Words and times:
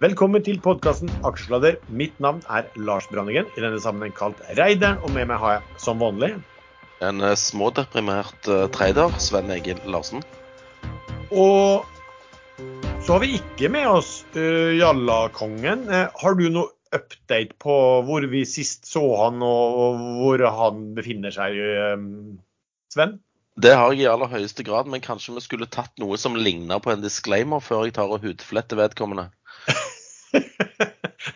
Velkommen 0.00 0.40
til 0.40 0.56
podkasten 0.64 1.10
Aksjesladder. 1.28 1.74
Mitt 1.92 2.14
navn 2.24 2.38
er 2.48 2.70
Lars 2.80 3.04
Branningen, 3.10 3.44
i 3.52 3.60
denne 3.60 3.76
sammenheng 3.84 4.14
kalt 4.16 4.38
Reideren. 4.56 4.96
Og 5.04 5.12
med 5.12 5.26
meg 5.28 5.36
har 5.42 5.58
jeg 5.58 5.80
som 5.82 6.00
vanlig 6.00 6.30
En 7.04 7.20
eh, 7.20 7.34
smådeprimert 7.36 8.48
eh, 8.48 8.62
trader, 8.72 9.12
Sven 9.20 9.52
Egil 9.52 9.76
Larsen. 9.84 10.24
Og 11.28 11.84
så 13.04 13.12
har 13.12 13.20
vi 13.26 13.34
ikke 13.42 13.68
med 13.68 13.90
oss 13.90 14.22
uh, 14.38 14.72
Jallakongen. 14.72 15.84
Uh, 15.92 16.08
har 16.22 16.38
du 16.40 16.46
noe 16.48 16.72
update 16.96 17.60
på 17.60 17.76
hvor 18.08 18.24
vi 18.32 18.46
sist 18.48 18.88
så 18.88 19.04
han, 19.20 19.44
og, 19.44 19.80
og 19.84 20.06
hvor 20.22 20.46
han 20.62 20.94
befinner 20.96 21.36
seg, 21.36 21.60
uh, 21.60 22.00
Sven? 22.88 23.18
Det 23.60 23.74
har 23.76 23.92
jeg 23.92 24.06
i 24.06 24.08
aller 24.08 24.32
høyeste 24.32 24.64
grad, 24.64 24.88
men 24.88 25.04
kanskje 25.04 25.36
vi 25.36 25.44
skulle 25.44 25.68
tatt 25.68 25.92
noe 26.00 26.16
som 26.16 26.40
ligner 26.40 26.80
på 26.80 26.94
en 26.94 27.04
disclaimer 27.04 27.60
før 27.60 27.84
jeg 27.84 27.98
tar 28.00 28.08
og 28.08 28.24
hudfletter 28.24 28.80
vedkommende. 28.80 29.28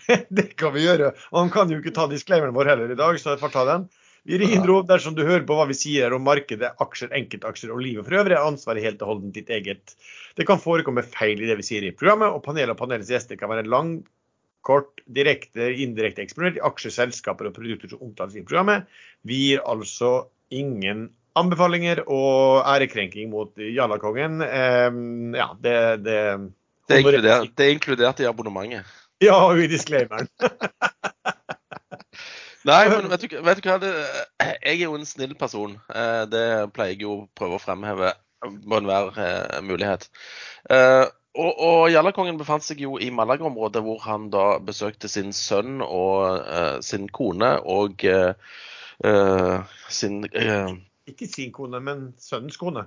det 0.37 0.49
kan 0.61 0.75
vi 0.75 0.87
gjøre. 0.87 1.13
Og 1.33 1.43
han 1.43 1.53
kan 1.55 1.71
jo 1.73 1.81
ikke 1.81 1.95
ta 1.97 2.09
disclaimeren 2.11 2.57
vår 2.57 2.73
heller 2.73 2.95
i 2.95 2.99
dag, 2.99 3.21
så 3.21 3.35
jeg 3.35 3.43
får 3.43 3.55
ta 3.55 3.67
den. 3.71 3.87
Vi 4.25 4.39
rindro 4.41 4.79
dersom 4.89 5.13
du 5.17 5.21
hører 5.27 5.45
på 5.45 5.57
hva 5.59 5.67
vi 5.69 5.77
sier 5.77 6.15
om 6.17 6.23
markedet, 6.25 6.71
aksjer, 6.81 7.11
enkeltaksjer 7.19 7.73
og 7.75 7.83
livet 7.85 8.07
for 8.07 8.17
øvrig, 8.23 8.33
er 8.39 8.47
ansvaret 8.49 8.87
helt 8.87 9.03
og 9.05 9.11
holdent 9.11 9.37
ditt 9.37 9.53
eget. 9.53 9.93
Det 10.39 10.47
kan 10.49 10.63
forekomme 10.63 11.05
feil 11.05 11.43
i 11.43 11.51
det 11.51 11.59
vi 11.61 11.67
sier 11.67 11.85
i 11.85 11.93
programmet, 11.93 12.33
og 12.33 12.41
panelet 12.47 12.73
og 12.73 12.81
panelets 12.81 13.13
gjester 13.13 13.37
kan 13.41 13.53
være 13.53 13.69
lang, 13.69 13.99
kort, 14.65 15.03
direkte, 15.13 15.69
indirekte 15.85 16.25
eksponert 16.25 16.57
i 16.57 16.65
aksjer, 16.65 16.95
selskaper 16.95 17.51
og 17.51 17.57
produkter 17.59 17.93
som 17.93 18.07
omtales 18.07 18.39
i 18.41 18.47
programmet. 18.47 18.89
Vi 19.29 19.43
gir 19.43 19.65
altså 19.69 20.31
ingen 20.49 21.11
anbefalinger 21.37 22.01
og 22.07 22.65
ærekrenking 22.65 23.29
mot 23.29 23.53
Jarlakongen. 23.61 24.41
Um, 24.41 25.35
ja, 25.37 25.51
det, 25.61 25.79
det 26.07 26.19
det 26.89 26.99
er, 27.01 27.47
det 27.49 27.65
er 27.65 27.73
inkludert 27.73 28.21
i 28.21 28.27
abonnementet. 28.29 28.89
Ja, 29.25 29.37
og 29.47 29.61
i 29.63 29.67
disclaimeren. 29.71 30.29
Nei, 32.65 32.89
men 32.89 33.11
vet 33.13 33.25
du, 33.25 33.35
vet 33.45 33.61
du 33.61 33.67
hva? 33.69 33.77
Det, 33.81 33.91
jeg 34.41 34.79
er 34.79 34.87
jo 34.87 34.95
en 34.97 35.05
snill 35.09 35.35
person. 35.37 35.77
Eh, 35.93 36.23
det 36.33 36.73
pleier 36.77 36.95
jeg 36.95 37.05
jo 37.05 37.13
å 37.19 37.27
prøve 37.37 37.59
å 37.59 37.63
fremheve 37.63 38.15
på 38.45 38.79
enhver 38.79 39.21
eh, 39.21 39.59
mulighet. 39.65 40.09
Eh, 40.73 41.05
og, 41.35 41.51
og 41.53 41.91
Jallakongen 41.93 42.41
befant 42.41 42.65
seg 42.65 42.81
jo 42.81 42.97
i 42.97 43.11
Malaga-området, 43.13 43.83
hvor 43.85 44.01
han 44.07 44.31
da 44.33 44.59
besøkte 44.65 45.11
sin 45.11 45.35
sønn 45.37 45.83
og 45.85 46.47
sin 46.87 47.09
kone 47.11 47.57
og 47.67 48.05
uh, 48.07 49.75
sin 49.91 50.21
uh, 50.31 50.71
Ikke 51.11 51.27
sin 51.27 51.51
kone, 51.53 51.81
men 51.83 52.05
sønnens 52.23 52.61
kone. 52.61 52.85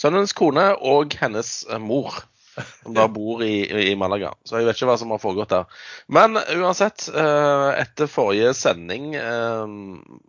Sønnens 0.00 0.32
kone 0.32 0.64
og 0.80 1.12
hennes 1.20 1.52
mor 1.84 2.22
som 2.82 2.94
da 2.94 3.08
bor 3.08 3.42
i, 3.44 3.90
i, 3.90 3.96
Malaga. 3.96 4.32
Så 4.44 4.58
jeg 4.58 4.66
vet 4.66 4.76
ikke 4.76 4.88
hva 4.90 4.96
som 5.00 5.12
har 5.14 5.20
foregått 5.22 5.52
der. 5.52 5.84
Men 6.12 6.36
uansett, 6.36 7.06
eh, 7.08 7.68
etter 7.80 8.10
forrige 8.10 8.52
sending 8.56 9.14
eh, 9.18 9.76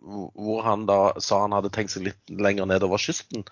hvor 0.04 0.62
han 0.66 0.86
da 0.88 1.00
sa 1.22 1.42
han 1.44 1.56
hadde 1.56 1.72
tenkt 1.74 1.94
seg 1.94 2.08
litt 2.08 2.34
lenger 2.34 2.68
nedover 2.70 3.02
kysten, 3.02 3.44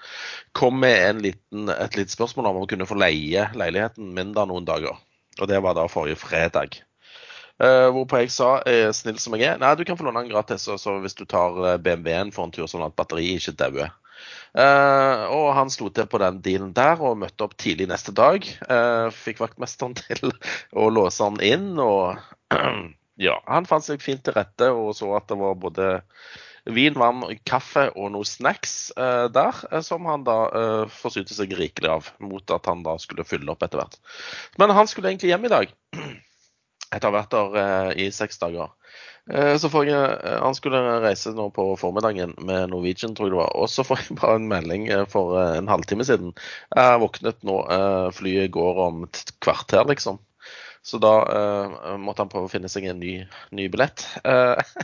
kom 0.56 0.81
med 0.83 1.23
liten, 1.25 1.69
et 1.73 1.98
lite 1.98 2.15
spørsmål 2.15 2.53
om 2.53 2.62
å 2.62 2.70
kunne 2.70 2.89
få 2.89 2.98
leie 3.00 3.48
leiligheten 3.56 4.15
min 4.17 4.33
da 4.37 4.47
noen 4.48 4.69
dager. 4.69 4.97
Og 5.41 5.48
det 5.48 5.61
var 5.65 5.77
da 5.77 5.89
forrige 5.91 6.20
fredag. 6.20 6.81
Uh, 7.62 7.93
hvorpå 7.95 8.19
jeg 8.23 8.33
sa, 8.33 8.56
snill 8.97 9.20
som 9.23 9.37
jeg 9.37 9.47
er, 9.47 9.59
nei, 9.61 9.75
du 9.78 9.84
kan 9.87 9.95
få 9.98 10.06
låne 10.09 10.25
den 10.25 10.33
gratis 10.33 10.65
så 10.67 10.95
hvis 10.98 11.15
du 11.15 11.23
tar 11.28 11.77
BMW-en 11.84 12.33
for 12.34 12.48
en 12.48 12.55
tur, 12.55 12.67
sånn 12.67 12.83
at 12.83 12.97
batteriet 12.98 13.39
ikke 13.39 13.55
dauer. 13.61 13.93
Uh, 14.53 15.25
og 15.33 15.47
han 15.56 15.70
slo 15.73 15.89
til 15.95 16.09
på 16.11 16.20
den 16.20 16.42
dealen 16.45 16.75
der 16.77 17.01
og 17.01 17.17
møtte 17.23 17.47
opp 17.47 17.56
tidlig 17.61 17.89
neste 17.89 18.12
dag. 18.17 18.45
Uh, 18.69 19.09
fikk 19.15 19.41
vaktmesteren 19.41 19.97
til 20.03 20.33
å 20.77 20.89
låse 20.92 21.25
han 21.25 21.41
inn. 21.45 21.70
Og 21.81 22.19
ja, 23.27 23.38
han 23.49 23.69
fant 23.69 23.87
seg 23.87 24.05
fint 24.05 24.25
til 24.27 24.37
rette 24.37 24.72
og 24.72 24.93
så 24.99 25.12
at 25.19 25.31
det 25.33 25.38
var 25.41 25.56
både 25.60 25.93
vin, 26.69 26.94
vann, 26.94 27.25
kaffe 27.49 27.88
og 27.99 28.12
noe 28.15 28.28
snacks 28.28 28.93
uh, 28.94 29.27
der, 29.33 29.65
som 29.83 30.06
han 30.06 30.22
da 30.28 30.37
forsynte 31.00 31.34
seg 31.34 31.56
rikelig 31.59 31.91
av. 31.91 32.12
Mot 32.22 32.54
at 32.54 32.69
han 32.71 32.84
da 32.87 32.99
skulle 33.03 33.27
fylle 33.27 33.50
opp 33.54 33.65
etter 33.65 33.83
hvert. 33.83 33.99
Men 34.60 34.77
han 34.77 34.91
skulle 34.91 35.10
egentlig 35.10 35.33
hjem 35.33 35.49
i 35.49 35.56
dag. 35.56 35.75
Etter 36.92 37.08
å 37.08 37.12
ha 37.12 37.22
vært 37.22 37.32
der 37.32 37.98
i 38.04 38.10
seks 38.12 38.38
dager. 38.42 38.75
Eh, 39.30 39.56
så 39.56 39.70
får 39.70 39.86
jeg, 39.86 40.19
eh, 40.25 40.38
Han 40.42 40.54
skulle 40.54 40.80
reise 41.03 41.30
nå 41.36 41.48
på 41.54 41.76
formiddagen 41.78 42.34
med 42.42 42.72
Norwegian, 42.72 43.14
tror 43.14 43.28
jeg 43.28 43.34
det 43.36 43.38
var. 43.38 43.54
Og 43.54 43.70
så 43.70 43.84
får 43.86 44.03
jeg 44.03 44.19
bare 44.19 44.41
en 44.41 44.48
melding 44.50 44.88
eh, 44.91 45.04
for 45.06 45.38
en 45.38 45.70
halvtime 45.70 46.04
siden. 46.04 46.34
Jeg 46.75 46.91
har 46.91 47.00
våknet 47.03 47.38
nå. 47.47 47.56
Flyet 48.16 48.50
går 48.53 48.82
om 48.88 49.04
et 49.06 49.32
kvarter, 49.41 49.86
liksom. 49.88 50.19
Så 50.82 50.98
da 50.98 51.12
måtte 52.03 52.25
han 52.25 52.30
prøve 52.30 52.48
å 52.48 52.50
finne 52.50 52.66
seg 52.69 52.88
en 52.91 52.98
ny, 52.98 53.20
ny 53.54 53.69
billett. 53.70 54.03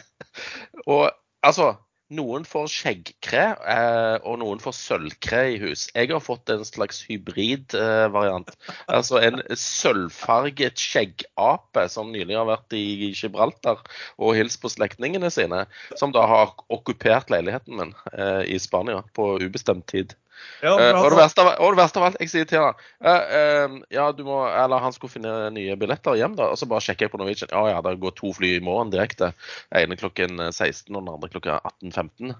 og 0.87 1.09
altså 1.43 1.73
noen 2.15 2.45
får 2.49 2.69
skjeggkre, 2.73 3.43
eh, 3.69 4.17
og 4.25 4.39
noen 4.41 4.61
får 4.63 4.75
sølvkre 4.77 5.43
i 5.53 5.59
hus. 5.63 5.87
Jeg 5.95 6.11
har 6.13 6.23
fått 6.25 6.51
en 6.53 6.65
slags 6.67 7.03
hybridvariant. 7.09 8.53
Eh, 8.55 8.79
altså 8.99 9.21
en 9.23 9.43
sølvfarget 9.53 10.81
skjeggape 10.81 11.87
som 11.93 12.13
nylig 12.15 12.39
har 12.39 12.49
vært 12.49 12.77
i 12.77 13.13
Gibraltar 13.13 13.83
og 14.17 14.37
hilst 14.39 14.63
på 14.63 14.73
slektningene 14.73 15.31
sine, 15.35 15.67
som 16.01 16.15
da 16.17 16.25
har 16.29 16.57
okkupert 16.73 17.33
leiligheten 17.35 17.77
min 17.79 17.95
eh, 18.15 18.47
i 18.55 18.59
Spania 18.63 19.03
på 19.17 19.37
ubestemt 19.45 19.89
tid. 19.93 20.17
Ja, 20.63 20.73
uh, 20.75 20.99
og, 20.99 21.09
det 21.13 21.19
verste 21.21 21.45
av, 21.45 21.51
og, 21.63 21.75
det 21.75 21.81
verste 21.81 22.01
av, 22.01 22.07
alt, 22.09 22.19
jeg 22.23 22.33
sier 22.33 22.49
til 22.51 22.63
han 22.65 22.79
uh, 23.05 23.09
uh, 23.09 23.77
Ja, 23.95 24.09
du 24.17 24.25
må 24.27 24.41
Eller 24.49 24.83
han 24.83 24.95
skulle 24.95 25.13
finne 25.13 25.33
nye 25.55 25.77
billetter 25.79 26.19
hjem, 26.19 26.37
da. 26.39 26.51
Og 26.53 26.61
så 26.61 26.69
bare 26.71 26.85
sjekker 26.85 27.07
jeg 27.07 27.15
på 27.15 27.21
Norwegian. 27.21 27.53
Ja, 27.55 27.65
ja, 27.73 27.83
det 27.85 27.97
går 28.03 28.17
to 28.19 28.33
fly 28.37 28.57
i 28.57 28.63
morgen 28.65 28.93
direkte. 28.95 29.33
Ene 29.75 29.99
klokken 29.99 30.43
16 30.51 30.91
og 30.93 31.03
den 31.03 31.13
andre 31.15 31.31
klokka 31.33 31.61
18.15. 31.83 32.35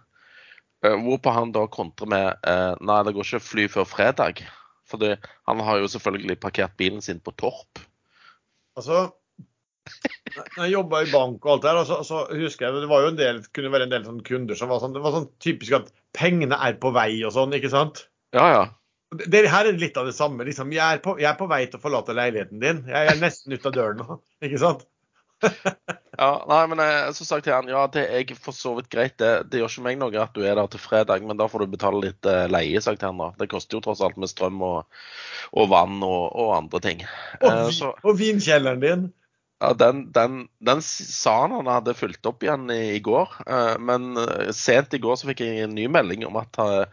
hvorpå 1.05 1.35
han 1.35 1.53
da 1.55 1.67
kontrer 1.71 2.11
med 2.11 2.49
Nei, 2.87 2.99
det 3.07 3.15
går 3.17 3.27
ikke 3.27 3.45
fly 3.45 3.69
før 3.73 3.89
fredag. 3.89 4.43
Fordi 4.89 5.15
han 5.49 5.63
har 5.67 5.83
jo 5.83 5.91
selvfølgelig 5.93 6.39
parkert 6.41 6.77
bilen 6.81 7.03
sin 7.05 7.21
på 7.21 7.35
Torp. 7.37 7.83
Altså, 8.79 9.09
jeg 10.39 10.73
jobba 10.73 11.03
i 11.05 11.11
bank 11.13 11.47
og 11.47 11.53
alt 11.55 11.67
der, 11.67 11.81
så, 11.89 12.01
så, 12.07 12.25
husker 12.33 12.69
jeg 12.69 12.83
det 12.83 12.91
var 12.91 13.05
jo 13.05 13.13
en 13.13 13.21
del, 13.21 13.41
kunne 13.57 13.73
være 13.75 13.89
en 13.89 13.95
del 13.95 14.05
sånn 14.07 14.21
kunder 14.27 14.59
som 14.59 14.71
var 14.73 14.83
sånn, 14.83 14.95
det 14.97 15.05
var 15.05 15.17
sånn 15.17 15.31
typisk 15.43 15.79
at 15.81 15.89
pengene 16.17 16.59
er 16.69 16.77
på 16.83 16.93
vei 16.97 17.13
og 17.27 17.35
sånn, 17.37 17.55
ikke 17.57 17.73
sant? 17.73 18.05
Ja, 18.37 18.47
ja. 18.53 18.67
Det, 19.09 19.41
her 19.49 19.65
er 19.65 19.81
litt 19.81 19.97
av 19.97 20.09
det 20.09 20.13
samme. 20.13 20.45
liksom, 20.45 20.73
jeg 20.75 20.85
er, 20.85 21.01
på, 21.05 21.17
jeg 21.21 21.31
er 21.31 21.39
på 21.39 21.49
vei 21.49 21.63
til 21.67 21.81
å 21.81 21.83
forlate 21.83 22.17
leiligheten 22.17 22.61
din. 22.61 22.83
Jeg 22.91 23.09
er 23.09 23.21
nesten 23.23 23.55
ute 23.57 23.71
av 23.71 23.77
døren 23.77 24.03
nå, 24.03 24.19
ikke 24.45 24.61
sant? 24.61 24.85
ja, 26.19 26.31
nei, 26.51 26.63
men 26.71 26.81
jeg, 26.83 27.13
som 27.15 27.23
så 27.23 27.29
sagt 27.29 27.47
til 27.47 27.55
han, 27.55 27.69
ja, 27.71 27.85
det 27.95 28.05
er 28.11 28.33
for 28.43 28.57
så 28.57 28.75
vidt 28.79 28.91
greit. 28.93 29.15
Det, 29.21 29.31
det 29.51 29.61
gjør 29.61 29.71
ikke 29.71 29.85
meg 29.87 30.01
noe 30.01 30.23
at 30.23 30.35
du 30.35 30.43
er 30.43 30.59
der 30.59 30.71
til 30.73 30.83
fredag, 30.83 31.25
men 31.27 31.39
da 31.39 31.47
får 31.51 31.65
du 31.65 31.75
betale 31.77 32.03
litt 32.09 32.29
eh, 32.29 32.47
leie, 32.51 32.83
sagt 32.85 33.05
han 33.07 33.21
da. 33.23 33.31
Det 33.39 33.51
koster 33.51 33.79
jo 33.79 33.85
tross 33.85 34.03
alt 34.05 34.19
med 34.21 34.31
strøm 34.31 34.61
og, 34.67 34.99
og 35.55 35.71
vann 35.73 36.01
og, 36.03 36.25
og, 36.35 36.53
andre 36.59 36.83
ting. 36.85 37.07
Og, 37.41 37.49
uh, 37.49 37.71
så, 37.75 37.93
og 38.03 38.19
vinkjelleren 38.19 38.83
din. 38.83 39.07
Ja, 39.59 39.73
den, 39.75 40.05
den, 40.15 40.49
den, 40.63 40.83
sa 40.83 41.41
han 41.41 41.57
han 41.57 41.67
hadde 41.67 41.97
fulgt 41.99 42.27
opp 42.31 42.45
igjen 42.47 42.71
i, 42.71 42.95
i 42.95 43.01
går. 43.03 43.33
Uh, 43.43 43.75
men 43.83 44.13
uh, 44.15 44.53
sent 44.55 44.95
i 44.95 45.01
går 45.03 45.19
så 45.19 45.31
fikk 45.31 45.43
jeg 45.43 45.65
en 45.65 45.75
ny 45.75 45.89
melding 45.91 46.23
om 46.29 46.39
at 46.39 46.61
uh, 46.63 46.85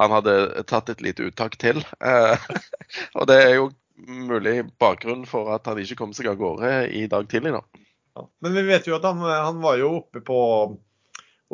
han 0.00 0.14
hadde 0.14 0.64
tatt 0.70 0.88
et 0.88 1.04
lite 1.04 1.28
uttak 1.28 1.58
til. 1.60 1.82
og 3.18 3.28
det 3.28 3.36
er 3.42 3.52
jo 3.58 3.68
mulig 4.08 4.62
bakgrunn 4.80 5.28
for 5.28 5.52
at 5.54 5.68
han 5.68 5.78
ikke 5.82 5.98
kom 6.00 6.16
seg 6.16 6.32
av 6.32 6.40
gårde 6.40 6.72
i 6.96 7.04
dag 7.12 7.28
tidlig. 7.28 7.52
nå. 7.58 7.62
Ja, 8.14 8.24
men 8.46 8.56
vi 8.56 8.64
vet 8.72 8.88
jo 8.88 8.96
at 8.96 9.04
han, 9.04 9.20
han 9.20 9.60
var 9.62 9.76
jo 9.82 9.92
oppe 10.00 10.24
på 10.24 10.40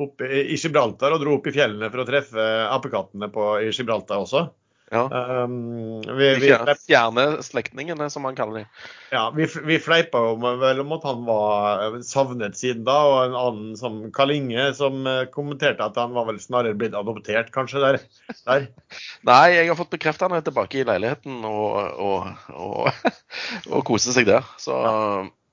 oppe 0.00 0.28
i 0.30 0.56
Gibraltar 0.56 1.12
og 1.12 1.20
dro 1.20 1.34
opp 1.36 1.48
i 1.50 1.52
fjellene 1.54 1.90
for 1.90 2.02
å 2.02 2.08
treffe 2.08 2.44
apekattene 2.70 3.28
på, 3.32 3.46
i 3.66 3.72
Gibraltar 3.74 4.22
også. 4.22 4.46
Ja. 4.90 5.04
Um, 5.44 6.00
vi, 6.02 6.34
vi, 6.42 6.48
Fjerne 6.86 7.42
slektningene, 7.46 8.08
som 8.10 8.24
man 8.26 8.34
kaller 8.34 8.64
dem. 8.64 8.70
Ja, 9.14 9.28
vi, 9.30 9.46
vi 9.46 9.78
fleipa 9.78 10.18
jo 10.24 10.32
vel 10.58 10.82
om 10.82 10.94
at 10.96 11.06
han 11.06 11.22
var 11.28 11.94
savnet 12.02 12.58
siden 12.58 12.82
da, 12.88 12.96
og 13.06 13.18
en 13.22 13.36
annen 13.38 13.76
som 13.78 14.00
Karl 14.14 14.34
Inge 14.34 14.64
som 14.74 15.06
eh, 15.06 15.28
kommenterte 15.30 15.86
at 15.86 15.98
han 16.00 16.16
var 16.16 16.26
vel 16.32 16.42
snarere 16.42 16.74
blitt 16.78 16.98
adoptert, 16.98 17.54
kanskje, 17.54 17.84
der. 17.84 18.00
der. 18.48 18.66
Nei, 19.30 19.44
jeg 19.60 19.70
har 19.70 19.78
fått 19.78 19.94
bekreftet 19.94 20.26
han 20.26 20.38
er 20.40 20.46
tilbake 20.46 20.82
i 20.82 20.86
leiligheten 20.88 21.38
og, 21.46 21.78
og, 21.94 22.46
og, 22.50 23.10
og 23.76 23.86
koser 23.86 24.16
seg 24.16 24.26
der. 24.32 24.46
Så 24.58 24.74
ja. 24.74 24.94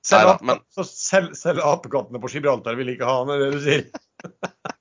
Selv, 0.08 0.32
Neida, 0.32 0.38
men... 0.50 0.62
Så 0.74 0.82
selv, 0.88 1.34
selv 1.38 1.62
apekattene 1.62 2.18
på 2.22 2.30
Gibraltar 2.32 2.78
vil 2.78 2.90
ikke 2.94 3.06
ha 3.06 3.20
han, 3.20 3.30
er 3.34 3.44
det 3.44 3.52
du 3.54 3.62
sier? 3.62 3.86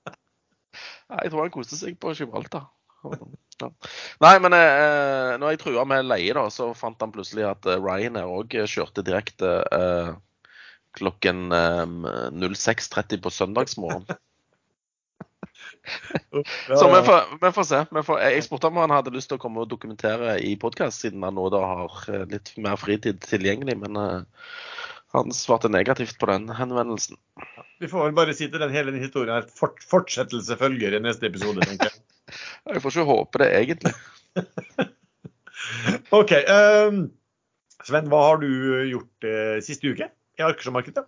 Nei, 1.14 1.26
jeg 1.28 1.34
tror 1.34 1.46
han 1.46 1.54
koste 1.54 1.78
seg 1.78 1.98
på 2.02 2.18
Gibraltar. 2.18 2.72
Ja. 3.62 3.72
Nei, 4.22 4.36
men 4.44 4.54
eh, 4.54 5.34
når 5.42 5.56
jeg 5.56 5.62
trua 5.64 5.86
med 5.90 6.06
leie, 6.06 6.34
da, 6.38 6.46
så 6.54 6.70
fant 6.78 7.02
han 7.02 7.14
plutselig 7.16 7.48
at 7.50 7.66
eh, 7.66 7.82
Ryanair 7.82 8.30
òg 8.30 8.54
kjørte 8.70 9.06
direkte 9.06 9.60
eh, 9.74 10.14
klokken 10.98 11.50
eh, 11.56 11.84
06.30 12.38 13.24
på 13.24 13.34
søndagsmorgen. 13.34 14.08
Så 16.68 16.88
vi 16.96 17.06
får, 17.06 17.38
vi 17.42 17.52
får 17.52 17.64
se. 17.64 17.86
Vi 17.92 18.04
får, 18.04 18.20
jeg 18.20 18.44
spurte 18.44 18.68
om 18.68 18.80
han 18.82 18.94
hadde 18.94 19.14
lyst 19.16 19.32
til 19.32 19.40
å 19.40 19.42
komme 19.42 19.64
og 19.64 19.72
dokumentere 19.72 20.38
i 20.44 20.56
podkast, 20.60 21.04
siden 21.04 21.24
han 21.26 21.38
nå 21.38 21.48
da 21.54 21.64
har 21.64 22.00
eh, 22.12 22.26
litt 22.32 22.54
mer 22.62 22.80
fritid 22.80 23.22
tilgjengelig. 23.26 23.78
Men 23.84 24.26
han 25.16 25.32
svarte 25.32 25.70
negativt 25.72 26.18
på 26.20 26.28
den 26.30 26.50
henvendelsen. 26.52 27.18
Vi 27.80 27.88
får 27.88 28.10
vel 28.10 28.16
bare 28.18 28.36
si 28.36 28.50
til 28.50 28.62
den 28.62 28.74
hele 28.74 28.92
den 28.92 29.04
historien 29.04 29.38
at 29.38 29.52
fort, 29.54 29.80
fortsettelse 29.86 30.58
følger 30.60 30.98
i 30.98 31.04
neste 31.04 31.30
episode, 31.30 31.64
tenker 31.64 31.92
jeg. 31.92 32.02
jeg 32.74 32.84
får 32.84 32.96
ikke 32.96 33.12
håpe 33.12 33.42
det, 33.44 33.50
egentlig. 33.62 33.94
OK. 36.20 36.34
Um, 36.52 37.04
Sven, 37.88 38.10
hva 38.12 38.24
har 38.26 38.42
du 38.42 38.50
gjort 38.90 39.28
uh, 39.28 39.60
siste 39.64 39.94
uke 39.94 40.10
i 40.10 40.46
aksjemarkedet? 40.46 41.06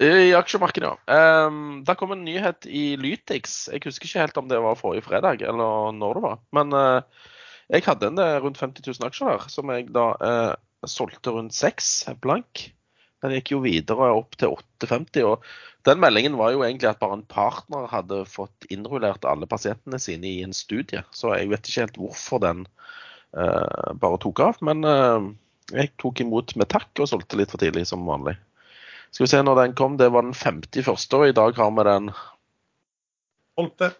I 0.00 0.32
aksjemarkedet, 0.36 0.88
ja. 0.88 1.20
Um, 1.46 1.80
der 1.84 1.96
kom 2.00 2.12
en 2.14 2.24
nyhet 2.24 2.66
i 2.68 2.96
Lytix. 3.00 3.68
Jeg 3.72 3.84
husker 3.84 4.08
ikke 4.08 4.24
helt 4.24 4.40
om 4.40 4.48
det 4.50 4.60
var 4.64 4.78
forrige 4.80 5.04
fredag 5.04 5.44
eller 5.44 5.92
når 5.96 6.18
det 6.18 6.24
var. 6.24 6.42
Men 6.56 6.76
uh, 6.76 7.28
jeg 7.72 7.86
hadde 7.86 8.10
en 8.10 8.20
rundt 8.44 8.60
50 8.60 8.84
000 8.84 9.08
aksjer 9.08 9.32
der, 9.32 9.48
som 9.52 9.72
jeg 9.72 9.88
da 9.94 10.06
uh, 10.20 10.52
solgte 10.88 11.32
rundt 11.36 11.56
6 11.56 12.10
blank. 12.24 12.70
Den 13.20 13.34
gikk 13.36 13.52
jo 13.52 13.60
videre 13.64 14.10
opp 14.16 14.36
til 14.40 14.54
8,50. 14.54 15.24
og 15.28 15.44
Den 15.88 16.00
meldingen 16.00 16.38
var 16.40 16.54
jo 16.54 16.64
egentlig 16.64 16.88
at 16.90 17.00
bare 17.02 17.18
en 17.18 17.26
partner 17.28 17.88
hadde 17.90 18.22
fått 18.28 18.68
innrullert 18.72 19.26
alle 19.28 19.48
pasientene 19.50 20.00
sine 20.00 20.28
i 20.30 20.42
en 20.46 20.56
studie. 20.56 21.02
Så 21.12 21.34
jeg 21.36 21.50
vet 21.52 21.68
ikke 21.68 21.84
helt 21.84 22.00
hvorfor 22.00 22.42
den 22.44 22.64
uh, 23.36 23.92
bare 24.00 24.20
tok 24.24 24.40
av. 24.46 24.62
Men 24.64 24.86
jeg 25.70 25.92
tok 26.00 26.24
imot 26.24 26.56
med 26.56 26.70
takk 26.72 27.02
og 27.02 27.10
solgte 27.12 27.36
litt 27.38 27.52
for 27.52 27.60
tidlig 27.62 27.86
som 27.90 28.08
vanlig. 28.08 28.38
Skal 29.10 29.26
vi 29.26 29.30
se 29.32 29.42
når 29.42 29.60
den 29.60 29.76
kom. 29.78 29.96
Det 30.00 30.08
var 30.14 30.24
den 30.24 30.34
51., 30.34 31.14
og 31.18 31.28
i 31.28 31.36
dag 31.36 31.56
har 31.58 31.70
vi 31.76 31.86
den 31.90 32.12
12. 33.60 33.90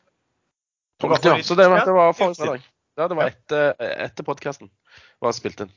Ja, 1.01 1.43
så 1.43 1.55
det, 1.55 1.65
det 1.65 1.93
var 1.97 2.13
forrige 2.13 2.35
fredag. 2.35 2.67
Ja, 2.99 3.07
det 3.09 3.17
var 3.17 3.31
etter, 3.31 3.71
etter 4.05 4.27
podkasten 4.27 4.69
var 5.23 5.33
spilt 5.33 5.63
inn. 5.65 5.71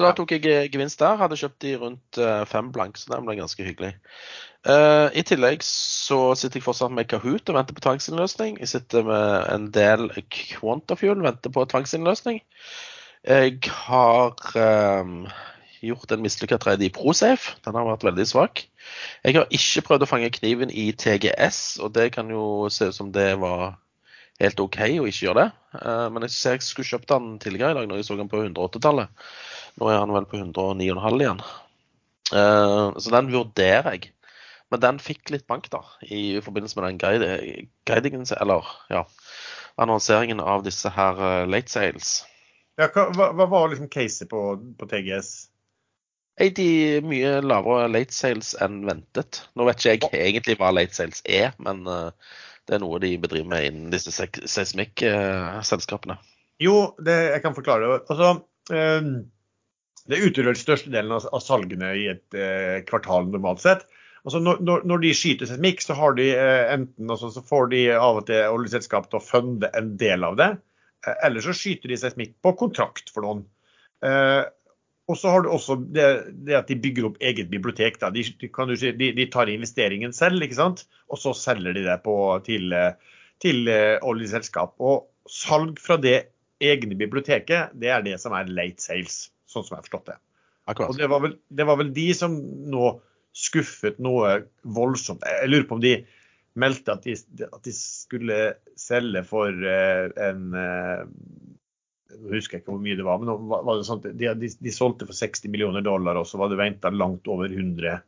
Så 0.00 0.06
da 0.06 0.14
tok 0.16 0.30
jeg 0.32 0.70
gevinst 0.72 1.02
der. 1.02 1.18
Hadde 1.20 1.36
kjøpt 1.36 1.58
de 1.60 1.74
rundt 1.76 2.18
eh, 2.24 2.44
fem 2.48 2.70
blank, 2.72 2.96
så 2.96 3.10
den 3.12 3.26
ble 3.26 3.34
ganske 3.36 3.64
hyggelig. 3.66 3.90
Uh, 4.64 5.12
I 5.12 5.20
tillegg 5.28 5.60
så 5.64 6.32
sitter 6.40 6.56
jeg 6.56 6.64
fortsatt 6.64 6.94
med 6.96 7.08
Kahoot 7.10 7.52
og 7.52 7.58
venter 7.58 7.76
på 7.76 7.84
tvangsinnløsning. 7.84 8.56
Jeg 8.62 8.70
sitter 8.72 9.04
med 9.04 9.44
en 9.52 9.66
del 9.76 10.08
Quantafuel, 10.32 11.20
venter 11.24 11.52
på 11.52 11.66
tvangsinnløsning. 11.68 12.40
Jeg 13.28 13.60
har 13.68 14.40
um, 15.04 15.28
gjort 15.84 16.16
en 16.16 16.24
mislykka 16.24 16.56
trade 16.64 16.88
i 16.88 16.92
Prosafe. 16.96 17.58
Den 17.66 17.76
har 17.76 17.88
vært 17.90 18.08
veldig 18.08 18.28
svak. 18.32 18.64
Jeg 19.20 19.36
har 19.36 19.52
ikke 19.52 19.84
prøvd 19.90 20.08
å 20.08 20.10
fange 20.14 20.32
kniven 20.32 20.72
i 20.72 20.88
TGS, 20.96 21.76
og 21.84 21.92
det 22.00 22.08
kan 22.16 22.32
jo 22.32 22.72
se 22.72 22.88
ut 22.88 22.96
som 22.96 23.12
det 23.12 23.34
var 23.44 23.76
helt 24.40 24.64
OK 24.64 24.80
å 24.80 25.08
ikke 25.08 25.26
gjøre 25.26 25.44
det. 25.44 25.48
Men 26.12 26.24
jeg 26.24 26.32
ser 26.32 26.56
jeg 26.56 26.64
skulle 26.64 26.88
kjøpt 26.88 27.12
den 27.12 27.34
tidligere 27.42 27.74
i 27.74 27.78
dag 27.80 27.88
når 27.88 28.00
jeg 28.00 28.08
så 28.08 28.16
den 28.16 28.30
på 28.32 28.40
108-tallet. 28.40 29.12
Nå 29.80 29.90
er 29.90 30.00
han 30.02 30.14
vel 30.14 30.28
på 30.28 30.38
109,5 30.38 31.24
igjen. 31.24 31.44
Eh, 32.36 32.86
så 33.00 33.14
den 33.16 33.30
vurderer 33.32 33.96
jeg. 33.96 34.12
Men 34.70 34.82
den 34.84 35.00
fikk 35.02 35.32
litt 35.34 35.48
bank 35.50 35.66
da, 35.72 35.80
i 36.06 36.38
forbindelse 36.44 36.78
med 36.78 37.00
den 37.00 37.70
guidingen, 37.88 38.26
eller 38.36 38.68
ja, 38.92 39.02
annonseringen 39.82 40.40
av 40.40 40.62
disse 40.66 40.92
her 40.94 41.18
eh, 41.18 41.46
late 41.50 41.72
sales. 41.72 42.20
Ja, 42.78 42.86
hva, 42.94 43.32
hva 43.34 43.48
var 43.50 43.72
liksom 43.72 43.90
caset 43.90 44.30
på, 44.30 44.44
på 44.78 44.90
TGS? 44.92 45.50
er 46.40 46.50
de 46.56 47.00
mye 47.04 47.42
lavere 47.44 47.90
late 47.90 48.14
sales 48.16 48.54
enn 48.62 48.86
ventet. 48.88 49.42
Nå 49.58 49.66
vet 49.68 49.82
ikke 49.82 50.08
jeg 50.16 50.22
egentlig 50.28 50.56
hva 50.60 50.70
late 50.72 50.94
sales 50.96 51.20
er, 51.28 51.48
men 51.62 51.76
uh, 51.88 52.10
det 52.68 52.74
er 52.76 52.82
noe 52.84 53.00
de 53.02 53.10
bedriver 53.20 53.50
med 53.50 53.66
innen 53.68 53.90
disse 53.92 54.12
seismikkselskapene. 54.14 56.16
Jo, 56.60 56.76
det, 57.00 57.16
jeg 57.34 57.40
kan 57.44 57.56
forklare 57.56 57.82
det. 57.84 57.90
Altså, 58.12 58.28
uh, 58.72 59.02
det 60.10 60.20
utgjør 60.26 60.50
den 60.50 60.60
største 60.60 60.92
delen 60.92 61.14
av, 61.16 61.26
av 61.32 61.42
salgene 61.44 61.94
i 61.98 62.06
et 62.12 62.36
eh, 62.36 62.80
kvartal 62.88 63.30
normalt 63.30 63.62
sett. 63.64 63.86
Altså 64.26 64.42
når, 64.42 64.60
når, 64.84 65.00
de 65.00 65.14
skyter 65.16 65.48
seismikk, 65.48 65.80
så 65.80 65.96
de 66.18 66.26
enten 66.36 67.08
altså, 67.08 67.30
så 67.32 67.40
får 67.46 67.70
de 67.72 67.86
av 67.96 68.20
og 68.20 68.26
til 68.28 68.52
oljeselskap 68.52 69.08
til 69.08 69.20
å 69.20 69.24
funde 69.24 69.70
en 69.78 69.94
del 70.00 70.26
av 70.26 70.36
det, 70.36 70.50
eller 71.24 71.40
så 71.40 71.54
skyter 71.56 71.88
de 71.88 71.96
seismikk 71.96 72.34
på 72.44 72.52
kontrakt 72.60 73.08
for 73.14 73.24
noen. 73.24 73.46
Og 75.10 75.16
så 75.18 75.32
har 75.32 75.42
du 75.42 75.48
også 75.50 75.78
det, 75.90 76.06
det, 76.46 76.54
at 76.58 76.68
de 76.68 76.76
bygger 76.78 77.08
opp 77.08 77.16
eget 77.24 77.48
bibliotek. 77.50 77.96
De, 78.14 78.22
de, 78.22 78.76
si, 78.78 78.92
de, 79.00 79.26
tar 79.32 79.50
investeringen 79.50 80.12
selv, 80.14 80.44
ikke 80.44 80.58
sant? 80.60 80.84
og 81.10 81.18
så 81.18 81.32
selger 81.34 81.74
de 81.74 81.82
det 81.88 81.96
på, 82.04 82.14
til, 82.46 82.76
til 83.42 83.66
uh, 83.66 83.96
oljeselskap. 84.06 84.76
Og 84.78 85.08
salg 85.30 85.80
fra 85.82 85.98
det 86.00 86.18
egne 86.62 86.94
biblioteket, 86.98 87.74
det 87.80 87.90
er 87.90 88.04
det 88.06 88.18
som 88.22 88.36
er 88.36 88.50
late 88.52 88.84
sales, 88.84 89.24
sånn 89.50 89.66
som 89.66 89.74
jeg 89.74 89.82
har 89.82 89.88
forstått 89.88 90.10
det. 90.12 90.18
Akkurat. 90.70 90.92
Og 90.92 91.00
det 91.00 91.08
var, 91.10 91.22
vel, 91.24 91.36
det 91.48 91.66
var 91.66 91.78
vel 91.80 91.92
de 91.96 92.08
som 92.16 92.36
nå 92.70 92.94
skuffet 93.36 94.00
noe 94.02 94.40
voldsomt. 94.62 95.24
Jeg 95.26 95.50
lurer 95.50 95.68
på 95.68 95.78
om 95.78 95.84
de 95.84 95.94
meldte 96.58 96.94
at 96.96 97.06
de, 97.06 97.14
at 97.46 97.62
de 97.66 97.74
skulle 97.74 98.38
selge 98.78 99.22
for 99.28 99.54
uh, 99.54 100.10
en 100.18 100.56
uh, 100.56 101.04
jeg 102.10 102.40
husker 102.40 102.58
ikke 102.58 102.72
hvor 102.72 102.82
mye 102.82 102.98
det 102.98 103.06
var, 103.06 103.20
men 103.22 103.46
var 103.50 103.78
det 103.78 103.86
sånn 103.86 104.00
de, 104.02 104.12
de, 104.18 104.48
de, 104.50 104.72
solgte 104.74 105.06
for 105.06 105.16
60 105.16 105.52
millioner 105.52 105.84
dollar, 105.86 106.18
og 106.18 106.26
så 106.26 106.40
var 106.40 106.50
det 106.50 106.58
venta 106.58 106.90
langt 106.90 107.28
over 107.30 107.52
100. 107.52 108.00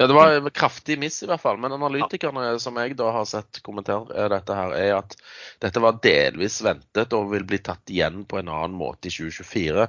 Ja, 0.00 0.06
Det 0.06 0.14
var 0.14 0.32
en 0.32 0.50
kraftig 0.50 0.98
miss, 0.98 1.22
i 1.22 1.26
hvert 1.28 1.42
fall. 1.42 1.58
Men 1.60 1.74
analytikerne 1.76 2.54
som 2.58 2.78
jeg 2.80 2.94
da 2.96 3.10
har 3.12 3.26
sett 3.28 3.58
kommentere 3.60 4.30
dette, 4.32 4.54
her, 4.56 4.72
er 4.72 4.92
at 4.96 5.12
dette 5.60 5.80
var 5.84 5.98
delvis 6.00 6.54
ventet 6.64 7.12
og 7.12 7.26
vil 7.34 7.42
bli 7.44 7.58
tatt 7.60 7.90
igjen 7.92 8.22
på 8.24 8.38
en 8.40 8.48
annen 8.48 8.78
måte 8.80 9.10
i 9.10 9.12
2024. 9.12 9.84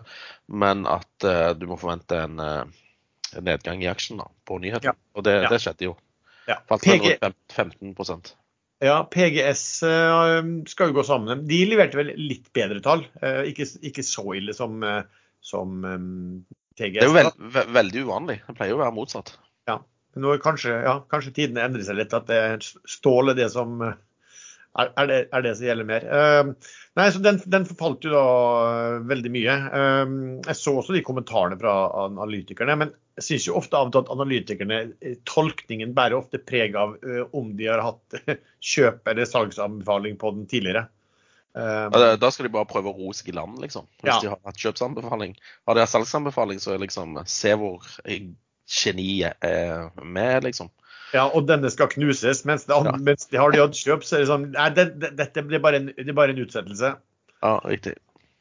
Men 0.52 0.81
at 0.92 1.24
uh, 1.24 1.54
du 1.56 1.63
må 1.69 1.78
forvente 1.80 2.18
en, 2.25 2.42
uh, 2.44 3.38
nedgang 3.40 3.80
i 3.86 3.88
aksjen 3.88 4.19
da, 4.19 4.25
på 4.44 4.58
nyheten. 4.60 4.90
Ja. 4.90 4.94
Og 5.16 5.24
det, 5.24 5.38
ja. 5.46 5.52
det, 5.54 5.60
skjedde 5.63 5.88
jo. 5.88 5.94
Ja. 6.50 6.57
Falt 6.68 6.84
PG... 6.90 7.14
15% 7.56 8.34
ja, 8.84 8.98
PGS 9.14 9.64
uh, 9.88 10.42
skal 10.68 10.92
jo 10.92 10.98
gå 10.98 11.06
sammen. 11.07 11.46
De 11.48 11.62
leverte 11.69 12.02
vel 12.02 12.12
litt 12.19 12.50
bedre 12.52 12.81
tall. 12.84 13.06
Ikke, 13.48 13.69
ikke, 13.80 14.04
så 14.04 14.25
ille 14.42 14.57
som, 14.57 14.84
som 15.40 15.88
um, 15.88 16.44
TGS. 16.75 17.00
Det 17.00 17.06
er 17.06 17.07
jo 17.07 17.16
veld, 17.16 17.72
veldig 17.80 18.06
uvanlig. 18.10 18.38
Det 18.50 18.57
pleier 18.60 18.75
jo 18.75 18.81
å 18.81 18.84
være 18.84 18.98
motsatt. 19.00 19.38
Ja, 20.12 20.22
nå 20.24 20.38
kanskje, 20.44 20.78
ja, 20.86 20.96
kanskje 21.12 21.36
tidene 21.36 21.66
endrer 21.66 21.86
seg 21.88 22.00
litt. 22.00 22.16
At 22.16 22.30
det 22.30 22.40
er 22.40 22.66
stål 22.90 23.34
er 23.34 23.40
det 23.40 23.50
som 23.54 23.78
er, 23.81 24.88
er, 24.88 25.08
det, 25.08 25.19
er 25.31 25.44
det 25.44 25.54
som 25.58 25.68
gjelder 25.68 25.88
mer. 25.88 26.08
nei, 27.00 27.08
så 27.12 27.19
den, 27.24 27.42
den, 27.52 27.68
forfalt 27.68 28.07
jo 28.07 28.14
da 28.14 28.26
veldig 29.09 29.31
mye. 29.33 29.56
jeg 30.47 30.57
så 30.59 30.78
også 30.80 30.95
de 30.95 31.04
kommentarene 31.07 31.59
fra 31.59 31.76
analytikerne. 32.06 32.78
men 32.83 32.94
jeg 33.19 33.28
syns 33.28 33.50
jo 33.50 33.57
ofte 33.59 33.78
av 33.78 33.92
at 33.97 34.09
analytikerne, 34.14 34.80
eh, 35.04 35.18
tolkningen 35.28 35.92
bærer 35.97 36.18
ofte 36.18 36.40
preg 36.40 36.78
av 36.80 36.95
uh, 37.04 37.26
om 37.38 37.52
de 37.59 37.68
har 37.68 37.83
hatt 37.83 38.16
kjøp- 38.71 39.12
eller 39.12 39.28
salgsanbefaling 39.28 40.18
på 40.21 40.31
den 40.38 40.47
tidligere. 40.50 40.88
Ja, 41.52 42.16
da 42.16 42.30
skal 42.31 42.47
de 42.47 42.54
bare 42.54 42.69
prøve 42.69 42.94
å 42.94 42.95
ro 42.95 43.09
seg 43.12 43.33
i 43.33 43.35
land, 43.35 43.57
liksom. 43.59 43.83
Hvis 44.00 44.07
ja. 44.07 44.19
de 44.24 44.30
har 44.31 44.40
hatt 44.47 44.62
kjøpsanbefaling. 44.62 45.33
Har 45.68 45.76
de 45.76 45.83
hatt 45.83 45.92
salgsanbefaling, 45.92 46.62
så 46.64 46.71
er 46.71 46.80
liksom 46.85 47.19
se 47.28 47.52
hvor 47.59 47.83
geniet 48.69 49.37
er 49.45 49.89
med, 50.03 50.44
liksom. 50.45 50.71
Ja, 51.11 51.25
og 51.27 51.47
denne 51.49 51.71
skal 51.71 51.89
knuses. 51.91 52.45
Mens, 52.47 52.65
det, 52.69 52.77
ja. 52.77 52.94
mens 53.03 53.27
de 53.27 53.39
har 53.39 53.51
de 53.51 53.59
hatt 53.61 53.75
kjøp, 53.75 54.06
så 54.07 54.18
er 54.18 54.23
det 54.23 54.30
sånn 54.31 54.47
Nei, 54.53 54.69
det, 54.75 54.87
det, 55.01 55.11
dette 55.19 55.44
blir 55.47 55.63
bare 55.63 55.81
en, 55.81 55.89
det 55.97 56.15
bare 56.15 56.35
en 56.35 56.44
utsettelse. 56.44 56.94
Ja, 57.41 57.56
riktig. 57.65 57.97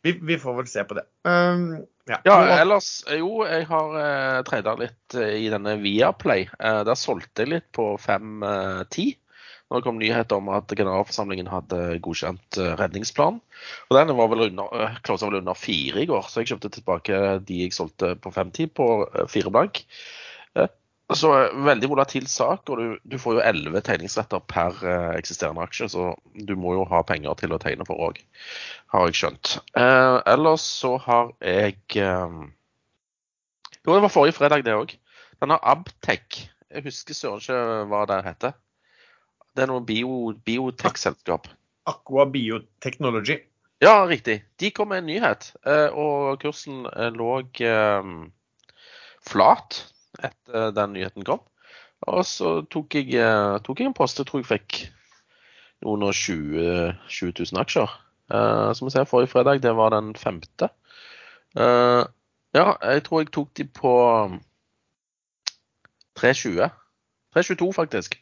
Vi, 0.07 0.15
vi, 0.25 0.39
får 0.41 0.61
vel 0.63 0.69
se 0.71 0.85
på 0.89 0.97
det. 0.97 1.05
Um, 1.29 1.83
ja. 2.09 2.21
ja. 2.25 2.37
ellers 2.57 3.03
Jo, 3.13 3.43
jeg 3.45 3.67
har 3.69 3.97
uh, 4.47 4.77
litt 4.81 5.17
uh, 5.19 5.27
i 5.37 5.51
denne 5.53 5.77
Viaplay. 5.83 6.47
Uh, 6.57 6.81
der 6.89 6.97
solgte 6.97 7.45
jeg 7.45 7.53
litt 7.57 7.69
på 7.77 7.93
5-10. 8.01 8.41
Uh, 8.41 9.30
når 9.71 9.81
det 9.81 9.87
kom 9.87 10.01
nyheter 10.01 10.41
om 10.41 10.51
at 10.53 10.73
generalforsamlingen 10.75 11.51
hadde 11.51 12.01
godkjent 12.03 12.59
redningsplanen. 12.59 12.81
redningsplan. 12.81 13.41
Og 13.89 13.97
den 13.97 14.17
var 14.19 14.31
vel 14.33 14.49
under, 14.49 14.73
uh, 14.75 15.21
vel 15.23 15.39
under 15.41 15.55
fire 15.55 16.03
i 16.03 16.09
går, 16.11 16.27
så 16.27 16.43
jeg 16.43 16.53
kjøpte 16.53 16.73
tilbake 16.75 17.21
de 17.47 17.63
jeg 17.63 17.77
solgte 17.77 18.17
på 18.19 18.33
5-10 18.35 18.73
på 18.75 18.89
fire 19.31 19.55
blank. 19.55 19.85
Så 21.11 21.31
veldig 21.67 21.89
volatil 21.91 22.27
sak, 22.31 22.71
og 22.71 22.79
du, 22.79 22.99
du 23.03 23.17
får 23.19 23.39
jo 23.39 23.43
elleve 23.43 23.83
tegningsretter 23.83 24.43
per 24.51 24.77
eh, 24.87 25.17
eksisterende 25.19 25.65
aksje, 25.65 25.89
så 25.91 26.05
du 26.47 26.53
må 26.59 26.77
jo 26.77 26.85
ha 26.91 27.01
penger 27.07 27.35
til 27.41 27.55
å 27.55 27.59
tegne 27.63 27.87
for 27.89 27.99
òg, 28.07 28.21
har 28.95 29.09
jeg 29.09 29.19
skjønt. 29.19 29.57
Eh, 29.75 30.19
ellers 30.31 30.67
så 30.83 30.95
har 31.03 31.33
jeg 31.43 31.81
eh, 31.99 32.39
Jo, 33.81 33.97
det 33.97 34.03
var 34.05 34.13
forrige 34.13 34.39
fredag, 34.39 34.63
det 34.67 34.77
òg. 34.77 34.95
Denne 35.43 35.59
Abtec. 35.67 36.45
Jeg 36.71 36.87
husker 36.87 37.17
søren 37.17 37.43
ikke 37.43 37.61
hva 37.91 38.05
det 38.07 38.21
heter. 38.29 38.55
Det 39.57 39.65
er 39.65 39.71
noe 39.71 39.83
bio, 39.85 40.33
biotech-selskap. 40.47 41.49
Aqua 41.91 42.27
Biotechnology. 42.31 43.41
Ja, 43.81 44.05
riktig. 44.07 44.43
De 44.61 44.71
kom 44.71 44.91
med 44.93 45.03
en 45.03 45.09
nyhet, 45.09 45.55
eh, 45.67 45.89
og 45.97 46.43
kursen 46.43 46.85
eh, 46.91 47.09
lå 47.17 47.41
eh, 47.65 48.11
flat 49.25 49.79
etter 50.21 50.75
den 50.77 50.93
nyheten 50.99 51.25
kom. 51.25 51.41
Og 52.09 52.23
så 52.29 52.61
tok 52.73 52.97
jeg, 52.97 53.17
tok 53.65 53.81
jeg 53.81 53.91
en 53.91 53.97
post. 53.97 54.21
Jeg 54.21 54.29
tror 54.29 54.41
jeg 54.41 54.51
fikk 54.51 54.79
noen 55.85 56.05
og 56.09 56.15
20, 56.17 56.95
20 57.09 57.33
000 57.53 57.61
aksjer. 57.61 57.97
Som 58.77 58.89
vi 58.89 58.95
ser, 58.95 59.09
forrige 59.09 59.33
fredag, 59.35 59.61
det 59.61 59.75
var 59.77 59.93
den 59.93 60.15
femte. 60.17 60.71
Ja, 61.57 62.73
jeg 62.81 63.03
tror 63.05 63.21
jeg 63.21 63.33
tok 63.37 63.53
de 63.59 63.67
på 63.69 63.93
320. 66.17 66.71
322, 67.37 67.73
faktisk. 67.77 68.17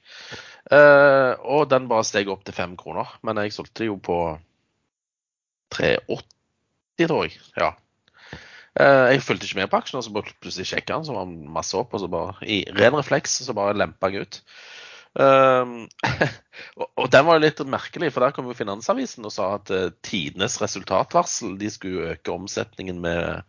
Uh, 0.68 1.32
og 1.48 1.68
den 1.72 1.87
bare 1.88 2.04
steg 2.04 2.28
opp 2.28 2.44
til 2.44 2.56
fem 2.56 2.76
kroner. 2.80 3.10
Men 3.25 3.40
jeg 3.42 3.54
solgte 3.56 3.88
jo 3.88 3.96
på 4.04 4.18
380, 5.75 7.06
tror 7.06 7.22
jeg. 7.25 7.38
Ja. 7.56 7.72
Uh, 8.78 9.08
jeg 9.14 9.25
fulgte 9.25 9.48
ikke 9.48 9.62
med 9.62 9.70
på 9.72 9.80
aksjen, 9.80 10.00
og 10.00 10.06
så 10.06 10.12
plutselig 10.18 10.68
sjekka 10.68 10.98
den, 10.98 11.08
så 11.08 11.16
var 11.16 11.30
den 11.30 11.48
masse 11.54 11.78
opp. 11.78 11.96
Og 11.96 12.04
så 12.04 12.10
bare 12.12 12.37
i 12.44 12.62
ren 12.76 12.98
refleks 12.98 13.40
så 13.46 13.56
bare 13.56 13.76
lempa 13.78 14.12
jeg 14.12 14.26
ut. 14.26 14.42
Og, 15.18 16.84
og, 16.84 17.06
den 17.10 17.25
var 17.26 17.38
jo 17.38 17.42
litt 17.42 17.60
merkelig, 17.66 18.10
for 18.14 18.22
der 18.22 18.34
kom 18.34 18.46
jo 18.50 18.54
Finansavisen 18.54 19.26
og 19.26 19.32
sa 19.34 19.48
at 19.56 19.70
uh, 19.75 19.88
tidenes 20.04 20.58
resultatvarsel 20.62 21.56
de 21.58 21.70
skulle 21.70 22.12
øke 22.12 22.34
omsetningen 22.34 22.98
med 23.02 23.40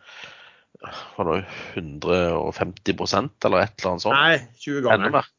var 1.18 1.30
det 1.30 1.40
150% 1.76 3.48
eller 3.50 3.66
et 3.66 3.74
eller 3.76 3.92
annet 3.92 4.06
sånt. 4.06 4.16
Nei, 4.16 4.38
20 4.64 4.86
ganger. 4.88 5.30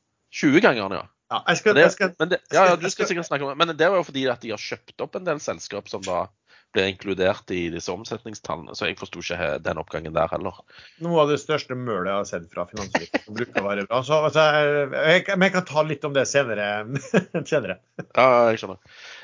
20 0.43 0.63
ganger, 0.67 0.97
ja. 0.99 1.05
Ja, 1.31 1.45
jeg 1.47 1.61
skal, 1.61 1.79
jeg 1.79 1.95
skal, 1.95 2.13
det, 2.27 2.41
ja, 2.51 2.67
ja, 2.73 2.77
du 2.77 2.89
skal 2.91 3.07
sikkert 3.07 3.29
snakke 3.29 3.47
om 3.47 3.53
det. 3.53 3.59
Men 3.63 3.77
det 3.79 3.87
var 3.87 4.01
jo 4.01 4.07
fordi 4.09 4.27
at 4.33 4.43
de 4.43 4.51
har 4.51 4.61
kjøpt 4.61 5.05
opp 5.05 5.15
en 5.15 5.29
del 5.29 5.39
selskap 5.43 5.91
som 5.91 6.03
da 6.03 6.25
blir 6.73 6.87
inkludert 6.87 7.51
i 7.51 7.65
disse 7.71 7.91
omsetningstallene. 7.93 8.75
Så 8.79 8.87
jeg 8.87 8.99
forsto 8.99 9.23
ikke 9.23 9.59
den 9.65 9.81
oppgangen 9.83 10.15
der 10.15 10.31
heller. 10.31 10.61
Noe 11.03 11.23
av 11.25 11.33
det 11.33 11.41
største 11.43 11.75
mølet 11.79 12.11
jeg 12.11 12.19
har 12.19 12.29
sett 12.29 12.51
fra 12.53 12.67
Finansavisen 12.71 13.37
bruker 13.37 13.63
å 13.63 13.67
være 13.67 13.87
bra. 13.91 14.03
Så, 14.07 14.21
altså, 14.29 14.45
jeg, 14.95 15.25
men 15.33 15.47
jeg 15.49 15.55
kan 15.57 15.67
ta 15.71 15.85
litt 15.87 16.07
om 16.07 16.15
det 16.15 16.27
senere. 16.31 16.69
senere. 17.51 17.81
Ja, 18.15 18.29
jeg 18.51 18.63
skjønner. 18.63 18.79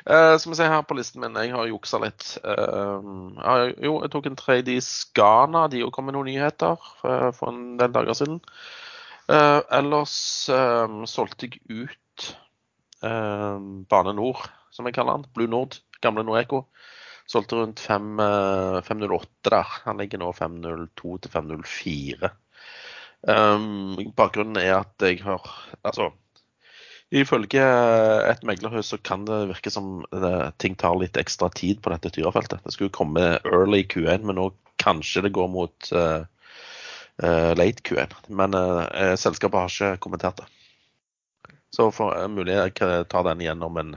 Uh, 0.06 0.34
som 0.42 0.54
jeg 0.54 0.60
ser 0.60 0.72
her 0.75 0.86
på 0.86 0.98
listen 0.98 1.22
min, 1.22 1.38
jeg 1.42 1.54
har 1.54 1.70
juksa 1.70 2.02
litt. 2.02 2.32
Uh, 2.42 3.38
ja, 3.38 3.54
jo, 3.75 4.00
jeg 4.02 4.14
tok 4.14 4.30
en 4.30 4.40
trade 4.40 4.75
i 4.75 4.82
Skana. 4.82 5.66
De 5.70 5.84
kom 5.94 6.10
med 6.10 6.18
noen 6.18 6.30
nyheter 6.32 6.75
uh, 7.06 7.30
for 7.30 7.52
en 7.52 7.78
del 7.80 7.94
dager 7.94 8.18
siden. 8.18 8.42
Uh, 9.26 9.61
ellers 9.75 10.16
um, 10.54 11.00
solgte 11.11 11.49
jeg 11.49 11.59
ut 11.66 12.26
uh, 13.02 13.59
Bane 13.90 14.14
Nor, 14.14 14.45
som 14.71 14.87
jeg 14.87 14.95
kaller 14.95 15.18
den. 15.18 15.30
Blue 15.35 15.50
Nord, 15.50 15.80
gamle 16.04 16.23
Noreco. 16.26 16.66
Solgte 17.26 17.59
rundt 17.59 17.83
5, 17.83 18.12
uh, 18.23 18.78
508 18.87 19.50
der. 19.50 19.73
Han 19.88 19.99
ligger 19.99 20.23
nå 20.23 20.30
502 20.37 21.16
til 21.25 21.35
504. 21.35 22.30
Um, 23.26 23.97
bakgrunnen 24.14 24.61
er 24.61 24.76
at 24.76 25.02
jeg 25.02 25.25
har 25.25 25.42
Altså, 25.83 26.12
ifølge 27.11 27.64
et 28.30 28.45
meglerhus 28.47 28.92
så 28.92 28.99
kan 29.02 29.25
det 29.26 29.49
virke 29.50 29.73
som 29.75 30.04
det, 30.12 30.52
ting 30.62 30.76
tar 30.78 30.95
litt 31.00 31.18
ekstra 31.18 31.49
tid 31.50 31.83
på 31.83 31.90
dette 31.90 32.12
tyrafeltet. 32.14 32.62
Det 32.62 32.76
skulle 32.76 32.95
komme 32.95 33.40
early 33.42 33.83
Q1, 33.90 34.23
men 34.23 34.38
nå 34.38 34.52
kanskje 34.83 35.25
det 35.26 35.35
går 35.35 35.50
mot 35.50 35.90
uh, 35.97 36.23
uh, 37.23 37.52
late 37.58 37.82
Q1. 37.87 38.14
Men 38.28 38.54
uh, 38.54 39.14
selskapet 39.18 39.61
har 39.61 39.73
ikke 39.73 40.02
kommentert 40.06 40.42
det. 40.42 40.49
Så 41.75 41.90
for, 41.94 42.16
uh, 42.16 42.28
mulig 42.32 42.56
jeg 42.56 42.76
ta 43.11 43.23
den 43.26 43.44
igjen 43.44 43.64
om 43.66 43.80
en, 43.82 43.94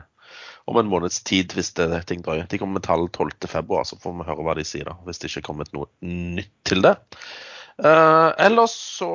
om 0.70 0.80
en 0.80 0.92
måneds 0.92 1.22
tid 1.28 1.54
hvis 1.58 1.74
det, 1.80 1.90
ting 2.10 2.24
drøyer. 2.26 2.48
De 2.50 2.62
kommer 2.62 2.80
med 2.80 2.88
tall 2.88 3.08
12.2, 3.10 3.84
så 3.86 4.00
får 4.00 4.18
vi 4.18 4.30
høre 4.30 4.48
hva 4.48 4.58
de 4.60 4.68
sier 4.68 4.90
da, 4.90 4.98
hvis 5.08 5.22
det 5.22 5.32
ikke 5.32 5.44
er 5.46 5.50
kommet 5.52 5.76
noe 5.76 5.90
nytt 6.06 6.54
til 6.70 6.84
det. 6.86 6.96
ellers 7.80 8.74
så 8.76 9.12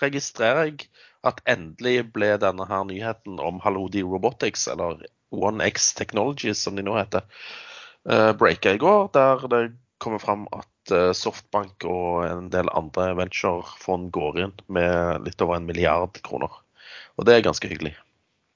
registrerer 0.00 0.70
jeg 0.70 0.88
at 1.26 1.42
endelig 1.50 2.06
ble 2.14 2.34
denne 2.40 2.66
her 2.68 2.84
nyheten 2.88 3.40
om 3.42 3.58
Halodi 3.64 4.02
Robotics, 4.06 4.66
eller 4.70 5.02
OneX 5.34 5.92
Technologies 5.98 6.62
som 6.62 6.76
de 6.76 6.84
nå 6.86 6.96
heter, 6.98 7.24
uh, 8.10 8.32
breaka 8.38 8.76
i 8.76 8.80
går. 8.82 9.10
Der 9.16 9.46
det 9.50 9.62
kommer 10.02 10.22
fram 10.22 10.46
at 10.52 10.68
Softbank 11.16 11.84
og 11.88 12.26
en 12.26 12.50
del 12.52 12.70
andre 12.74 13.10
venturefond 13.18 14.10
går 14.14 14.40
inn 14.44 14.54
med 14.72 15.26
litt 15.26 15.42
over 15.44 15.58
en 15.58 15.68
milliard 15.68 16.20
kroner. 16.26 16.52
Og 17.16 17.26
det 17.26 17.36
er 17.36 17.46
ganske 17.46 17.70
hyggelig. 17.70 17.94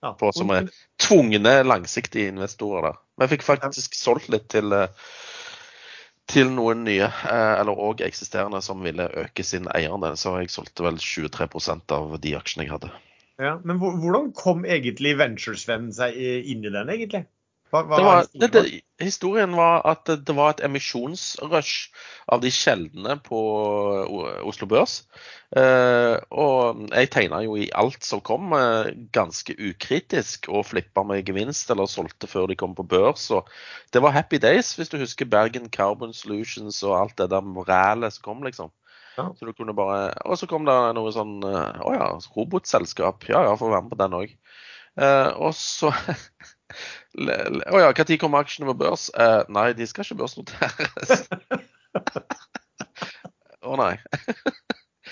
Ja. 0.01 0.15
For 0.21 0.33
som 0.33 0.53
er 0.55 0.71
tvungne 1.01 1.59
langsiktige 1.67 2.33
investorer 2.33 2.89
der. 2.89 3.01
Men 3.17 3.27
jeg 3.27 3.35
fikk 3.35 3.47
faktisk 3.49 3.97
solgt 3.99 4.31
litt 4.33 4.49
til, 4.53 4.73
til 6.31 6.53
noen 6.55 6.87
nye, 6.87 7.11
eller 7.29 7.85
òg 7.89 8.01
eksisterende, 8.07 8.63
som 8.65 8.81
ville 8.85 9.11
øke 9.25 9.45
sin 9.45 9.69
eierandel. 9.75 10.17
Så 10.21 10.39
jeg 10.41 10.53
solgte 10.53 10.87
vel 10.87 11.01
23% 11.03 11.97
av 11.97 12.17
de 12.25 12.35
aksjene 12.39 12.67
jeg 12.67 12.75
hadde. 12.77 12.93
Ja, 13.41 13.55
Men 13.65 13.79
hvordan 13.81 14.33
kom 14.37 14.67
egentlig 14.69 15.15
Venturesvenn 15.17 15.89
seg 15.97 16.17
inn 16.17 16.65
i 16.65 16.73
den, 16.73 16.93
egentlig? 16.93 17.25
Hva, 17.71 17.85
hva 17.87 17.99
var, 18.03 18.29
det, 18.35 18.49
det, 18.51 18.63
historien 18.99 19.53
var 19.55 19.85
at 19.87 20.09
det 20.11 20.35
var 20.35 20.57
et 20.57 20.63
emisjonsrush 20.67 21.93
av 22.31 22.43
de 22.43 22.51
sjeldne 22.51 23.15
på 23.23 23.41
Oslo 24.49 24.67
Børs. 24.71 25.05
Eh, 25.55 26.17
og 26.31 26.83
jeg 26.91 27.11
tegna 27.15 27.41
jo 27.43 27.55
i 27.59 27.69
alt 27.79 28.07
som 28.07 28.23
kom, 28.27 28.53
eh, 28.59 28.91
ganske 29.15 29.55
ukritisk, 29.55 30.51
og 30.51 30.67
flippa 30.67 31.05
med 31.07 31.23
gevinst 31.27 31.71
eller 31.71 31.91
solgte 31.91 32.31
før 32.31 32.51
de 32.51 32.59
kom 32.59 32.75
på 32.79 32.87
børs. 32.87 33.29
Og 33.35 33.47
det 33.95 34.03
var 34.03 34.15
happy 34.19 34.43
days, 34.43 34.75
hvis 34.79 34.91
du 34.91 34.99
husker 34.99 35.31
Bergen 35.31 35.71
Carbon 35.71 36.15
Solutions 36.15 36.83
og 36.83 36.99
alt 36.99 37.17
det 37.23 37.31
der 37.31 37.67
rælet 37.71 38.19
som 38.19 38.27
kom, 38.27 38.43
liksom. 38.47 38.75
Ja. 39.19 39.29
Så 39.39 39.47
du 39.47 39.53
kunne 39.53 39.75
bare, 39.75 40.15
Og 40.25 40.39
så 40.39 40.47
kom 40.47 40.65
det 40.65 40.75
noe 40.95 41.11
sånn 41.13 41.43
Å 41.45 41.91
ja, 41.93 42.05
robotselskap. 42.37 43.27
Ja 43.29 43.43
ja, 43.43 43.57
får 43.59 43.73
være 43.75 43.83
med 43.83 43.93
på 43.93 43.99
den 43.99 44.15
òg. 44.17 44.37
Eh, 44.99 45.31
og 45.39 45.55
så 45.57 45.93
Å 47.21 47.81
ja, 47.83 47.91
når 47.91 48.17
kommer 48.23 48.45
aksjene 48.45 48.71
på 48.71 48.79
børs? 48.85 49.09
Eh, 49.19 49.41
nei, 49.51 49.73
de 49.75 49.87
skal 49.91 50.07
ikke 50.07 50.21
børsnoteres. 50.23 51.11
Å 53.67 53.77
nei. 53.77 53.97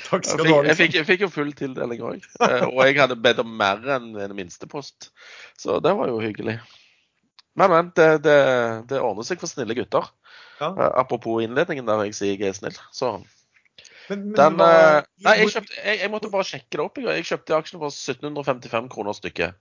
Takk 0.08 0.24
skal 0.24 0.46
du 0.46 0.52
ha. 0.52 0.60
jeg, 0.70 0.76
fikk, 0.78 0.94
jeg 0.96 1.06
fikk 1.08 1.24
jo 1.26 1.30
full 1.32 1.50
tildeling 1.58 2.04
òg. 2.06 2.28
Og 2.70 2.78
jeg 2.86 2.96
hadde 3.00 3.18
bedt 3.20 3.42
om 3.42 3.50
mer 3.60 3.82
enn 3.98 4.12
en 4.14 4.36
minstepost. 4.38 5.10
Så 5.58 5.80
det 5.84 5.92
var 5.98 6.12
jo 6.12 6.22
hyggelig. 6.22 6.56
Men, 7.58 7.74
men. 7.74 7.90
Det, 7.96 8.06
det, 8.24 8.38
det 8.90 9.00
ordner 9.02 9.26
seg 9.26 9.40
for 9.42 9.50
snille 9.50 9.76
gutter. 9.76 10.06
Ja. 10.60 10.70
Eh, 10.70 10.92
Apropos 11.02 11.42
innledningen 11.42 11.88
der 11.88 12.06
jeg 12.06 12.16
sier 12.16 12.36
jeg 12.36 12.52
er 12.52 12.56
snill. 12.56 12.78
Så 12.94 13.18
Men, 14.08 14.30
men 14.30 14.36
den 14.38 14.62
eh, 14.64 15.00
Nei, 15.26 15.34
jeg, 15.42 15.52
kjøpte, 15.56 15.80
jeg, 15.82 15.98
jeg 16.04 16.12
måtte 16.14 16.30
bare 16.32 16.48
sjekke 16.48 16.76
det 16.76 16.84
opp. 16.84 17.00
Jeg 17.04 17.26
kjøpte 17.28 17.58
aksjene 17.58 17.82
for 17.82 17.92
1755 17.92 18.88
kroner 18.94 19.18
stykket. 19.18 19.58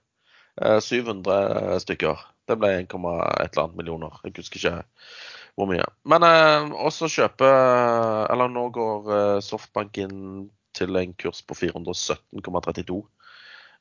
Eh, 0.62 0.80
700 0.80 1.80
stykker. 1.84 2.22
Det 2.48 2.56
ble 2.58 2.70
1, 2.80 2.84
et 2.88 3.52
eller 3.52 3.64
annet 3.64 3.78
millioner. 3.78 4.20
Jeg 4.24 4.38
husker 4.38 4.60
ikke 4.60 4.76
hvor 5.58 5.68
mye. 5.70 5.86
Men 6.08 6.24
eh, 6.26 6.68
også 6.86 7.10
kjøpe 7.10 7.48
Eller 8.30 8.50
nå 8.52 8.68
går 8.74 9.12
eh, 9.16 9.38
Softbank 9.44 9.98
inn 10.04 10.20
til 10.78 10.98
en 11.00 11.14
kurs 11.18 11.40
på 11.42 11.56
417,32 11.58 12.98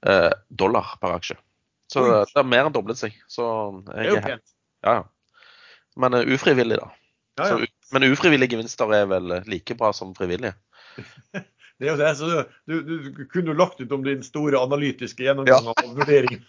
eh, 0.09 0.31
dollar 0.49 0.95
per 1.01 1.17
aksje. 1.19 1.37
Så 1.91 2.03
det, 2.03 2.15
det 2.33 2.41
er 2.41 2.49
mer 2.49 2.67
enn 2.67 2.73
doblet 2.75 2.99
seg. 2.99 3.13
Så 3.31 3.45
Det 3.85 3.93
er 3.93 4.07
jeg 4.07 4.15
jo 4.15 4.21
er 4.21 4.25
pent. 4.31 4.55
ja, 4.87 4.95
ja. 5.01 5.05
Men 5.97 6.13
uh, 6.13 6.27
ufrivillig, 6.29 6.77
da. 6.77 6.89
Ja, 7.39 7.45
ja. 7.47 7.53
Så, 7.57 7.93
men 7.95 8.05
ufrivillige 8.11 8.51
gevinster 8.53 8.91
er 8.93 9.07
vel 9.09 9.31
like 9.49 9.77
bra 9.77 9.89
som 9.95 10.11
frivillige. 10.17 10.53
Det 11.77 11.87
er 11.87 11.93
jo 11.93 11.99
det. 11.99 12.13
Så 12.17 12.29
du, 12.65 12.75
du, 12.81 13.09
du 13.13 13.21
kunne 13.29 13.55
lagt 13.57 13.81
ut 13.81 13.91
om 13.93 14.05
din 14.05 14.23
store 14.25 14.59
analytiske 14.59 15.23
gjennomgang 15.23 15.69
av 15.73 15.93
vurderingen. 15.99 16.43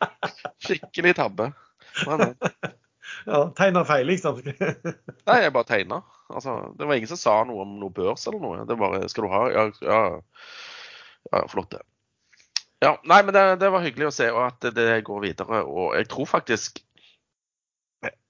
Skikkelig 0.66 1.14
tabbe. 1.20 1.52
Men, 2.06 2.18
men. 2.18 2.74
Ja, 3.26 3.40
Tegna 3.56 3.84
feil, 3.86 4.10
sant? 4.18 4.46
Nei, 5.28 5.36
jeg 5.42 5.52
bare 5.54 5.68
tegna. 5.68 6.00
Altså, 6.30 6.56
det 6.78 6.88
var 6.88 6.98
ingen 6.98 7.10
som 7.10 7.20
sa 7.20 7.36
noe 7.46 7.62
om 7.62 7.76
noe 7.80 7.94
børs 7.94 8.26
eller 8.26 8.42
noe. 8.42 8.64
Det 8.66 8.78
bare 8.80 9.06
Skal 9.10 9.26
du 9.26 9.32
ha? 9.32 9.42
Ja, 9.54 9.66
ja, 9.86 10.00
ja 11.32 11.44
flott, 11.50 11.70
det. 11.74 11.82
Ja, 12.84 12.92
nei, 13.08 13.22
men 13.24 13.32
det, 13.34 13.44
det 13.62 13.70
var 13.72 13.84
hyggelig 13.86 14.10
å 14.10 14.14
se 14.14 14.26
og 14.34 14.42
at 14.44 14.66
det, 14.76 14.90
går 15.06 15.22
videre. 15.24 15.62
Og 15.64 15.94
jeg 15.96 16.10
tror 16.12 16.28
faktisk 16.28 16.82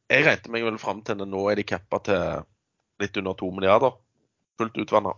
jeg 0.07 0.23
regnet 0.23 0.47
meg 0.55 0.63
vel 0.63 0.77
fram 0.79 1.01
til 1.03 1.19
det 1.19 1.27
nå 1.27 1.41
er 1.51 1.59
de 1.59 1.65
cappa 1.67 1.99
til 2.07 2.45
litt 3.03 3.17
under 3.19 3.35
to 3.39 3.49
milliarder. 3.51 3.97
Fullt 4.61 4.79
utvanna. 4.85 5.17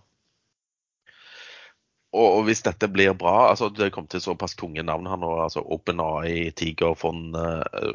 Og, 2.16 2.44
hvis 2.48 2.62
dette 2.64 2.88
blir 2.88 3.12
bra 3.12 3.50
altså 3.50 3.68
Det 3.68 3.90
kom 3.92 4.06
til 4.08 4.22
såpass 4.24 4.56
tunge 4.56 4.80
navn 4.82 5.06
her 5.10 5.18
nå. 5.20 5.28
altså 5.44 5.60
OpenAI, 5.60 6.50
Tigerfond, 6.56 7.36
eh, 7.36 7.92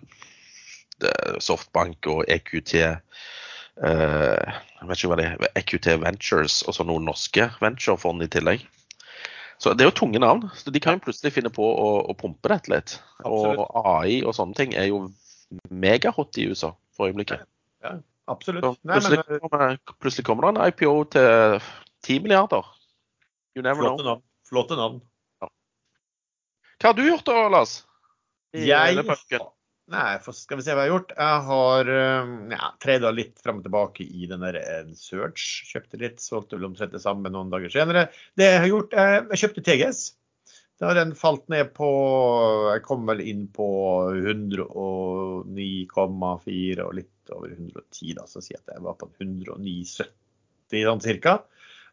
Softbank 1.41 2.07
og 2.07 2.21
EQT. 2.29 2.75
eh, 2.77 2.93
jeg 3.81 4.87
vet 4.89 4.99
ikke 4.99 5.09
hva 5.09 5.17
det 5.17 5.25
er, 5.31 5.49
EQT 5.57 5.89
Ventures 6.03 6.61
og 6.67 6.77
så 6.77 6.85
noen 6.85 7.09
norske 7.09 7.49
venturefond 7.61 8.21
i 8.21 8.29
tillegg. 8.29 8.67
Så 9.57 9.73
Det 9.73 9.81
er 9.81 9.89
jo 9.89 9.97
tunge 9.97 10.19
navn. 10.19 10.49
så 10.53 10.71
De 10.71 10.79
kan 10.79 10.99
jo 10.99 11.05
plutselig 11.07 11.33
finne 11.33 11.49
på 11.49 11.63
å, 11.63 11.89
å 12.09 12.13
pumpe 12.13 12.49
dette 12.51 12.69
litt. 12.69 12.99
Absolutt. 13.23 13.59
Og 13.59 13.85
AI 13.97 14.21
og 14.21 14.35
sånne 14.35 14.53
ting 14.59 14.75
er 14.75 14.91
jo 14.91 15.07
megahot 15.69 16.37
i 16.37 16.49
USA 16.51 16.73
for 16.93 17.07
øyeblikket. 17.09 17.45
Ja, 17.81 17.97
Absolutt. 18.27 18.79
Nei, 18.83 18.99
plutselig, 18.99 19.19
men, 19.27 19.39
kommer, 19.43 19.77
plutselig 19.99 20.25
kommer 20.27 20.47
det 20.47 20.53
en 20.53 20.67
IPO 20.67 20.93
til 21.15 21.59
10 22.07 22.23
milliarder. 22.23 22.69
You 23.55 23.61
never 23.61 23.81
know. 23.81 23.97
navn. 23.97 24.21
Flotte 24.49 24.75
navn. 24.75 25.01
Hva 26.83 26.89
har 26.89 26.95
du 26.97 27.03
gjort 27.05 27.25
da, 27.25 27.49
Lars? 27.53 27.73
i 28.53 28.67
Jeg? 28.67 29.05
Nei, 29.93 30.17
skal 30.23 30.57
vi 30.57 30.63
se 30.63 30.71
hva 30.71 30.85
jeg 30.85 30.89
har 30.89 30.93
gjort. 30.93 31.11
Jeg 31.17 31.39
har 31.47 31.89
eh, 31.91 32.27
ja, 32.55 32.67
treda 32.81 33.11
litt 33.13 33.41
frem 33.43 33.57
og 33.59 33.63
tilbake 33.65 34.03
i 34.03 34.27
den 34.31 34.41
der 34.45 34.55
eh, 34.61 34.85
Search. 34.97 35.43
Kjøpte 35.69 35.97
litt, 36.01 36.19
solgte 36.23 36.55
vel 36.57 36.69
omtrent 36.69 36.93
det 36.95 37.01
samme 37.03 37.29
noen 37.33 37.51
dager 37.51 37.69
senere. 37.73 38.03
Det 38.39 38.47
jeg 38.47 38.61
har 38.63 38.69
gjort, 38.71 38.91
eh, 38.95 39.19
jeg 39.33 39.39
kjøpte 39.43 39.65
TGS. 39.67 39.99
Da 40.81 40.83
har 40.89 40.95
den 40.97 41.13
falt 41.15 41.45
ned 41.53 41.67
på 41.77 41.87
Jeg 42.73 42.81
kom 42.87 43.01
vel 43.07 43.21
inn 43.21 43.43
på 43.53 43.67
109,4 44.17 46.83
og 46.83 46.93
litt 46.97 47.25
over 47.35 47.49
110, 47.53 48.13
da. 48.17 48.23
Så 48.27 48.37
jeg 48.43 48.57
at 48.63 48.71
jeg 48.73 48.81
var 48.87 48.95
på 48.99 49.05
109,70 49.19 50.87
sånn 50.89 51.03
cirka. 51.03 51.33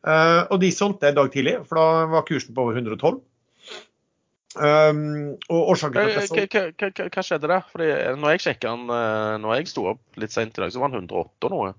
Eh, 0.00 0.42
og 0.48 0.60
de 0.62 0.70
solgte 0.72 1.10
en 1.10 1.18
dag 1.18 1.28
tidlig, 1.32 1.58
for 1.68 1.80
da 1.80 2.06
var 2.14 2.26
kursen 2.28 2.56
på 2.56 2.64
over 2.64 2.78
112. 2.80 3.20
Um, 4.50 5.36
og 5.46 5.76
Hva, 5.78 7.22
skjedde 7.22 7.46
der? 7.46 7.66
Fordi 7.70 7.90
når 8.18 8.32
jeg 8.34 8.42
sjekka 8.42 8.72
den, 8.72 8.88
eh, 8.90 9.34
når 9.44 9.60
jeg 9.60 9.70
sto 9.70 9.84
opp 9.92 10.18
litt 10.18 10.34
sent 10.34 10.58
i 10.58 10.64
dag, 10.64 10.72
så 10.74 10.82
var 10.82 10.90
den 10.90 11.04
108 11.06 11.46
og 11.46 11.54
noe. 11.54 11.74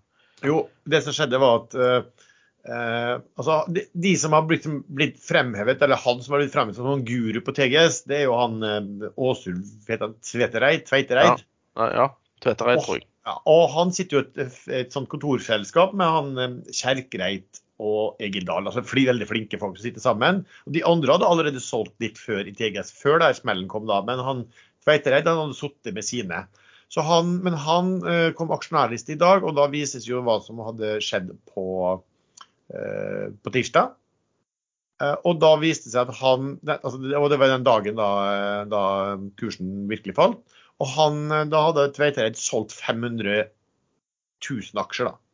Jo, 0.45 0.61
det 0.89 1.01
som 1.03 1.15
skjedde 1.15 1.41
var 1.41 1.65
at 1.65 1.75
uh, 1.75 2.29
eh, 2.63 3.15
altså, 3.35 3.57
de, 3.75 3.83
de 4.05 4.13
som 4.21 4.37
har 4.37 4.47
blitt, 4.47 4.69
blitt 4.87 5.19
fremhevet, 5.21 5.83
eller 5.83 5.99
han 5.99 6.23
som 6.23 6.37
har 6.37 6.45
blitt 6.45 6.55
fremhevet 6.55 6.79
som 6.79 6.87
noen 6.87 7.03
guru 7.05 7.41
på 7.43 7.57
TGS, 7.59 8.05
det 8.07 8.21
er 8.21 8.25
jo 8.29 8.39
han 8.39 8.63
uh, 8.63 9.11
Åsulf 9.19 9.75
Tvetereid. 9.89 10.87
Tveitereid. 10.87 11.43
Ja, 11.75 11.91
ja 11.91 12.07
Tvetereid, 12.41 12.85
tror 12.85 13.01
jeg. 13.01 13.07
Ja, 13.27 13.35
og 13.45 13.67
han 13.75 13.91
sitter 13.93 14.17
jo 14.17 14.23
i 14.23 14.45
et, 14.47 14.55
et 14.73 14.95
sånt 14.95 15.09
kontorselskap 15.11 15.91
med 15.97 16.09
han 16.09 16.31
eh, 16.41 16.55
Kjerkreit 16.73 17.60
og 17.81 18.21
Egil 18.23 18.45
Dahl. 18.47 18.67
altså 18.69 18.83
Veldig 18.85 19.27
flinke 19.29 19.59
folk 19.61 19.77
som 19.77 19.88
sitter 19.88 20.03
sammen. 20.03 20.43
Og 20.67 20.75
De 20.77 20.83
andre 20.88 21.15
hadde 21.15 21.29
allerede 21.29 21.63
solgt 21.63 21.95
litt 22.03 22.19
før 22.21 22.45
i 22.45 22.53
TGS, 22.55 22.93
før 23.01 23.21
der 23.23 23.38
smellen 23.38 23.69
kom 23.71 23.88
da. 23.89 24.01
Men 24.05 24.21
han 24.25 24.45
Tveitereid 24.81 25.27
han 25.29 25.39
hadde 25.43 25.57
sittet 25.57 25.93
med 25.93 26.05
sine. 26.05 26.45
Så 26.91 27.03
han, 27.07 27.38
men 27.45 27.55
han 27.55 27.93
eh, 28.03 28.29
kom 28.35 28.51
aksjonærliste 28.51 29.15
i 29.15 29.19
dag, 29.19 29.45
og 29.47 29.55
da 29.55 29.69
vises 29.71 30.07
jo 30.09 30.23
hva 30.25 30.39
som 30.43 30.59
hadde 30.65 30.97
skjedd 31.05 31.29
på, 31.53 31.65
eh, 32.73 33.27
på 33.31 33.53
tirsdag. 33.55 33.93
Eh, 35.01 35.13
og 35.29 35.39
da 35.39 35.53
viste 35.61 35.88
det 35.88 35.95
seg 35.95 36.09
at 36.09 36.19
han 36.19 36.57
altså, 36.65 37.00
Og 37.00 37.29
det 37.31 37.39
var 37.39 37.53
den 37.53 37.65
dagen 37.67 37.95
da, 37.97 38.09
da 38.69 38.83
kursen 39.39 39.85
virkelig 39.91 40.17
falt. 40.17 40.59
Og 40.81 40.89
han, 40.97 41.23
da 41.53 41.65
hadde 41.69 41.91
Tveitereid 41.95 42.39
solgt 42.41 42.73
500 42.73 43.45
000 44.41 44.81
aksjer, 44.81 45.11
da. 45.11 45.30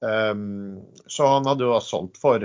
Um, 0.00 0.78
så 1.10 1.26
han 1.26 1.48
hadde 1.48 1.66
jo 1.66 1.78
solgt 1.82 2.20
for 2.22 2.44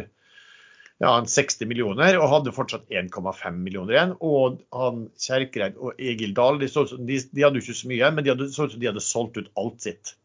ja, 1.04 1.12
60 1.28 1.68
millioner 1.70 2.18
og 2.18 2.30
hadde 2.32 2.54
fortsatt 2.56 2.90
1,5 2.90 3.60
millioner 3.60 3.96
igjen. 3.96 4.18
Og 4.24 4.60
han 4.76 5.08
Kjerkreid 5.22 5.78
og 5.78 6.00
Egil 6.02 6.36
Dahl 6.38 6.60
de, 6.62 6.70
de, 6.70 7.22
de 7.30 7.46
hadde 7.46 7.60
jo 7.60 7.66
ikke 7.66 7.80
så 7.82 7.92
mye, 7.92 8.12
men 8.16 8.26
de 8.26 8.34
hadde, 8.34 8.50
så 8.56 8.70
de 8.72 8.90
hadde 8.90 9.04
solgt 9.04 9.40
ut 9.40 9.52
alt 9.60 9.86
sitt. 9.86 10.16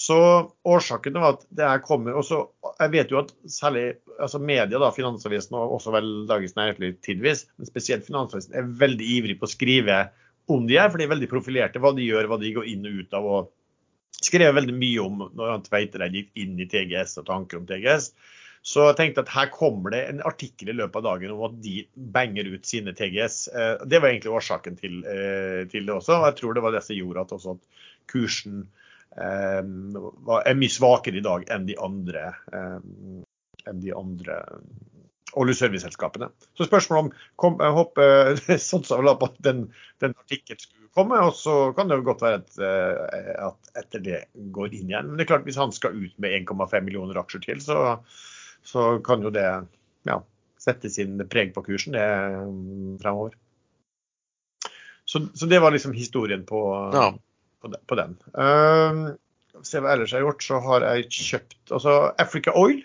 Så 0.00 0.16
årsaken 0.70 1.18
var 1.18 1.34
at 1.34 1.42
det 1.50 1.66
her 1.66 1.80
kommer 1.82 2.14
og 2.16 2.22
så, 2.24 2.44
Jeg 2.78 2.92
vet 2.92 3.10
jo 3.10 3.18
at 3.20 3.32
særlig 3.50 3.98
altså 4.22 4.38
media, 4.38 4.78
da, 4.78 4.92
Finansavisen 4.94 5.56
og 5.58 5.74
også 5.76 5.92
vel 5.96 6.10
Dagens 6.30 6.54
Næringsliv 6.56 6.94
tidvis, 7.04 7.46
men 7.58 7.68
spesielt 7.68 8.06
Finansavisen, 8.06 8.54
er 8.54 8.70
veldig 8.80 9.08
ivrig 9.18 9.36
på 9.40 9.48
å 9.48 9.50
skrive 9.50 10.04
om 10.50 10.66
de 10.66 10.78
her, 10.78 10.90
for 10.90 10.98
de 10.98 11.06
er 11.06 11.12
veldig 11.12 11.28
profilerte. 11.30 11.82
Hva 11.82 11.92
de 11.94 12.06
gjør, 12.06 12.30
hva 12.30 12.38
de 12.40 12.54
går 12.54 12.70
inn 12.70 12.86
og 12.86 13.02
ut 13.02 13.18
av. 13.18 13.26
og 13.26 13.50
skrev 14.20 14.54
veldig 14.56 14.74
mye 14.76 15.04
om 15.04 15.24
når 15.36 15.54
han 15.54 15.64
Tveitereid 15.64 16.16
gikk 16.16 16.42
inn 16.42 16.60
i 16.60 16.68
TGS 16.70 17.18
og 17.22 17.28
tanker 17.30 17.60
om 17.60 17.66
TGS. 17.68 18.10
Så 18.60 18.84
jeg 18.90 18.96
tenkte 18.98 19.22
at 19.24 19.32
her 19.32 19.48
kommer 19.54 19.94
det 19.94 20.02
en 20.04 20.20
artikkel 20.28 20.68
i 20.68 20.76
løpet 20.76 21.00
av 21.00 21.06
dagen 21.06 21.32
om 21.32 21.46
at 21.46 21.54
de 21.64 21.78
banger 22.12 22.50
ut 22.52 22.68
sine 22.68 22.92
TGS. 22.96 23.38
Eh, 23.48 23.86
det 23.88 24.02
var 24.02 24.10
egentlig 24.10 24.34
årsaken 24.36 24.76
til, 24.76 24.98
eh, 25.08 25.62
til 25.72 25.88
det 25.88 25.94
også. 25.94 26.18
og 26.18 26.26
Jeg 26.28 26.36
tror 26.40 26.54
det 26.54 26.64
var 26.66 26.76
det 26.76 26.84
som 26.84 26.98
gjorde 26.98 27.24
at, 27.24 27.32
at 27.54 27.88
kursen 28.12 28.66
eh, 29.16 29.62
er 29.64 30.60
mye 30.60 30.76
svakere 30.76 31.22
i 31.22 31.24
dag 31.24 31.48
enn 31.48 31.64
de 31.70 31.78
andre, 31.80 32.34
enn 32.52 33.80
de 33.80 33.96
andre 33.96 34.42
oljeserviceselskapene. 35.38 36.30
Så 36.58 36.66
spørsmålet 36.66 37.04
om 37.04 37.10
kom, 37.38 37.58
Jeg 37.62 37.76
håper 37.76 38.40
sånn 38.70 38.86
som 38.86 39.04
la 39.06 39.16
på 39.18 39.30
at 39.30 39.38
den, 39.44 39.66
den 40.02 40.16
artikkelen 40.18 40.62
skulle 40.62 40.90
komme, 40.96 41.20
og 41.22 41.34
så 41.38 41.70
kan 41.76 41.90
det 41.90 42.00
jo 42.00 42.08
godt 42.08 42.24
være 42.24 42.40
at, 42.40 42.58
at, 43.50 43.72
etter 43.84 44.02
det 44.04 44.20
går 44.54 44.74
inn 44.74 44.90
igjen. 44.90 45.10
Men 45.10 45.20
det 45.20 45.26
er 45.26 45.32
klart 45.34 45.46
hvis 45.46 45.60
han 45.60 45.74
skal 45.76 45.94
ut 45.94 46.16
med 46.22 46.34
1,5 46.42 46.80
millioner 46.86 47.20
aksjer 47.22 47.44
til, 47.46 47.62
så, 47.62 47.78
så 48.66 48.90
kan 49.06 49.22
jo 49.22 49.32
det 49.34 49.46
ja, 50.08 50.18
sette 50.60 50.90
sin 50.92 51.20
preg 51.30 51.54
på 51.54 51.64
kursen 51.68 51.96
det 51.96 52.06
fremover. 53.02 53.38
Så, 55.10 55.24
så 55.34 55.46
det 55.50 55.58
var 55.62 55.74
liksom 55.74 55.92
historien 55.92 56.44
på, 56.46 56.60
Ja. 56.94 57.10
på, 57.62 57.72
på 57.86 57.98
den. 57.98 58.14
Uh, 58.34 59.16
se 59.66 59.80
hva 59.82 59.94
ellers 59.94 60.12
jeg 60.12 60.20
har 60.20 60.28
gjort, 60.28 60.44
så 60.46 60.60
har 60.62 60.86
jeg 60.86 61.08
kjøpt 61.10 61.72
altså 61.74 61.94
Africa 62.22 62.54
Oil. 62.54 62.84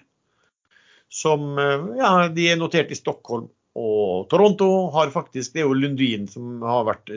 Som 1.15 1.59
eh, 1.61 1.91
ja, 2.01 2.11
de 2.33 2.49
er 2.51 2.59
notert 2.59 2.91
i 2.91 2.97
Stockholm 2.99 3.47
og 3.75 4.27
Toronto. 4.31 4.69
Har 4.95 5.11
faktisk, 5.13 5.53
Det 5.53 5.63
er 5.63 5.69
jo 5.69 5.77
Lundin 5.77 6.27
som, 6.31 6.57
har 6.63 6.87
vært, 6.87 7.11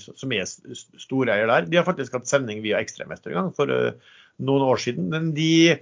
som 0.00 0.34
er 0.36 0.48
storeier 0.48 1.48
der. 1.48 1.68
De 1.68 1.80
har 1.80 1.88
faktisk 1.88 2.16
hatt 2.18 2.28
sending 2.30 2.62
via 2.64 2.80
Ekstremester 2.82 3.32
en 3.32 3.40
gang 3.40 3.54
for 3.56 3.72
eh, 3.72 3.94
noen 4.42 4.66
år 4.68 4.82
siden. 4.84 5.08
Men 5.12 5.32
de 5.36 5.78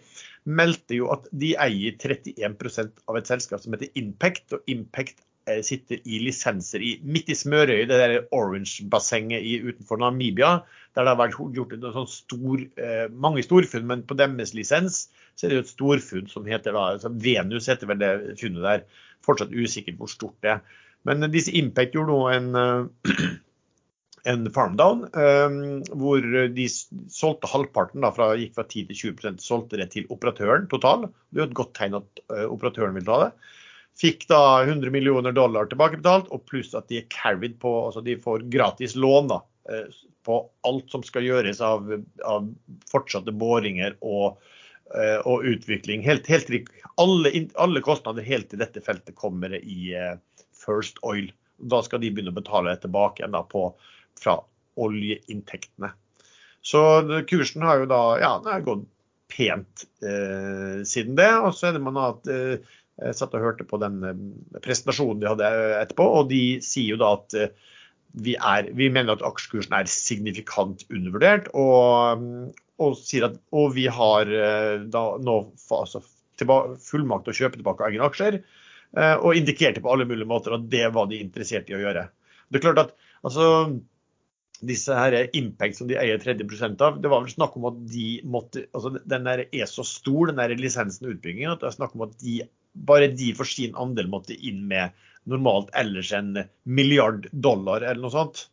meldte 0.48 0.96
jo 0.98 1.10
at 1.14 1.26
de 1.36 1.54
eier 1.60 1.98
31% 1.98 3.04
av 3.10 3.18
et 3.18 3.30
selskap 3.30 3.62
som 3.62 3.74
heter 3.76 3.90
Impact. 3.98 4.46
Og 4.56 4.70
Impact 4.70 5.18
eh, 5.18 5.29
sitter 5.66 5.98
i 6.04 6.20
lisenser 6.22 6.82
i, 6.84 6.90
midt 7.02 7.30
i 7.32 7.36
Smørøy, 7.38 7.86
det 7.88 7.96
der 7.98 8.16
Orange-bassenget 8.36 9.64
utenfor 9.64 10.00
Namibia. 10.00 10.60
Der 10.94 11.06
det 11.06 11.12
har 11.12 11.20
vært 11.20 11.38
gjort 11.54 11.74
en 11.74 11.86
sånn 11.94 12.10
stor, 12.10 12.62
eh, 12.82 13.06
mange 13.10 13.44
storfunn, 13.46 13.86
men 13.86 14.02
på 14.06 14.16
deres 14.18 14.54
lisens 14.56 15.04
så 15.38 15.46
er 15.46 15.52
det 15.52 15.60
jo 15.60 15.64
et 15.64 15.74
storfunn 15.74 16.30
som 16.30 16.48
heter 16.48 16.74
da, 16.74 16.88
altså 16.96 17.12
Venus 17.14 17.70
heter 17.70 17.88
vel 17.90 18.00
det 18.02 18.10
funnet 18.40 18.66
der. 18.66 19.04
Fortsatt 19.24 19.54
usikkert 19.54 20.00
hvor 20.00 20.10
stort 20.10 20.36
det 20.44 20.56
er. 20.56 20.80
Men 21.08 21.24
disse 21.32 21.54
Impact 21.56 21.94
gjorde 21.96 22.12
nå 22.12 22.18
en, 22.34 22.50
eh, 22.58 23.30
en 24.32 24.50
farmdown, 24.52 25.06
eh, 25.14 25.56
hvor 25.94 26.26
de 26.58 26.66
solgte 26.72 27.52
halvparten, 27.52 28.02
da, 28.04 28.10
fra, 28.16 28.32
gikk 28.40 28.58
fra 28.58 28.66
10 28.66 28.90
til 28.90 29.14
20% 29.14 29.44
solgte 29.44 29.80
det 29.80 29.92
til 29.94 30.10
operatøren 30.10 30.68
total. 30.72 31.08
Det 31.30 31.40
er 31.40 31.46
jo 31.46 31.50
et 31.52 31.58
godt 31.62 31.74
tegn 31.78 32.00
at 32.02 32.24
eh, 32.28 32.46
operatøren 32.50 32.98
vil 32.98 33.08
ta 33.08 33.22
det. 33.24 33.32
Fikk 33.98 34.26
da 34.30 34.62
100 34.62 34.90
millioner 34.94 35.34
dollar 35.36 35.68
tilbakebetalt, 35.68 36.30
og 36.32 36.46
pluss 36.48 36.72
at 36.78 36.88
de 36.88 37.00
er 37.02 37.08
carried 37.12 37.58
på 37.60 37.72
altså 37.86 38.02
De 38.04 38.16
får 38.20 38.46
gratis 38.52 38.94
lån 38.96 39.28
da, 39.32 39.40
eh, 39.72 39.90
på 40.24 40.38
alt 40.68 40.92
som 40.92 41.04
skal 41.04 41.26
gjøres 41.26 41.60
av, 41.64 41.90
av 42.24 42.48
fortsatte 42.90 43.32
boringer 43.32 43.96
og, 44.00 44.40
eh, 44.94 45.18
og 45.28 45.44
utvikling. 45.48 46.04
Helt, 46.06 46.28
helt, 46.32 46.70
alle, 47.00 47.32
alle 47.60 47.84
kostnader 47.84 48.24
helt 48.24 48.50
til 48.52 48.62
dette 48.62 48.84
feltet 48.84 49.16
kommer 49.18 49.56
i 49.58 49.94
eh, 49.96 50.16
First 50.56 51.00
Oil. 51.02 51.28
Da 51.60 51.82
skal 51.84 52.00
de 52.00 52.12
begynne 52.12 52.32
å 52.32 52.40
betale 52.40 52.76
tilbake 52.80 53.20
igjen 53.20 53.36
da 53.36 53.42
på, 53.48 53.68
fra 54.20 54.38
oljeinntektene. 54.80 55.92
Så 56.62 56.80
kursen 57.28 57.64
har 57.64 57.82
jo 57.82 57.90
da 57.90 58.02
ja, 58.20 58.32
den 58.44 58.52
har 58.52 58.64
gått 58.64 58.88
pent 59.30 59.86
eh, 60.04 60.82
siden 60.84 61.16
det. 61.16 61.30
Og 61.40 61.54
så 61.56 61.70
er 61.70 61.76
det 61.76 61.84
man 61.84 62.00
hatt 62.00 62.28
eh, 62.30 62.60
jeg 63.00 63.16
satt 63.18 63.34
og 63.36 63.44
hørte 63.44 63.66
på 63.68 63.80
den 63.82 64.00
eh, 64.06 64.22
presentasjonen 64.64 65.22
de 65.22 65.30
hadde 65.30 65.50
etterpå, 65.80 66.06
og 66.20 66.30
de 66.32 66.42
sier 66.64 66.94
jo 66.94 67.00
da 67.00 67.14
at 67.18 67.36
eh, 67.38 67.52
vi, 68.12 68.34
er, 68.34 68.70
vi 68.76 68.90
mener 68.92 69.14
at 69.14 69.26
aksjekursen 69.26 69.76
er 69.76 69.90
signifikant 69.90 70.84
undervurdert, 70.90 71.50
og, 71.54 72.24
og 72.82 72.96
sier 72.98 73.28
at 73.28 73.36
og 73.54 73.74
vi 73.76 73.86
har 73.92 74.30
eh, 74.30 74.86
da 74.90 75.04
nå 75.22 75.36
altså, 75.76 76.02
fullmakt 76.40 77.28
til 77.28 77.34
å 77.34 77.38
kjøpe 77.42 77.60
tilbake 77.60 77.86
egne 77.90 78.08
aksjer, 78.08 78.40
eh, 78.96 79.14
og 79.18 79.38
indikerte 79.38 79.82
på 79.84 79.92
alle 79.92 80.08
mulige 80.08 80.28
måter 80.30 80.56
at 80.56 80.66
det 80.72 80.88
var 80.94 81.10
de 81.10 81.22
interessert 81.22 81.70
i 81.70 81.78
å 81.78 81.82
gjøre. 81.84 82.08
Det 82.50 82.58
er 82.58 82.66
klart 82.66 82.84
at 82.86 82.94
altså, 83.22 83.46
disse 84.66 84.96
her 84.96 85.16
Impact 85.36 85.78
som 85.78 85.88
de 85.88 85.96
eier 86.00 86.20
30% 86.20 86.82
av, 86.84 86.98
det 87.00 87.10
var 87.10 87.22
vel 87.24 87.32
snakk 87.32 87.54
om 87.56 87.68
at 87.70 87.78
de 87.88 88.08
måtte 88.28 88.66
altså 88.76 88.92
Den 88.98 89.28
der 89.28 89.46
er 89.46 89.68
så 89.70 89.84
stor, 89.86 90.28
den 90.28 90.40
der 90.40 90.52
lisensen 90.58 91.06
og 91.06 91.14
utbyggingen, 91.14 91.54
at 91.54 91.62
det 91.62 91.70
er 91.70 91.78
snakk 91.78 91.94
om 91.96 92.04
at 92.08 92.16
de, 92.20 92.42
bare 92.72 93.10
de 93.12 93.32
for 93.36 93.48
sin 93.48 93.76
andel 93.78 94.10
måtte 94.10 94.36
inn 94.36 94.64
med 94.70 94.96
normalt 95.28 95.70
ellers 95.76 96.12
en 96.16 96.32
milliard 96.64 97.28
dollar 97.30 97.82
eller 97.82 98.00
noe 98.02 98.14
sånt. 98.14 98.46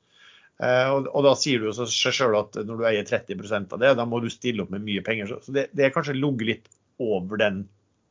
Eh, 0.57 0.89
og, 0.89 1.19
da 1.25 1.35
sier 1.37 1.61
du 1.61 1.69
seg 1.75 2.15
sjøl 2.15 2.37
at 2.39 2.57
når 2.65 2.79
du 2.79 2.85
eier 2.89 3.07
30% 3.07 3.75
av 3.75 3.81
det, 3.83 3.93
da 3.99 4.05
må 4.09 4.21
du 4.23 4.29
stille 4.33 4.65
opp 4.65 4.73
med 4.73 4.85
mye 4.85 5.03
penger. 5.05 5.37
Så 5.43 5.53
det, 5.55 5.69
det 5.77 5.87
er 5.87 5.93
kanskje 5.95 6.17
ligget 6.17 6.49
litt 6.49 6.71
over 7.03 7.39
den 7.41 7.65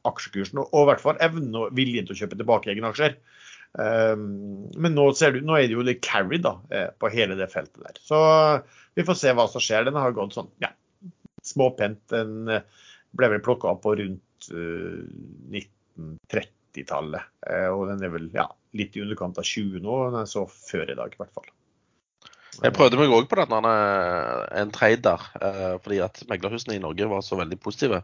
aksjekursen, 0.06 0.62
og, 0.62 0.76
i 0.84 0.88
hvert 0.92 1.02
fall 1.02 1.18
evnen 1.24 1.56
og 1.58 1.74
viljen 1.74 2.06
til 2.06 2.14
å 2.14 2.20
kjøpe 2.20 2.38
tilbake 2.38 2.70
egne 2.70 2.92
aksjer. 2.92 3.18
Um, 3.76 4.70
men 4.78 4.94
nå, 4.96 5.10
ser 5.18 5.34
du, 5.34 5.42
nå 5.44 5.58
er 5.58 5.66
det 5.66 5.74
jo 5.74 5.84
litt 5.84 6.04
carry 6.06 6.38
da, 6.40 6.54
eh, 6.72 6.86
på 6.96 7.10
hele 7.12 7.36
det 7.36 7.50
feltet 7.52 7.82
der. 7.82 7.98
Så 8.00 8.18
vi 8.96 9.04
får 9.04 9.18
se 9.20 9.34
hva 9.36 9.48
som 9.50 9.62
skjer. 9.62 9.88
Den 9.88 9.98
har 9.98 10.14
gått 10.16 10.36
sånn 10.38 10.48
ja, 10.62 10.70
småpent. 11.44 12.00
Den 12.14 12.46
eh, 12.52 12.86
ble 13.18 13.32
vel 13.34 13.42
plukka 13.44 13.74
opp 13.74 13.82
på 13.84 13.96
rundt 13.98 14.48
eh, 14.54 15.02
1930-tallet. 15.96 17.28
Eh, 17.50 17.68
og 17.72 17.86
den 17.90 18.04
er 18.04 18.14
vel 18.14 18.30
ja, 18.34 18.46
litt 18.76 18.96
i 18.96 19.04
underkant 19.04 19.38
av 19.40 19.46
20 19.48 19.84
nå. 19.84 20.00
Den 20.10 20.22
er 20.22 20.30
så 20.30 20.46
før 20.48 20.92
i 20.92 20.98
dag, 20.98 21.12
i 21.12 21.22
hvert 21.22 21.36
fall. 21.36 21.52
Jeg 22.56 22.72
prøvde 22.72 22.96
meg 22.96 23.12
òg 23.12 23.26
på 23.28 23.36
denne, 23.36 23.72
en 24.56 24.70
trader, 24.72 25.24
fordi 25.84 25.98
at 26.00 26.22
meglerhusene 26.30 26.78
i 26.78 26.80
Norge 26.80 27.04
var 27.10 27.20
så 27.20 27.36
veldig 27.36 27.58
positive 27.60 27.98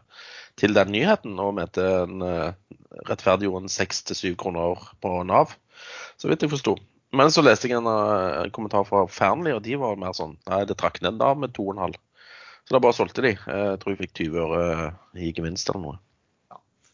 til 0.61 0.75
den 0.77 0.91
nyheten 0.93 1.39
og 1.41 1.55
mente 1.57 1.81
en 2.03 2.21
rettferdiggjorde 3.09 3.65
en 3.65 3.73
seks 3.73 4.03
til 4.05 4.19
syv 4.19 4.35
kroner 4.43 4.83
på 5.01 5.15
Nav, 5.25 5.55
så 6.21 6.29
vidt 6.29 6.45
jeg 6.45 6.53
forsto. 6.53 6.75
Men 7.13 7.33
så 7.33 7.43
leste 7.45 7.69
jeg 7.69 7.77
en 7.77 8.53
kommentar 8.53 8.85
fra 8.85 9.03
Fearnley, 9.09 9.53
og 9.53 9.61
de 9.65 9.77
var 9.81 9.99
mer 10.01 10.15
sånn 10.17 10.33
Nei, 10.49 10.63
det 10.69 10.77
trakk 10.79 11.01
ned 11.05 11.19
da 11.21 11.33
med 11.37 11.53
to 11.53 11.67
og 11.67 11.75
en 11.75 11.83
halv. 11.87 11.99
Så 12.63 12.75
da 12.75 12.81
bare 12.81 12.95
solgte 12.95 13.25
de. 13.25 13.33
Jeg 13.35 13.79
tror 13.81 13.93
jeg 13.93 13.99
fikk 13.99 14.15
20 14.21 14.39
øre 14.45 14.89
i 15.19 15.33
gevinst 15.35 15.69
eller 15.69 15.83
noe. 15.83 15.99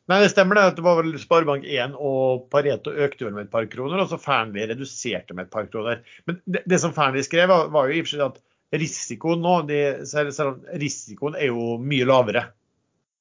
Nei, 0.09 0.23
det 0.23 0.31
stemmer 0.33 0.57
det. 0.57 0.65
Det 0.79 0.83
var 0.85 0.97
vel 0.97 1.13
Sparebank1 1.21 1.95
og 2.01 2.47
Pareto 2.49 2.89
økte 2.89 3.27
vel 3.27 3.35
med 3.35 3.45
et 3.45 3.53
par 3.53 3.67
kroner, 3.69 4.01
og 4.01 4.09
så 4.09 4.17
Fearnley 4.17 4.65
reduserte 4.71 5.35
med 5.37 5.45
et 5.45 5.53
par 5.53 5.67
kroner. 5.69 6.01
Men 6.25 6.39
det, 6.49 6.63
det 6.65 6.79
som 6.81 6.95
Fearnley 6.95 7.25
skrev, 7.25 7.45
var, 7.51 7.69
var 7.73 7.89
jo 7.89 7.99
i 7.99 8.01
og 8.01 8.07
for 8.07 8.15
seg 8.15 8.23
at 8.25 8.39
risikoen 8.81 9.43
nå 9.45 9.53
de, 9.69 9.77
selv, 10.09 10.33
Risikoen 10.81 11.37
er 11.37 11.51
jo 11.51 11.75
mye 11.81 12.09
lavere. 12.09 12.47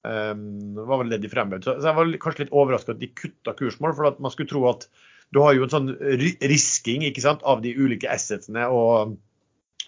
Um, 0.08 0.78
var 0.78 1.02
vel 1.02 1.12
det 1.12 1.20
de 1.26 1.30
fremhevet. 1.32 1.68
Så, 1.68 1.76
jeg 1.84 1.98
var 1.98 2.16
kanskje 2.24 2.46
litt 2.46 2.56
overraska 2.56 2.96
at 2.96 3.02
de 3.02 3.12
kutta 3.12 3.52
kursmål, 3.58 3.92
for 3.98 4.08
at 4.08 4.20
man 4.24 4.32
skulle 4.32 4.48
tro 4.48 4.64
at 4.70 4.88
du 5.36 5.42
har 5.44 5.52
jo 5.52 5.66
en 5.66 5.74
sånn 5.74 5.90
risking 6.48 7.04
sant, 7.20 7.44
av 7.44 7.60
de 7.64 7.74
ulike 7.76 8.08
assetsene. 8.08 8.64
og 8.72 9.18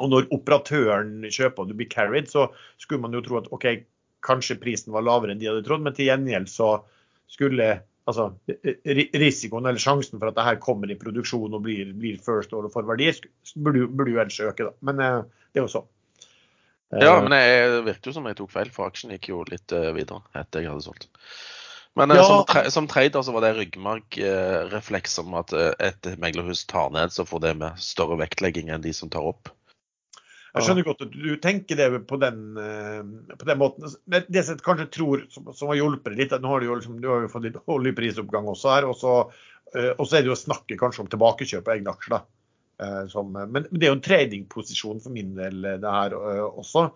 og 0.01 0.09
når 0.09 0.31
operatøren 0.33 1.27
kjøper 1.29 1.61
og 1.61 1.69
du 1.69 1.75
blir 1.77 1.89
carried, 1.93 2.31
så 2.31 2.47
skulle 2.81 3.03
man 3.05 3.13
jo 3.13 3.21
tro 3.25 3.37
at 3.37 3.51
OK, 3.53 3.67
kanskje 4.25 4.59
prisen 4.61 4.95
var 4.95 5.07
lavere 5.07 5.35
enn 5.35 5.41
de 5.41 5.49
hadde 5.51 5.65
trodd, 5.67 5.85
men 5.85 5.97
til 5.97 6.11
gjengjeld 6.11 6.51
så 6.53 6.73
skulle 7.31 7.69
altså, 8.11 8.31
risikoen 9.21 9.69
eller 9.69 9.83
sjansen 9.83 10.19
for 10.19 10.31
at 10.31 10.39
det 10.39 10.47
her 10.47 10.59
kommer 10.63 10.91
i 10.91 10.99
produksjon 10.99 11.55
og 11.57 11.65
blir, 11.67 11.93
blir 11.97 12.19
first 12.25 12.55
order 12.57 12.73
for 12.73 12.89
verdier, 12.89 13.19
burde, 13.55 13.87
burde 13.89 14.15
jo 14.15 14.21
ellers 14.23 14.41
øke. 14.51 14.69
da. 14.69 14.75
Men 14.87 15.03
eh, 15.05 15.23
det 15.53 15.63
er 15.63 15.67
jo 15.67 15.73
sånn. 15.79 15.89
Ja, 16.91 17.21
men 17.23 17.31
det 17.31 17.85
virker 17.87 18.11
jo 18.11 18.17
som 18.17 18.25
jeg 18.27 18.41
tok 18.41 18.51
feil, 18.51 18.71
for 18.75 18.91
aksjen 18.91 19.13
gikk 19.15 19.29
jo 19.31 19.45
litt 19.47 19.71
uh, 19.71 19.93
videre 19.95 20.25
etter 20.35 20.65
jeg 20.65 20.73
hadde 20.73 20.83
solgt. 20.89 21.07
Men 21.95 22.11
ja. 22.15 22.25
som, 22.27 22.43
tre, 22.49 22.65
som, 22.75 22.89
trader 22.91 23.23
så 23.23 23.35
var 23.35 23.45
det 23.45 23.53
ryggmargrefleks 23.61 25.15
om 25.23 25.37
at 25.39 25.55
et 25.55 26.09
meglerhus 26.23 26.65
tar 26.71 26.91
ned, 26.95 27.15
så 27.15 27.27
får 27.27 27.45
det 27.45 27.55
med 27.63 27.79
større 27.83 28.19
vektlegging 28.19 28.71
enn 28.75 28.83
de 28.83 28.95
som 28.95 29.11
tar 29.11 29.27
opp. 29.27 29.51
Jeg 30.51 30.67
skjønner 30.67 30.87
godt 30.87 31.05
at 31.05 31.13
du 31.15 31.29
tenker 31.43 31.79
det 31.79 31.87
på 32.11 32.19
den, 32.19 32.41
eh, 32.59 33.37
på 33.39 33.47
den 33.47 33.61
måten. 33.61 33.87
Men 34.11 34.27
det 34.27 34.43
som 34.47 34.57
jeg 34.57 34.65
kanskje 34.67 34.89
tror 34.97 35.23
som, 35.31 35.47
som 35.55 35.71
har 35.71 35.79
hjulpet 35.79 36.17
litt, 36.19 36.35
nå 36.35 36.51
har 36.51 36.63
du 36.63 36.67
jo, 36.67 36.79
liksom, 36.81 36.97
du 37.03 37.07
har 37.11 37.23
jo 37.25 37.31
fått 37.31 37.47
litt 37.47 37.59
oljeprisoppgang 37.71 38.49
også 38.51 38.73
her. 38.75 38.89
Og 38.91 38.97
så, 38.99 39.15
eh, 39.77 39.93
og 39.95 40.03
så 40.09 40.19
er 40.19 40.25
det 40.25 40.33
jo 40.33 40.35
å 40.35 40.41
snakke 40.41 40.79
kanskje 40.81 41.05
om 41.05 41.11
tilbakekjøp 41.13 41.71
av 41.71 41.77
egne 41.77 41.95
aksjer. 41.95 42.17
da. 42.17 42.23
Eh, 42.83 43.05
som, 43.13 43.31
men 43.31 43.69
det 43.71 43.87
er 43.87 43.93
jo 43.93 43.99
en 44.01 44.09
tradingposisjon 44.09 45.03
for 45.05 45.15
min 45.15 45.37
del 45.39 45.63
det 45.63 45.95
her 45.99 46.17
også. 46.19 46.89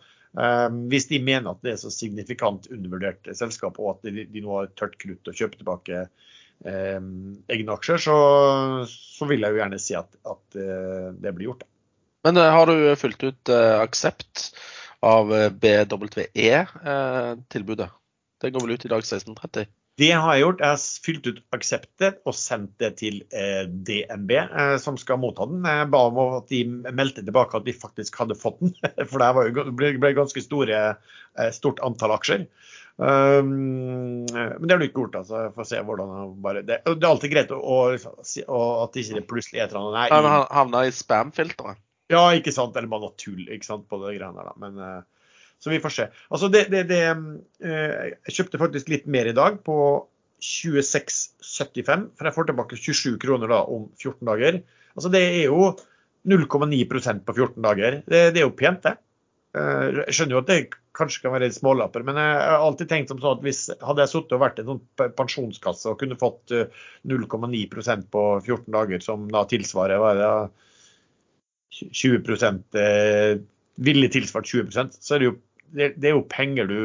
Hvis 0.90 1.04
de 1.12 1.20
mener 1.22 1.52
at 1.52 1.60
det 1.62 1.76
er 1.76 1.78
så 1.78 1.92
signifikant 1.94 2.64
undervurdert 2.74 3.28
selskap, 3.38 3.76
og 3.78 3.92
at 3.92 4.08
de, 4.08 4.24
de 4.26 4.40
nå 4.42 4.50
har 4.56 4.72
tørt 4.74 4.96
krutt 4.98 5.30
å 5.30 5.34
kjøpe 5.36 5.60
tilbake 5.60 6.00
eh, 6.66 6.98
egne 7.54 7.76
aksjer, 7.76 8.02
så, 8.02 8.16
så, 8.90 9.28
vil 9.30 9.46
jeg 9.46 9.54
jo 9.54 9.62
gjerne 9.62 9.78
si 9.78 9.94
at, 9.94 10.10
at 10.26 10.58
det 10.58 11.36
blir 11.36 11.52
gjort. 11.52 11.62
Men 12.24 12.37
uh, 12.40 12.52
har 12.56 12.66
du 12.70 12.76
fulgt 12.96 13.22
ut 13.24 13.48
uh, 13.52 13.80
aksept 13.80 14.56
av 15.04 15.28
BWE-tilbudet? 15.60 17.90
det 18.44 18.52
går 18.52 18.60
vel 18.60 18.74
ut 18.76 18.84
i 18.84 18.92
dag 18.92 19.00
16.30? 19.00 19.64
Det 20.00 20.10
har 20.10 20.32
jeg 20.34 20.42
gjort. 20.42 20.60
Jeg 20.60 20.70
har 20.72 20.80
fylt 21.04 21.26
ut 21.28 21.38
akseptet 21.54 22.14
og 22.26 22.34
sendt 22.37 22.72
det 22.82 22.90
til 22.98 23.22
DNB, 23.30 24.30
som 24.82 24.96
skal 24.98 25.20
motta 25.22 25.46
den. 25.48 25.64
Jeg 25.64 25.90
ba 25.92 26.00
om 26.10 26.18
at 26.24 26.48
de 26.50 26.64
meldte 26.90 27.22
tilbake 27.22 27.56
at 27.56 27.66
de 27.68 27.74
faktisk 27.78 28.18
hadde 28.20 28.37
fått 28.37 28.58
den, 28.60 28.74
for 29.10 29.18
det 29.22 29.30
ble 30.02 30.10
ganske 30.18 30.42
store, 30.44 30.78
stort 31.54 31.78
antall 31.87 32.12
aksjer. 32.18 32.42
Um, 32.96 34.22
men 34.30 34.66
det 34.66 34.74
har 34.74 34.78
du 34.78 34.87
ikke 34.87 35.02
gjort. 35.02 35.16
altså, 35.22 35.48
for 35.54 35.64
å 35.64 35.66
se 35.66 35.80
hvordan 35.82 36.34
bare, 36.42 36.62
det, 36.62 36.80
det, 36.87 37.00
er 37.00 37.10
alltid 37.10 37.32
greit 37.32 37.54
å, 37.54 37.58
å, 37.58 37.78
å, 38.46 38.60
at 38.84 38.94
det 38.94 39.06
ikke 39.06 39.24
plutselig 39.32 39.60
er 39.60 39.66
et 39.66 39.74
eller 39.74 39.90
annet 39.90 40.14
Han 40.14 40.46
havna 40.60 40.84
i 40.87 40.94
spam-filteret? 40.94 41.80
Ja, 42.12 42.24
ikke 42.36 42.52
sant. 42.54 42.76
Eller 42.76 42.90
bare 42.92 43.12
tull 43.20 43.46
ikke 43.48 43.68
sant, 43.68 43.86
på 43.90 44.00
det 44.02 44.16
greiene 44.18 44.36
der. 44.36 44.50
da. 44.50 44.56
Men, 44.60 44.80
uh, 44.80 45.30
så 45.62 45.72
vi 45.72 45.80
får 45.82 45.94
se. 45.96 46.08
Altså, 46.28 46.50
det, 46.52 46.66
det, 46.74 46.84
det 46.90 47.00
uh, 47.14 48.10
Jeg 48.26 48.36
kjøpte 48.38 48.60
faktisk 48.60 48.92
litt 48.92 49.08
mer 49.10 49.30
i 49.30 49.36
dag, 49.36 49.60
på 49.64 49.78
26,75. 50.44 52.06
For 52.18 52.28
jeg 52.28 52.36
får 52.36 52.50
tilbake 52.50 52.80
27 52.80 53.18
kroner 53.22 53.52
da 53.54 53.64
om 53.64 53.88
14 53.96 54.20
dager. 54.28 54.62
Altså, 54.94 55.10
det 55.12 55.24
er 55.24 55.42
jo 55.48 55.72
0,9% 56.28 57.24
på 57.24 57.36
14 57.36 57.58
dager. 57.64 58.00
Det, 58.04 58.30
det, 58.34 58.40
er 58.42 58.48
jo 58.48 58.56
pent, 58.58 58.84
det. 58.84 58.98
Uh, 59.54 60.04
jeg 60.04 60.18
skjønner 60.18 60.36
jo 60.36 60.42
at 60.42 60.50
det 60.50 60.62
kanskje 60.94 61.24
kan 61.24 61.32
være 61.34 61.48
smålapper, 61.50 62.04
men 62.06 62.18
jeg 62.20 62.34
har 62.38 62.60
alltid 62.62 62.90
tenkt 62.90 63.10
som 63.10 63.18
sånn 63.18 63.40
at 63.40 63.40
hvis 63.42 63.64
hadde 63.82 64.04
jeg 64.04 64.10
sittet 64.12 64.34
og 64.36 64.42
vært 64.44 64.60
i 64.60 64.62
en 64.62 64.68
sånn 64.68 65.14
pensjonskasse 65.18 65.90
og 65.90 65.96
kunne 65.98 66.18
fått 66.20 66.52
0,9% 67.10 68.04
på 68.14 68.22
14 68.44 68.68
dager, 68.76 69.02
som 69.02 69.24
da 69.32 69.42
tilsvarer 69.50 69.98
hva 69.98 70.12
er 70.12 70.20
det, 70.20 70.28
20 71.74 72.78
eh, 72.78 73.40
villig 73.82 74.12
tilsvart 74.14 74.48
20% 74.50 74.98
så 75.00 75.16
er 75.16 75.22
det 75.22 75.28
jo, 75.30 75.34
det, 75.74 75.90
det 75.98 76.10
er 76.10 76.16
jo 76.16 76.26
penger 76.30 76.70
du 76.70 76.80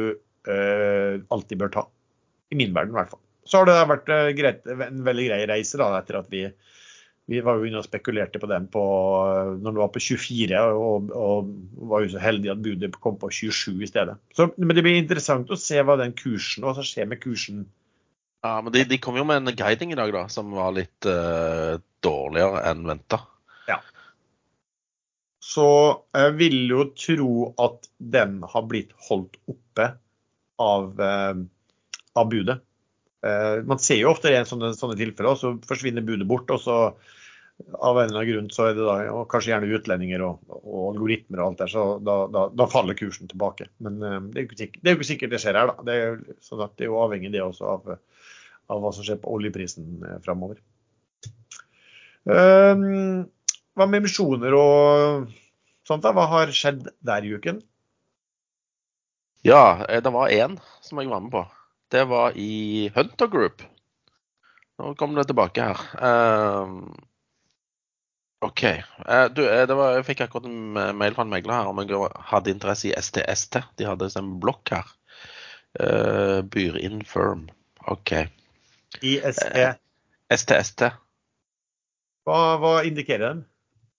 eh, 0.50 1.20
alltid 1.30 1.60
bør 1.60 1.74
ta. 1.74 1.86
I 2.50 2.58
min 2.58 2.74
verden, 2.74 2.96
i 2.96 2.98
hvert 2.98 3.12
fall. 3.12 3.22
Så 3.46 3.60
har 3.60 3.68
det 3.68 3.78
vært 3.90 4.10
eh, 4.10 4.32
greit, 4.38 4.66
en 4.66 5.04
veldig 5.06 5.28
grei 5.30 5.40
reise 5.50 5.78
da, 5.80 5.92
etter 6.00 6.18
at 6.18 6.30
vi, 6.32 6.44
vi 7.30 7.42
var 7.46 7.58
jo 7.58 7.68
inne 7.68 7.78
og 7.82 7.86
spekulerte 7.86 8.42
på 8.42 8.50
den 8.50 8.66
på, 8.72 8.84
når 9.60 9.76
det 9.76 9.82
var 9.84 9.92
på 9.94 10.02
24, 10.02 10.62
og, 10.74 11.12
og 11.14 11.52
var 11.92 12.04
jo 12.04 12.14
så 12.14 12.22
heldige 12.22 12.56
at 12.56 12.64
budet 12.64 12.96
kom 12.98 13.18
på 13.20 13.30
27 13.30 13.84
i 13.86 13.90
stedet. 13.90 14.18
Så, 14.34 14.50
men 14.58 14.74
det 14.74 14.86
blir 14.86 14.98
interessant 14.98 15.50
å 15.50 15.58
se 15.60 15.78
hva 15.82 15.98
den 16.00 16.16
kursen, 16.18 16.66
hva 16.66 16.74
som 16.78 16.86
skjer 16.86 17.10
med 17.10 17.22
kursen. 17.22 17.68
Ja, 18.42 18.56
men 18.64 18.72
De, 18.74 18.86
de 18.88 18.98
kom 19.02 19.18
jo 19.20 19.26
med 19.28 19.42
en 19.44 19.54
guiding 19.54 19.92
i 19.92 19.98
dag 19.98 20.10
da, 20.16 20.24
som 20.32 20.50
var 20.56 20.72
litt 20.72 21.06
uh, 21.06 21.76
dårligere 22.02 22.64
enn 22.70 22.86
venta 22.88 23.20
så 25.50 25.66
jeg 26.14 26.34
vil 26.38 26.58
jo 26.70 26.84
tro 26.94 27.30
at 27.58 27.88
den 27.98 28.40
har 28.46 28.66
blitt 28.70 28.92
holdt 29.08 29.38
oppe 29.50 29.86
av, 30.62 30.92
eh, 31.00 31.40
av 32.20 32.28
budet. 32.30 32.60
Eh, 33.26 33.62
man 33.66 33.80
ser 33.82 33.98
jo 34.02 34.12
ofte 34.12 34.30
i 34.30 34.44
sånne, 34.46 34.72
sånne 34.78 34.98
tilfeller, 35.00 35.38
så 35.40 35.56
forsvinner 35.66 36.06
budet 36.06 36.28
bort. 36.28 36.50
og 36.50 36.60
så 36.62 36.76
av 37.76 37.98
en 37.98 38.08
eller 38.08 38.22
annen 38.22 38.32
grunn 38.32 38.46
så 38.54 38.70
er 38.70 38.76
det 38.78 38.84
da, 38.86 38.94
og 39.12 39.26
kanskje 39.28 39.50
gjerne 39.52 39.74
utlendinger 39.76 40.22
og, 40.24 40.38
og 40.62 40.94
algoritmer 40.94 41.42
og 41.42 41.50
alt 41.50 41.58
der, 41.60 41.72
så 41.74 41.82
da, 42.00 42.14
da, 42.32 42.46
da 42.56 42.66
faller 42.72 42.96
kursen 42.96 43.28
tilbake. 43.28 43.66
Men 43.84 43.98
uh, 44.00 44.16
det, 44.30 44.38
er 44.40 44.46
jo 44.46 44.56
ikke, 44.56 44.80
det 44.80 44.88
er 44.88 44.96
ikke 44.96 45.08
sikkert 45.10 45.34
det 45.34 45.42
skjer 45.42 45.58
her, 45.60 45.72
da. 45.72 45.84
Det 45.84 45.98
er, 45.98 46.22
sånn 46.46 46.62
det 46.64 46.86
er 46.86 46.88
jo 46.88 47.02
avhengig 47.02 47.34
det 47.34 47.42
også 47.44 47.68
av, 47.74 47.90
av 48.72 48.80
hva 48.80 48.94
som 48.96 49.04
skjer 49.04 49.20
på 49.20 49.34
oljeprisen 49.36 50.00
framover. 50.24 50.62
Um, 52.24 53.28
hva 53.76 53.86
med 53.88 54.02
emisjoner 54.02 54.56
og 54.56 55.28
sånt? 55.90 56.06
da? 56.06 56.14
Hva 56.16 56.28
har 56.30 56.54
skjedd 56.54 56.88
der 57.06 57.26
i 57.26 57.34
uken? 57.36 57.60
Ja, 59.46 59.86
eh, 59.88 60.02
det 60.04 60.12
var 60.14 60.32
én 60.32 60.58
som 60.84 61.00
jeg 61.00 61.10
var 61.10 61.20
med 61.24 61.32
på. 61.34 61.44
Det 61.90 62.04
var 62.06 62.36
i 62.38 62.90
Hunter 62.94 63.26
Group. 63.26 63.62
Nå 64.78 64.94
kommer 64.94 65.20
det 65.20 65.28
tilbake 65.28 65.64
her. 65.64 65.80
Uh, 66.00 66.86
OK. 68.46 68.62
Uh, 69.04 69.26
du, 69.28 69.42
det 69.44 69.76
var, 69.76 69.96
jeg 69.98 70.06
fikk 70.06 70.22
akkurat 70.24 70.46
en 70.48 70.96
mail 70.96 71.16
fra 71.16 71.26
en 71.26 71.32
megler 71.32 71.58
her 71.58 71.68
om 71.68 71.82
jeg 71.82 72.12
hadde 72.30 72.54
interesse 72.54 72.88
i 72.88 72.94
STST. 72.96 73.60
De 73.76 73.88
hadde 73.88 74.08
en 74.16 74.30
blokk 74.40 74.72
her. 74.72 74.94
Uh, 75.76 76.40
Byr 76.46 76.78
in 76.80 77.02
firm. 77.04 77.48
OK. 77.90 78.14
IST? 79.02 79.58
STST. 80.30 80.88
Hva, 82.28 82.40
hva 82.62 82.74
indikerer 82.86 83.26
den? 83.26 83.44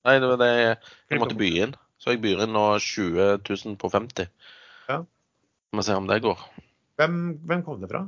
Nei, 0.08 0.18
det 0.22 0.30
var 0.32 0.40
det 0.42 0.52
jeg 0.56 1.22
måtte 1.22 1.38
by 1.38 1.50
inn. 1.66 1.76
Så 2.02 2.16
jeg 2.16 2.22
byr 2.24 2.42
inn 2.44 2.56
nå 2.56 2.66
20 2.82 3.44
000 3.46 3.78
på 3.78 3.90
50. 3.94 4.30
Ja. 4.90 5.02
Vi 5.06 5.78
må 5.78 5.86
se 5.86 5.94
om 5.94 6.08
det 6.10 6.24
går. 6.26 6.40
Hvem, 6.98 7.18
hvem 7.46 7.62
kom 7.66 7.82
det 7.84 7.92
fra? 7.92 8.02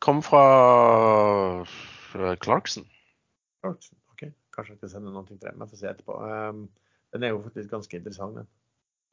Kom 0.00 0.22
fra 0.24 0.42
Clarkson. 2.40 2.86
Clarkson, 3.60 3.98
ok. 4.14 4.30
Kanskje 4.54 4.72
jeg 4.72 4.80
skal 4.80 4.92
sende 4.94 5.12
noe 5.12 5.26
til 5.28 5.40
dem. 5.42 5.60
Jeg 5.60 5.72
får 5.72 5.82
se 5.82 5.90
etterpå. 5.90 6.16
Um, 6.22 6.64
den 7.12 7.26
er 7.26 7.34
jo 7.34 7.42
faktisk 7.44 7.70
ganske 7.74 8.00
interessant, 8.00 8.40
den. 8.40 8.48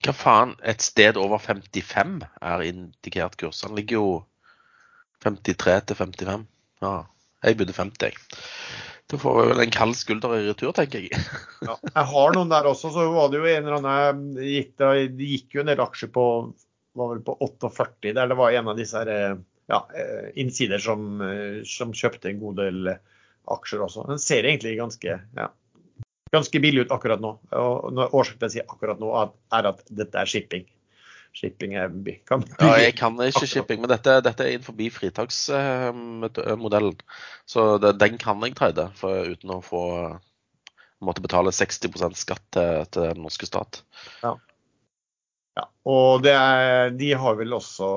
Hva 0.06 0.14
faen? 0.16 0.56
Et 0.64 0.84
sted 0.84 1.18
over 1.20 1.40
55 1.42 2.24
er 2.24 2.66
indikert 2.70 3.36
kurs. 3.42 3.64
Han 3.68 3.76
ligger 3.76 4.00
jo 4.00 4.10
53 5.26 5.90
til 5.90 6.00
55. 6.00 6.48
Ja, 6.84 6.96
jeg 7.44 7.58
bodde 7.60 7.76
50, 7.76 8.08
jeg. 8.08 8.16
Da 9.16 9.20
får 9.22 9.38
vel 9.48 9.62
en 9.64 9.72
kald 9.72 9.96
skulder 9.96 10.34
i 10.36 10.46
retur, 10.50 10.74
tenker 10.76 11.06
jeg. 11.06 11.16
ja, 11.68 11.78
jeg 11.88 12.08
har 12.12 12.34
noen 12.36 12.50
der 12.52 12.68
også. 12.68 12.90
Så 12.92 13.06
var 13.14 13.30
det 13.32 13.40
jo 13.40 13.48
en 13.48 13.68
eller 13.70 13.78
annen 13.80 14.40
gikk, 14.44 14.74
det 14.82 15.28
gikk 15.30 15.56
jo 15.56 15.62
en 15.64 15.72
del 15.72 15.84
aksjer 15.86 16.12
på 16.12 16.26
var 16.96 17.12
vel 17.14 17.22
på 17.28 17.36
48, 17.44 18.12
der 18.16 18.28
det 18.32 18.38
var 18.40 18.56
en 18.56 18.72
av 18.72 18.78
disse 18.80 19.00
her, 19.00 19.40
ja, 19.72 19.80
eh, 19.96 20.28
innsider 20.40 20.84
som, 20.84 21.22
eh, 21.24 21.62
som, 21.68 21.96
kjøpte 21.96 22.30
en 22.32 22.42
god 22.44 22.60
del 22.60 22.92
aksjer 23.56 23.84
også. 23.88 24.06
Den 24.12 24.20
ser 24.20 24.48
egentlig 24.48 24.76
ganske 24.80 25.18
ja, 25.40 25.48
ganske 26.36 26.62
billig 26.64 26.86
ut 26.86 26.94
akkurat 26.96 27.24
nå. 27.24 27.34
Og 27.56 28.00
årsaken 28.06 28.40
til 28.40 28.46
at 28.46 28.48
jeg 28.50 28.56
sier 28.58 28.72
akkurat 28.72 29.00
nå, 29.00 29.12
er 29.60 29.72
at 29.72 29.84
dette 29.92 30.20
er 30.20 30.32
shipping. 30.32 30.68
Shipping 31.36 31.74
er, 31.76 31.92
kan 32.24 32.46
ja, 32.62 32.78
jeg 32.80 32.94
kan 32.96 33.18
ikke 33.20 33.48
shipping, 33.50 33.82
men 33.84 33.92
dette, 33.92 34.22
dette 34.24 34.46
er 34.46 34.54
innenfor 34.56 34.78
fritaksmodellen. 34.96 36.96
Så 37.44 37.66
det, 37.84 37.92
den 38.00 38.16
kan 38.22 38.40
jeg 38.46 38.56
trade 38.56 38.86
for, 38.96 39.28
uten 39.36 39.52
å 39.52 39.60
få 39.66 39.82
måtte 41.04 41.24
betale 41.26 41.52
60% 41.52 42.16
skatt 42.18 42.46
til, 42.56 42.86
til, 42.88 43.10
den 43.12 43.22
norske 43.26 43.46
stat. 43.50 43.82
Ja. 44.24 44.32
ja. 45.60 45.66
Og 45.92 46.26
er, 46.32 46.94
de 46.96 47.12
har 47.20 47.36
vel 47.40 47.54
også 47.58 47.88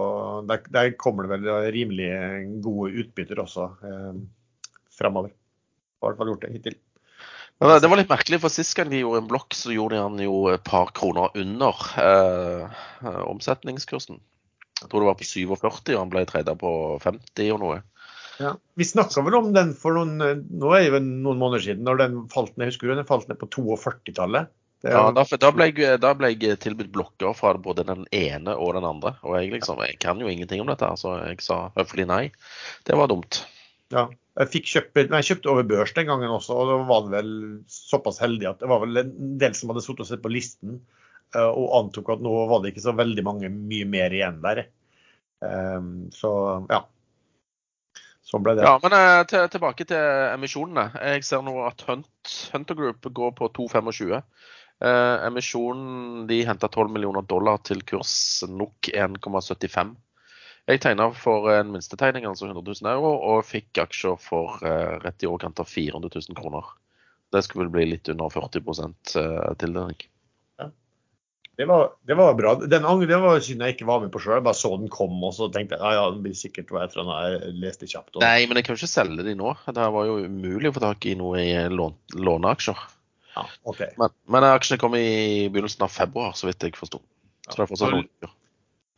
der, 0.48 0.64
der, 0.74 0.90
kommer 1.01 1.29
det 1.29 1.38
vel 1.38 1.70
rimelig 1.74 2.11
gode 2.64 2.90
utbytter 3.05 3.38
også 3.44 3.64
eh, 3.87 4.14
framover. 4.98 5.31
Har 6.03 6.09
i 6.09 6.11
hvert 6.11 6.20
fall 6.20 6.31
gjort 6.35 6.44
det 6.46 6.55
hittil. 6.57 6.77
Men 7.59 7.81
det 7.83 7.90
var 7.90 7.99
litt 7.99 8.11
merkelig, 8.11 8.38
for 8.42 8.55
sist 8.55 8.77
gang 8.79 8.90
de 8.92 9.01
gjorde 9.03 9.25
en 9.25 9.31
blokk, 9.31 9.55
så 9.57 9.73
gjorde 9.75 9.97
de 9.97 10.03
han 10.05 10.21
jo 10.23 10.44
et 10.53 10.62
par 10.66 10.92
kroner 10.94 11.35
under 11.35 11.81
eh, 11.99 12.83
omsetningskursen. 13.27 14.21
Jeg 14.79 14.90
tror 14.90 15.03
det 15.03 15.09
var 15.09 15.18
på 15.18 15.27
47, 15.27 15.57
og 15.66 15.97
han 15.99 16.12
ble 16.12 16.23
treda 16.29 16.55
på 16.59 16.71
50 17.03 17.55
og 17.57 17.64
noe. 17.64 17.81
Ja. 18.38 18.53
Vi 18.79 18.87
snakka 18.87 19.25
vel 19.27 19.35
om 19.35 19.51
den 19.57 19.73
for 19.75 19.99
noen, 19.99 20.44
nå 20.47 20.71
er 20.79 20.92
det 20.94 21.03
noen 21.03 21.40
måneder 21.40 21.64
siden, 21.64 21.83
når 21.88 21.99
den 22.05 22.21
falt 22.31 22.55
ned. 22.55 22.71
Husker 22.71 22.87
du 22.87 22.94
den 22.94 23.09
falt 23.09 23.27
ned 23.27 23.40
på 23.40 23.51
42-tallet? 23.51 24.55
Ja, 24.87 25.09
da, 25.11 25.25
da, 25.27 25.51
ble 25.51 25.73
jeg, 25.73 25.99
da, 25.99 26.12
ble 26.14 26.31
jeg, 26.37 26.55
tilbudt 26.62 26.92
blokker 26.94 27.33
fra 27.35 27.57
både 27.59 27.83
den 27.88 28.05
ene 28.14 28.55
og 28.55 28.77
den 28.77 28.87
andre. 28.87 29.16
Og 29.27 29.35
jeg 29.35 29.51
liksom, 29.57 29.83
jeg 29.83 29.99
kan 29.99 30.23
jo 30.23 30.31
ingenting 30.31 30.62
om 30.62 30.71
dette, 30.71 30.92
så 31.01 31.16
jeg 31.25 31.42
sa 31.42 31.64
høflig 31.75 32.07
nei. 32.07 32.29
Det 32.87 32.94
var 32.99 33.11
dumt. 33.11 33.42
Ja, 33.90 34.07
fikk 34.46 34.68
kjøpt, 34.70 35.01
jeg 35.03 35.27
kjøpte 35.27 35.51
over 35.51 35.66
børs 35.66 35.94
den 35.96 36.07
gangen 36.07 36.31
også, 36.31 36.55
og 36.55 36.68
da 36.70 36.77
var 36.87 37.07
det 37.07 37.14
vel 37.16 37.33
såpass 37.72 38.20
heldig 38.22 38.46
at 38.53 38.61
det 38.62 38.70
var 38.70 38.85
vel 38.85 39.01
en 39.03 39.14
del 39.40 39.57
som 39.59 39.72
hadde 39.72 39.83
sittet 39.83 40.05
og 40.05 40.11
sett 40.12 40.22
på 40.22 40.31
listen 40.31 40.77
eh, 41.35 41.48
og 41.48 41.72
antok 41.81 42.12
at 42.14 42.22
nå 42.22 42.35
var 42.51 42.62
det 42.62 42.72
ikke 42.74 42.87
så 42.87 42.94
veldig 42.98 43.24
mange 43.27 43.51
mye 43.51 43.88
mer 43.88 44.14
igjen 44.14 44.38
der. 44.44 44.68
Ehm, 45.44 46.09
så 46.14 46.31
ja. 46.70 46.85
Sånn 48.29 48.44
ble 48.44 48.59
det. 48.59 48.66
Ja, 48.66 48.77
men 48.83 48.94
eh, 48.94 49.22
til, 49.31 49.46
tilbake 49.51 49.87
til 49.88 50.33
emisjonene. 50.35 50.90
Jeg 51.14 51.24
ser 51.27 51.42
nå 51.46 51.55
at 51.64 51.83
Hunt, 51.88 52.35
Hunter 52.53 52.77
Group 52.77 53.09
går 53.16 53.33
på 53.38 53.48
2,25. 53.57 54.18
Eh, 54.85 55.14
emisjonen 55.27 56.27
de 56.29 56.42
henta 56.46 56.68
12 56.68 56.92
millioner 56.94 57.24
dollar 57.27 57.62
til 57.66 57.81
kurs 57.88 58.12
NOK 58.46 58.92
1,75. 58.92 59.96
Jeg 60.68 60.83
tegna 60.85 61.07
for 61.16 61.48
en 61.48 61.70
minstetegning, 61.72 62.26
altså 62.28 62.50
100 62.50 62.61
000 62.61 62.90
euro, 62.92 63.14
og 63.31 63.46
fikk 63.48 63.81
aksjer 63.87 64.18
for 64.20 64.61
eh, 64.61 64.98
rett 65.00 65.24
i 65.24 65.28
overkant 65.31 65.62
av 65.62 65.70
400 65.70 66.11
000 66.12 66.37
kroner. 66.37 66.66
Det 67.33 67.40
skulle 67.44 67.64
vel 67.64 67.72
bli 67.72 67.87
litt 67.94 68.09
under 68.12 68.28
40 68.33 68.61
tildeling. 69.61 70.02
Ja. 70.61 70.68
Det 71.57 71.66
var, 71.68 71.88
det 72.04 72.18
var, 72.20 72.35
bra. 72.37 72.54
Den 72.61 72.85
det 73.09 73.20
var 73.20 73.40
synd 73.44 73.64
jeg 73.64 73.76
ikke 73.76 73.88
var 73.88 74.04
med 74.04 74.12
på 74.12 74.20
sjøl. 74.20 74.44
Bare 74.44 74.57
så 74.57 74.74
den 74.76 74.92
kom, 74.92 75.16
og 75.24 75.33
så 75.37 75.48
tenkte 75.52 75.76
jeg 75.76 75.85
ja, 75.85 76.02
ja, 76.02 76.11
den 76.12 76.22
blir 76.26 76.37
sikkert 76.37 76.72
hva 76.72 76.85
etter 76.85 77.00
den 77.00 77.12
jeg 77.16 77.54
leste 77.64 77.88
kjapt. 77.88 78.12
Også. 78.12 78.24
Nei, 78.26 78.44
men 78.44 78.61
jeg 78.61 78.68
kan 78.68 78.76
jo 78.76 78.83
ikke 78.83 78.92
selge 78.92 79.24
de 79.24 79.37
nå. 79.40 79.54
Det 79.72 79.90
var 79.96 80.09
jo 80.09 80.20
umulig 80.28 80.68
å 80.68 80.76
få 80.76 80.85
tak 80.85 81.09
i 81.09 81.16
noe 81.16 81.44
i 81.44 81.52
lån, 81.72 81.96
låneaksjer. 82.28 82.85
Ja, 83.38 83.46
okay. 83.64 83.94
Men, 84.00 84.12
men 84.28 84.48
aksjene 84.52 84.81
kom 84.85 84.96
i 85.00 85.09
begynnelsen 85.48 85.88
av 85.88 85.96
februar, 85.96 86.37
så 86.37 86.50
vidt 86.50 86.68
jeg 86.68 86.76
forsto. 86.76 87.00
Så 87.48 87.57
det 87.57 87.64
er 87.64 87.72
fortsatt 87.72 87.96
noen 87.96 88.09
uker. 88.09 88.37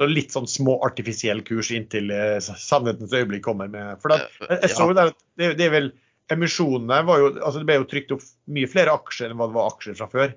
Litt 0.09 0.33
sånn 0.33 0.49
små 0.49 0.79
artifisiell 0.87 1.43
kurs 1.45 1.69
inntil 1.77 2.13
eh, 2.15 2.39
sannhetens 2.41 3.13
øyeblikk 3.13 3.45
kommer 3.45 3.69
med. 3.69 3.99
For 4.01 4.15
da, 4.15 4.23
jeg, 4.47 4.61
jeg 4.63 4.73
så 4.73 4.87
jo 4.89 4.97
der 4.97 5.11
at 5.13 5.19
det, 5.37 5.51
det 5.59 5.67
er 5.67 5.75
vel 5.75 5.91
Emisjonene 6.31 7.01
var 7.09 7.19
jo 7.19 7.31
altså 7.41 7.59
Det 7.59 7.67
ble 7.67 7.81
jo 7.81 7.89
trykt 7.91 8.13
opp 8.15 8.23
mye 8.55 8.71
flere 8.71 8.95
aksjer 8.95 9.33
enn 9.33 9.41
hva 9.41 9.49
det 9.51 9.57
var 9.57 9.73
aksjer 9.73 9.97
fra 9.99 10.07
før. 10.13 10.37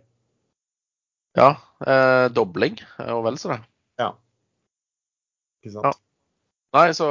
Ja, 1.38 1.50
eh, 1.86 2.26
dobling 2.34 2.80
og 3.06 3.24
vel 3.28 3.38
så 3.42 3.54
det. 3.54 3.60
Ja. 4.02 4.10
Ikke 5.62 5.76
sant. 5.76 5.88
Ja. 5.92 5.94
Nei, 6.74 6.88
så 6.98 7.08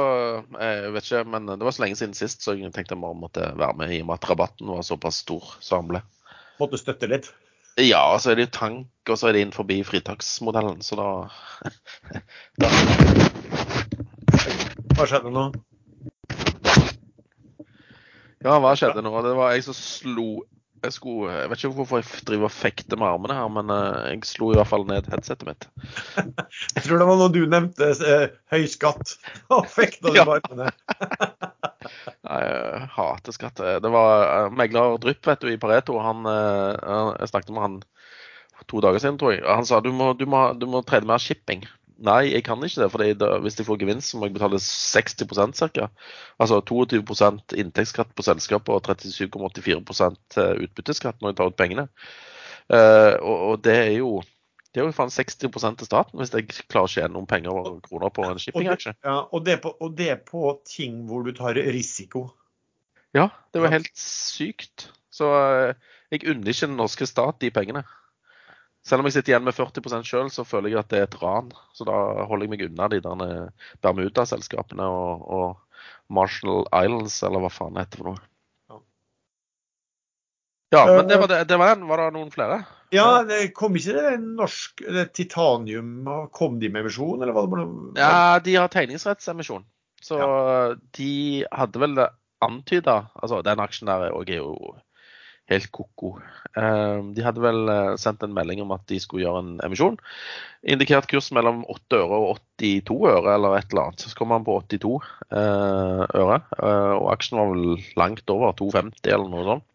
jeg 0.59 0.91
vet 0.91 1.05
ikke, 1.07 1.21
men 1.31 1.47
det 1.47 1.63
var 1.63 1.71
så 1.71 1.85
lenge 1.85 1.95
siden 1.95 2.15
sist, 2.17 2.41
så 2.43 2.57
jeg 2.57 2.73
tenkte 2.75 2.97
jeg 2.97 3.03
bare 3.03 3.15
måtte 3.15 3.45
være 3.55 3.77
med 3.79 3.93
i 3.95 4.01
og 4.03 4.09
med 4.09 4.19
at 4.19 4.27
rabatten 4.27 4.67
var 4.67 4.83
såpass 4.83 5.21
stor 5.23 5.53
som 5.63 5.85
den 5.85 5.93
ble. 5.93 6.01
Måtte 6.59 6.79
støtte 6.81 7.07
litt? 7.07 7.29
Ja, 7.81 8.19
så 8.19 8.31
er 8.31 8.35
det 8.37 8.45
jo 8.47 8.53
tank, 8.53 8.89
og 9.09 9.17
så 9.17 9.27
er 9.27 9.33
det 9.33 9.41
innenfor 9.41 9.65
fritaksmodellen, 9.87 10.81
så 10.85 10.95
da, 10.99 11.07
da. 12.61 12.69
Hva 14.93 15.07
skjedde 15.09 15.31
nå? 15.33 15.47
Ja, 18.43 18.59
hva 18.59 18.75
skjedde 18.77 19.01
nå? 19.01 19.13
Det 19.25 19.33
var 19.39 19.55
jeg 19.55 19.65
som 19.65 19.77
slo 19.77 20.43
jeg, 20.83 20.93
skulle, 20.93 21.31
jeg 21.31 21.49
vet 21.49 21.61
ikke 21.63 21.77
hvorfor 21.77 22.01
jeg 22.01 22.25
driver 22.27 22.49
og 22.49 22.53
fekter 22.53 22.99
med 22.99 23.07
armene 23.07 23.37
her, 23.37 23.51
men 23.55 23.71
uh, 23.71 24.09
jeg 24.09 24.25
slo 24.27 24.51
i 24.51 24.57
hvert 24.57 24.69
fall 24.69 24.85
ned 24.89 25.07
headsetet 25.11 25.47
mitt. 25.47 25.67
jeg 26.75 26.83
tror 26.85 26.99
det 26.99 27.07
var 27.09 27.21
når 27.21 27.33
du 27.35 27.39
nevnte 27.51 27.89
uh, 28.03 28.25
høy 28.53 28.65
skatt. 28.71 29.15
Og 29.53 29.69
fekta 29.71 30.11
du 30.11 30.19
med 30.19 30.35
armene. 30.39 30.71
Jeg 31.83 32.85
hater 32.95 33.35
skatt. 33.35 33.59
Det 33.83 33.89
var 33.91 34.21
uh, 34.47 34.53
megler 34.55 34.95
Drypp 35.03 35.27
vet 35.27 35.41
du, 35.43 35.49
i 35.51 35.59
Pareto. 35.59 35.97
Han, 35.99 36.23
uh, 36.23 37.11
jeg 37.19 37.31
snakket 37.31 37.51
med 37.51 37.65
han 37.65 37.75
to 38.71 38.79
dager 38.83 39.03
siden, 39.03 39.17
tror 39.19 39.33
jeg. 39.35 39.43
Han 39.43 39.67
sa 39.67 39.81
du 39.83 39.91
må, 39.91 40.13
du 40.15 40.23
må, 40.29 40.45
du 40.55 40.63
må 40.69 40.83
trene 40.87 41.09
mer 41.09 41.19
shipping. 41.19 41.65
Nei, 42.01 42.33
jeg 42.33 42.43
kan 42.45 42.63
ikke 42.63 42.81
det. 42.81 42.89
for 42.91 43.39
Hvis 43.43 43.57
jeg 43.59 43.67
får 43.67 43.79
gevinst, 43.79 44.09
så 44.09 44.17
må 44.17 44.27
jeg 44.27 44.35
betale 44.35 44.59
60% 44.59 45.57
ca. 45.59 45.87
Altså 46.41 46.59
22% 46.61 47.55
inntektsskatt 47.61 48.13
på 48.15 48.25
selskapet 48.25 48.73
og 48.73 48.83
37,84 48.83 50.41
eh, 50.41 50.53
utbytteskatt 50.65 51.21
når 51.21 51.33
jeg 51.33 51.39
tar 51.39 51.51
ut 51.51 51.57
pengene. 51.59 51.87
Uh, 52.71 53.19
og, 53.19 53.37
og, 53.49 53.55
det 53.65 53.75
er 53.75 53.97
jo 53.97 54.21
det 54.73 54.79
er 54.79 54.85
jo 54.87 54.93
faen 54.95 55.11
60% 55.11 55.81
til 55.81 55.85
staten 55.89 56.21
hvis 56.21 56.31
jeg 56.31 56.45
klarer 56.71 56.87
å 56.87 56.91
tjene 56.93 57.11
noen 57.11 57.27
penger 57.29 57.51
og 57.51 57.81
kroner 57.83 58.13
på 58.15 58.23
en 58.25 58.39
shippingaksje. 58.41 58.95
Ja, 59.03 59.17
og 59.29 59.43
det, 59.45 59.59
på, 59.61 59.73
og 59.83 59.97
det 59.99 60.07
er 60.15 60.21
på 60.23 60.55
ting 60.65 61.03
hvor 61.09 61.27
du 61.27 61.33
tar 61.35 61.59
risiko. 61.59 62.29
Ja, 63.13 63.27
det 63.53 63.61
var 63.61 63.75
helt 63.75 63.91
sykt. 63.99 64.87
Så 65.13 65.27
uh, 65.29 65.75
jeg 66.09 66.25
unner 66.25 66.55
ikke 66.55 66.71
den 66.71 66.79
norske 66.79 67.05
stat 67.09 67.43
de 67.43 67.51
pengene. 67.53 67.83
Selv 68.83 68.99
om 68.99 69.07
jeg 69.07 69.15
sitter 69.15 69.33
igjen 69.33 69.45
med 69.47 69.55
40 69.55 70.03
sjøl, 70.03 70.29
så 70.31 70.43
føler 70.43 70.73
jeg 70.73 70.81
at 70.81 70.91
det 70.91 70.99
er 70.99 71.07
et 71.07 71.21
ran. 71.21 71.53
Så 71.75 71.87
da 71.87 71.95
holder 72.27 72.47
jeg 72.47 72.51
meg 72.51 72.65
unna 72.67 72.89
de 72.91 72.99
der 73.03 73.23
eh, 73.25 73.71
Bermuda-selskapene 73.85 74.87
og, 74.91 75.23
og, 75.23 75.83
Marshall 76.13 76.65
Islands, 76.75 77.15
eller 77.23 77.43
hva 77.43 77.49
faen 77.51 77.77
det 77.77 77.85
heter 77.85 78.01
for 78.01 78.11
noe. 78.11 78.21
Ja, 80.73 80.83
men 80.89 81.07
det 81.07 81.19
var, 81.21 81.29
det, 81.29 81.43
det 81.47 81.57
var 81.61 81.75
den. 81.75 81.85
Var 81.87 82.01
det 82.01 82.07
noen 82.15 82.31
flere? 82.33 82.63
Ja, 82.93 83.23
det 83.27 83.53
kom 83.57 83.75
ikke 83.77 83.93
det 83.95 84.13
norsk 84.21 84.83
det 84.95 85.05
Titanium 85.17 86.07
Kom 86.33 86.59
de 86.61 86.69
med 86.73 86.83
emisjon, 86.83 87.21
eller 87.21 87.35
var 87.35 87.45
det 87.45 87.53
bare 87.53 87.65
noe? 87.65 87.91
Ja, 87.97 88.39
de 88.43 88.55
har 88.57 88.71
tegningsrettsemisjon. 88.73 89.65
Så 90.03 90.19
ja. 90.19 90.29
de 90.97 91.13
hadde 91.47 91.79
vel 91.79 92.01
antyda 92.43 92.97
Altså, 93.15 93.39
den 93.45 93.61
aksjen 93.63 93.91
der 93.91 94.09
er 94.09 94.35
jo 94.35 94.73
helt 95.53 95.71
ko-ko. 95.73 96.17
Ehm, 96.59 97.13
de 97.17 97.23
hadde 97.25 97.41
vel 97.41 97.69
eh, 97.71 97.93
sendt 98.01 98.23
en 98.25 98.33
melding 98.35 98.61
om 98.61 98.73
at 98.75 98.83
de 98.89 98.99
skulle 99.01 99.25
gjøre 99.25 99.41
en 99.41 99.53
emisjon. 99.65 99.97
Indikert 100.69 101.07
kurs 101.09 101.31
mellom 101.35 101.63
8 101.71 101.99
øre 102.03 102.19
og 102.27 102.41
82 102.61 102.97
øre, 103.09 103.33
eller 103.33 103.57
et 103.57 103.71
eller 103.73 103.87
annet. 103.87 104.05
Så 104.05 104.17
kom 104.17 104.33
han 104.35 104.45
på 104.45 104.59
82 104.61 104.93
eh, 105.33 106.03
øre, 106.21 106.41
eh, 106.59 106.93
og 106.99 107.09
aksjen 107.15 107.39
var 107.41 107.53
vel 107.53 107.87
langt 107.99 108.33
over 108.33 108.53
2,50 108.59 109.09
eller 109.09 109.31
noe 109.31 109.47
sånt. 109.49 109.69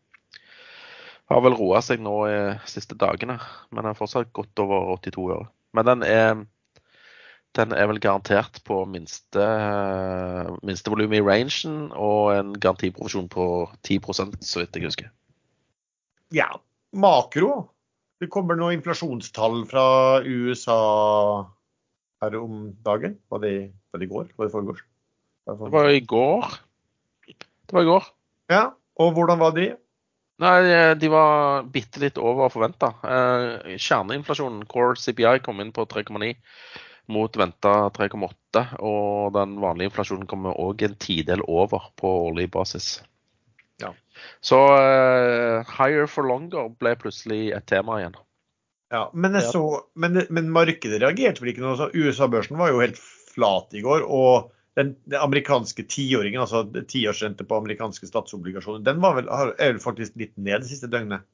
Har 1.29 1.43
vel 1.45 1.59
roa 1.59 1.83
seg 1.85 2.01
nå 2.01 2.15
i 2.25 2.37
siste 2.71 2.97
dagene, 2.97 3.37
men 3.75 3.85
er 3.85 3.99
fortsatt 3.99 4.31
godt 4.37 4.63
over 4.65 4.95
82 5.03 5.27
øre. 5.35 5.51
Men 5.77 5.85
den 5.85 6.07
er, 6.07 6.39
den 7.59 7.75
er 7.77 7.91
vel 7.91 8.01
garantert 8.01 8.63
på 8.65 8.81
minste, 8.89 9.45
minstevolum 10.65 11.19
i 11.19 11.21
rangen 11.27 11.91
og 11.93 12.33
en 12.39 12.57
garantiprovisjon 12.57 13.29
på 13.35 13.45
10% 13.85 14.41
så 14.41 14.63
vidt 14.63 14.81
jeg 14.81 14.89
husker 14.89 15.13
ja, 16.35 16.49
makro. 16.93 17.53
Det 18.19 18.31
kommer 18.33 18.59
noen 18.59 18.79
inflasjonstall 18.79 19.63
fra 19.71 19.87
USA 20.27 20.79
her 22.23 22.39
om 22.41 22.71
dagen. 22.85 23.19
Var 23.31 23.43
det, 23.45 23.53
var 23.93 24.03
det 24.03 24.09
i 24.09 24.13
går? 24.13 24.33
Var 24.37 24.49
det 24.49 24.55
foregårs? 24.55 24.83
Det 25.49 25.59
var 25.73 25.91
i 25.91 26.01
går. 26.01 26.57
Det 27.29 27.77
var 27.77 27.87
i 27.87 27.91
går. 27.93 28.09
Ja, 28.53 28.65
og 28.99 29.15
hvordan 29.17 29.39
var 29.41 29.55
de? 29.57 29.71
Nei, 30.39 30.95
De 30.95 31.11
var 31.11 31.67
bitte 31.67 32.03
litt 32.03 32.19
over 32.19 32.51
forventa. 32.53 32.93
Eh, 33.03 33.77
kjerneinflasjonen, 33.79 34.67
core 34.71 34.99
CPI, 34.99 35.39
kom 35.43 35.63
inn 35.63 35.73
på 35.75 35.87
3,9 35.91 36.35
mot 37.15 37.39
venta 37.41 37.75
3,8. 37.95 38.65
Og 38.79 39.33
den 39.35 39.57
vanlige 39.63 39.91
inflasjonen 39.91 40.29
kommer 40.31 40.59
òg 40.59 40.85
en 40.87 40.99
tidel 41.01 41.43
over 41.47 41.91
på 41.99 42.13
årlig 42.29 42.51
basis. 42.55 42.99
Ja. 44.19 44.37
Så 44.51 44.59
uh, 44.75 45.77
higher 45.79 46.09
for 46.11 46.29
longer 46.29 46.73
ble 46.81 46.95
plutselig 47.01 47.49
et 47.57 47.67
tema 47.71 48.01
igjen. 48.03 48.19
Ja, 48.91 49.11
Men, 49.13 49.37
så, 49.45 49.63
men, 50.01 50.23
men 50.33 50.53
markedet 50.53 51.03
reagerte 51.03 51.43
vel 51.43 51.53
ikke 51.53 51.65
noe? 51.65 51.91
USA-børsen 51.93 52.57
var 52.57 52.73
jo 52.73 52.81
helt 52.81 53.01
flat 53.35 53.75
i 53.77 53.83
går. 53.85 54.07
og 54.07 54.55
den, 54.79 54.95
den 55.11 55.19
amerikanske 55.21 55.83
tiåringen, 55.91 56.41
altså 56.41 56.63
tiårsrente 56.87 57.45
på 57.45 57.57
amerikanske 57.59 58.07
statsobligasjoner, 58.07 58.85
den 58.87 59.01
var 59.03 59.17
vel, 59.17 59.27
er 59.59 59.73
vel 59.73 59.81
faktisk 59.83 60.15
litt 60.21 60.37
ned 60.39 60.63
det 60.63 60.71
siste 60.71 60.91
døgnet? 60.93 61.27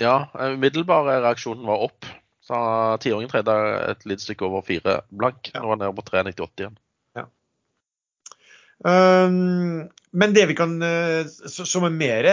Ja, 0.00 0.30
umiddelbare 0.32 1.18
reaksjonen 1.20 1.68
var 1.68 1.84
opp. 1.84 2.08
Så 2.40 2.56
tiåringen 3.04 3.28
tredde 3.28 3.54
et 3.90 4.06
lite 4.08 4.24
stykke 4.24 4.48
over 4.48 4.64
fire 4.64 5.02
blank. 5.12 5.52
Nå 5.52 5.60
er 5.60 5.74
han 5.74 5.82
nede 5.84 5.96
på 5.98 6.06
3,98 6.08 6.64
igjen. 6.64 6.80
Um, 8.80 9.88
men 10.16 10.32
det 10.32 10.46
vi 10.48 10.54
kan 10.56 10.70
uh, 10.80 11.26
Som 11.28 11.84
er 11.84 11.92
mer 11.92 12.28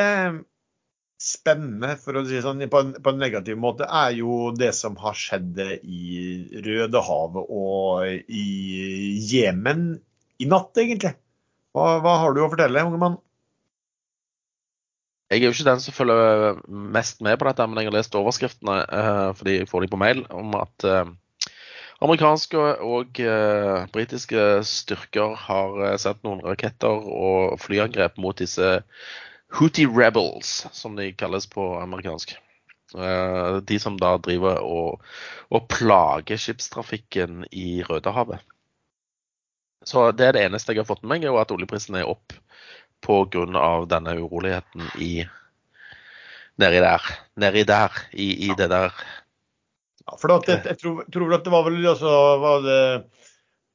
spennende, 1.18 1.96
for 2.00 2.16
å 2.16 2.24
si 2.28 2.38
det 2.38 2.44
sånn, 2.46 2.62
på 2.70 2.80
en, 2.80 2.92
på 3.02 3.12
en, 3.12 3.20
negativ 3.20 3.58
måte, 3.60 3.88
er 3.90 4.14
jo 4.20 4.52
det 4.56 4.70
som 4.78 4.96
har 5.02 5.18
skjedd 5.18 5.58
i 5.82 6.60
Rødehavet 6.62 7.50
og 7.50 8.06
i 8.30 8.48
Jemen 9.26 9.88
i 10.38 10.50
natt, 10.50 10.78
egentlig. 10.78 11.16
Hva, 11.74 11.98
hva 12.06 12.20
har 12.22 12.36
du 12.36 12.44
å 12.44 12.52
fortelle, 12.52 12.86
unge 12.86 13.02
mann? 13.02 13.18
Jeg 15.28 15.42
er 15.42 15.50
jo 15.50 15.56
ikke 15.56 15.68
den 15.68 15.82
som 15.84 15.96
følger 15.96 16.62
mest 16.70 17.26
med 17.26 17.36
på 17.40 17.50
dette, 17.50 17.66
men 17.68 17.82
jeg 17.82 17.90
har 17.90 17.98
lest 17.98 18.16
overskriftene 18.16 18.78
uh, 18.86 19.32
fordi 19.36 19.58
jeg 19.58 19.72
får 19.72 19.84
dem 19.84 19.92
på 19.92 20.00
mail 20.00 20.24
om 20.32 20.54
at 20.56 20.86
uh, 20.88 21.10
Amerikanske 21.98 22.60
og 22.86 23.20
uh, 23.26 23.86
britiske 23.94 24.42
styrker 24.70 25.34
har 25.48 25.78
uh, 25.82 25.94
sendt 25.98 26.22
noen 26.28 26.44
raketter 26.46 27.08
og 27.10 27.58
flyangrep 27.64 28.20
mot 28.22 28.38
disse 28.38 28.76
Houthi 29.58 29.88
rebels, 29.90 30.68
som 30.76 30.98
de 31.00 31.10
kalles 31.18 31.48
på 31.50 31.66
amerikansk. 31.82 32.36
Uh, 32.94 33.58
de 33.66 33.80
som 33.82 33.98
da 34.00 34.14
driver 34.22 34.62
og, 34.62 35.02
og, 35.50 35.66
plager 35.74 36.38
skipstrafikken 36.40 37.48
i 37.52 37.82
Rødehavet. 37.88 38.46
Så 39.88 40.12
det 40.12 40.28
er 40.28 40.36
det 40.36 40.46
eneste 40.46 40.76
jeg 40.76 40.84
har 40.84 40.90
fått 40.90 41.02
med 41.04 41.16
meg, 41.16 41.26
er 41.26 41.34
jo 41.34 41.42
at 41.42 41.52
oljeprisen 41.56 41.98
er 41.98 42.10
opp 42.12 42.36
pga. 43.02 43.46
denne 43.90 44.18
uroligheten 44.22 44.86
i 45.02 45.26
nedi 46.62 46.82
der. 46.84 47.10
Nedi 47.38 47.64
der, 47.64 48.04
i, 48.14 48.50
i 48.50 48.54
det 48.58 48.70
der 48.70 48.94
ja, 50.08 50.18
for 50.22 50.34
at 50.38 50.48
jeg, 50.48 50.64
jeg 50.72 50.80
tror, 50.82 51.04
tror, 51.14 51.36
at 51.36 51.44
det 51.46 51.54
var 51.54 51.66
vel 51.68 51.84
altså, 51.84 52.12
var 52.40 52.64
det, 52.64 52.82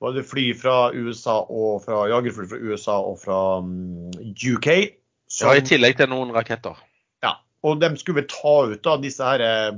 var 0.00 0.16
det 0.16 0.24
fly 0.28 0.46
fra 0.56 0.76
USA 0.96 1.38
og 1.44 1.82
fra 1.84 2.06
jagerfly 2.10 2.48
fra 2.48 2.60
USA 2.62 2.96
og 2.98 3.20
fra 3.20 3.40
um, 3.60 4.08
UK. 4.32 4.68
Som, 5.28 5.52
ja, 5.52 5.60
I 5.60 5.66
tillegg 5.68 6.00
til 6.00 6.10
noen 6.12 6.32
raketter. 6.34 6.80
Ja, 7.24 7.36
og 7.64 7.80
de 7.84 7.92
skulle 8.00 8.24
ta 8.28 8.56
ut 8.72 8.82
da 8.84 8.96
disse 9.00 9.28
her 9.28 9.44
eh, 9.46 9.70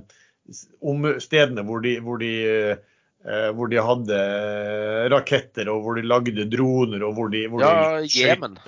om 0.82 1.06
stedene 1.22 1.66
hvor 1.66 1.82
de, 1.84 1.98
hvor 2.02 2.22
de 2.22 2.32
eh, 2.44 3.50
hvor 3.56 3.70
de 3.72 3.80
hadde 3.80 4.16
raketter, 5.12 5.68
og 5.72 5.84
hvor 5.84 5.98
de 5.98 6.06
lagde 6.06 6.44
droner, 6.52 7.04
og 7.06 7.14
hvor 7.16 7.30
de, 7.32 7.46
hvor 7.48 7.62
Ja, 7.64 8.02
Jemen. 8.04 8.58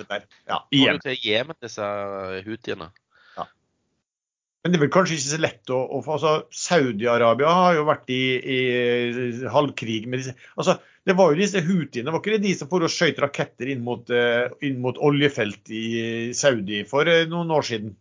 Ja, 0.49 0.63
i 0.71 0.85
du 0.87 1.03
Til 1.03 1.19
Jemen, 1.23 1.55
disse 1.61 1.83
houthiene. 2.47 2.89
Men 4.63 4.73
det 4.73 4.79
er 4.79 4.81
vel 4.81 4.91
kanskje 4.91 5.15
ikke 5.15 5.29
så 5.29 5.39
lett 5.39 5.71
å, 5.71 5.77
å 5.95 5.99
få 6.03 6.15
altså, 6.17 6.31
Saudi-Arabia 6.51 7.51
har 7.53 7.77
jo 7.77 7.85
vært 7.87 8.09
i, 8.11 8.21
i, 8.41 8.57
halvkrig 9.53 10.01
med 10.09 10.19
disse 10.19 10.33
altså, 10.57 10.79
Det 11.07 11.15
var 11.15 11.31
jo 11.31 11.39
disse 11.39 11.61
houthiene, 11.63 12.11
var 12.11 12.23
ikke 12.23 12.33
det 12.35 12.43
de 12.43 12.55
som 12.57 12.71
for 12.71 12.83
og 12.83 12.91
skjøt 12.91 13.21
raketter 13.23 13.71
inn 13.71 13.85
mot, 13.85 14.09
uh, 14.11 14.49
inn 14.65 14.81
mot, 14.83 14.97
oljefelt 14.97 15.71
i 15.71 15.85
Saudi 16.35 16.81
for 16.89 17.07
uh, 17.07 17.23
noen 17.31 17.53
år 17.53 17.69
siden? 17.69 17.95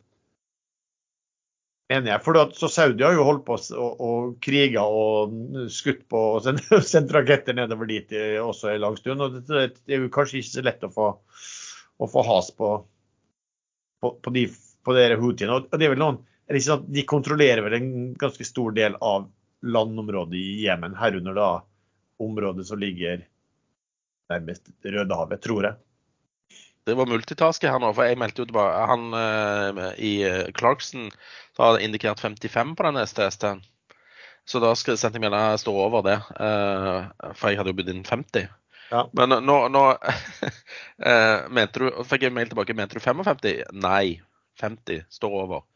Mener 1.92 2.16
jeg. 2.16 2.22
For 2.24 2.40
at, 2.40 2.56
så 2.58 2.66
Saudi 2.72 3.04
har 3.06 3.14
jo 3.14 3.28
holdt 3.28 3.44
på 3.46 3.60
å, 3.78 3.88
å 4.02 4.12
kriga 4.42 4.82
og 4.82 5.36
skutt 5.70 6.02
på 6.10 6.22
og 6.32 6.42
sendt, 6.48 6.66
sendt 6.92 7.14
raketter 7.14 7.54
nedover 7.54 7.86
dit 7.92 8.10
også 8.42 8.72
en 8.72 8.82
lang 8.88 8.98
stund. 8.98 9.22
og 9.22 9.38
Det, 9.38 9.68
det 9.84 9.94
er 9.94 10.02
jo 10.02 10.14
kanskje 10.16 10.40
ikke 10.40 10.56
så 10.56 10.66
lett 10.66 10.88
å 10.88 10.90
få, 10.96 11.12
å 12.02 12.10
få 12.10 12.26
has 12.26 12.50
på, 12.58 12.78
på, 14.02 14.16
på 14.18 14.34
de 14.34 14.48
på 14.86 14.94
dere 14.98 15.18
houthiene. 15.20 15.60
Og 15.60 15.70
det 15.78 15.86
er 15.86 15.94
vel 15.94 16.02
noen 16.02 16.24
Sånn 16.46 16.84
de 16.94 17.02
kontrollerer 17.02 17.64
vel 17.64 17.74
en 17.74 17.88
ganske 18.18 18.44
stor 18.46 18.74
del 18.76 18.94
av 19.02 19.26
landområdet 19.66 20.38
i 20.38 20.60
Jemen, 20.62 20.94
herunder 20.94 21.34
da 21.34 21.48
området 22.22 22.66
som 22.68 22.78
ligger 22.78 23.24
nærmest 24.30 24.70
Rødehavet, 24.84 25.42
tror 25.42 25.66
jeg. 25.66 25.78
Det 26.86 26.94
var 26.94 27.08
multitaske 27.10 27.70
her 27.70 27.80
nå, 27.82 27.90
for 27.96 28.06
jeg 28.06 28.18
meldte 28.20 28.44
jo 28.44 28.46
tilbake 28.46 28.82
Han 28.86 29.08
uh, 29.10 29.88
i 29.98 30.20
eh, 30.22 30.52
Clarkson 30.54 31.08
har 31.58 31.80
indikert 31.82 32.22
55 32.22 32.76
på 32.78 32.86
den 32.86 33.00
STS-en. 33.02 33.64
Så 34.46 34.60
da 34.62 34.70
sendte 34.78 35.16
jeg 35.16 35.24
melding 35.24 35.58
stå 35.58 35.74
over 35.74 36.04
det, 36.06 36.20
uh, 36.38 37.32
for 37.34 37.50
jeg 37.50 37.58
hadde 37.58 37.74
jo 37.74 37.78
bydd 37.80 37.90
inn 37.90 38.04
50. 38.06 38.46
Ja. 38.92 39.02
Men 39.18 39.34
nå, 39.42 39.56
nå 39.74 39.82
uh, 39.98 41.40
mente 41.58 41.82
du, 41.82 41.88
fikk 42.06 42.28
jeg 42.28 42.36
mail 42.36 42.52
tilbake, 42.52 42.76
mente 42.78 43.00
du 43.00 43.02
55? 43.02 43.42
Nei, 43.82 44.20
50 44.62 45.08
står 45.10 45.34
over. 45.42 45.66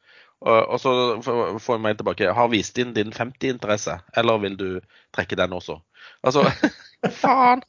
Og, 0.41 0.81
så 0.81 0.93
får 1.21 1.75
jeg 1.75 1.83
meg 1.85 1.99
tilbake. 1.99 2.31
Har 2.33 2.49
vist 2.53 2.79
inn 2.81 2.95
din 2.97 3.13
50-interesse, 3.13 3.99
eller 4.17 4.41
vil 4.41 4.57
du 4.57 4.69
trekke 5.13 5.37
den 5.37 5.53
også? 5.53 5.77
Altså, 6.25 6.47
faen! 7.23 7.65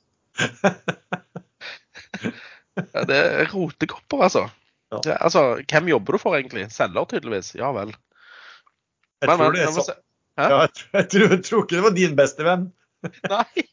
det 3.10 3.18
er 3.18 3.52
rotekopper, 3.52 4.24
altså. 4.30 4.46
Ja. 4.92 5.18
Altså. 5.18 5.44
Hvem 5.68 5.92
jobber 5.92 6.16
du 6.16 6.22
for, 6.24 6.38
egentlig? 6.40 6.70
Selger, 6.72 7.10
tydeligvis. 7.12 7.54
Ja 7.60 7.74
vel. 7.76 7.92
Jeg 9.22 9.30
tror, 9.30 9.44
men, 9.44 9.56
det 9.56 9.66
er 9.68 9.76
så... 9.76 9.94
ja, 10.40 10.62
jeg, 10.64 10.72
tror, 10.74 10.98
jeg, 10.98 11.10
tror, 11.10 11.28
jeg 11.36 11.44
tror 11.46 11.66
ikke 11.66 11.76
det 11.76 11.84
var 11.84 11.98
din 12.00 12.16
beste 12.18 12.48
venn. 12.48 12.70
Nei. 13.36 13.66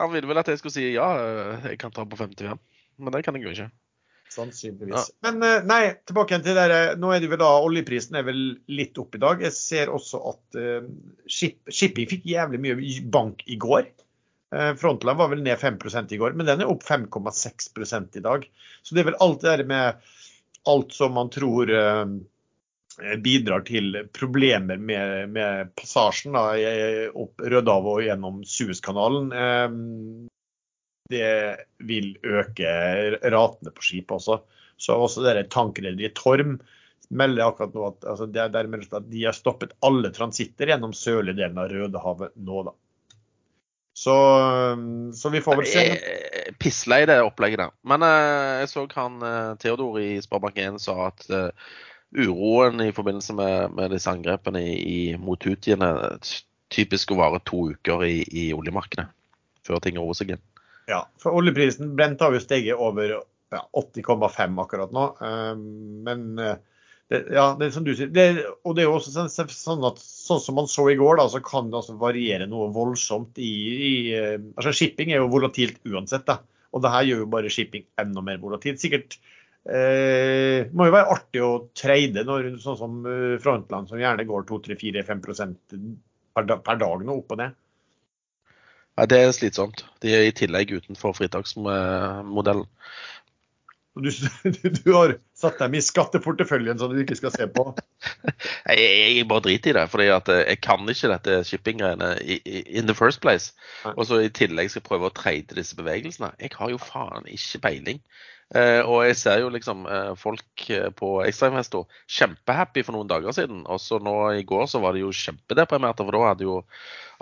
Han 0.00 0.12
ville 0.12 0.28
vel 0.28 0.40
at 0.40 0.48
jeg 0.50 0.58
skulle 0.60 0.74
si 0.74 0.86
ja, 0.94 1.10
jeg 1.66 1.78
kan 1.82 1.94
ta 1.94 2.06
på 2.06 2.18
55. 2.18 2.62
Men 2.98 3.14
det 3.14 3.24
kan 3.26 3.36
jeg 3.36 3.44
jo 3.44 3.52
ikke. 3.54 3.68
Sannsynligvis. 4.36 5.08
Ja. 5.08 5.30
Men 5.30 5.42
eh, 5.42 5.64
nei, 5.66 5.82
tilbake 6.08 6.38
til 6.44 6.58
det 6.58 6.80
Nå 7.00 7.12
er 7.14 7.22
det 7.22 7.30
vel 7.32 7.40
da 7.40 7.50
oljeprisen 7.64 8.18
er 8.18 8.26
vel 8.26 8.42
litt 8.68 8.98
opp 9.00 9.16
i 9.16 9.22
dag. 9.22 9.42
Jeg 9.46 9.56
ser 9.56 9.92
også 9.92 10.20
at 10.32 10.58
uh, 10.60 10.88
ship, 11.30 11.58
shipping 11.72 12.08
fikk 12.10 12.26
jævlig 12.28 12.60
mye 12.62 12.76
bank 13.12 13.44
i 13.48 13.58
går. 13.60 13.88
Uh, 14.54 14.72
Frontland 14.78 15.20
var 15.20 15.32
vel 15.32 15.44
ned 15.46 15.58
5 15.60 15.80
i 16.12 16.20
går, 16.20 16.36
men 16.36 16.48
den 16.48 16.64
er 16.64 16.70
opp 16.70 16.84
5,6 16.86 18.20
i 18.20 18.24
dag. 18.24 18.46
Så 18.82 18.94
det 18.94 19.02
er 19.02 19.10
vel 19.12 19.20
alt 19.24 19.42
det 19.42 19.52
der 19.52 19.70
med 19.72 20.08
alt 20.66 20.92
som 20.92 21.16
man 21.16 21.32
tror 21.32 21.70
uh, 21.72 22.04
bidrar 23.22 23.64
til 23.68 24.02
problemer 24.16 24.76
med, 24.76 25.32
med 25.32 25.74
passasjen 25.76 26.36
da, 26.36 26.48
opp 27.12 27.40
Rødehavet 27.44 27.92
og 27.92 28.06
gjennom 28.06 28.40
Suezkanalen 28.48 29.28
det 31.10 31.66
vil 31.88 32.14
øke 32.24 32.70
ratene 33.32 33.72
på 33.74 33.84
skipet 33.84 34.16
også. 34.18 34.40
Så 34.76 34.96
også 35.00 35.24
det 35.24 35.48
tankrederiet 35.54 36.16
Torm 36.18 36.58
melder 37.08 37.46
akkurat 37.46 37.76
nå 37.76 37.84
at, 37.86 38.04
altså 38.10 38.26
det 38.26 38.42
at 38.42 39.06
de 39.06 39.22
har 39.22 39.36
stoppet 39.36 39.76
alle 39.86 40.10
transitter 40.14 40.72
gjennom 40.72 40.94
sørlige 40.96 41.38
delen 41.38 41.60
av 41.62 41.70
Rødehavet 41.70 42.34
nå, 42.36 42.64
da. 42.66 42.74
Så, 43.96 44.12
så, 45.16 45.30
vi 45.32 45.40
får 45.40 45.56
vel 45.56 45.68
se. 45.70 45.84
Pisslei 46.60 47.06
det 47.08 47.16
opplegget 47.24 47.62
der. 47.62 47.70
Men 47.88 48.04
eh, 48.04 48.58
jeg 48.60 48.68
så 48.68 48.82
han 48.92 49.22
uh, 49.24 49.54
Theodor 49.62 49.96
i 50.02 50.18
Sparebank1 50.20 50.76
sa 50.84 50.96
at 51.06 51.24
eh, 51.32 51.70
uroen 52.12 52.82
i 52.84 52.90
forbindelse 52.92 53.32
med, 53.38 53.72
med 53.78 53.94
disse 53.96 54.12
angrepene 54.12 54.60
i, 54.60 54.74
i, 54.76 54.98
mot 55.16 55.40
Houthiene 55.48 55.88
typisk 56.68 57.14
å 57.14 57.20
vare 57.22 57.40
to 57.48 57.70
uker 57.72 58.04
i, 58.04 58.18
i 58.36 58.44
oljemarkedet 58.52 59.08
før 59.64 59.80
ting 59.80 59.96
roer 59.96 60.18
seg 60.18 60.34
igjen. 60.34 60.44
Ja, 60.86 61.02
for 61.18 61.34
oljeprisen 61.34 61.96
Brent 61.98 62.22
har 62.22 62.34
jo 62.34 62.42
steget 62.42 62.78
over 62.78 63.10
ja, 63.10 63.60
80,5 63.74 64.60
akkurat 64.62 64.92
nå. 64.94 65.06
Ehm, 65.24 65.66
men 66.06 66.26
eh, 66.38 66.58
det, 67.10 67.20
ja, 67.34 67.46
det 67.58 67.68
er 67.68 67.74
som 67.74 67.86
du 67.86 67.92
sier. 67.94 68.10
Det, 68.10 68.26
og 68.66 68.76
det 68.76 68.84
er 68.84 68.88
jo 68.88 68.96
også 68.98 69.14
sånn, 69.14 69.30
sånn 69.30 69.86
at 69.86 70.00
sånn 70.02 70.42
som 70.42 70.58
man 70.58 70.70
så 70.70 70.88
i 70.90 70.98
går, 70.98 71.20
da, 71.20 71.28
så 71.30 71.42
kan 71.44 71.70
det 71.70 71.80
altså 71.80 71.96
variere 72.00 72.48
noe 72.50 72.72
voldsomt 72.74 73.38
i, 73.42 73.52
i 73.90 73.94
eh, 74.18 74.36
altså 74.54 74.74
Shipping 74.74 75.12
er 75.12 75.22
jo 75.22 75.32
volatilt 75.34 75.78
uansett. 75.86 76.26
da, 76.28 76.40
Og 76.74 76.82
det 76.82 76.94
her 76.94 77.10
gjør 77.10 77.24
jo 77.24 77.32
bare 77.36 77.52
shipping 77.52 77.86
enda 78.02 78.24
mer 78.26 78.40
volatilt. 78.42 78.82
Sikkert 78.82 79.18
eh, 79.66 80.66
må 80.70 80.88
jo 80.88 80.96
være 80.96 81.14
artig 81.18 81.42
å 81.46 81.52
trade 81.78 82.26
når 82.26 82.52
sånn 82.62 82.80
som 82.82 82.98
eh, 83.10 83.36
Frontland, 83.42 83.90
som 83.90 84.02
gjerne 84.02 84.26
går 84.26 84.46
2-3-4-5 84.50 85.26
per, 85.26 86.58
per 86.62 86.82
dag 86.82 87.06
nå, 87.06 87.22
opp 87.22 87.34
og 87.34 87.42
ned. 87.42 87.58
Ja, 88.96 89.04
det 89.04 89.18
er 89.20 89.32
slitsomt. 89.36 89.84
De 90.02 90.14
er 90.16 90.24
i 90.24 90.32
tillegg 90.32 90.72
utenfor 90.72 91.12
fritaksmodellen. 91.18 92.64
Du, 94.44 94.68
du, 94.68 94.90
har 94.92 95.14
satt 95.34 95.58
dem 95.58 95.74
i 95.74 95.80
skatteporteføljen 95.80 96.78
som 96.78 96.92
du 96.92 96.98
ikke 97.00 97.16
skal 97.16 97.32
se 97.32 97.46
på? 97.48 97.64
jeg, 98.76 99.16
jeg 99.16 99.28
bare 99.30 99.44
driter 99.46 99.72
i 99.72 99.76
det, 99.78 99.86
for 99.92 100.04
jeg 100.04 100.60
kan 100.64 100.92
ikke 100.92 101.10
dette 101.14 101.38
shipping-greiene 101.48 102.12
in 102.20 102.90
the 102.90 102.96
first 102.96 103.22
place. 103.24 103.54
Og 103.96 104.04
så 104.08 104.20
i 104.26 104.32
tillegg 104.32 104.68
skal 104.70 104.82
jeg 104.82 104.88
prøve 104.90 105.08
å 105.08 105.16
trade 105.16 105.56
disse 105.56 105.78
bevegelsene. 105.78 106.34
Jeg 106.42 106.52
har 106.58 106.72
jo 106.74 106.82
faen 106.82 107.28
ikke 107.32 107.62
peiling. 107.64 108.02
Eh, 108.54 108.78
og 108.86 109.00
jeg 109.08 109.16
ser 109.18 109.40
jo 109.42 109.48
liksom 109.50 109.88
eh, 109.90 110.12
folk 110.14 110.68
eh, 110.70 110.86
på 110.94 111.08
ekstrainvestor 111.26 111.88
kjempehappy 112.06 112.84
for 112.86 112.94
noen 112.94 113.10
dager 113.10 113.34
siden. 113.34 113.64
Og 113.66 113.80
så 113.82 113.98
nå 113.98 114.14
i 114.38 114.46
går 114.46 114.68
så 114.70 114.82
var 114.84 114.94
de 114.94 115.02
jo 115.02 115.10
kjempedeprimerte, 115.14 116.06
for 116.06 116.14
da 116.14 116.28
hadde 116.28 116.46
jo 116.46 116.60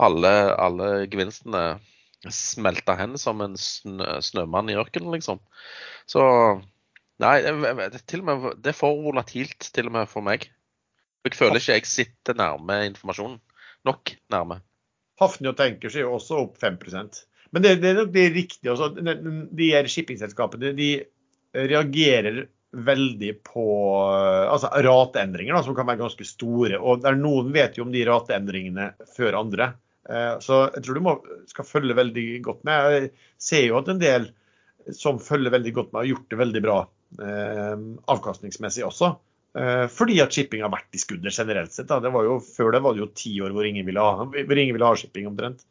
alle, 0.05 0.35
alle 0.61 0.91
gevinstene 1.09 1.65
smelta 2.33 2.95
hen 2.97 3.19
som 3.21 3.43
en 3.45 3.59
snø, 3.61 4.21
snømann 4.25 4.71
i 4.73 4.79
ørkenen, 4.81 5.13
liksom. 5.17 5.43
Så 6.09 6.23
Nei, 7.23 7.37
til 8.11 8.25
og 8.25 8.27
med, 8.27 8.47
det 8.59 8.73
er 8.73 8.77
for 8.77 8.99
volatilt 9.05 9.69
til 9.75 9.87
og 9.87 9.95
med 9.95 10.09
for 10.11 10.27
meg. 10.27 10.49
Jeg 11.25 11.37
føler 11.39 11.61
ikke 11.61 11.77
jeg 11.77 11.87
sitter 11.89 12.37
nærme 12.37 12.81
informasjonen. 12.89 13.37
Nok 13.87 14.17
nærme. 14.33 14.59
Hafnia 15.21 15.55
tenker 15.57 15.93
seg 15.93 16.03
jo 16.03 16.17
også 16.17 16.41
opp 16.43 16.57
5% 16.59 17.21
Men 17.55 17.63
det, 17.63 17.77
det 17.85 17.93
er 17.93 18.01
nok 18.01 18.11
det 18.13 18.27
riktige. 18.35 18.73
Også. 18.73 18.91
De 18.99 19.71
her 19.71 19.87
shippingselskapene 19.87 20.75
de 20.75 20.91
reagerer 21.55 22.49
veldig 22.75 23.31
på 23.47 23.65
altså, 24.51 24.73
rateendringer, 24.83 25.55
da, 25.55 25.63
som 25.63 25.77
kan 25.79 25.87
være 25.87 26.03
ganske 26.03 26.27
store. 26.27 26.81
Og 26.83 27.07
Noen 27.15 27.53
vet 27.55 27.79
jo 27.79 27.87
om 27.87 27.95
de 27.95 28.03
rateendringene 28.09 28.91
før 29.15 29.39
andre. 29.45 29.71
Eh, 30.11 30.33
så 30.45 30.65
jeg 30.75 30.85
tror 30.85 30.99
du 30.99 31.05
må, 31.05 31.15
skal 31.51 31.69
følge 31.69 31.97
veldig 31.97 32.27
godt 32.45 32.65
med. 32.69 32.97
Jeg 32.97 33.13
ser 33.41 33.69
jo 33.69 33.79
at 33.81 33.91
en 33.93 34.03
del 34.03 34.29
som 34.93 35.21
følger 35.23 35.55
veldig 35.55 35.73
godt 35.77 35.93
med, 35.93 36.03
har 36.03 36.11
gjort 36.13 36.33
det 36.33 36.41
veldig 36.41 36.65
bra 36.65 36.81
eh, 37.25 37.87
avkastningsmessig 38.13 38.85
også. 38.87 39.15
Eh, 39.55 39.87
fordi 39.93 40.19
at 40.25 40.35
shipping 40.35 40.65
har 40.65 40.73
vært 40.73 40.97
i 40.97 41.01
skuddet 41.01 41.37
generelt 41.37 41.73
sett. 41.73 41.89
Da. 41.91 42.01
Det 42.05 42.13
var 42.15 42.27
jo, 42.27 42.39
før 42.43 42.75
det 42.75 42.83
var 42.85 42.97
det 42.97 43.05
jo 43.05 43.11
ti 43.17 43.35
år 43.45 43.55
hvor 43.55 43.67
ingen 43.69 43.87
ville 43.87 44.05
ha, 44.05 44.29
ingen 44.45 44.77
ville 44.77 44.93
ha 44.93 44.99
shipping 44.99 45.31
omtrent. 45.31 45.65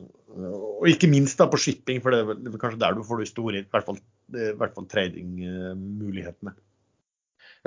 Og 0.79 0.87
ikke 0.89 1.11
minst 1.11 1.37
da 1.37 1.45
på 1.45 1.59
shipping, 1.61 2.01
for 2.01 2.09
det 2.15 2.23
er, 2.23 2.57
kanskje 2.57 2.81
der 2.81 2.97
du 2.97 3.03
får 3.05 3.21
de 3.21 3.27
store, 3.29 3.61
i 3.61 3.69
hvert 3.69 3.85
fall, 3.85 4.01
i 4.33 4.49
hvert 4.57 4.73
fall 4.73 4.89
tradingmulighetene. 4.89 6.55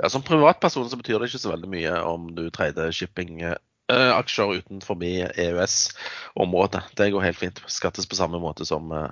Ja, 0.01 0.11
Som 0.11 0.27
privatperson 0.27 0.91
så 0.91 0.99
betyr 0.99 1.23
det 1.23 1.31
ikke 1.31 1.43
så 1.45 1.53
veldig 1.53 1.71
mye 1.71 1.95
om 2.11 2.27
du 2.35 2.49
trader 2.51 2.91
shippingaksjer 2.91 3.63
eh, 3.93 4.57
utenfor 4.57 5.03
EØS-området. 5.03 6.83
Det 6.97 7.11
går 7.11 7.21
helt 7.27 7.39
fint. 7.39 7.61
Skattes 7.67 8.09
på 8.09 8.15
samme 8.17 8.39
måte 8.41 8.65
som, 8.65 8.91
eh, 8.91 9.11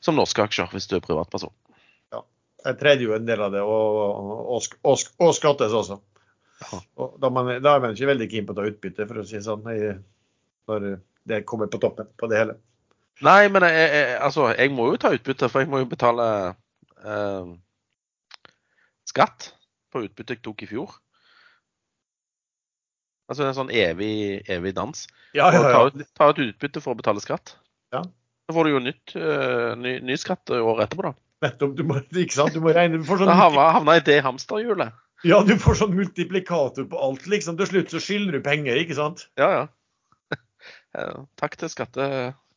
som 0.00 0.16
norske 0.16 0.42
aksjer 0.42 0.72
hvis 0.72 0.88
du 0.90 0.96
er 0.98 1.04
privatperson. 1.04 1.54
Jeg 2.64 2.78
tredje 2.80 3.04
jo 3.04 3.12
en 3.12 3.26
del 3.28 3.42
av 3.44 3.52
det, 3.52 3.60
og, 3.60 3.96
og, 4.00 4.68
og, 4.88 5.00
og 5.20 5.32
skattes 5.36 5.74
også. 5.76 5.98
Og 6.96 7.18
da, 7.20 7.28
man, 7.28 7.50
da, 7.60 7.74
er 7.74 7.82
man 7.82 7.92
ikke 7.92 8.08
veldig 8.08 8.28
keen 8.30 8.46
på 8.48 8.54
å 8.54 8.56
ta 8.56 8.64
utbytte, 8.64 9.04
for 9.10 9.20
å 9.20 9.24
si 9.28 9.36
det 9.36 9.44
sånn, 9.44 9.66
når 10.70 10.86
det 11.28 11.42
kommer 11.48 11.68
på 11.68 11.80
toppen 11.82 12.08
på 12.16 12.30
det 12.30 12.40
hele. 12.40 12.56
Nei, 13.24 13.46
men 13.52 13.62
jeg, 13.68 13.84
jeg, 13.92 14.16
altså, 14.26 14.48
jeg 14.56 14.72
må 14.74 14.88
jo 14.90 15.00
ta 15.02 15.12
utbytte, 15.14 15.50
for 15.52 15.62
jeg 15.62 15.70
må 15.70 15.82
jo 15.82 15.90
betale 15.90 16.26
eh, 17.04 17.52
skatt 19.08 19.52
på 19.92 20.02
utbyttet 20.08 20.38
jeg 20.38 20.44
tok 20.46 20.64
i 20.64 20.70
fjor. 20.72 20.96
Altså 23.30 23.46
en 23.46 23.56
sånn 23.56 23.72
evig, 23.72 24.42
evig 24.52 24.74
dans. 24.76 25.06
Ja, 25.36 25.48
ja, 25.54 25.62
ja. 25.64 25.84
Ta, 25.94 26.08
ta, 26.18 26.30
ut 26.32 26.42
utbytte 26.44 26.82
for 26.84 26.92
å 26.92 26.98
betale 26.98 27.22
skatt. 27.24 27.56
Ja. 27.94 28.02
Da 28.44 28.56
får 28.56 28.68
du 28.68 28.74
jo 28.74 28.82
nytt, 28.84 29.14
uh, 29.16 29.72
ny, 29.80 29.96
ny 30.04 30.18
skatt 30.20 30.52
året 30.52 30.86
etterpå, 30.86 31.08
da. 31.08 31.14
Nettopp. 31.46 31.72
Du 31.78 31.84
må, 31.88 32.00
ikke 32.24 32.36
sant? 32.36 32.52
Du 32.56 32.60
må 32.64 32.74
regne 32.76 33.00
du 33.00 33.06
får 33.08 33.22
sånn, 33.22 33.32
Da 33.32 33.38
havna, 33.38 33.70
havna 33.78 33.96
i 34.00 34.04
det 34.04 34.20
hamsterhjulet. 34.26 35.00
Ja, 35.24 35.40
du 35.40 35.54
får 35.60 35.80
sånn 35.80 35.96
multiplikator 35.96 36.84
på 36.90 37.00
alt, 37.00 37.24
liksom. 37.32 37.56
Til 37.60 37.70
slutt 37.70 37.94
så 37.94 38.02
skylder 38.02 38.36
du 38.36 38.44
penger, 38.44 38.76
ikke 38.80 38.98
sant? 38.98 39.24
Ja, 39.40 39.48
ja. 39.56 40.36
Takk 41.40 41.56
til 41.60 41.72
skatte, 41.72 42.08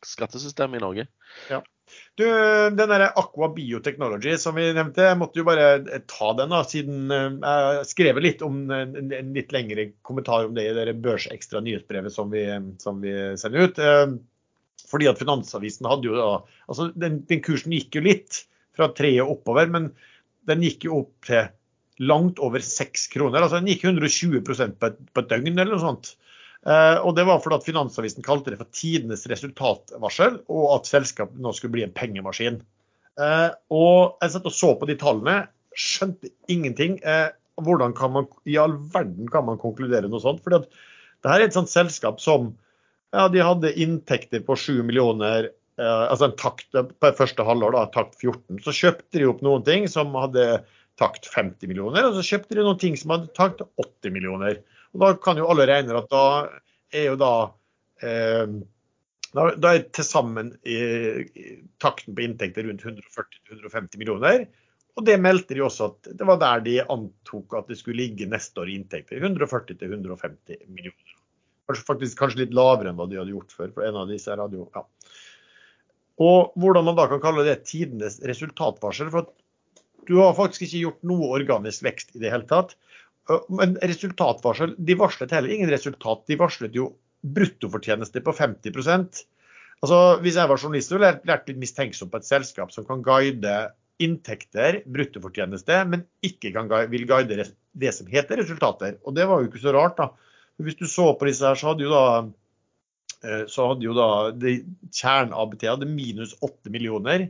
skattesystemet 0.07 0.79
i 0.79 0.83
Norge. 0.83 1.07
Ja. 1.51 1.61
Du, 2.19 2.23
den 2.75 2.91
der 2.91 3.05
Aqua 3.07 3.47
Biotechnology 3.55 4.33
som 4.41 4.57
vi 4.59 4.65
nevnte, 4.75 5.05
jeg 5.07 5.19
måtte 5.19 5.39
jo 5.39 5.45
bare 5.47 6.01
ta 6.09 6.33
den, 6.35 6.51
da, 6.51 6.63
siden 6.67 7.13
eh, 7.13 7.37
jeg 7.77 7.89
skrev 7.93 8.19
litt 8.23 8.43
om 8.45 8.65
en, 8.73 8.97
en 9.05 9.29
litt 9.35 9.53
lengre 9.55 9.89
kommentar 10.07 10.49
om 10.49 10.57
det 10.57 10.65
i 10.67 10.73
det 10.75 10.97
Børsekstra 11.03 11.61
nyhetsbrevet 11.63 12.13
som 12.13 12.33
vi, 12.33 12.43
som 12.83 12.99
vi 13.03 13.13
sender 13.39 13.69
ut. 13.69 13.79
Eh, 13.79 14.17
fordi 14.87 15.07
at 15.09 15.19
Finansavisen 15.19 15.87
hadde 15.89 16.11
jo 16.11 16.17
da 16.17 16.29
Altså, 16.67 16.89
den, 16.99 17.21
den 17.29 17.43
kursen 17.43 17.75
gikk 17.75 17.95
jo 17.95 18.03
litt 18.03 18.43
fra 18.77 18.89
treet 18.95 19.23
oppover, 19.25 19.69
men 19.71 19.91
den 20.47 20.63
gikk 20.65 20.87
jo 20.87 21.01
opp 21.01 21.27
til 21.27 21.47
langt 22.03 22.39
over 22.43 22.61
seks 22.63 23.07
kroner. 23.13 23.41
altså 23.41 23.61
Den 23.61 23.71
gikk 23.71 23.87
120% 23.87 24.77
på 24.77 24.89
et, 24.91 24.99
på 25.13 25.23
et 25.23 25.29
døgn 25.31 25.55
eller 25.55 25.73
noe 25.73 25.83
sånt. 25.83 26.11
Eh, 26.67 26.97
og 26.99 27.15
Det 27.15 27.23
var 27.27 27.39
fordi 27.39 27.59
at 27.61 27.67
Finansavisen 27.67 28.25
kalte 28.25 28.51
det 28.51 28.59
for 28.59 28.69
tidenes 28.75 29.23
resultatvarsel, 29.31 30.41
og 30.51 30.65
at 30.75 30.89
selskapet 30.89 31.39
nå 31.39 31.53
skulle 31.55 31.77
bli 31.77 31.85
en 31.87 31.95
pengemaskin. 31.95 32.61
Eh, 33.17 33.49
og 33.71 34.17
Jeg 34.21 34.33
satt 34.35 34.49
og 34.49 34.55
så 34.55 34.73
på 34.75 34.89
de 34.89 34.97
tallene, 34.99 35.47
skjønte 35.77 36.31
ingenting. 36.51 36.99
Eh, 37.03 37.29
hvordan 37.61 37.93
kan 37.97 38.11
man 38.13 38.27
i 38.45 38.57
all 38.57 38.75
verden 38.93 39.29
kan 39.29 39.45
man 39.45 39.61
konkludere 39.61 40.09
noe 40.09 40.21
sånt? 40.21 40.43
Fordi 40.43 40.61
at 40.61 40.67
det 41.23 41.31
her 41.31 41.41
er 41.41 41.47
et 41.47 41.57
sånt 41.57 41.71
selskap 41.71 42.19
som 42.21 42.51
ja, 43.13 43.27
de 43.31 43.41
hadde 43.41 43.73
inntekter 43.79 44.43
på 44.45 44.57
7 44.57 44.83
millioner 44.83 45.51
altså 45.77 46.25
en 46.25 46.37
takt 46.41 46.73
på 46.73 47.09
første 47.13 47.43
halvår, 47.45 47.75
da, 47.75 47.83
takt 47.93 48.15
14, 48.17 48.63
så 48.65 48.73
kjøpte 48.73 49.19
de 49.19 49.27
opp 49.29 49.43
noen 49.45 49.61
ting 49.61 49.83
som 49.85 50.15
hadde 50.17 50.63
takt 50.97 51.27
50 51.29 51.69
millioner, 51.69 52.07
og 52.07 52.17
så 52.17 52.23
kjøpte 52.25 52.57
de 52.57 52.63
noen 52.65 52.79
ting 52.81 52.97
som 52.97 53.13
hadde 53.13 53.29
takt 53.37 53.61
80 53.77 54.15
millioner. 54.15 54.57
Og 54.93 55.03
Da 55.03 55.11
kan 55.21 55.39
jo 55.39 55.49
alle 55.51 55.67
regne 55.69 55.97
at 55.99 56.09
da 56.11 56.25
er 56.95 57.09
jo 57.11 57.19
da 57.19 57.33
eh, 58.05 58.57
da, 59.35 59.49
da 59.59 59.73
er 59.75 59.83
til 59.93 60.07
sammen 60.07 60.53
takten 61.83 62.15
på 62.15 62.23
inntekter 62.23 62.65
rundt 62.67 62.85
140-150 62.85 63.99
millioner. 63.99 64.47
Og 64.97 65.05
det 65.05 65.19
meldte 65.21 65.53
de 65.53 65.61
også 65.61 65.91
at 65.91 66.09
det 66.17 66.25
var 66.25 66.39
der 66.41 66.63
de 66.65 66.77
antok 66.81 67.53
at 67.59 67.67
det 67.69 67.77
skulle 67.77 68.01
ligge 68.01 68.29
neste 68.29 68.63
år 68.63 68.71
i 68.71 68.77
inntekter. 68.79 69.21
140-150 69.21 70.63
millioner. 70.71 71.15
Kanskje, 71.67 71.85
faktisk, 71.85 72.17
kanskje 72.17 72.45
litt 72.45 72.55
lavere 72.55 72.89
enn 72.89 72.97
hva 72.97 73.05
de 73.11 73.19
hadde 73.19 73.35
gjort 73.35 73.53
før. 73.53 73.73
for 73.75 73.85
en 73.85 73.99
av 74.01 74.09
disse 74.09 74.31
her 74.31 74.41
ja. 74.41 74.85
Og 76.17 76.55
hvordan 76.57 76.87
man 76.87 76.97
da 76.97 77.05
kan 77.11 77.21
kalle 77.21 77.45
det 77.45 77.59
tidenes 77.69 78.17
resultatvarsel. 78.25 79.11
For 79.13 79.29
du 80.07 80.15
har 80.21 80.33
faktisk 80.37 80.65
ikke 80.65 80.85
gjort 80.85 81.05
noe 81.11 81.29
organisk 81.35 81.83
vekst 81.85 82.15
i 82.15 82.23
det 82.23 82.31
hele 82.33 82.47
tatt. 82.49 82.73
Men 83.51 83.75
resultatvarsel, 83.81 84.75
de 84.77 84.95
varslet 84.99 85.33
heller 85.35 85.51
ingen 85.53 85.71
resultat. 85.71 86.23
De 86.29 86.37
varslet 86.39 86.75
jo 86.77 86.91
bruttofortjeneste 87.27 88.23
på 88.23 88.35
50% 88.35 89.25
Altså, 89.77 89.97
Hvis 90.23 90.39
jeg 90.39 90.49
var 90.49 90.57
journalist, 90.57 90.89
ville 90.89 91.09
jeg 91.11 91.27
lært 91.29 91.49
litt 91.51 91.59
mistenksom 91.61 92.09
på 92.09 92.17
et 92.17 92.25
selskap 92.25 92.71
som 92.73 92.85
kan 92.87 93.03
guide 93.05 93.51
inntekter, 94.01 94.79
bruttofortjeneste, 94.89 95.83
men 95.85 96.01
ikke 96.25 96.49
kan, 96.55 96.71
vil 96.89 97.05
guide 97.05 97.45
det 97.77 97.91
som 97.93 98.09
heter 98.09 98.41
resultater. 98.41 98.95
Og 99.05 99.13
det 99.13 99.27
var 99.29 99.43
jo 99.43 99.51
ikke 99.51 99.61
så 99.61 99.75
rart, 99.75 100.01
da. 100.01 100.07
Hvis 100.65 100.79
du 100.79 100.87
så 100.89 101.11
på 101.13 101.29
disse 101.29 101.45
her, 101.45 101.59
så 101.61 101.69
hadde 101.69 101.85
jo 101.85 101.93
da 101.93 102.07
Eh, 103.25 103.45
så 103.49 103.71
hadde 103.71 103.87
jo 103.87 103.95
da 103.97 104.09
kjerne-ABT 104.93 105.65
hadde 105.71 105.89
minus 105.89 106.35
8 106.45 106.71
millioner 106.73 107.27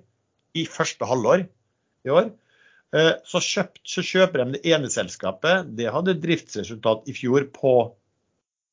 i 0.57 0.65
første 0.67 1.07
halvår 1.07 1.45
i 2.07 2.11
år. 2.11 2.31
Eh, 2.95 3.13
så, 3.27 3.41
kjøpt, 3.43 3.81
så, 3.83 4.03
kjøper 4.05 4.43
de 4.43 4.57
det 4.57 4.71
ene 4.71 4.91
selskapet. 4.91 5.73
Det 5.75 5.89
hadde 5.91 6.19
driftsresultat 6.23 7.09
i 7.11 7.15
fjor 7.15 7.49
på 7.55 7.73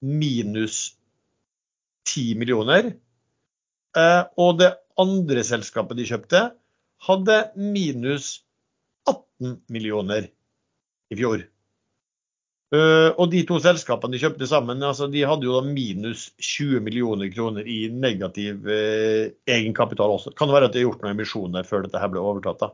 minus 0.04 0.92
10 2.12 2.36
millioner. 2.38 2.92
Eh, 3.98 4.22
og 4.38 4.60
det 4.60 4.74
andre 5.00 5.42
selskapet 5.46 5.98
de 5.98 6.06
kjøpte, 6.06 6.44
hadde 7.08 7.40
minus 7.58 8.36
18 9.10 9.58
millioner 9.74 10.30
i 11.10 11.18
fjor. 11.18 11.42
Uh, 12.74 13.12
og 13.20 13.28
de 13.30 13.44
to 13.46 13.60
selskapene 13.62 14.16
de 14.16 14.18
kjøpte 14.18 14.48
sammen, 14.50 14.80
altså 14.82 15.06
de 15.06 15.20
hadde 15.28 15.46
jo 15.46 15.52
da 15.54 15.68
minus 15.68 16.24
20 16.42 16.80
millioner 16.82 17.28
kroner 17.30 17.68
i 17.70 17.84
negativ 17.92 18.66
egenkapital 18.66 20.14
også. 20.16 20.32
Kan 20.34 20.50
det 20.50 20.56
være 20.56 20.70
at 20.70 20.74
de 20.74 20.80
har 20.80 20.88
gjort 20.88 21.04
noen 21.04 21.14
emisjoner 21.14 21.68
før 21.68 21.84
dette 21.84 22.00
her 22.02 22.10
ble 22.10 22.24
overtatt. 22.24 22.64
da. 22.64 22.72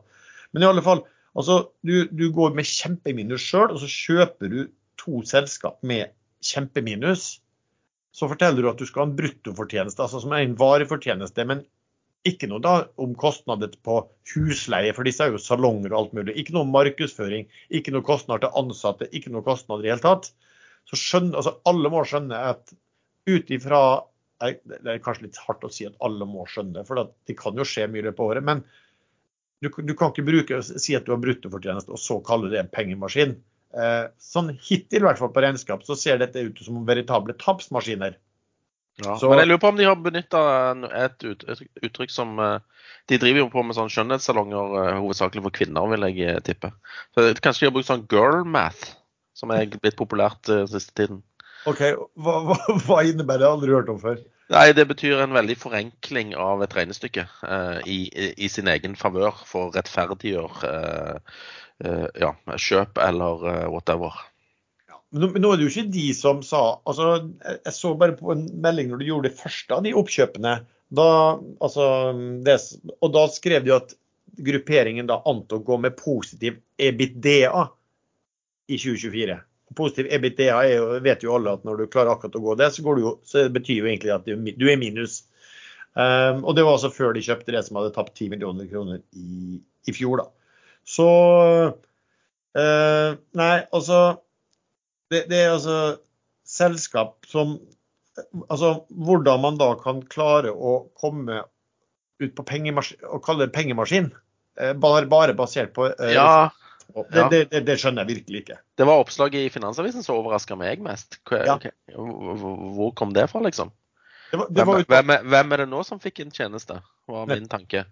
Men 0.55 0.65
i 0.65 0.69
alle 0.71 0.85
fall, 0.85 1.03
altså 1.37 1.57
du, 1.87 2.07
du 2.11 2.27
går 2.35 2.55
med 2.57 2.67
kjempeminus 2.67 3.43
sjøl, 3.45 3.71
og 3.73 3.81
så 3.83 3.89
kjøper 3.89 4.51
du 4.51 4.59
to 5.01 5.21
selskap 5.27 5.79
med 5.87 6.11
kjempeminus. 6.45 7.39
Så 8.11 8.27
forteller 8.27 8.63
du 8.63 8.71
at 8.71 8.81
du 8.81 8.87
skal 8.87 9.05
ha 9.05 9.09
en 9.09 9.17
bruttofortjeneste, 9.17 10.03
altså 10.03 10.19
som 10.23 10.33
er 10.35 10.43
en 10.43 10.57
varefortjeneste, 10.59 11.45
men 11.47 11.63
ikke 12.27 12.49
noe 12.51 12.61
da 12.61 12.73
om 13.01 13.15
kostnader 13.17 13.71
på 13.85 13.97
husleie, 14.33 14.93
for 14.93 15.07
disse 15.07 15.25
er 15.25 15.33
jo 15.33 15.41
salonger 15.41 15.93
og 15.93 15.99
alt 15.99 16.13
mulig. 16.19 16.35
Ikke 16.37 16.53
noe 16.53 16.69
markedsføring, 16.69 17.47
ikke 17.73 17.93
noe 17.95 18.05
kostnader 18.05 18.45
til 18.45 18.59
ansatte, 18.61 19.09
ikke 19.15 19.31
noe 19.33 19.45
kostnader 19.45 19.81
i 19.81 19.89
det 19.89 19.95
hele 19.95 20.05
tatt. 20.05 20.29
Så 20.89 20.99
skjønner, 20.99 21.39
altså 21.39 21.55
Alle 21.69 21.91
må 21.93 22.03
skjønne 22.05 22.37
at 22.51 22.73
ut 23.29 23.51
ifra 23.53 23.81
Det 24.41 24.79
er 24.89 25.01
kanskje 25.05 25.27
litt 25.27 25.37
hardt 25.37 25.65
å 25.67 25.69
si 25.69 25.85
at 25.85 25.97
alle 26.01 26.25
må 26.25 26.47
skjønne, 26.49 26.81
for 26.87 26.97
det 26.97 27.35
kan 27.37 27.57
jo 27.57 27.65
skje 27.67 27.85
mye 27.85 28.01
i 28.01 28.05
løpet 28.07 28.23
av 28.23 28.31
året. 28.31 28.45
Men 28.47 28.63
du, 29.61 29.69
du, 29.69 29.93
kan 29.97 30.11
ikke 30.11 30.25
bruke, 30.25 30.59
si 30.65 30.95
at 30.97 31.05
du 31.05 31.13
har 31.13 31.21
bruttofortjeneste 31.21 31.93
og 31.93 32.01
så 32.01 32.17
kalle 32.25 32.49
det 32.51 32.59
en 32.63 32.71
pengemaskin. 32.73 33.37
Eh, 33.71 34.03
sånn 34.19 34.49
hittil 34.57 35.03
i 35.03 35.07
hvert 35.07 35.21
fall 35.21 35.31
på 35.31 35.43
regnskap 35.45 35.85
så 35.87 35.95
ser 35.95 36.19
dette 36.19 36.41
ut 36.43 36.59
som 36.65 36.81
veritable 36.87 37.35
tapsmaskiner. 37.39 38.17
Ja, 38.99 39.15
så, 39.15 39.29
men 39.29 39.39
jeg 39.39 39.47
lurer 39.47 39.61
på 39.63 39.69
om 39.71 39.77
de 39.79 39.87
har 39.87 40.01
benytta 40.03 40.41
et 40.99 41.23
uttrykk 41.23 42.11
som 42.11 42.35
eh, 42.43 42.57
De 43.07 43.17
driver 43.21 43.45
jo 43.45 43.51
på 43.53 43.63
med 43.63 43.77
sånn 43.77 43.89
skjønnhetssalonger 43.89 44.75
eh, 44.81 44.97
hovedsakelig 44.99 45.45
for 45.45 45.55
kvinner, 45.55 45.87
vil 45.93 46.09
jeg 46.09 46.27
eh, 46.27 46.41
tippe. 46.45 46.73
Så 47.15 47.29
Kanskje 47.39 47.63
de 47.65 47.69
har 47.69 47.77
brukt 47.77 47.89
sånn 47.89 48.05
girl 48.11 48.43
math, 48.43 48.97
som 49.37 49.53
er 49.55 49.71
blitt 49.71 49.97
populært 49.99 50.43
den 50.49 50.67
siste 50.69 50.93
tiden. 50.99 51.23
OK, 51.69 51.81
hva, 52.19 52.35
hva, 52.49 52.57
hva 52.87 53.01
innebærer 53.07 53.39
det? 53.39 53.45
Jeg 53.45 53.47
har 53.47 53.57
aldri 53.57 53.75
hørt 53.77 53.93
om 53.93 54.01
før. 54.01 54.21
Nei, 54.51 54.73
Det 54.75 54.83
betyr 54.89 55.21
en 55.23 55.35
veldig 55.35 55.55
forenkling 55.59 56.33
av 56.35 56.63
et 56.65 56.73
regnestykke 56.75 57.23
eh, 57.23 57.77
i, 57.87 57.99
i, 58.35 58.49
sin 58.51 58.67
egen 58.67 58.97
favør 58.99 59.37
for 59.47 59.69
å 59.69 59.71
rettferdiggjøre 59.75 60.71
eh, 60.71 61.37
eh, 61.87 62.07
ja, 62.19 62.33
kjøp 62.59 62.99
eller 62.99 63.45
whatever. 63.71 64.17
Men 65.11 65.39
nå 65.43 65.51
er 65.51 65.59
det 65.59 65.67
jo 65.67 65.71
ikke 65.71 65.91
de 65.91 66.05
som 66.15 66.39
sa 66.43 66.61
altså, 66.87 67.07
Jeg 67.43 67.73
så 67.75 67.89
bare 67.99 68.15
på 68.15 68.31
en 68.31 68.45
melding 68.63 68.91
når 68.91 69.01
du 69.01 69.07
gjorde 69.09 69.27
det 69.27 69.39
første 69.39 69.75
av 69.75 69.83
de 69.83 69.95
oppkjøpene. 69.99 70.53
Da, 70.91 71.07
altså, 71.63 71.87
det, 72.43 72.57
og 72.99 73.11
da 73.15 73.25
skrev 73.31 73.67
de 73.67 73.75
at 73.75 73.95
grupperingen 74.41 75.07
da 75.07 75.19
antok 75.27 75.63
å 75.63 75.69
gå 75.71 75.79
med 75.85 75.95
positiv 75.99 76.59
EBITDA 76.79 77.65
i 78.71 78.79
2024. 78.79 79.39
Positiv 79.77 80.09
EBITDA 80.11 80.47
er 80.51 80.73
jo, 80.75 80.87
vet 81.03 81.23
jo 81.23 81.35
alle 81.37 81.55
at 81.57 81.65
når 81.67 81.83
du 81.83 81.91
klarer 81.91 82.13
akkurat 82.13 82.37
å 82.37 82.43
gå 82.43 82.55
det, 82.59 82.71
så, 82.75 82.83
jo, 82.99 83.15
så 83.27 83.45
betyr 83.53 83.83
jo 83.83 83.89
egentlig 83.89 84.13
at 84.15 84.27
du 84.27 84.65
er 84.67 84.79
minus. 84.79 85.21
Um, 85.91 86.45
og 86.47 86.55
det 86.55 86.63
var 86.63 86.77
altså 86.77 86.91
før 86.93 87.15
de 87.15 87.23
kjøpte 87.25 87.51
det 87.51 87.65
som 87.67 87.79
hadde 87.79 87.91
tapt 87.95 88.15
10 88.15 88.31
millioner 88.31 88.67
kroner 88.71 89.01
i, 89.11 89.59
i 89.87 89.95
fjor, 89.95 90.21
da. 90.21 90.27
Så 90.87 91.07
uh, 92.57 93.09
Nei, 93.37 93.55
altså 93.75 93.99
det, 95.11 95.25
det, 95.27 95.37
er 95.37 95.55
altså 95.57 95.77
selskap 96.47 97.27
som 97.29 97.59
Altså 98.51 98.73
hvordan 98.91 99.39
man 99.39 99.57
da 99.59 99.69
kan 99.79 100.01
klare 100.11 100.51
å 100.51 100.81
komme 100.99 101.45
ut 102.21 102.33
på 102.35 102.43
pengemaskin, 102.45 102.99
og 103.07 103.23
kalle 103.25 103.47
det 103.47 103.53
pengemaskin, 103.55 104.09
eh, 104.59 104.73
bare, 104.77 105.07
bare 105.09 105.33
basert 105.33 105.71
på 105.73 105.87
uh, 105.87 106.11
ja, 106.11 106.51
det, 106.91 107.27
det, 107.31 107.41
det, 107.51 107.61
det, 107.67 107.77
skjønner 107.81 108.03
jeg 108.03 108.17
virkelig 108.17 108.41
ikke. 108.43 108.57
Det 108.79 108.87
var 108.87 109.01
oppslaget 109.03 109.45
i 109.45 109.53
Finansavisen 109.53 110.05
som 110.05 110.19
overraska 110.19 110.57
meg 110.59 110.83
mest. 110.85 111.19
Ja. 111.31 111.57
Hvor 111.95 112.93
kom 112.97 113.15
det 113.15 113.27
fra, 113.31 113.43
liksom? 113.45 113.71
Var, 114.31 114.47
hvem, 114.55 114.85
hvem, 114.87 115.11
hvem, 115.27 115.51
er 115.51 115.63
det 115.63 115.71
nå 115.71 115.81
som 115.83 115.99
fikk 115.99 116.21
en 116.23 116.31
tjeneste, 116.31 116.77
var 117.11 117.27
min 117.27 117.49
tanke. 117.51 117.83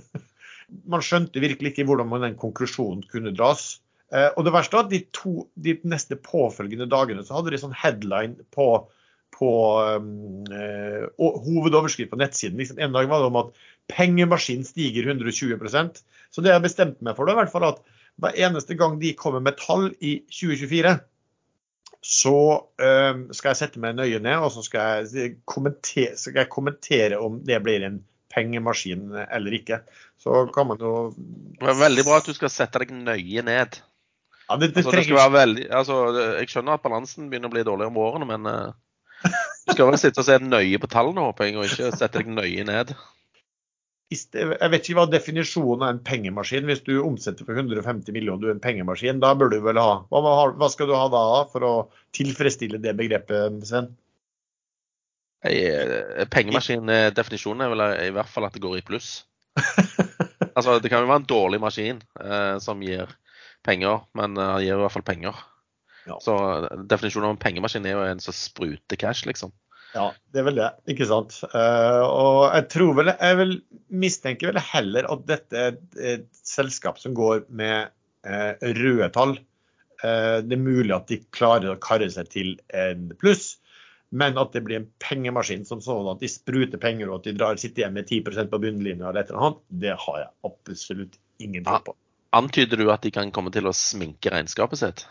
man 0.92 1.04
skjønte 1.04 1.42
virkelig 1.42 1.74
ikke 1.74 1.86
hvordan 1.88 2.08
man 2.10 2.24
den 2.24 2.38
konklusjonen 2.40 3.04
kunne 3.10 3.34
dras. 3.36 3.76
Eh, 4.14 4.28
og 4.38 4.46
det 4.46 4.54
verste 4.54 4.78
var 4.78 4.86
at 4.86 4.92
de, 4.92 5.02
to, 5.14 5.48
de 5.58 5.76
neste 5.88 6.18
påfølgende 6.22 6.88
dagene 6.90 7.24
så 7.26 7.38
hadde 7.38 7.52
de 7.52 7.60
sånn 7.60 7.76
headline 7.76 8.46
på, 8.54 8.68
på 9.36 9.50
um, 9.98 10.46
uh, 10.48 11.06
hovedoverskrift 11.18 12.12
på 12.12 12.20
nettsiden. 12.20 12.58
Liksom, 12.60 12.80
en 12.80 12.94
dag 12.96 13.10
var 13.10 13.24
det 13.24 13.30
om 13.32 13.40
at 13.42 13.52
pengemaskinen 13.92 14.66
stiger 14.66 15.06
120% 15.12 16.00
Så 16.34 16.42
det 16.42 16.50
jeg 16.50 16.64
bestemte 16.64 17.06
meg 17.06 17.18
for, 17.18 17.26
det 17.26 17.36
i 17.36 17.40
hvert 17.42 17.52
fall 17.52 17.68
at 17.68 17.82
hver 18.22 18.38
eneste 18.46 18.76
gang 18.78 18.98
de 19.00 19.12
kommer 19.18 19.42
med 19.44 19.58
tall 19.60 19.90
i 20.00 20.18
2024, 20.32 20.96
så 22.06 22.36
um, 22.62 23.24
skal 23.34 23.50
jeg 23.50 23.58
sette 23.58 23.82
meg 23.82 23.96
nøye 23.98 24.20
ned 24.22 24.38
og 24.38 24.52
så 24.54 24.62
skal 24.62 25.08
jeg, 25.10 25.32
kommentere, 25.48 26.14
skal 26.20 26.44
jeg 26.44 26.52
kommentere 26.52 27.18
om 27.18 27.40
det 27.44 27.58
blir 27.64 27.82
en 27.86 27.98
pengemaskin 28.32 29.10
eller 29.24 29.58
ikke. 29.58 29.80
Så 30.20 30.46
kan 30.54 30.68
man 30.70 30.80
jo 30.80 30.94
Det 31.16 31.68
er 31.72 31.80
veldig 31.80 32.04
bra 32.06 32.20
at 32.20 32.28
du 32.28 32.36
skal 32.36 32.52
sette 32.52 32.82
deg 32.82 32.92
nøye 32.94 33.42
ned. 33.46 33.80
Ja, 34.46 34.56
det, 34.60 34.70
det 34.76 34.84
altså, 34.84 34.92
det 34.92 35.04
trenger... 35.08 35.30
veldig, 35.34 35.66
altså, 35.74 35.96
jeg 36.38 36.50
skjønner 36.52 36.76
at 36.76 36.84
balansen 36.84 37.30
begynner 37.30 37.50
å 37.50 37.54
bli 37.56 37.66
dårligere 37.66 37.90
om 37.90 37.98
årene, 37.98 38.28
men 38.30 38.46
uh, 38.46 39.32
du 39.66 39.74
skal 39.74 39.90
vel 39.90 39.98
sitte 39.98 40.22
og 40.22 40.28
se 40.28 40.38
nøye 40.38 40.78
på 40.78 40.90
tallene, 40.92 41.24
håper 41.26 41.48
jeg, 41.48 41.56
og 41.58 41.66
ikke 41.66 41.90
sette 41.96 42.22
deg 42.22 42.30
nøye 42.30 42.66
ned. 42.68 42.92
Jeg 44.14 44.70
vet 44.70 44.84
ikke 44.86 45.00
hva 45.00 45.04
definisjonen 45.10 45.82
av 45.82 45.88
en 45.90 46.02
pengemaskin 46.06 46.68
Hvis 46.68 46.84
du 46.86 46.92
omsetter 47.00 47.42
for 47.42 47.58
150 47.58 48.14
millioner, 48.14 48.38
du 48.38 48.50
er 48.52 48.54
en 48.54 48.62
pengemaskin, 48.62 49.18
da 49.22 49.32
bør 49.34 49.50
du 49.50 49.56
vel 49.64 49.80
ha 49.82 50.04
Hva, 50.12 50.68
skal 50.70 50.86
du 50.86 50.94
ha 50.94 51.08
da 51.10 51.22
for 51.50 51.66
å 51.66 51.72
tilfredsstille 52.14 52.78
det 52.82 52.94
begrepet, 52.98 53.58
Sven? 53.66 53.90
Eh, 55.46 56.22
pengemaskin, 56.30 56.86
eh, 56.88 57.10
er 57.10 57.72
vel 57.74 57.84
i 58.06 58.14
hvert 58.14 58.30
fall 58.30 58.46
at 58.46 58.54
det 58.54 58.62
går 58.62 58.78
i 58.78 58.86
pluss. 58.86 59.26
altså, 60.56 60.78
det 60.78 60.90
kan 60.90 61.02
jo 61.02 61.10
være 61.10 61.22
en 61.22 61.28
dårlig 61.28 61.60
maskin 61.62 62.00
eh, 62.22 62.56
som 62.62 62.82
gir 62.82 63.10
penger, 63.66 64.06
men 64.14 64.38
han 64.38 64.62
gir 64.62 64.78
i 64.78 64.80
hvert 64.80 64.94
fall 64.94 65.06
penger. 65.06 65.38
Ja. 66.06 66.18
Så 66.22 66.34
definisjonen 66.86 67.28
av 67.28 67.36
en 67.36 67.42
pengemaskin 67.42 67.86
er 67.86 67.98
jo 67.98 68.06
en 68.06 68.22
som 68.22 68.34
spruter 68.34 68.98
cash, 68.98 69.26
liksom. 69.26 69.52
Ja, 69.96 70.10
det 70.32 70.42
er 70.42 70.46
vel 70.50 70.58
det, 70.60 70.70
ikke 70.92 71.08
sant. 71.08 71.38
Uh, 71.54 72.04
og 72.04 72.40
jeg 72.52 72.68
tror 72.74 72.96
vel, 72.98 73.10
jeg 73.14 73.38
vil 73.40 73.54
mistenke 74.04 74.50
vel 74.50 74.60
heller 74.60 75.08
at 75.12 75.26
dette 75.28 75.62
er 75.62 75.76
et 76.16 76.26
selskap 76.44 77.00
som 77.00 77.16
går 77.16 77.46
med 77.48 77.92
uh, 78.28 78.52
røde 78.76 79.08
tall. 79.14 79.38
Uh, 80.02 80.44
det 80.44 80.58
er 80.58 80.64
mulig 80.66 80.92
at 80.96 81.08
de 81.08 81.22
klarer 81.32 81.72
å 81.72 81.80
karre 81.80 82.10
seg 82.12 82.28
til 82.34 82.52
en 82.76 83.08
pluss, 83.16 83.54
men 84.16 84.36
at 84.38 84.52
det 84.54 84.62
blir 84.66 84.82
en 84.82 84.90
pengemaskin 85.02 85.64
som 85.68 85.80
sånn 85.82 86.12
at 86.12 86.20
de 86.22 86.30
spruter 86.30 86.80
penger 86.82 87.08
og 87.08 87.20
at 87.20 87.30
de 87.30 87.36
drar, 87.38 87.60
sitter 87.60 87.84
igjen 87.84 87.96
med 87.96 88.10
10% 88.10 88.52
på 88.52 88.60
bunnlinja 88.62 89.08
eller 89.08 89.24
et 89.24 89.32
eller 89.32 89.48
annet, 89.48 89.62
det 89.82 89.96
har 90.04 90.20
jeg 90.22 90.34
absolutt 90.50 91.16
ingen 91.42 91.64
tro 91.66 91.80
på. 91.88 91.96
Antyder 92.36 92.82
du 92.82 92.90
at 92.92 93.06
de 93.06 93.14
kan 93.14 93.32
komme 93.32 93.52
til 93.54 93.66
å 93.68 93.74
sminke 93.74 94.30
regnskapet 94.34 94.82
sitt? 94.82 95.06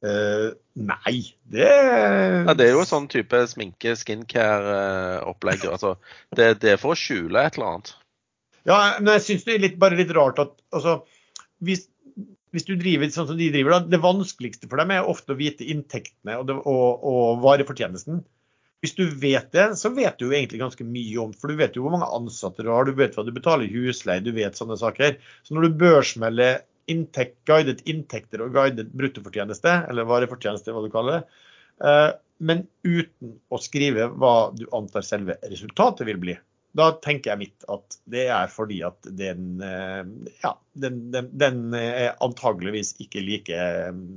Uh, 0.00 0.54
nei, 0.80 1.18
det 1.52 1.66
ja, 1.68 2.54
Det 2.56 2.64
er 2.64 2.72
jo 2.72 2.86
sånn 2.88 3.08
type 3.12 3.36
sminke, 3.50 3.92
skincare-opplegg. 4.00 5.66
altså, 5.68 5.96
det, 6.32 6.54
det, 6.62 6.74
er 6.74 6.80
for 6.80 6.94
å 6.94 6.98
skjule 6.98 7.42
et 7.44 7.58
eller 7.58 7.74
annet. 7.74 7.92
Ja, 8.68 8.78
men 9.00 9.12
jeg 9.18 9.26
syns 9.26 9.46
det 9.46 9.56
er 9.56 9.64
litt, 9.66 9.78
bare 9.80 9.98
litt 9.98 10.12
rart 10.16 10.40
at 10.40 10.54
altså, 10.72 11.02
hvis, 11.64 11.86
hvis, 12.52 12.66
du 12.68 12.74
driver 12.80 13.12
sånn 13.12 13.28
som 13.28 13.38
de 13.40 13.50
driver, 13.52 13.76
da, 13.76 13.92
det 13.92 14.02
vanskeligste 14.02 14.68
for 14.70 14.80
dem 14.80 14.92
er 14.96 15.08
ofte 15.08 15.36
å 15.36 15.40
vite 15.40 15.68
inntektene 15.68 16.40
og, 16.40 16.48
det, 16.48 16.56
og, 16.64 17.04
og 17.12 17.44
varefortjenesten. 17.44 18.24
Hvis 18.80 18.96
du 18.96 19.04
vet 19.20 19.50
det, 19.52 19.66
så 19.76 19.92
vet 19.92 20.16
du 20.16 20.30
jo 20.30 20.32
egentlig 20.32 20.62
ganske 20.62 20.84
mye 20.88 21.18
om 21.20 21.34
For 21.36 21.52
du 21.52 21.58
vet 21.58 21.74
jo 21.76 21.84
hvor 21.84 21.92
mange 21.92 22.08
ansatte 22.16 22.64
du 22.64 22.70
har, 22.72 22.88
du 22.88 22.96
vet 22.96 23.12
hva 23.16 23.26
du 23.26 23.34
betaler 23.36 23.68
i 23.68 23.74
husleie, 23.74 24.24
du 24.24 24.32
vet 24.32 24.56
sånne 24.56 24.78
saker. 24.80 25.18
Så 25.44 25.52
når 25.52 25.68
du 25.68 25.80
børsmelder 25.82 26.62
inntekt, 26.92 27.38
guidet 27.48 27.84
inntekter 27.88 28.44
og 28.44 28.54
guidet 28.56 28.90
bruttofortjeneste, 28.96 29.76
eller 29.90 30.08
varefortjeneste, 30.08 30.74
hva 30.74 30.84
du 30.84 30.92
kaller 30.92 31.20
det, 31.20 31.40
eh, 31.86 32.10
men 32.40 32.64
uten 32.86 33.34
å 33.52 33.58
skrive 33.60 34.08
hva 34.16 34.34
du 34.56 34.64
antar 34.76 35.04
selve 35.04 35.36
resultatet 35.44 36.08
vil 36.08 36.20
bli, 36.22 36.36
da 36.76 36.92
tenker 37.02 37.32
jeg 37.32 37.40
mitt 37.40 37.66
at 37.72 37.98
det 38.10 38.28
er 38.30 38.50
fordi 38.52 38.78
at 38.86 39.08
den, 39.18 39.58
eh, 39.64 40.32
ja, 40.44 40.54
den, 40.78 41.02
den, 41.14 41.30
den 41.34 41.74
er 41.76 42.14
antageligvis 42.22 42.94
ikke 43.02 43.24
like 43.26 43.60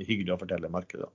hyggelig 0.05 0.35
å 0.35 0.39
fortelle 0.43 0.71
markedet. 0.73 1.09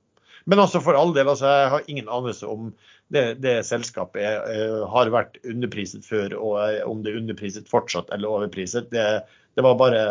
Men 0.48 0.62
også 0.62 0.80
for 0.80 0.96
all 0.96 1.12
del, 1.12 1.28
altså, 1.28 1.48
jeg 1.50 1.70
har 1.74 1.90
ingen 1.92 2.08
anelse 2.12 2.48
om 2.48 2.70
det, 3.12 3.40
det 3.44 3.58
selskapet 3.68 4.22
er, 4.24 4.78
har 4.88 5.10
vært 5.12 5.36
underpriset 5.44 6.06
før, 6.06 6.34
og 6.38 6.88
om 6.88 7.02
det 7.04 7.12
er 7.12 7.20
underpriset 7.20 7.68
fortsatt 7.68 8.10
eller 8.14 8.32
overpriset. 8.38 8.88
Det, 8.92 9.04
det 9.58 9.64
var 9.66 9.76
bare 9.80 10.02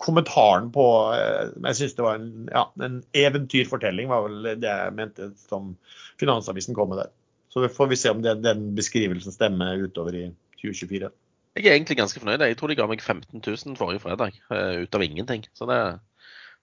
kommentaren 0.00 0.70
på 0.74 0.84
uh, 1.12 1.50
Jeg 1.66 1.78
syns 1.78 1.96
det 1.98 2.04
var 2.06 2.18
en, 2.20 2.48
ja, 2.50 2.66
en, 2.82 3.00
eventyrfortelling, 3.16 4.10
var 4.10 4.26
vel 4.26 4.52
det 4.60 4.68
jeg 4.68 4.96
mente 4.96 5.30
som 5.46 5.74
Finansavisen 6.20 6.76
kom 6.76 6.92
med 6.92 7.02
der. 7.02 7.10
Så 7.50 7.64
får 7.68 7.90
vi 7.90 7.98
se 7.98 8.12
om 8.12 8.22
det, 8.22 8.38
den 8.44 8.70
beskrivelsen 8.76 9.34
stemmer 9.34 9.80
utover 9.80 10.16
i 10.16 10.26
2024. 10.60 11.10
Jeg 11.58 11.66
er 11.66 11.74
egentlig 11.74 11.98
ganske 11.98 12.20
fornøyd. 12.22 12.44
Jeg 12.46 12.58
tror 12.60 12.70
de 12.70 12.76
ga 12.78 12.86
meg 12.86 13.02
15 13.02 13.42
000 13.42 13.78
forrige 13.78 14.04
fredag 14.04 14.36
eh, 14.54 14.84
ut 14.84 14.94
av 14.94 15.02
ingenting. 15.02 15.42
Så 15.58 15.66
det, 15.66 15.80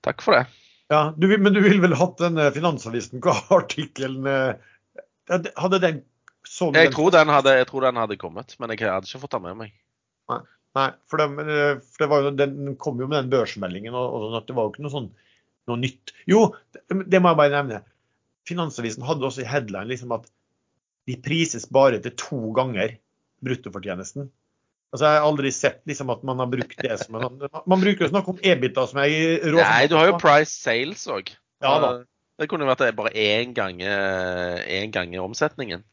takk 0.05 0.23
for 0.23 0.37
det. 0.37 0.45
Ja, 0.93 1.09
du, 1.17 1.27
Men 1.37 1.51
du 1.51 1.59
ville 1.59 1.83
vel 1.83 1.97
hatt 1.99 2.21
den 2.21 2.39
eh, 2.39 2.53
Finansavisen, 2.55 3.19
hva 3.23 3.35
artikkelen 3.59 4.29
eh, 4.31 4.53
Hadde 5.27 5.81
den 5.83 6.05
så 6.47 6.69
du 6.71 6.79
Jeg 6.79 6.87
den? 6.87 6.95
tror 6.95 7.11
den 7.11 7.27
hadde, 7.27 7.57
jeg 7.59 7.67
tror 7.67 7.83
den 7.83 7.99
hadde 7.99 8.15
kommet, 8.21 8.55
men 8.61 8.71
jeg 8.71 8.87
hadde 8.87 9.09
ikke 9.09 9.19
fått 9.19 9.33
den 9.35 9.43
med 9.43 9.57
meg. 9.59 9.73
Nei, 10.31 10.39
for, 11.09 11.21
det, 11.21 11.45
eh, 11.45 11.79
for 11.83 12.03
det 12.03 12.09
var 12.11 12.25
jo, 12.25 12.31
den 12.39 12.75
kom 12.81 12.99
jo 13.01 13.07
med 13.09 13.23
den 13.23 13.31
børsmeldingen, 13.33 13.95
og, 13.97 14.15
og 14.17 14.25
sånn 14.35 14.47
det 14.49 14.55
var 14.57 14.67
jo 14.67 14.73
ikke 14.73 14.85
noe 14.85 14.93
sånn 14.93 15.09
noe 15.67 15.79
nytt. 15.81 16.13
Jo, 16.29 16.41
det, 16.75 16.83
det 17.11 17.19
må 17.23 17.33
jeg 17.33 17.39
bare 17.41 17.55
nevne. 17.57 17.81
Finansavisen 18.47 19.03
hadde 19.03 19.27
også 19.27 19.43
i 19.43 19.47
headline 19.49 19.89
liksom 19.91 20.13
at 20.15 20.27
de 21.07 21.15
prises 21.23 21.65
bare 21.71 21.99
til 22.03 22.13
to 22.19 22.39
ganger 22.55 22.95
bruttofortjenesten. 23.43 24.29
Altså, 24.93 25.03
Jeg 25.03 25.19
har 25.19 25.25
aldri 25.27 25.49
sett 25.51 25.81
liksom 25.89 26.11
at 26.13 26.21
man 26.27 26.39
har 26.39 26.47
brukt 26.51 26.77
det 26.79 26.95
som 27.01 27.17
en 27.19 27.25
sånn- 27.27 27.63
Man 27.67 27.81
bruker 27.83 28.05
jo 28.05 28.11
snakk 28.13 28.29
om 28.31 28.39
EBITDA 28.39 28.85
som 28.87 29.01
jeg 29.03 29.41
råd 29.43 29.59
Nei, 29.59 29.87
du 29.91 29.97
har 29.99 30.07
jo 30.13 30.19
price 30.21 30.53
sales 30.55 31.03
òg. 31.11 31.33
Ja 31.63 31.73
da. 31.83 31.91
Det 32.39 32.47
kunne 32.51 32.67
vært 32.69 32.85
det 32.85 32.95
bare 32.95 33.11
én 33.11 33.51
gang, 33.57 33.81
én 33.81 34.91
gang 34.93 35.15
omsetningen. 35.19 35.83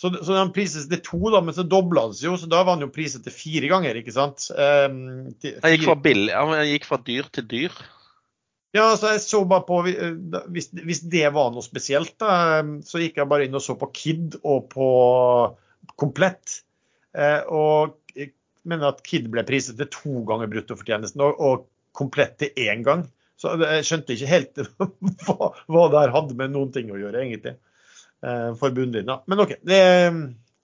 Så, 0.00 0.08
så 0.24 0.32
den 0.32 0.52
prises 0.56 0.86
til 0.88 1.00
to, 1.04 1.18
da, 1.28 1.42
men 1.44 1.52
så 1.52 1.60
dobla 1.68 2.06
den 2.08 2.16
seg 2.16 2.30
jo, 2.30 2.36
så 2.40 2.46
da 2.48 2.62
var 2.64 2.78
den 2.78 2.86
jo 2.86 2.94
priset 2.94 3.20
til 3.26 3.34
fire 3.36 3.68
ganger, 3.68 3.98
ikke 4.00 4.14
sant? 4.14 4.46
Um, 4.56 5.28
til, 5.42 5.58
Jeg 5.60 5.82
gikk 5.82 6.00
billig, 6.06 6.32
gikk 6.70 6.86
fra 6.88 6.98
dyr 7.04 7.28
til 7.36 7.44
dyr. 7.50 7.76
Ja, 8.72 8.86
så 8.96 9.10
jeg 9.12 9.22
så 9.24 9.42
bare 9.50 9.66
på 9.66 9.80
eh, 9.90 10.14
hvis, 10.54 10.70
hvis 10.72 11.02
det 11.10 11.26
var 11.34 11.50
noe 11.52 11.64
spesielt, 11.66 12.14
da, 12.22 12.32
eh, 12.60 12.74
så 12.86 13.02
gikk 13.02 13.18
jeg 13.20 13.28
bare 13.28 13.48
inn 13.48 13.58
og 13.58 13.64
så 13.64 13.76
på 13.76 13.90
Kid 13.92 14.38
og 14.40 14.70
på 14.72 14.90
Komplett. 16.00 16.60
Eh, 17.12 17.42
og 17.50 17.98
jeg 18.14 18.32
mener 18.70 18.94
at 18.94 19.02
Kid 19.04 19.26
ble 19.32 19.44
priset 19.44 19.76
til 19.80 19.90
to 19.92 20.22
ganger 20.28 20.48
bruttofortjenesten, 20.52 21.26
og, 21.26 21.42
og 21.42 21.66
Komplett 21.98 22.38
til 22.40 22.54
én 22.62 22.86
gang. 22.86 23.04
Så 23.40 23.56
jeg 23.58 23.84
skjønte 23.88 24.14
ikke 24.14 24.30
helt 24.30 24.62
hva, 25.26 25.50
hva 25.66 25.88
det 25.90 26.04
her 26.06 26.14
hadde 26.14 26.38
med 26.38 26.54
noen 26.54 26.70
ting 26.72 26.94
å 26.94 27.00
gjøre, 27.00 27.24
egentlig. 27.24 27.58
Eh, 28.22 28.54
for 28.60 28.70
bunnlinja. 28.76 29.22
Men 29.26 29.40
OK. 29.40 29.54
Det, 29.62 30.10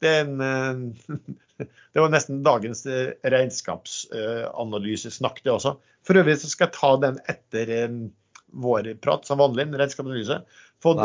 det 0.04 0.16
en 0.20 0.40
eh, 0.40 0.74
Det 1.96 2.02
var 2.02 2.10
nesten 2.12 2.42
dagens 2.44 2.82
regnskapsanalyse-snakk, 3.24 5.38
det 5.44 5.52
også. 5.54 5.70
For 6.04 6.14
øvrig 6.20 6.36
så 6.42 6.48
skal 6.50 6.66
jeg 6.68 6.76
ta 6.76 6.90
den 7.00 7.16
etter 7.32 7.66
eh, 7.72 7.94
vår 8.52 8.82
prat, 9.00 9.24
som 9.28 9.40
vanlig, 9.40 9.64
regnskapsanalyse. 9.72 10.36
Fått 10.84 11.00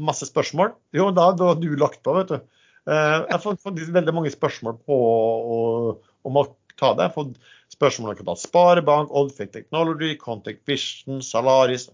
masse 0.00 0.24
spørsmål. 0.28 0.68
Jo, 0.96 1.10
da 1.14 1.32
da 1.36 1.44
har 1.52 1.58
du 1.60 1.76
lagt 1.76 2.00
på, 2.06 2.10
vet 2.16 2.28
du. 2.32 2.38
Eh, 2.88 3.18
Jeg 3.28 3.36
har 3.36 3.44
fått 3.44 3.60
veldig 4.00 4.14
mange 4.16 4.32
spørsmål 4.32 4.74
på 4.88 4.96
om 6.24 6.36
å 6.40 6.48
ta 6.80 6.88
det. 6.96 7.02
Jeg 7.04 7.10
har 7.10 7.18
fått 7.18 7.36
spørsmål 7.76 8.24
om 8.24 8.40
Sparebank, 8.40 9.12
Oddfake 9.12 9.52
Technology, 9.52 10.16
Contact 10.16 10.64
Vision, 10.68 11.20
Salaris 11.22 11.90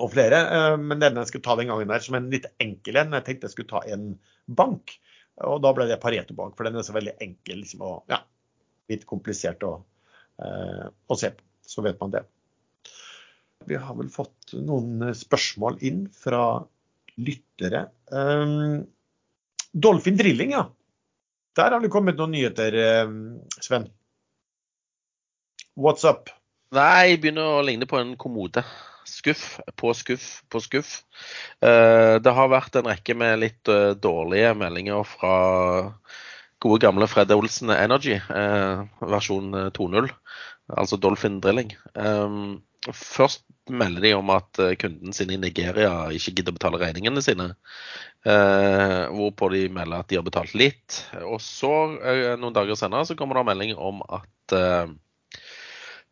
og 0.00 0.12
flere. 0.14 0.40
Eh, 0.56 0.76
Men 0.80 1.02
den 1.02 1.20
jeg 1.20 1.30
skulle 1.30 1.46
ta 1.46 1.56
den 1.60 1.70
gangen 1.70 1.92
der 1.92 2.04
som 2.04 2.18
en 2.18 2.30
litt 2.32 2.48
enkel 2.62 3.00
en. 3.00 3.14
Jeg 3.18 3.26
tenkte 3.26 3.48
jeg 3.48 3.56
skulle 3.56 3.72
ta 3.74 3.84
en 3.92 4.12
bank. 4.46 4.96
Og 5.46 5.60
da 5.64 5.72
ble 5.76 5.86
det 5.88 6.00
Pareto 6.02 6.34
Bank, 6.36 6.56
for 6.56 6.68
den 6.68 6.76
er 6.76 6.84
så 6.84 6.92
veldig 6.92 7.14
enkel 7.24 7.62
liksom, 7.62 7.84
og 7.86 8.12
ja, 8.12 8.18
litt 8.92 9.06
komplisert 9.08 9.62
å, 9.64 9.78
eh, 10.42 10.90
å 10.90 11.16
se 11.16 11.32
på. 11.36 11.46
Så 11.70 11.84
vet 11.86 12.00
man 12.00 12.10
det. 12.10 12.24
Vi 13.68 13.76
har 13.78 13.94
vel 13.94 14.08
fått 14.10 14.56
noen 14.58 15.12
spørsmål 15.14 15.78
inn 15.86 16.02
fra 16.10 16.64
lyttere. 17.20 17.84
Um, 18.10 18.86
Dolphin 19.70 20.18
Drilling, 20.18 20.56
ja. 20.56 20.64
Der 21.56 21.76
har 21.76 21.82
det 21.82 21.92
kommet 21.92 22.18
noen 22.18 22.34
nyheter, 22.34 22.74
eh, 22.74 23.12
Sven. 23.62 23.86
What's 25.78 26.04
up? 26.08 26.32
Nei, 26.74 27.12
jeg 27.12 27.20
begynner 27.22 27.60
å 27.60 27.62
ligne 27.66 27.86
på 27.90 27.98
en 28.00 28.16
kommode. 28.18 28.64
Skuff 29.10 29.44
på 29.80 29.92
skuff 29.96 30.26
på 30.50 30.60
skuff. 30.62 30.92
Eh, 31.64 32.16
Det 32.22 32.34
har 32.36 32.52
vært 32.52 32.78
en 32.78 32.88
rekke 32.90 33.16
med 33.18 33.40
litt 33.42 33.68
eh, 33.68 33.92
dårlige 33.98 34.54
meldinger 34.58 35.02
fra 35.08 35.34
gode 36.60 36.80
gamle 36.84 37.08
Fred 37.08 37.32
Olsen 37.34 37.72
Energy, 37.74 38.18
eh, 38.20 38.82
versjon 39.12 39.54
eh, 39.56 39.70
2.0, 39.76 40.10
altså 40.76 40.98
Dolphin 41.00 41.40
Drilling. 41.42 41.72
Um, 41.94 42.60
Først 42.96 43.42
melder 43.68 44.00
de 44.00 44.10
om 44.16 44.30
at 44.32 44.56
kunden 44.80 45.12
sin 45.12 45.28
i 45.34 45.36
Nigeria 45.36 45.90
ikke 46.16 46.32
gidder 46.32 46.54
å 46.54 46.56
betale 46.56 46.78
regningene 46.80 47.20
sine. 47.20 47.50
Eh, 48.24 49.02
hvorpå 49.12 49.50
de 49.52 49.66
melder 49.68 50.00
at 50.00 50.08
de 50.08 50.16
har 50.16 50.24
betalt 50.24 50.54
litt. 50.56 51.02
Og 51.20 51.36
så, 51.44 51.68
noen 52.40 52.56
dager 52.56 52.80
senere, 52.80 53.04
så 53.04 53.18
kommer 53.20 53.36
det 53.36 53.44
melding 53.50 53.74
om 53.76 54.00
at 54.08 54.56
eh, 54.56 54.94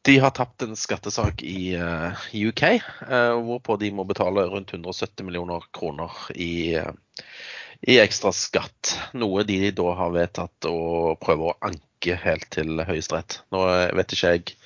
de 0.06 0.18
har 0.22 0.30
tapt 0.36 0.62
en 0.62 0.76
skattesak 0.78 1.42
i 1.42 1.74
uh, 1.76 2.26
UK, 2.32 2.62
uh, 3.08 3.34
hvorpå 3.44 3.76
de 3.80 3.90
må 3.92 4.06
betale 4.08 4.46
rundt 4.48 4.72
170 4.72 5.26
millioner 5.26 5.64
kroner 5.74 6.14
i, 6.34 6.78
uh, 6.78 6.92
i 7.80 7.98
ekstra 8.02 8.32
skatt. 8.32 8.94
Noe 9.14 9.44
de 9.46 9.70
da 9.74 9.92
har 9.98 10.14
vedtatt 10.14 10.66
å 10.70 11.14
prøve 11.20 11.50
å 11.50 11.58
anke 11.62 12.16
helt 12.22 12.48
til 12.54 12.80
Høyesterett. 12.86 13.40
Nå 13.54 13.64
eh, 13.72 13.90
vet 13.98 14.14
ikke 14.14 14.32
jeg 14.34 14.56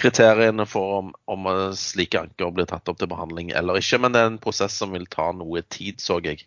kriteriene 0.00 0.64
for 0.68 0.98
om, 0.98 1.10
om 1.28 1.48
eh, 1.50 1.64
slike 1.76 2.20
anker 2.20 2.52
blir 2.54 2.68
tatt 2.68 2.88
opp 2.88 3.00
til 3.00 3.10
behandling 3.10 3.52
eller 3.56 3.80
ikke, 3.80 4.00
men 4.00 4.14
det 4.14 4.22
er 4.22 4.30
en 4.32 4.40
prosess 4.42 4.76
som 4.80 4.92
vil 4.96 5.08
ta 5.10 5.30
noe 5.36 5.62
tid, 5.68 6.00
så 6.00 6.20
jeg. 6.24 6.44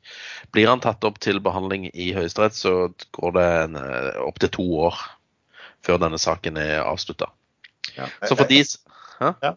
Blir 0.54 0.70
han 0.70 0.82
tatt 0.84 1.06
opp 1.08 1.22
til 1.22 1.42
behandling 1.44 1.90
i 1.94 2.12
Høyesterett, 2.18 2.58
så 2.58 2.92
går 3.18 3.38
det 3.38 3.50
eh, 3.82 4.22
opptil 4.26 4.54
to 4.58 4.68
år 4.88 5.06
før 5.86 6.02
denne 6.02 6.22
saken 6.22 6.58
er 6.62 6.84
avslutta. 6.86 7.32
Ja. 7.98 8.08
Så 8.28 8.38
for 8.38 8.50
de 8.50 8.62
Hæ? 9.22 9.34
Ja. 9.42 9.56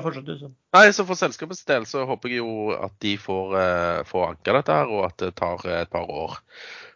fortsett, 0.00 0.26
du. 0.26 0.38
så. 0.38 0.52
Nei, 0.76 0.86
så 0.92 1.04
for 1.08 1.18
selskapets 1.18 1.64
del 1.68 1.86
så 1.88 2.04
håper 2.08 2.32
jeg 2.32 2.42
jo 2.42 2.70
at 2.76 2.94
de 3.02 3.16
får, 3.18 3.58
eh, 3.58 4.00
får 4.08 4.28
anka 4.28 4.56
dette 4.58 4.78
her, 4.78 4.92
og 4.92 5.04
at 5.08 5.18
det 5.22 5.34
tar 5.40 5.66
eh, 5.66 5.82
et 5.82 5.92
par 5.92 6.10
år. 6.10 6.38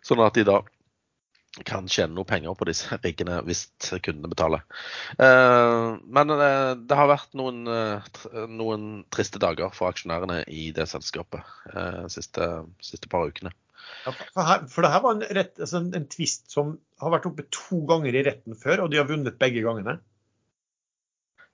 Sånn 0.05 0.23
at 0.25 0.37
de 0.37 0.47
da 0.47 0.61
kan 1.65 1.87
tjene 1.89 2.13
noe 2.13 2.29
penger 2.29 2.53
på 2.53 2.67
disse 2.69 2.99
riggene 3.05 3.41
hvis 3.47 3.65
kundene 4.05 4.29
betaler. 4.29 4.65
Eh, 5.17 5.97
men 6.05 6.35
det 6.37 6.99
har 7.01 7.09
vært 7.09 7.33
noen, 7.39 7.65
noen 8.53 8.91
triste 9.15 9.41
dager 9.41 9.73
for 9.73 9.89
aksjonærene 9.89 10.43
i 10.53 10.69
det 10.77 10.85
selskapet 10.91 11.41
de 11.73 12.11
siste, 12.13 12.51
siste 12.85 13.09
par 13.09 13.31
ukene. 13.33 13.55
Ja, 14.07 14.13
for, 14.13 14.43
her, 14.47 14.67
for 14.71 14.85
det 14.85 14.91
her 14.93 15.03
var 15.03 15.17
en, 15.17 15.25
rett, 15.39 15.57
altså 15.59 15.81
en, 15.81 15.89
en 15.97 16.07
tvist 16.11 16.51
som 16.53 16.77
har 17.03 17.13
vært 17.15 17.27
oppe 17.29 17.47
to 17.55 17.83
ganger 17.89 18.15
i 18.15 18.23
retten 18.27 18.59
før, 18.59 18.85
og 18.85 18.93
de 18.93 19.01
har 19.01 19.09
vunnet 19.09 19.39
begge 19.41 19.65
gangene. 19.65 19.99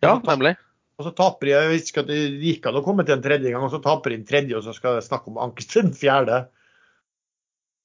Ja, 0.02 0.16
nemlig. 0.26 0.56
Og 1.00 1.06
så 1.06 1.12
taper 1.16 1.48
de, 1.48 1.54
jeg 1.54 1.70
visste 1.72 1.92
ikke 1.92 2.02
at 2.04 2.10
det 2.10 2.20
gikk 2.42 2.66
an 2.68 2.78
å 2.78 2.84
komme 2.84 3.04
til 3.06 3.16
en 3.16 3.24
tredje 3.24 3.52
gang, 3.52 3.64
og 3.64 3.72
så 3.72 3.80
taper 3.82 4.12
de 4.12 4.20
en 4.20 4.28
tredje, 4.28 4.58
og 4.58 4.66
så 4.66 4.74
skal 4.76 4.98
jeg 4.98 5.06
snakke 5.08 5.32
om 5.32 5.40
anken 5.42 5.68
til 5.68 5.86
den 5.86 5.96
fjerde. 5.96 6.44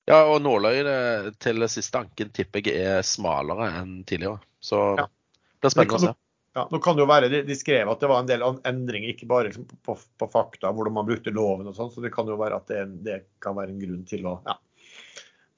Ja, 0.08 0.22
og 0.32 0.40
nåløyet 0.44 1.36
til 1.44 1.68
siste 1.72 2.00
anken 2.00 2.32
tipper 2.36 2.64
jeg 2.64 2.86
er 2.98 3.04
smalere 3.06 3.72
enn 3.82 4.00
tidligere. 4.08 4.40
Så 4.64 4.80
Ja. 5.00 5.08
det 5.08 5.68
blir 5.68 5.74
spennende 5.74 6.00
å 6.00 6.06
se. 6.08 6.14
Ja, 6.58 6.64
nå 6.72 6.80
kan 6.82 6.96
det 6.98 7.04
jo 7.04 7.10
være, 7.12 7.30
de, 7.46 7.56
skrev 7.56 7.90
at 7.92 8.00
det 8.02 8.08
var 8.10 8.24
en 8.24 8.30
del 8.30 8.42
endringer, 8.42 9.12
ikke 9.14 9.28
bare 9.30 9.46
liksom 9.46 9.68
på, 9.70 9.76
på, 9.86 9.98
på 10.18 10.28
fakta, 10.32 10.72
hvordan 10.74 10.96
man 10.96 11.06
brukte 11.06 11.30
loven 11.30 11.68
og 11.70 11.76
sånn, 11.78 11.92
så 11.94 12.02
det 12.02 12.10
kan 12.16 12.26
jo 12.26 12.38
være 12.40 12.58
at 12.58 12.72
det, 12.72 12.86
det 13.06 13.18
kan 13.44 13.54
være 13.54 13.76
en 13.76 13.84
grunn 13.84 14.06
til 14.10 14.26
å, 14.26 14.40
ja, 14.48 14.56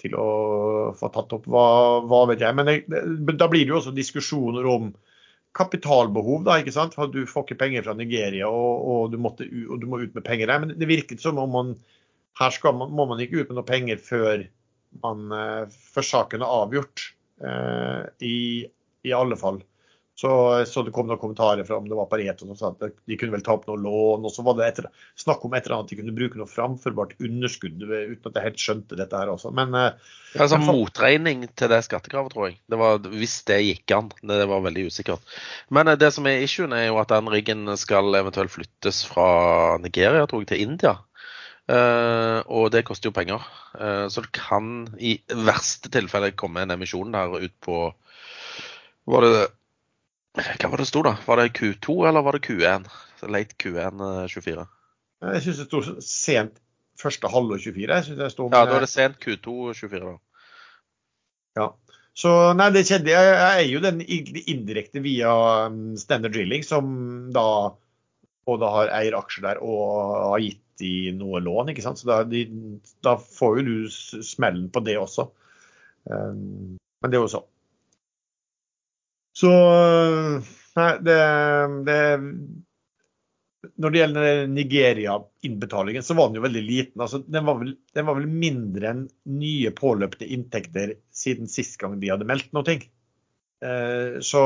til 0.02 0.18
å 0.20 0.26
få 1.00 1.12
tatt 1.14 1.38
opp 1.38 1.48
hva, 1.48 1.68
hva 2.04 2.26
vet 2.28 2.44
jeg. 2.44 2.58
Men 2.58 2.68
det, 2.68 3.38
da 3.40 3.48
blir 3.48 3.64
det 3.64 3.72
jo 3.72 3.80
også 3.80 3.96
diskusjoner 3.96 4.68
om 4.68 4.92
kapitalbehov, 5.58 6.44
da, 6.48 6.58
ikke 6.62 6.74
sant. 6.76 6.96
For 6.98 7.12
Du 7.12 7.24
får 7.30 7.48
ikke 7.48 7.60
penger 7.64 7.86
fra 7.88 7.96
Nigeria, 7.98 8.50
og, 8.50 8.84
og, 8.86 9.04
du, 9.14 9.18
måtte, 9.22 9.48
og 9.70 9.82
du 9.82 9.88
må 9.90 10.02
ut 10.04 10.16
med 10.18 10.26
penger 10.26 10.52
der. 10.52 10.62
Men 10.64 10.76
det 10.80 10.90
virket 10.90 11.24
som 11.24 11.42
om 11.42 11.54
man 11.56 11.74
her 12.40 12.54
skal 12.56 12.76
må 12.78 13.06
man 13.10 13.20
ikke 13.20 13.42
ut 13.42 13.50
med 13.50 13.58
noe 13.58 13.68
penger 13.68 14.00
før, 14.00 14.46
man, 15.04 15.26
eh, 15.36 15.80
før 15.94 16.06
saken 16.08 16.46
er 16.46 16.60
avgjort. 16.62 17.10
eh, 17.44 18.06
i, 18.26 18.38
I 19.08 19.16
alle 19.16 19.38
fall. 19.40 19.62
Så, 20.20 20.30
så 20.68 20.82
det 20.84 20.92
kom 20.92 21.08
noen 21.08 21.20
kommentarer 21.22 21.64
fra 21.64 21.78
om 21.80 21.86
det 21.88 21.96
var 21.96 22.10
Pareto 22.12 22.44
som 22.44 22.58
sa 22.60 22.72
at 22.74 22.98
de 23.08 23.16
kunne 23.16 23.32
vel 23.32 23.44
ta 23.46 23.54
opp 23.56 23.70
noe 23.70 23.80
lån. 23.80 24.26
Og 24.28 24.34
så 24.34 24.44
var 24.44 24.58
det 24.58 24.66
etter, 24.66 24.88
snakk 25.16 25.46
om 25.48 25.54
et 25.56 25.64
eller 25.64 25.78
annet 25.78 25.88
at 25.88 25.94
de 25.94 25.98
kunne 26.02 26.16
bruke 26.18 26.40
noe 26.42 26.52
framførbart 26.52 27.14
underskudd, 27.24 27.86
uten 27.88 28.28
at 28.28 28.40
jeg 28.40 28.48
helt 28.50 28.64
skjønte 28.64 28.98
dette 29.00 29.16
her 29.16 29.32
også. 29.32 29.54
Men 29.56 29.78
eh, 29.80 30.10
Ja, 30.34 30.44
altså 30.44 30.60
motregning 30.60 31.46
til 31.56 31.72
det 31.72 31.80
skattekravet, 31.88 32.36
tror 32.36 32.50
jeg. 32.50 32.58
Det 32.68 32.80
var, 32.82 33.00
hvis 33.14 33.38
det 33.48 33.62
gikk 33.64 33.94
an. 33.96 34.10
Det 34.20 34.40
var 34.52 34.66
veldig 34.66 34.90
usikkert. 34.92 35.38
Men 35.72 35.88
eh, 35.88 36.00
det 36.02 36.10
som 36.18 36.28
er 36.28 36.44
issuen, 36.44 36.76
er 36.76 36.90
jo 36.90 37.00
at 37.00 37.14
den 37.14 37.32
riggen 37.32 37.64
skal 37.80 38.20
eventuelt 38.20 38.52
flyttes 38.52 39.06
fra 39.08 39.30
Nigeria, 39.80 40.26
tror 40.28 40.44
jeg, 40.44 40.52
til 40.52 40.66
India. 40.66 40.98
Uh, 41.70 42.42
og 42.50 42.72
det 42.74 42.82
koster 42.88 43.12
jo 43.12 43.14
penger. 43.14 43.44
Uh, 43.78 44.10
så 44.10 44.24
det 44.26 44.34
kan 44.34 44.90
i 44.98 45.20
verste 45.30 45.92
tilfelle 45.94 46.34
komme 46.34 46.66
en 46.66 46.74
emisjon 46.74 47.14
der 47.14 47.36
ut 47.38 47.56
på 47.62 47.84
Var 49.10 49.26
det 49.26 49.44
Hva 50.38 50.70
var 50.70 50.82
det 50.82 50.88
sto, 50.90 51.02
da? 51.06 51.16
Var 51.26 51.42
det 51.42 51.52
Q2 51.58 51.96
eller 52.10 52.26
var 52.26 52.38
det 52.38 52.46
Q1? 52.46 52.88
Late 53.28 53.58
Q1 53.60 54.04
eh, 54.06 54.26
24. 54.30 54.66
jeg 55.34 55.44
syns 55.44 55.62
det 55.62 55.68
sto 55.68 55.82
sent 56.06 56.60
første 57.00 57.32
halvår 57.32 57.62
24. 57.64 57.88
Jeg 57.96 58.08
synes 58.08 58.20
det 58.20 58.32
sto 58.36 58.50
Ja, 58.52 58.66
da 58.68 58.78
er 58.78 58.86
det 58.86 58.92
sent 58.92 59.20
Q2 59.24 59.74
24, 59.74 60.02
da. 60.06 60.18
Ja. 61.60 61.68
Så 62.20 62.32
nei, 62.58 62.70
det 62.76 62.86
skjedde. 62.88 63.12
Jeg, 63.14 63.36
jeg 63.40 63.66
er 63.66 63.70
jo 63.70 63.84
den 63.84 64.02
indirekte 64.04 65.04
via 65.04 65.34
um, 65.70 65.96
Standard 66.00 66.36
Drilling, 66.36 66.66
som 66.68 66.90
da 67.36 67.46
både 68.50 68.72
har 68.74 68.92
eier 68.98 69.16
aksjer 69.20 69.46
der 69.46 69.62
og 69.64 70.34
har 70.34 70.44
gitt 70.44 70.64
de 70.80 71.12
noe 71.16 71.42
lån. 71.44 71.72
ikke 71.72 71.84
sant? 71.84 72.00
Så 72.02 72.08
da, 72.10 72.22
de, 72.28 72.46
da 73.06 73.16
får 73.20 73.60
jo 73.60 73.66
du 73.68 74.24
smellen 74.26 74.70
på 74.74 74.84
det 74.86 74.98
også. 75.00 75.30
Um, 76.10 76.78
men 76.78 77.12
det 77.12 77.20
er 77.20 77.26
jo 77.26 77.32
så. 77.32 77.44
Så 79.38 79.52
nei, 80.80 80.92
det, 81.06 81.20
det 81.88 82.00
når 83.80 83.92
det 83.92 84.00
gjelder 84.00 84.48
Nigeria-innbetalingen, 84.48 86.04
så 86.04 86.16
var 86.16 86.30
den 86.30 86.40
jo 86.40 86.46
veldig 86.46 86.62
liten. 86.64 87.02
Altså, 87.02 87.20
den, 87.28 87.46
var 87.48 87.60
vel, 87.60 87.74
den, 87.96 88.06
var 88.08 88.16
vel, 88.20 88.30
mindre 88.32 88.94
enn 88.94 89.02
nye 89.40 89.72
påløpte 89.76 90.28
inntekter 90.28 90.96
siden 91.16 91.52
sist 91.52 91.76
gang 91.82 91.98
de 92.00 92.12
hadde 92.12 92.28
meldt 92.28 92.52
noe. 92.56 92.78
Eh, 93.60 94.20
så 94.24 94.42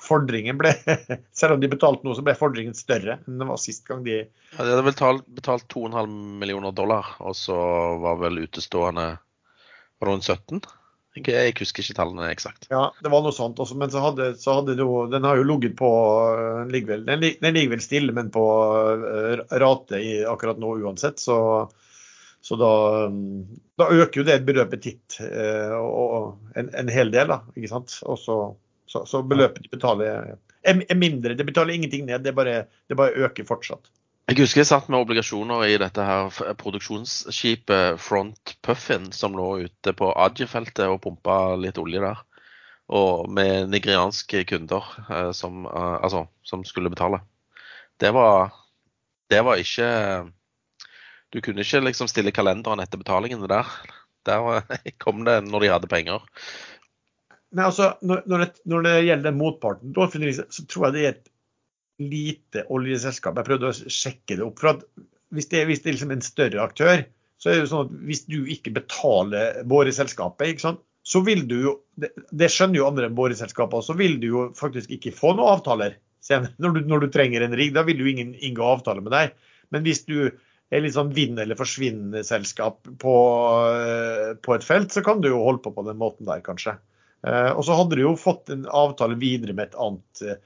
fordringen 0.00 0.56
ble 0.56 0.70
Selv 1.36 1.58
om 1.58 1.60
de 1.60 1.68
betalte 1.68 2.06
noe, 2.06 2.16
så 2.16 2.24
ble 2.24 2.32
fordringen 2.38 2.72
større 2.72 3.18
enn 3.18 3.42
det 3.42 3.44
var 3.44 3.58
sist 3.60 3.84
gang 3.84 4.06
de 4.06 4.14
ja, 4.22 4.30
De 4.56 4.70
hadde 4.70 4.86
vel 4.86 5.20
betalt 5.36 5.66
2,5 5.74 6.14
millioner 6.40 6.72
dollar, 6.72 7.12
og 7.20 7.36
så 7.36 7.58
var 8.00 8.16
vel 8.22 8.40
utestående 8.46 9.10
rundt 10.04 10.24
17? 10.24 10.64
Jeg 11.16 11.54
husker 11.56 11.82
ikke 11.82 11.96
tallene 11.96 12.28
eksakt. 12.28 12.68
Ja, 12.72 12.90
det 13.02 13.10
var 13.12 13.24
noe 13.24 13.34
sånt. 13.34 13.60
Også, 13.62 13.76
men 13.78 13.92
så 13.92 14.02
hadde, 14.04 14.28
så 14.40 14.58
hadde 14.58 14.76
jo, 14.76 15.06
den 15.12 15.24
har 15.24 15.38
jo 15.40 15.46
ligget 15.48 15.76
på 15.78 15.90
Den 16.36 16.72
ligger 16.74 17.02
den, 17.06 17.24
ligger 17.24 17.72
vel 17.72 17.84
stille, 17.84 18.14
men 18.16 18.28
på 18.34 18.44
uh, 18.44 19.42
rate 19.62 20.00
i, 20.02 20.12
akkurat 20.28 20.60
nå 20.60 20.76
uansett. 20.84 21.22
Så, 21.22 21.38
så 22.44 22.60
da, 22.60 22.72
da, 23.80 23.88
øker 23.88 24.20
jo 24.20 24.26
det 24.28 24.42
beløpet 24.46 24.84
titt 24.84 25.18
og 25.80 26.36
en, 26.54 26.68
en, 26.70 26.92
hel 26.92 27.10
del, 27.14 27.32
da. 27.32 27.40
ikke 27.56 27.72
sant? 27.72 27.96
Og 28.06 28.20
så, 28.20 28.40
så, 28.86 29.22
beløpet 29.26 29.64
de 29.64 29.72
betaler 29.72 30.12
er, 30.12 30.82
er, 30.84 30.98
mindre. 30.98 31.34
Det 31.38 31.48
betaler 31.48 31.74
ingenting 31.74 32.06
ned, 32.06 32.22
det 32.26 32.36
bare, 32.36 32.66
det 32.86 32.98
bare 32.98 33.26
øker 33.26 33.48
fortsatt. 33.48 33.90
Jeg 34.26 34.40
husker 34.40 34.64
jeg 34.64 34.66
satt 34.66 34.88
med 34.90 34.98
obligasjoner 35.04 35.60
i 35.70 35.74
dette 35.78 36.02
her 36.02 36.54
produksjonsskipet 36.58 38.00
Front 38.02 38.56
Puffin, 38.66 39.04
som 39.14 39.36
lå 39.38 39.44
ute 39.68 39.92
på 39.94 40.08
Adje-feltet 40.18 40.88
og 40.90 40.98
pumpa 41.04 41.54
litt 41.62 41.78
olje 41.78 42.00
der. 42.02 42.24
Og 42.90 43.30
med 43.30 43.70
nigerianske 43.70 44.42
kunder 44.50 44.88
eh, 45.06 45.30
som, 45.30 45.62
eh, 45.70 45.94
altså, 46.02 46.24
som, 46.42 46.64
skulle 46.66 46.90
betale. 46.90 47.20
Det 48.02 48.10
var, 48.14 48.50
det 49.30 49.44
var 49.46 49.62
ikke 49.62 49.86
Du 51.30 51.40
kunne 51.40 51.62
ikke 51.62 51.84
liksom 51.84 52.10
stille 52.10 52.34
kalenderen 52.34 52.82
etter 52.82 52.98
betalingen 52.98 53.46
der. 53.46 53.70
Der 54.26 54.66
kom 55.04 55.22
det 55.22 55.38
når 55.46 55.62
de 55.62 55.70
hadde 55.70 55.92
penger. 55.92 56.26
Men 57.54 57.68
altså, 57.70 57.92
når, 58.02 58.26
når, 58.26 58.42
det, 58.42 58.50
når 58.66 58.82
det 58.90 58.98
gjelder 59.06 59.38
motparten, 59.38 59.94
så 59.94 60.66
tror 60.66 60.88
jeg 60.88 60.98
det 60.98 61.06
er 61.06 61.14
et 61.14 61.32
lite 62.02 62.64
oljeselskap. 62.72 63.36
Jeg 63.38 63.48
prøvde 63.48 63.70
å 63.70 63.76
sjekke 63.76 64.38
det 64.38 64.44
opp. 64.44 64.60
for 64.60 64.82
Hvis 65.34 65.48
det, 65.52 65.64
hvis 65.68 65.82
det 65.82 65.90
er 65.90 65.96
liksom 65.98 66.14
en 66.14 66.24
større 66.24 66.64
aktør, 66.64 67.04
så 67.36 67.50
er 67.50 67.56
det 67.56 67.66
jo 67.66 67.70
sånn 67.72 67.86
at 67.88 67.94
hvis 68.08 68.24
du 68.28 68.38
ikke 68.52 68.74
betaler 68.78 69.62
boreselskapet, 69.68 70.64
så 71.06 71.22
vil 71.22 71.44
du 71.48 71.56
jo 71.68 71.74
det, 72.00 72.10
det 72.32 72.50
skjønner 72.52 72.80
jo 72.80 72.88
andre 72.88 73.08
enn 73.08 73.18
boreselskaper, 73.18 73.84
så 73.84 73.94
vil 73.96 74.18
du 74.22 74.26
jo 74.30 74.48
faktisk 74.56 74.90
ikke 74.96 75.14
få 75.14 75.36
noen 75.36 75.56
avtaler 75.56 76.00
når 76.58 76.74
du, 76.74 76.80
når 76.90 77.04
du 77.04 77.12
trenger 77.14 77.44
en 77.44 77.54
rigg. 77.54 77.74
Da 77.76 77.84
vil 77.86 78.00
jo 78.02 78.10
ingen 78.10 78.34
inngå 78.34 78.64
avtale 78.66 79.04
med 79.04 79.14
deg. 79.14 79.36
Men 79.70 79.86
hvis 79.86 80.02
du 80.08 80.18
er 80.26 80.82
litt 80.82 80.96
sånn 80.96 81.12
vinn 81.14 81.38
eller 81.38 81.58
forsvinn-selskap 81.58 82.88
på, 82.98 83.14
eh, 83.70 84.32
på, 84.42 84.56
et 84.56 84.66
felt, 84.66 84.90
så 84.90 85.04
kan 85.06 85.22
du 85.22 85.30
jo 85.30 85.44
holde 85.44 85.62
på 85.62 85.70
på 85.76 85.86
den 85.86 86.00
måten 86.00 86.26
der, 86.26 86.42
kanskje. 86.42 86.74
Eh, 87.22 87.52
og 87.52 87.62
så 87.68 87.78
hadde 87.78 87.98
du 87.98 88.02
jo 88.02 88.16
fått 88.18 88.50
en 88.50 88.66
avtale 88.66 89.14
videre 89.20 89.54
med 89.54 89.70
et 89.70 89.78
annet 89.78 90.26
Eh, 90.26 90.38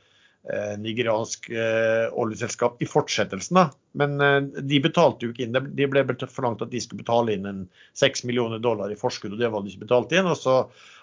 nigeriansk 0.80 1.50
eh, 1.52 2.06
oljeselskap 2.16 2.80
i 2.82 2.86
fortsettelsen. 2.88 3.58
da. 3.58 3.66
Men 3.92 4.20
eh, 4.24 4.38
de 4.64 4.80
betalte 4.80 5.26
jo 5.26 5.34
ikke 5.34 5.44
inn. 5.44 5.58
De 5.76 5.88
ble 5.90 6.04
forlangt 6.24 6.64
at 6.64 6.72
de 6.72 6.80
skulle 6.80 7.02
betale 7.02 7.34
inn 7.36 7.46
en 7.46 7.60
6 8.00 8.24
millioner 8.28 8.62
dollar 8.62 8.92
i 8.92 8.98
forskudd, 8.98 9.34
og 9.36 9.42
det 9.42 9.50
var 9.52 9.62
de 9.62 9.72
ikke 9.72 9.84
betalt 9.84 10.14
inn. 10.16 10.30
Og, 10.30 10.38
så, 10.40 10.56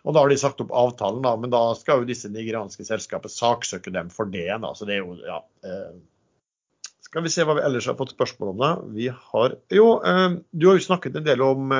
og 0.03 0.15
da 0.15 0.23
har 0.23 0.33
de 0.33 0.39
sagt 0.41 0.63
opp 0.63 0.73
avtalen, 0.73 1.21
da, 1.25 1.35
men 1.37 1.53
da 1.53 1.61
skal 1.77 2.01
jo 2.01 2.09
disse 2.09 2.31
nigerianske 2.33 2.87
selskapene 2.87 3.33
saksøke 3.33 3.93
dem 3.93 4.09
for 4.13 4.29
det. 4.33 4.49
Da. 4.49 4.73
Så 4.73 4.89
det 4.89 4.97
er 4.97 5.05
jo, 5.05 5.19
ja. 5.21 5.39
Skal 7.05 7.23
vi 7.23 7.31
se 7.31 7.45
hva 7.47 7.55
vi 7.55 7.63
ellers 7.63 7.87
har 7.87 7.95
fått 7.99 8.15
spørsmål 8.17 8.55
om. 8.55 8.65
da. 8.65 8.73
Vi 8.97 9.11
har, 9.13 9.55
jo, 9.71 9.87
Du 10.51 10.67
har 10.67 10.81
jo 10.81 10.87
snakket 10.89 11.15
en 11.15 11.29
del 11.29 11.45
om, 11.45 11.71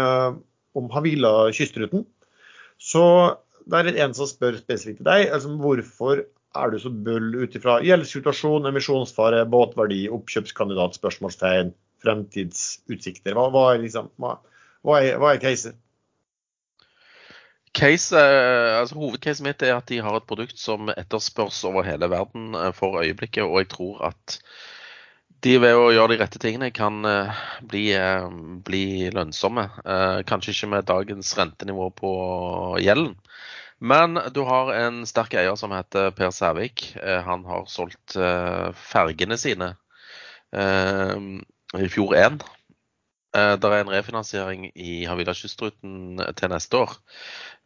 om 0.78 0.94
Havila 0.94 1.50
kystruten. 1.58 2.06
Så 2.78 3.04
det 3.68 3.82
er 3.82 4.04
en 4.06 4.14
som 4.16 4.30
spør 4.30 4.56
spesifikt 4.62 5.02
til 5.02 5.10
deg. 5.10 5.28
altså 5.34 5.52
Hvorfor 5.60 6.28
er 6.56 6.72
du 6.72 6.78
så 6.82 6.92
bull 6.92 7.34
ut 7.44 7.58
ifra 7.58 7.80
gjeldssituasjon, 7.86 8.70
emisjonsfare, 8.70 9.44
båtverdi, 9.52 10.06
oppkjøpskandidat, 10.14 10.96
spørsmålstegn, 11.00 11.74
fremtidsutsikter? 12.04 13.36
Hva, 13.38 13.50
hva 13.54 13.66
er, 13.74 13.84
liksom, 13.84 14.10
hva, 14.22 14.38
hva 14.88 15.02
er, 15.04 15.20
er 15.34 15.44
caset? 15.44 15.78
Case, 17.78 18.18
eh, 18.18 18.80
altså 18.80 18.98
Hovedcaset 18.98 19.46
mitt 19.46 19.62
er 19.62 19.76
at 19.76 19.90
de 19.92 20.00
har 20.02 20.16
et 20.18 20.26
produkt 20.30 20.58
som 20.58 20.90
etterspørs 20.94 21.60
over 21.68 21.86
hele 21.86 22.10
verden 22.10 22.56
eh, 22.58 22.72
for 22.74 23.02
øyeblikket. 23.04 23.44
Og 23.46 23.62
jeg 23.62 23.70
tror 23.76 24.02
at 24.10 24.40
de 25.46 25.54
ved 25.62 25.78
å 25.78 25.92
gjøre 25.94 26.16
de 26.16 26.20
rette 26.24 26.42
tingene 26.42 26.72
kan 26.74 27.06
eh, 27.06 27.44
bli, 27.70 27.86
bli 28.66 29.12
lønnsomme. 29.14 29.68
Kanskje 30.30 30.56
ikke 30.56 30.72
med 30.74 30.90
dagens 30.90 31.36
rentenivå 31.38 31.92
på 32.02 32.12
gjelden. 32.82 33.14
Men 33.80 34.20
du 34.34 34.42
har 34.42 34.72
en 34.74 35.04
sterk 35.06 35.36
eier 35.38 35.56
som 35.56 35.74
heter 35.76 36.10
Per 36.18 36.32
Sævik. 36.34 36.96
Eh, 36.98 37.22
han 37.22 37.46
har 37.46 37.66
solgt 37.70 38.16
eh, 38.18 38.70
fergene 38.74 39.38
sine 39.38 39.76
eh, 40.50 41.18
i 41.78 41.90
fjor 41.94 42.16
1. 42.18 42.40
Det 43.38 43.70
er 43.70 43.82
en 43.84 43.92
refinansiering 43.92 44.64
i 44.74 45.04
Havila 45.06 45.34
kystruten 45.38 46.18
til 46.40 46.50
neste 46.50 46.80
år. 46.80 46.94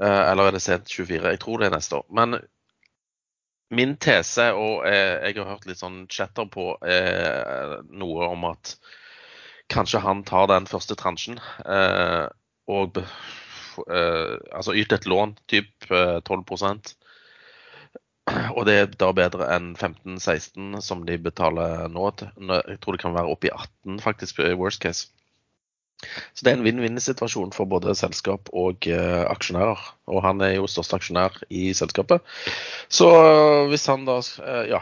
Eller 0.01 0.49
er 0.49 0.55
det 0.57 0.59
sent 0.65 0.89
24? 0.91 1.29
Jeg 1.31 1.39
tror 1.39 1.61
det 1.61 1.69
er 1.69 1.75
neste 1.77 1.95
år. 2.01 2.07
Men 2.11 2.35
min 3.71 3.93
tese, 4.01 4.49
og 4.51 4.83
jeg 4.89 5.37
har 5.37 5.47
hørt 5.47 5.69
litt 5.69 5.79
sånn 5.79 6.01
chatter 6.11 6.49
på 6.51 6.65
noe 8.01 8.27
om 8.33 8.43
at 8.49 8.73
kanskje 9.71 10.01
han 10.03 10.25
tar 10.27 10.49
den 10.51 10.67
første 10.67 10.97
transjen 10.99 11.39
og 12.67 12.99
altså 13.89 14.75
yte 14.77 14.97
et 14.99 15.07
lån, 15.09 15.35
typ 15.51 15.89
uh, 15.91 16.19
12% 16.27 16.95
og 18.55 18.65
det 18.67 18.75
er 18.77 18.91
da 19.01 19.09
bedre 19.15 19.47
enn 19.55 19.71
15-16 19.73 20.77
som 20.85 21.01
de 21.07 21.17
betaler 21.21 21.87
nå. 21.91 22.05
Jeg 22.21 22.77
tror 22.83 22.95
det 22.95 23.01
kan 23.03 23.15
være 23.15 23.31
oppi 23.33 23.49
i 23.49 23.55
18 23.55 23.99
faktisk, 24.03 24.39
i 24.45 24.57
worst 24.57 24.81
case. 24.83 25.09
Så 26.33 26.45
det 26.45 26.51
er 26.51 26.57
en 26.57 26.65
vinn-vinn-situasjon 26.65 27.51
for 27.55 27.69
både 27.69 27.93
selskap 27.97 28.49
og 28.57 28.87
uh, 28.89 29.23
aksjonærer. 29.29 29.81
Og 30.11 30.23
han 30.25 30.41
er 30.43 30.55
jo 30.55 30.69
største 30.69 30.97
aksjonær 30.97 31.37
i 31.53 31.69
selskapet. 31.77 32.25
Så 32.91 33.07
uh, 33.07 33.69
hvis 33.71 33.85
han 33.91 34.07
da 34.09 34.17
uh, 34.21 34.63
Ja. 34.71 34.81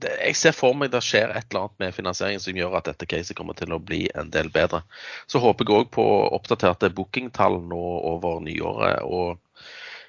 Det, 0.00 0.10
jeg 0.20 0.36
ser 0.38 0.56
for 0.56 0.76
meg 0.78 0.92
det 0.92 1.02
skjer 1.04 1.32
et 1.32 1.48
eller 1.50 1.66
annet 1.66 1.80
med 1.82 1.96
finansieringen 1.96 2.42
som 2.42 2.58
gjør 2.58 2.78
at 2.78 2.88
dette 2.90 3.08
caset 3.10 3.36
kommer 3.36 3.56
til 3.58 3.74
å 3.74 3.80
bli 3.82 4.04
en 4.14 4.30
del 4.32 4.50
bedre. 4.54 4.82
Så 5.30 5.42
håper 5.42 5.66
jeg 5.66 5.84
òg 5.84 5.90
på 5.94 6.04
oppdaterte 6.36 6.92
bookingtall 6.94 7.60
nå 7.68 7.84
over 8.14 8.40
nyåret. 8.44 9.02
og 9.04 9.40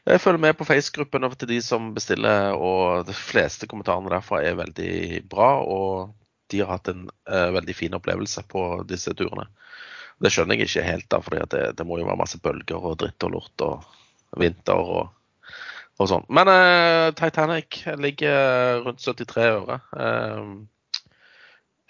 jeg 0.06 0.22
følger 0.22 0.38
med 0.38 0.54
på 0.54 0.68
Face-gruppen 0.70 1.26
til 1.34 1.50
de 1.50 1.56
som 1.66 1.88
bestiller, 1.96 2.54
og 2.54 3.08
de 3.08 3.14
fleste 3.18 3.66
kommentarene 3.66 4.12
derfra 4.14 4.44
er 4.46 4.60
veldig 4.60 5.24
bra. 5.32 5.48
Og 5.66 6.14
de 6.54 6.60
har 6.62 6.76
hatt 6.76 6.92
en 6.92 7.08
veldig 7.26 7.74
fin 7.74 7.98
opplevelse 7.98 8.44
på 8.52 8.68
disse 8.86 9.16
turene. 9.18 9.48
Det 10.24 10.32
skjønner 10.32 10.56
jeg 10.56 10.70
ikke 10.70 10.86
helt, 10.86 11.08
da, 11.12 11.20
for 11.24 11.36
det, 11.36 11.62
det, 11.76 11.86
må 11.88 12.00
jo 12.00 12.08
være 12.08 12.22
masse 12.22 12.40
bølger 12.44 12.80
og 12.80 12.98
dritt 13.02 13.26
og 13.28 13.34
lort 13.34 13.64
og 13.66 14.40
vinter 14.40 14.80
og, 14.80 15.10
og 16.00 16.10
sånn. 16.12 16.24
Men 16.32 16.52
uh, 16.52 17.10
Titanic 17.18 17.82
ligger 18.00 18.86
rundt 18.86 19.04
73 19.04 19.50
øre. 19.50 19.80
Uh, 19.92 21.12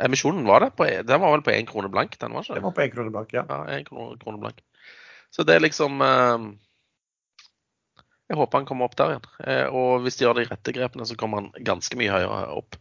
emisjonen 0.07 0.47
var 0.49 0.65
det 0.65 0.73
på, 0.77 0.89
den 0.89 1.21
var 1.21 1.35
vel 1.35 1.45
på 1.45 1.53
én 1.53 1.69
krone 1.69 1.91
blank? 1.93 2.17
Den 2.21 2.33
var 2.33 2.47
ikke 2.47 2.57
Den 2.57 2.65
var 2.65 2.75
på 2.77 2.85
én 2.87 2.93
krone 2.95 3.13
blank, 3.13 3.35
ja. 3.37 3.45
ja 3.45 3.61
en 3.77 3.85
krone, 3.87 4.17
krone, 4.21 4.41
blank. 4.41 4.63
Så 5.29 5.45
det 5.45 5.57
er 5.57 5.65
liksom 5.67 6.01
uh, 6.01 6.49
Jeg 8.25 8.41
håper 8.41 8.63
han 8.63 8.65
kommer 8.65 8.89
opp 8.89 8.97
der 8.97 9.13
igjen. 9.13 9.31
og 9.69 10.01
hvis 10.01 10.17
de 10.17 10.25
gjør 10.25 10.39
de 10.39 10.49
rette 10.49 10.73
grepene, 10.73 11.05
så 11.05 11.13
kommer 11.13 11.43
han 11.43 11.65
ganske 11.67 11.93
mye 11.99 12.09
høyere 12.09 12.55
opp. 12.57 12.79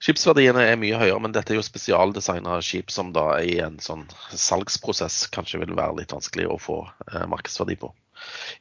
Skipsverdiene 0.00 0.62
er 0.64 0.78
mye 0.80 0.96
høyere, 0.96 1.20
men 1.20 1.34
dette 1.36 1.52
er 1.52 1.58
jo 1.58 1.64
spesialdesigna 1.64 2.56
skip 2.64 2.92
som 2.92 3.10
da 3.12 3.34
i 3.44 3.58
en 3.60 3.76
sånn 3.84 4.06
salgsprosess 4.32 5.26
kanskje 5.34 5.60
vil 5.60 5.74
være 5.76 5.98
litt 5.98 6.14
vanskelig 6.16 6.48
å 6.48 6.56
få 6.60 6.78
eh, 7.10 7.26
markedsverdi 7.28 7.76
på. 7.82 7.92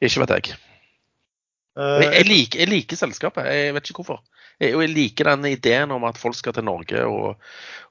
Ikke 0.04 0.26
vet 0.26 0.36
jeg. 0.36 0.58
Jeg, 1.80 2.12
jeg, 2.12 2.26
liker, 2.28 2.60
jeg, 2.60 2.70
liker, 2.74 3.00
selskapet, 3.00 3.48
jeg 3.48 3.74
vet 3.76 3.90
ikke 3.90 4.04
hvorfor. 4.04 4.24
Jeg, 4.60 4.74
jeg, 4.76 4.92
liker 4.92 5.30
den 5.30 5.46
ideen 5.54 5.94
om 5.96 6.04
at 6.04 6.18
folk 6.20 6.36
skal 6.36 6.56
til 6.56 6.66
Norge 6.68 7.06
og, 7.08 7.38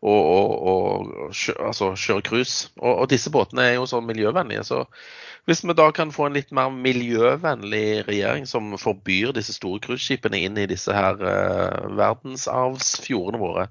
og, 0.05 0.18
og, 0.34 0.51
og 0.68 1.30
altså, 1.64 1.95
kjøre 1.97 2.24
cruise. 2.26 2.68
Og, 2.76 3.07
disse 3.09 3.32
båtene 3.32 3.64
er 3.64 3.78
jo 3.78 3.86
sånn 3.89 4.05
miljøvennlige. 4.09 4.66
Så 4.68 4.82
hvis 5.49 5.64
vi 5.64 5.76
da 5.78 5.86
kan 5.97 6.12
få 6.12 6.26
en 6.28 6.36
litt 6.36 6.53
mer 6.53 6.68
miljøvennlig 6.74 8.03
regjering 8.11 8.45
som 8.51 8.74
forbyr 8.80 9.32
disse 9.39 9.57
store 9.57 9.80
cruiseskipene 9.86 10.43
inn 10.45 10.61
i 10.61 10.68
disse 10.68 10.93
her 10.93 11.16
uh, 11.22 11.89
verdensarvsfjordene 11.97 13.41
våre, 13.41 13.64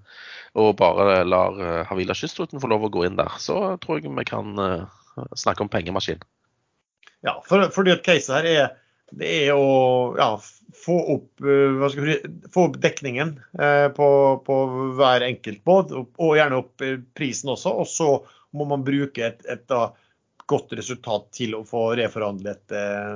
og 0.57 0.73
bare 0.79 1.21
lar 1.27 1.61
uh, 1.61 1.83
Havila 1.91 2.17
kystruten 2.17 2.63
få 2.63 2.71
lov 2.73 2.87
å 2.87 2.91
gå 2.95 3.05
inn 3.05 3.19
der, 3.19 3.37
så 3.37 3.75
tror 3.83 4.01
jeg 4.01 4.09
vi 4.09 4.25
kan 4.25 4.57
uh, 4.57 4.89
snakke 5.37 5.61
om 5.61 5.69
pengemaskin. 5.69 6.25
Ja, 7.25 7.37
for, 7.45 7.61
fordi 7.73 7.93
at 7.93 8.05
case 8.05 8.33
her 8.33 8.49
er 8.49 8.73
det 9.15 9.29
er 9.47 9.53
å 9.55 10.15
ja, 10.19 10.31
få, 10.85 10.97
opp, 11.15 11.29
uh, 11.45 11.85
si, 11.93 12.17
få, 12.53 12.65
opp, 12.67 12.79
dekningen 12.83 13.37
uh, 13.59 13.87
på, 13.95 14.09
på, 14.47 14.57
hver 14.99 15.23
enkelt 15.27 15.63
båt, 15.67 15.93
og 15.95 16.35
gjerne 16.35 16.59
opp 16.63 16.83
prisen 17.17 17.53
også. 17.53 17.71
Og 17.83 17.87
så 17.91 18.09
må 18.57 18.67
man 18.67 18.83
bruke 18.87 19.29
et, 19.29 19.45
et 19.47 19.63
da, 19.71 19.89
godt 20.47 20.73
resultat 20.79 21.27
til 21.35 21.55
å 21.57 21.63
få 21.67 21.89
reforhandlet 21.99 22.75
eh, 22.75 23.15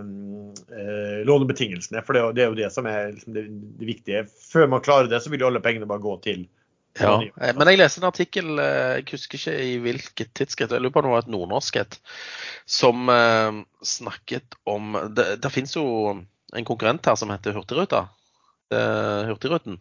eh, 0.75 1.19
lånebetingelsene. 1.27 2.03
For 2.05 2.17
det, 2.17 2.23
det, 2.35 2.43
er 2.43 2.49
jo 2.51 2.59
det 2.59 2.71
som 2.75 2.87
er 2.91 3.13
liksom 3.13 3.37
det, 3.37 3.45
det, 3.79 3.87
viktige. 3.87 4.25
Før 4.51 4.67
man 4.73 4.83
klarer 4.83 5.07
det, 5.11 5.21
så 5.23 5.31
vil 5.31 5.43
jo 5.43 5.47
alle 5.51 5.63
pengene 5.63 5.87
bare 5.89 6.03
gå 6.03 6.17
til 6.25 6.43
ja, 6.99 7.13
eh, 7.21 7.53
men 7.55 7.69
jeg 7.71 7.79
leste 7.79 8.01
en 8.01 8.09
artikkel, 8.09 8.51
eh, 8.59 8.97
jeg 8.99 9.07
husker 9.13 9.39
ikke 9.39 9.55
i 9.63 9.77
hvilket 9.83 10.33
tidsskritt, 10.37 10.73
jeg 10.75 10.83
lurer 10.83 10.95
på 10.95 11.03
om 11.03 11.07
det 11.07 11.13
var 11.13 11.25
et 11.25 11.31
nordnorsk 11.31 11.79
et, 11.81 11.97
som 12.67 13.09
eh, 13.13 13.61
snakket 13.85 14.57
om 14.67 14.97
Det, 15.15 15.37
det 15.43 15.53
finnes 15.53 15.75
jo 15.77 15.85
en 16.11 16.67
konkurrent 16.67 17.05
her 17.07 17.15
som 17.15 17.31
heter 17.31 17.55
Hurtigruta. 17.55 18.05
Eh, 18.73 19.29
Hurtigruten. 19.29 19.79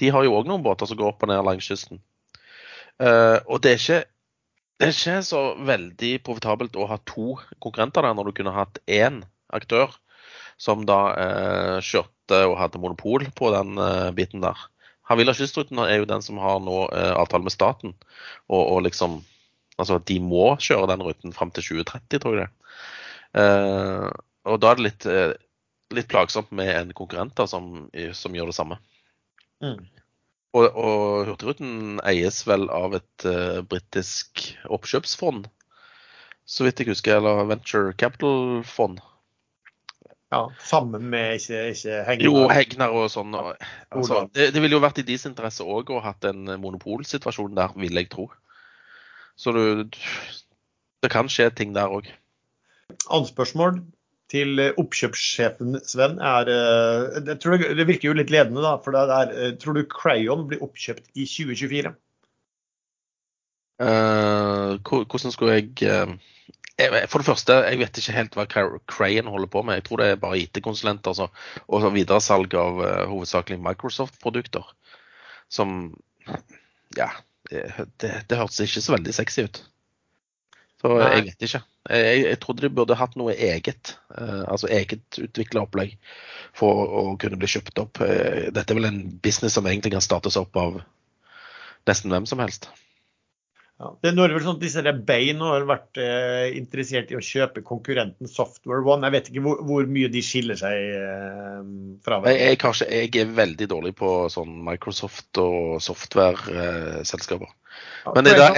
De 0.00 0.10
har 0.12 0.24
jo 0.24 0.36
òg 0.36 0.48
noen 0.48 0.64
båter 0.64 0.88
som 0.88 0.98
går 0.98 1.12
opp 1.12 1.24
og 1.24 1.32
ned 1.32 1.44
langs 1.44 1.68
kysten. 1.68 2.00
Eh, 3.00 3.38
og 3.44 3.60
det 3.64 3.74
er 3.74 3.82
ikke 3.82 4.04
det 4.76 4.90
er 4.90 4.92
ikke 4.92 5.20
så 5.24 5.42
veldig 5.64 6.10
profitabelt 6.24 6.74
å 6.76 6.88
ha 6.90 6.98
to 7.08 7.38
konkurrenter 7.64 8.04
der, 8.04 8.16
når 8.16 8.28
du 8.28 8.36
kunne 8.36 8.52
hatt 8.52 8.80
én 8.84 9.22
aktør 9.56 9.94
som 10.60 10.84
da 10.88 10.98
eh, 11.16 11.76
kjørte 11.84 12.42
og 12.48 12.58
hadde 12.60 12.80
monopol 12.82 13.24
på 13.36 13.52
den 13.54 13.80
eh, 13.80 14.10
biten 14.16 14.44
der. 14.44 14.66
Havila 15.06 15.34
Kystruten 15.36 15.80
er 15.84 16.00
jo 16.00 16.08
den 16.10 16.24
som 16.24 16.38
har 16.42 16.60
nå 16.62 16.80
eh, 16.90 17.12
avtale 17.14 17.46
med 17.46 17.54
staten. 17.54 17.94
Og, 18.50 18.62
og, 18.62 18.84
liksom 18.88 19.22
Altså 19.76 19.98
de 20.08 20.14
må 20.24 20.54
kjøre 20.56 20.86
den 20.88 21.02
ruten 21.04 21.34
fram 21.36 21.50
til 21.52 21.66
2030, 21.84 22.20
tror 22.22 22.38
jeg 22.38 22.46
det. 22.46 22.76
Eh, 23.42 24.06
og 24.48 24.62
da 24.62 24.70
er 24.70 24.78
det 24.78 24.84
litt, 24.86 25.04
eh, 25.04 25.34
litt 25.92 26.08
plagsomt 26.08 26.48
med 26.56 26.70
en 26.72 26.94
konkurrent 26.96 27.42
som, 27.44 27.90
som 28.16 28.38
gjør 28.38 28.48
det 28.48 28.56
samme. 28.56 28.78
Mm. 29.60 29.82
Og, 30.56 30.64
og 30.64 31.28
Hurtigruten 31.28 32.00
eies 32.08 32.40
vel 32.48 32.70
av 32.72 32.96
et 32.96 33.26
uh, 33.28 33.60
britisk 33.68 34.46
oppkjøpsfond, 34.72 35.50
så 36.48 36.64
vidt 36.64 36.80
jeg 36.80 36.94
husker, 36.94 37.18
eller 37.18 37.44
Venture 37.50 37.92
Capital-fond. 38.00 39.02
Ja, 40.34 40.40
sammen 40.58 41.06
med 41.12 41.36
ikke, 41.38 41.60
ikke 41.70 42.00
Hegnar? 42.08 42.26
Jo, 42.26 42.46
Hegnar 42.50 42.94
og 42.98 43.06
sånn. 43.12 43.34
Altså, 43.36 44.24
det, 44.34 44.48
det 44.56 44.62
ville 44.62 44.74
jo 44.74 44.82
vært 44.82 44.98
i 44.98 45.06
deres 45.06 45.28
interesse 45.28 45.62
òg 45.62 45.92
å 45.94 46.00
ha 46.00 46.10
hatt 46.10 46.26
en 46.26 46.56
monopolsituasjon 46.62 47.54
der, 47.54 47.76
vil 47.78 48.00
jeg 48.00 48.10
tro. 48.10 48.26
Så 49.38 49.52
du, 49.54 49.62
det 51.04 51.12
kan 51.12 51.30
skje 51.30 51.50
ting 51.54 51.76
der 51.76 51.92
òg. 51.92 52.08
Annet 53.06 53.30
spørsmål 53.30 53.78
til 54.32 54.58
eh, 54.62 54.74
oppkjøpssjefen 54.80 55.78
Sven 55.86 56.18
er 56.22 56.50
eh, 56.50 57.20
det, 57.20 57.38
det, 57.42 57.58
det, 57.78 57.86
virker 57.86 58.10
jo 58.10 58.16
litt 58.18 58.32
ledende, 58.34 58.64
da. 58.64 58.76
For 58.82 58.96
det 58.96 59.04
er, 59.06 59.34
eh, 59.34 59.54
tror 59.62 59.78
du 59.78 59.86
Crayon 59.90 60.46
blir 60.50 60.64
oppkjøpt 60.66 61.06
i 61.14 61.26
2024? 61.28 61.94
Uh, 63.76 64.80
hvordan 64.80 65.32
skulle 65.34 65.58
jeg 65.58 66.16
For 66.76 67.22
det 67.22 67.24
første, 67.24 67.54
jeg 67.64 67.78
vet 67.80 67.98
ikke 68.00 68.12
helt 68.12 68.34
hva 68.36 68.44
Crayon 68.90 69.30
holder 69.32 69.48
på 69.48 69.62
med. 69.64 69.78
Jeg 69.78 69.86
tror 69.86 70.02
det 70.02 70.08
er 70.12 70.18
bare 70.20 70.40
IT-konsulenter 70.42 71.14
altså, 71.14 71.30
og 71.72 71.86
videresalg 71.94 72.52
av 72.60 72.82
uh, 72.82 72.90
hovedsakelig 73.08 73.56
Microsoft-produkter. 73.64 74.66
Som 75.48 75.94
Ja, 76.96 77.08
det, 77.48 77.64
det, 78.28 78.36
hørtes 78.36 78.60
ikke 78.60 78.84
så 78.84 78.96
veldig 78.96 79.16
sexy 79.16 79.46
ut. 79.46 79.62
Så 80.82 80.92
Nei. 80.92 81.08
jeg 81.14 81.26
vet 81.30 81.46
ikke. 81.48 81.62
Jeg, 81.88 82.24
jeg, 82.26 82.38
trodde 82.42 82.66
de 82.66 82.74
burde 82.76 82.98
hatt 83.00 83.16
noe 83.16 83.32
eget, 83.32 83.96
uh, 84.12 84.44
altså 84.44 84.68
eget 84.68 85.20
utvikla 85.22 85.64
opplegg 85.64 85.96
for 86.56 86.84
å 86.84 87.04
kunne 87.20 87.40
bli 87.40 87.48
kjøpt 87.56 87.80
opp. 87.80 88.02
Uh, 88.04 88.50
dette 88.52 88.68
er 88.68 88.76
vel 88.76 88.90
en 88.90 89.04
business 89.24 89.56
som 89.56 89.64
egentlig 89.64 89.96
kan 89.96 90.04
startes 90.04 90.36
opp 90.36 90.60
av 90.60 90.82
nesten 91.88 92.12
hvem 92.12 92.28
som 92.28 92.44
helst. 92.44 92.68
Ja, 93.76 93.90
det 94.00 94.14
er 94.14 94.32
vel 94.32 94.40
sånn 94.40 94.56
at 94.56 94.62
disse 94.62 94.92
Bain 95.04 95.42
har 95.44 95.66
vært 95.68 95.98
eh, 96.00 96.54
interessert 96.56 97.10
i 97.12 97.18
å 97.18 97.20
kjøpe 97.20 97.60
konkurrenten 97.66 98.30
Software 98.30 98.80
One. 98.88 99.04
Jeg 99.04 99.12
vet 99.12 99.28
ikke 99.28 99.42
hvor, 99.44 99.60
hvor 99.68 99.90
mye 99.92 100.08
de 100.12 100.22
skiller 100.24 100.56
seg 100.56 100.94
eh, 100.96 101.58
fra 102.06 102.22
hverandre. 102.22 102.32
Jeg, 102.32 102.56
jeg, 102.56 103.10
jeg, 103.10 103.26
er 103.26 103.36
veldig 103.36 103.68
dårlig 103.74 103.92
på 104.00 104.14
sånn 104.32 104.54
Microsoft 104.64 105.42
og 105.42 105.76
software-selskaper. 105.84 107.52
Eh, 107.52 107.76
ja, 108.06 108.16
Men 108.16 108.24
det 108.24 108.38
der, 108.40 108.56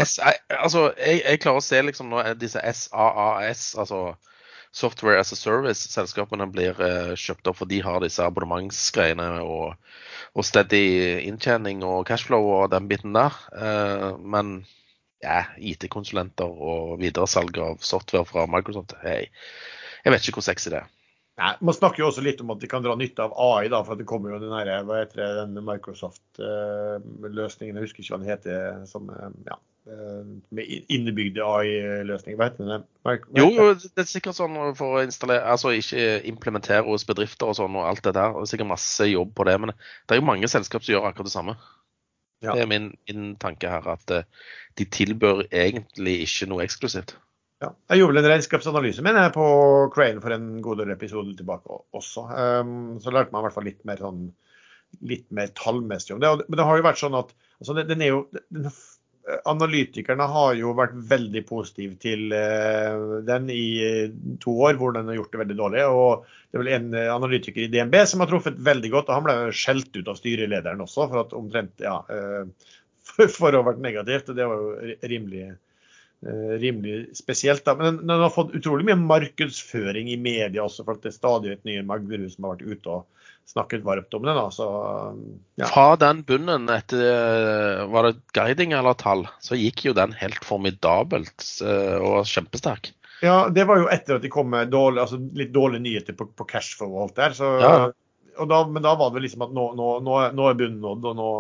altså, 0.60 0.86
jeg, 0.94 1.24
jeg, 1.24 1.42
klarer 1.42 1.64
å 1.64 1.66
se 1.66 1.82
liksom 1.82 2.14
nå 2.14 2.22
disse 2.38 2.62
SAAS, 2.62 3.72
altså 3.74 4.12
Software 4.70 5.18
as 5.18 5.32
a 5.32 5.36
Service-selskapene 5.36 6.46
blir 6.52 6.78
eh, 6.84 7.14
kjøpt 7.18 7.48
opp, 7.50 7.58
for 7.58 7.70
de 7.70 7.82
har 7.82 8.02
disse 8.04 8.22
abonnementsgreiene 8.22 9.30
og, 9.42 9.74
og 10.38 10.46
steady 10.46 11.24
inntjening 11.24 11.82
og 11.82 12.04
cashflow 12.06 12.52
og 12.60 12.68
den 12.70 12.86
biten 12.86 13.16
der. 13.16 13.34
Eh, 13.58 14.10
men 14.22 14.60
ja, 15.24 15.40
IT-konsulenter 15.58 16.46
og 16.46 17.00
videresalg 17.02 17.58
av 17.62 17.76
software 17.84 18.26
fra 18.28 18.46
Microsoft. 18.50 18.90
Jeg, 19.04 19.20
jeg 20.04 20.12
vet 20.14 20.22
ikke 20.28 20.40
hvor 20.40 20.50
sexy 20.50 20.68
det 20.74 20.80
er. 20.82 20.88
Nei, 21.38 21.52
Man 21.62 21.74
snakker 21.74 22.02
jo 22.02 22.08
også 22.10 22.22
litt 22.24 22.40
om 22.42 22.50
at 22.54 22.60
de 22.62 22.68
kan 22.70 22.82
dra 22.82 22.94
nytte 22.98 23.22
av 23.22 23.32
AI, 23.38 23.68
da, 23.70 23.78
for 23.86 23.94
det 23.98 24.06
kommer 24.10 24.28
jo 24.34 24.42
den, 24.42 24.54
her, 24.54 24.84
hva 24.86 24.94
heter 25.04 25.18
det, 25.20 25.28
den 25.38 25.66
Microsoft-løsningen, 25.66 27.76
jeg 27.78 27.84
husker 27.86 28.00
ikke 28.02 28.14
hva 28.14 28.22
den 28.24 28.32
heter, 28.32 28.54
som, 28.90 29.02
ja, 29.46 29.56
eh, 29.86 30.24
med 30.58 30.64
innebygde 30.90 31.42
AI-løsninger. 31.46 32.38
Hva 32.40 32.48
heter 32.50 32.62
den? 32.72 32.82
Jo, 33.38 33.48
det 33.84 34.00
er 34.02 34.10
sikkert 34.10 34.38
sånn 34.38 34.56
for 34.78 34.88
å 34.98 35.04
installere, 35.06 35.46
altså 35.46 35.68
ikke 35.78 36.02
implementere 36.32 36.86
hos 36.90 37.06
bedrifter 37.06 37.46
og 37.52 37.56
sånn 37.60 37.78
og 37.78 37.86
alt 37.86 38.02
det 38.06 38.14
der. 38.18 38.30
Det 38.34 38.42
er 38.42 38.52
sikkert 38.56 38.74
masse 38.74 39.04
jobb 39.06 39.30
på 39.38 39.42
det, 39.46 39.56
men 39.62 39.70
det 39.78 40.10
er 40.16 40.18
jo 40.18 40.30
mange 40.32 40.50
selskap 40.50 40.82
som 40.82 40.92
gjør 40.96 41.06
akkurat 41.12 41.30
det 41.30 41.38
samme. 41.38 41.54
Ja. 42.45 42.55
Det 42.55 42.62
er 42.62 42.70
min, 42.70 42.93
min, 43.11 43.32
tanke 43.43 43.70
her, 43.70 43.86
at 43.91 44.12
uh, 44.14 44.51
de 44.78 44.86
tilbør 44.95 45.43
egentlig 45.49 46.20
ikke 46.26 46.47
noe 46.51 46.62
eksklusivt. 46.66 47.16
Ja. 47.59 47.72
Jeg 47.91 47.99
gjorde 47.99 48.14
vel 48.14 48.22
en 48.22 48.30
regnskapsanalyse 48.30 49.03
min 49.03 49.18
her 49.18 49.32
på 49.34 49.47
Crane 49.95 50.22
for 50.22 50.34
en 50.34 50.61
god 50.62 50.78
del 50.78 50.93
episoder 50.95 51.34
tilbake 51.39 51.80
også. 51.99 52.28
Um, 52.30 53.01
så 53.03 53.11
lærte 53.14 53.34
man 53.34 53.43
i 53.43 53.49
hvert 53.49 53.57
fall 53.57 53.66
litt 53.66 53.82
mer, 53.89 53.99
sånn, 53.99 54.28
litt 55.11 55.26
mer 55.34 55.51
tallmessig 55.59 56.14
om 56.14 56.22
det. 56.22 56.30
Men 56.47 56.61
det 56.61 56.68
har 56.68 56.78
jo 56.78 56.86
vært 56.86 57.03
sånn 57.03 57.18
at 57.18 57.34
altså, 57.59 57.74
den 57.80 58.07
er 58.07 58.12
jo, 58.12 58.20
den 58.55 58.70
analytikerne 59.49 60.26
har 60.33 60.57
jo 60.59 60.72
vært 60.76 60.95
veldig 61.11 61.43
positive 61.49 61.97
til 62.01 62.33
uh, 62.33 63.20
den 63.26 63.49
i 63.53 63.64
uh, 63.85 64.16
to 64.43 64.55
år, 64.66 64.79
hvor 64.81 64.95
den 64.97 65.11
har 65.11 65.18
gjort 65.18 65.35
det 65.35 65.43
veldig 65.43 65.59
dårlig. 65.59 65.85
og 65.85 66.26
Det 66.49 66.59
er 66.59 66.64
vel 66.64 66.72
en 66.76 66.89
uh, 66.97 67.05
analytiker 67.14 67.64
i 67.64 67.70
DNB 67.72 67.97
som 68.09 68.24
har 68.24 68.31
truffet 68.31 68.59
veldig 68.70 68.93
godt. 68.95 69.11
og 69.11 69.18
Han 69.18 69.26
ble 69.29 69.37
skjelt 69.57 69.93
ut 69.97 70.11
av 70.11 70.18
styrelederen 70.20 70.85
også 70.85 71.09
for 71.11 71.22
at 71.24 71.37
omtrent 71.37 71.85
ja, 71.85 71.99
for, 73.39 73.49
å 73.51 73.62
ha 73.62 73.68
vært 73.70 73.85
negativt. 73.85 74.33
og 74.33 74.41
Det 74.41 74.49
var 74.49 74.64
jo 74.64 74.97
rimelig, 75.12 75.51
rimelig 76.64 76.99
spesielt. 77.18 77.66
da, 77.68 77.76
Men 77.79 78.01
den, 78.01 78.16
har 78.24 78.35
fått 78.35 78.57
utrolig 78.57 78.89
mye 78.89 79.01
markedsføring 79.03 80.12
i 80.14 80.20
media 80.20 80.64
også, 80.64 80.87
for 80.87 80.97
at 80.97 81.05
det 81.05 81.12
er 81.12 81.20
stadig 81.20 81.55
et 81.55 81.68
nye 81.68 81.87
Magderud 81.87 82.33
som 82.33 82.49
har 82.49 82.57
vært 82.57 82.68
ute 82.79 82.97
og 83.01 83.29
snakket 83.49 83.84
varmt 83.84 84.14
om 84.14 84.22
det. 84.22 84.34
da, 84.34 84.51
så 84.51 84.66
ja. 85.55 85.66
Fra 85.66 85.96
den 85.96 86.22
bunnen 86.22 86.68
etter 86.68 87.86
var 87.88 88.09
det 88.09 88.20
guiding 88.36 88.74
eller 88.76 88.94
tall, 88.94 89.24
så 89.40 89.57
gikk 89.57 89.86
jo 89.88 89.94
den 89.96 90.12
helt 90.20 90.44
formidabelt 90.44 91.46
eh, 91.64 91.96
og 91.96 92.28
kjempesterk. 92.28 92.92
Ja, 93.22 93.49
det 93.49 93.64
var 93.66 93.80
jo 93.80 93.88
etter 93.90 94.18
at 94.18 94.22
de 94.22 94.30
kom 94.30 94.51
med 94.53 94.70
dårlig, 94.70 95.01
altså 95.03 95.18
litt 95.34 95.51
dårlige 95.55 95.82
nyheter 95.82 96.14
på, 96.18 96.28
på 96.36 96.46
cashflow 96.51 96.92
og 96.92 97.07
alt 97.07 97.16
der. 97.16 97.34
Så, 97.34 97.49
ja. 97.62 97.72
da, 98.53 98.61
men 98.68 98.84
da 98.84 98.94
var 99.01 99.11
det 99.14 99.24
liksom 99.24 99.49
at 99.49 99.57
nå, 99.57 99.72
nå, 99.78 99.88
nå, 100.07 100.20
nå 100.36 100.46
er 100.51 100.61
bunnen 100.61 100.84
nådd, 100.84 101.09
og 101.11 101.18
nå, 101.18 101.32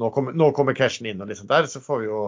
nå, 0.00 0.10
kommer, 0.14 0.38
nå 0.38 0.50
kommer 0.56 0.78
cashen 0.78 1.10
inn 1.10 1.20
og 1.20 1.28
liksom 1.28 1.50
der. 1.50 1.68
Så 1.68 1.82
får 1.84 2.04
vi 2.04 2.08
jo, 2.08 2.22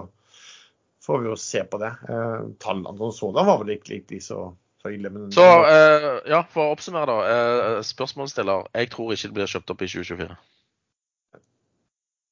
får 1.06 1.22
vi 1.22 1.30
jo 1.30 1.40
se 1.40 1.64
på 1.64 1.80
det. 1.80 1.94
Eh, 2.10 2.38
tallene 2.60 2.98
som 2.98 3.16
sådan 3.16 3.48
var 3.48 3.62
vel 3.62 3.76
ikke 3.78 3.94
like 3.94 4.20
så. 4.24 4.50
Men 4.86 5.32
så 5.34 5.44
uh, 5.44 6.08
ja, 6.28 6.42
for 6.52 6.68
å 6.68 6.76
oppsummere, 6.76 7.06
da. 7.10 7.40
Uh, 7.78 7.82
spørsmålsstiller. 7.86 8.68
Jeg 8.76 8.90
tror 8.94 9.12
ikke 9.14 9.30
det 9.30 9.38
blir 9.38 9.52
kjøpt 9.52 9.74
opp 9.74 9.84
i 9.84 9.90
2024. 9.90 10.38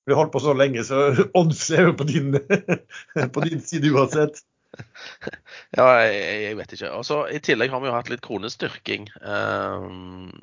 Vi 0.04 0.12
har 0.12 0.20
holdt 0.20 0.34
på 0.34 0.42
så 0.44 0.52
lenge, 0.56 0.84
så 0.84 1.06
odds 1.40 1.68
er 1.72 1.88
jo 1.88 1.94
på 1.98 2.08
din, 2.08 2.34
på 3.36 3.44
din 3.46 3.62
side 3.64 3.92
uansett. 3.92 4.42
ja, 5.78 5.86
jeg, 6.02 6.24
jeg, 6.44 6.56
vet 6.58 6.74
ikke. 6.76 6.90
Og 6.98 7.06
så 7.06 7.22
I 7.30 7.40
tillegg 7.44 7.72
har 7.72 7.82
vi 7.82 7.88
jo 7.90 7.96
hatt 7.96 8.10
litt 8.12 8.24
kronestyrking. 8.24 9.06
Um, 9.22 10.34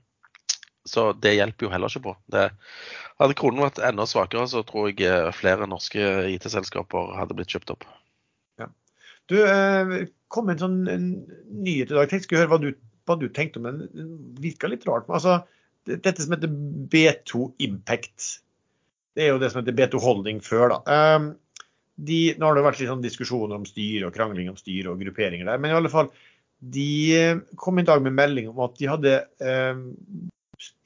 Så 0.87 1.11
det 1.13 1.35
hjelper 1.35 1.67
jo 1.67 1.71
heller 1.71 1.91
ikke 1.91 2.07
på. 2.07 2.15
Det, 2.33 2.47
hadde 3.21 3.37
kronen 3.37 3.61
vært 3.65 3.81
enda 3.85 4.07
svakere, 4.09 4.47
så 4.49 4.63
tror 4.65 4.89
jeg 4.89 5.05
eh, 5.05 5.29
flere 5.35 5.67
norske 5.69 6.07
IT-selskaper 6.33 7.13
hadde 7.19 7.37
blitt 7.37 7.53
kjøpt 7.53 7.75
opp. 7.75 7.85
Ja. 8.61 8.67
Du, 9.29 9.37
eh, 9.45 9.93
kom 10.31 10.51
en 10.51 10.61
sånn 10.61 10.79
en 10.91 11.09
nyhet 11.51 11.91
i 11.91 11.97
dag. 11.97 12.11
Jeg 12.11 12.25
skulle 12.25 12.43
høre 12.43 12.53
hva 12.53 12.61
du, 12.61 12.71
hva 13.09 13.17
du 13.19 13.27
tenkte 13.33 13.61
om 13.61 13.67
den. 13.67 13.83
Den 13.91 14.15
virka 14.41 14.69
litt 14.71 14.87
rart. 14.87 15.07
Men 15.09 15.19
altså, 15.19 15.37
dette 15.89 16.17
som 16.23 16.35
heter 16.35 16.51
B2 16.91 17.51
Impact. 17.67 18.33
Det 19.15 19.25
er 19.25 19.33
jo 19.33 19.41
det 19.41 19.51
som 19.51 19.61
heter 19.61 19.75
B2 19.75 20.01
Holding 20.03 20.41
før, 20.45 20.77
da. 20.77 20.99
Um, 21.17 21.31
de, 22.01 22.19
nå 22.39 22.47
har 22.47 22.57
det 22.57 22.65
vært 22.65 22.79
litt 22.81 22.89
sånn 22.89 23.03
diskusjoner 23.03 23.59
om 23.59 23.67
styre 23.67 24.07
og 24.07 24.15
krangling 24.15 24.49
om 24.49 24.59
styre 24.59 24.93
og 24.93 25.01
grupperinger 25.03 25.49
der. 25.49 25.59
Men 25.61 25.73
i 25.73 25.77
alle 25.77 25.91
fall, 25.91 26.09
de 26.61 26.91
eh, 27.17 27.41
kom 27.59 27.81
i 27.81 27.85
dag 27.85 28.01
med 28.05 28.15
melding 28.15 28.51
om 28.51 28.61
at 28.65 28.77
de 28.79 28.89
hadde 28.89 29.13
eh, 29.41 29.83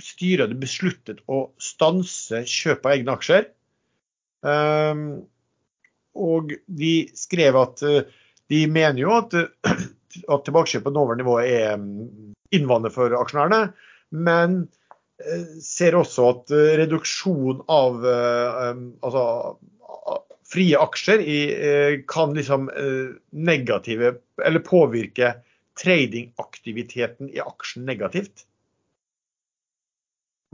styret 0.03 0.45
hadde 0.45 0.59
besluttet 0.59 1.21
å 1.31 1.49
stanse 1.61 2.43
kjøp 2.49 2.87
av 2.87 2.95
egne 2.95 3.15
aksjer. 3.15 3.49
Um, 4.45 5.25
og 6.15 6.53
de 6.67 6.93
skrev 7.17 7.57
at 7.59 7.81
uh, 7.83 8.03
de 8.51 8.61
mener 8.71 9.01
jo 9.01 9.13
at, 9.17 9.35
at 10.33 10.47
tilbakekjøp 10.47 10.85
på 10.85 10.95
nåværende 10.95 11.23
nivå 11.23 11.37
er 11.43 11.77
innvandrer 12.55 12.93
for 12.93 13.15
aksjonærene, 13.19 13.61
men 14.15 14.57
uh, 14.65 15.47
ser 15.63 15.97
også 15.97 16.27
at 16.31 16.55
reduksjon 16.81 17.63
av 17.71 18.03
um, 18.05 18.85
altså, 19.05 19.25
frie 20.45 20.77
aksjer 20.77 21.23
i, 21.25 21.39
kan 22.07 22.35
liksom 22.37 22.67
negative, 23.33 24.11
eller 24.45 24.61
påvirke 24.63 25.31
tradingaktiviteten 25.79 27.31
i 27.33 27.41
aksjen 27.43 27.87
negativt. 27.87 28.45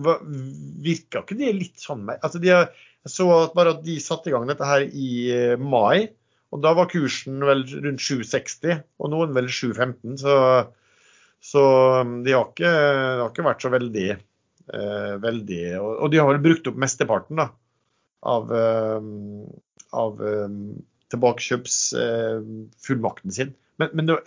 Virka 0.01 1.21
ikke 1.21 1.37
det 1.37 1.51
litt 1.53 1.83
sånn 1.83 2.07
altså 2.09 2.39
Jeg 2.41 2.71
så 3.09 3.27
at 3.35 3.53
bare 3.57 3.75
at 3.75 3.83
de 3.85 3.97
satte 4.01 4.29
i 4.29 4.33
gang 4.33 4.47
dette 4.49 4.65
her 4.65 4.85
i 4.85 5.11
eh, 5.33 5.57
mai. 5.57 6.11
Og 6.51 6.59
da 6.63 6.73
var 6.75 6.89
kursen 6.91 7.39
vel 7.47 7.61
rundt 7.85 8.01
7,60, 8.03 8.81
og 8.99 9.11
noen 9.13 9.31
vel 9.35 9.47
7,15. 9.47 10.17
Så, 10.19 10.33
så 11.51 11.61
um, 12.03 12.23
de 12.25 12.31
har 12.35 12.45
ikke, 12.49 12.71
har 13.21 13.29
ikke 13.29 13.47
vært 13.47 13.61
så 13.63 13.69
veldig, 13.71 14.09
eh, 14.11 15.15
veldig 15.23 15.63
og, 15.79 15.91
og, 15.95 16.07
de 16.11 16.17
har 16.19 16.27
vel 16.33 16.43
brukt 16.43 16.67
opp 16.67 16.77
mesteparten 16.83 17.35
da, 17.39 17.47
av, 18.33 18.43
eh, 18.51 19.01
av 20.03 20.11
eh, 20.27 20.51
tilbakekjøpsfullmakten 21.15 23.31
sin. 23.39 23.55
Men, 23.79 23.87
men 23.95 24.05
det, 24.11 24.19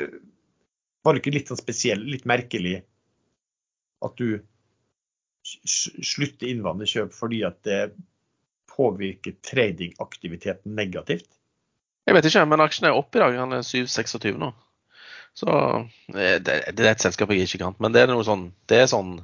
var 1.05 1.13
det 1.13 1.21
ikke 1.21 1.37
litt 1.37 1.53
sånn 1.53 1.61
spesiell, 1.61 2.01
litt 2.09 2.25
merkelig 2.29 2.77
at 4.05 4.17
du 4.17 4.41
slutter 5.45 6.49
innvandrerkjøp 6.49 7.13
fordi 7.13 7.45
at 7.45 7.59
det 7.69 7.93
påvirker 8.73 9.33
tradingaktiviteten 9.45 10.73
negativt? 10.77 11.29
Jeg 12.05 12.17
vet 12.17 12.29
ikke, 12.29 12.47
men 12.49 12.63
aksjen 12.65 12.89
er 12.89 12.97
opp 12.99 13.17
i 13.17 13.23
dag. 13.23 13.37
Han 13.41 13.57
er 13.57 13.65
7,26 13.67 14.39
nå. 14.41 14.51
Så 15.35 15.51
eh, 16.15 16.39
det, 16.39 16.59
det, 16.77 16.85
er 16.85 16.93
et 16.93 17.05
selskap 17.05 17.33
jeg 17.33 17.49
ikke 17.49 17.63
kan. 17.65 17.79
Men 17.83 17.95
det 17.95 18.05
er 18.05 18.13
noe 18.13 18.27
sånn 18.27 18.51
Det 18.71 18.85
er 18.85 18.91
sånn 18.91 19.17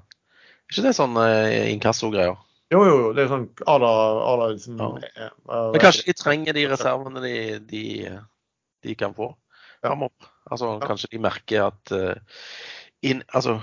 Ikke 0.70 0.86
det 0.88 0.96
sånn 0.96 1.14
inkassogreier? 1.14 1.74
inkasso-greier? 1.74 2.38
Jo, 2.70 2.80
jo, 2.86 2.98
det 3.14 3.24
er 3.24 3.30
sånn 3.32 3.48
à 3.66 3.74
la 3.82 4.48
liksom, 4.52 4.78
ja. 4.78 5.26
Eh, 5.26 5.30
men 5.74 5.82
kanskje 5.82 6.06
de 6.06 6.14
trenger 6.14 6.54
de 6.54 6.66
reservene 6.70 7.22
de, 7.24 7.34
de, 7.66 7.84
de 8.86 8.94
kan 8.98 9.14
få 9.16 9.32
framover? 9.82 10.28
Altså, 10.46 10.76
ja. 10.76 10.86
Kanskje 10.86 11.10
de 11.16 11.22
merker 11.24 11.64
at 11.66 11.92
uh, 11.94 12.38
inn, 13.06 13.24
altså, 13.34 13.56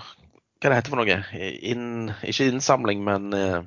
hva 0.60 0.72
det 0.72 0.80
heter 0.80 0.92
for 0.92 1.00
noe? 1.00 1.18
In, 1.72 2.12
ikke 2.28 2.50
innsamling, 2.52 3.04
men 3.08 3.32
uh, 3.32 3.62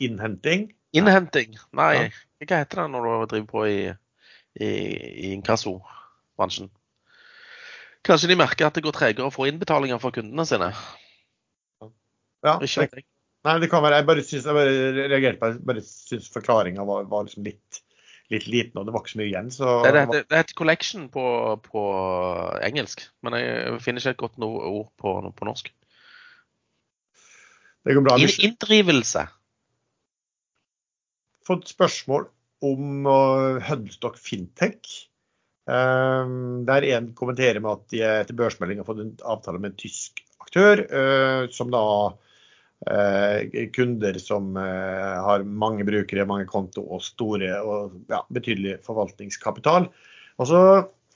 Innhenting? 0.00 0.70
Innhenting. 0.96 1.56
Nei, 1.76 1.92
ja. 1.98 2.10
hva 2.44 2.60
heter 2.62 2.82
det 2.82 2.88
når 2.94 3.06
du 3.06 3.26
driver 3.32 3.48
på 3.50 3.64
i, 3.70 3.80
i, 4.58 4.68
i 4.68 5.32
inkassobransjen? 5.36 6.70
Kanskje 8.06 8.30
de 8.30 8.38
merker 8.38 8.68
at 8.68 8.76
det 8.78 8.84
går 8.86 8.94
tregere 8.94 9.26
å 9.26 9.34
få 9.34 9.48
innbetalinger 9.50 9.98
fra 10.02 10.12
kundene 10.14 10.46
sine? 10.46 10.70
Ja, 12.46 12.58
det, 12.62 12.68
nei, 13.46 13.56
det 13.62 13.70
kan 13.72 13.82
være. 13.82 13.98
Jeg 13.98 14.06
bare, 14.06 14.22
synes, 14.22 14.46
jeg 14.46 14.54
bare 14.54 15.08
reagerte 15.08 15.40
på 15.40 15.48
Jeg 15.50 15.64
bare 15.66 15.82
syns 15.82 16.28
forklaringa 16.30 16.84
var, 16.86 17.08
var 17.10 17.26
liksom 17.26 17.46
litt 17.48 17.82
litt 18.32 18.46
liten, 18.50 18.74
og 18.80 18.86
det 18.86 18.94
var 18.94 19.04
ikke 19.04 19.12
så 19.12 19.20
mye 19.20 19.28
igjen. 19.28 19.50
Så 19.54 19.72
det, 19.86 20.04
det, 20.10 20.22
det 20.30 20.40
heter 20.40 20.58
collection 20.58 21.08
på, 21.14 21.24
på, 21.62 21.82
engelsk, 22.66 23.04
men 23.22 23.36
jeg 23.38 23.80
finner 23.84 24.02
ikke 24.02 24.16
et 24.16 24.22
godt 24.24 24.46
ord 24.46 24.88
på, 24.98 25.12
på 25.36 25.46
norsk. 25.46 25.70
Det 27.86 27.94
går 27.94 28.02
bra. 28.02 28.16
Inndrivelse. 28.18 29.28
Fått 31.46 31.70
spørsmål 31.70 32.28
om 32.66 33.06
uh, 33.06 33.62
Huddlestock 33.62 34.18
Fintech. 34.18 35.06
Um, 35.66 36.62
der 36.66 36.84
en 36.94 37.10
kommenterer 37.18 37.58
med 37.62 37.72
at 37.72 37.88
de 37.90 38.02
etter 38.06 38.36
børsmelding 38.38 38.78
har 38.82 38.86
fått 38.86 39.02
en 39.02 39.16
avtale 39.26 39.58
med 39.58 39.72
en 39.72 39.80
tysk 39.80 40.22
aktør, 40.42 40.84
uh, 40.90 41.50
som 41.54 41.72
da 41.74 41.82
Eh, 42.86 43.68
kunder 43.72 44.18
som 44.20 44.56
eh, 44.56 45.22
har 45.24 45.42
mange 45.42 45.84
brukere, 45.84 46.26
mange 46.28 46.44
konto 46.46 46.82
og 46.84 47.00
store 47.02 47.54
og 47.64 47.94
ja, 48.10 48.20
betydelig 48.28 48.76
forvaltningskapital. 48.84 49.88
Og 50.36 50.50
så, 50.50 50.60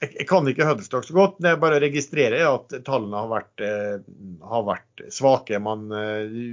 jeg, 0.01 0.15
jeg 0.19 0.27
kan 0.29 0.49
ikke 0.49 0.67
Huddlestock 0.69 1.07
så 1.07 1.17
godt, 1.17 1.41
det 1.45 1.53
er 1.53 1.59
bare 1.63 1.79
å 1.79 1.83
registrere 1.83 2.41
at 2.49 2.77
tallene 2.87 3.21
har 3.21 3.33
vært, 3.33 3.65
eh, 3.67 4.07
har 4.53 4.65
vært 4.69 5.05
svake. 5.13 5.61
Man 5.63 5.89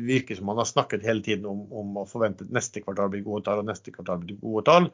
virker 0.07 0.39
som 0.39 0.49
man 0.51 0.59
har 0.61 0.67
snakket 0.69 1.05
hele 1.07 1.23
tiden 1.25 1.47
om, 1.49 1.63
om 1.71 2.01
å 2.03 2.07
forvente 2.09 2.47
neste 2.53 2.83
kvartal 2.83 3.13
blir 3.13 3.25
gode 3.25 3.45
tall 3.47 3.63
og 3.63 3.69
neste 3.69 3.93
kvartal 3.95 4.19
blir 4.23 4.39
gode 4.41 4.67
tall, 4.67 4.91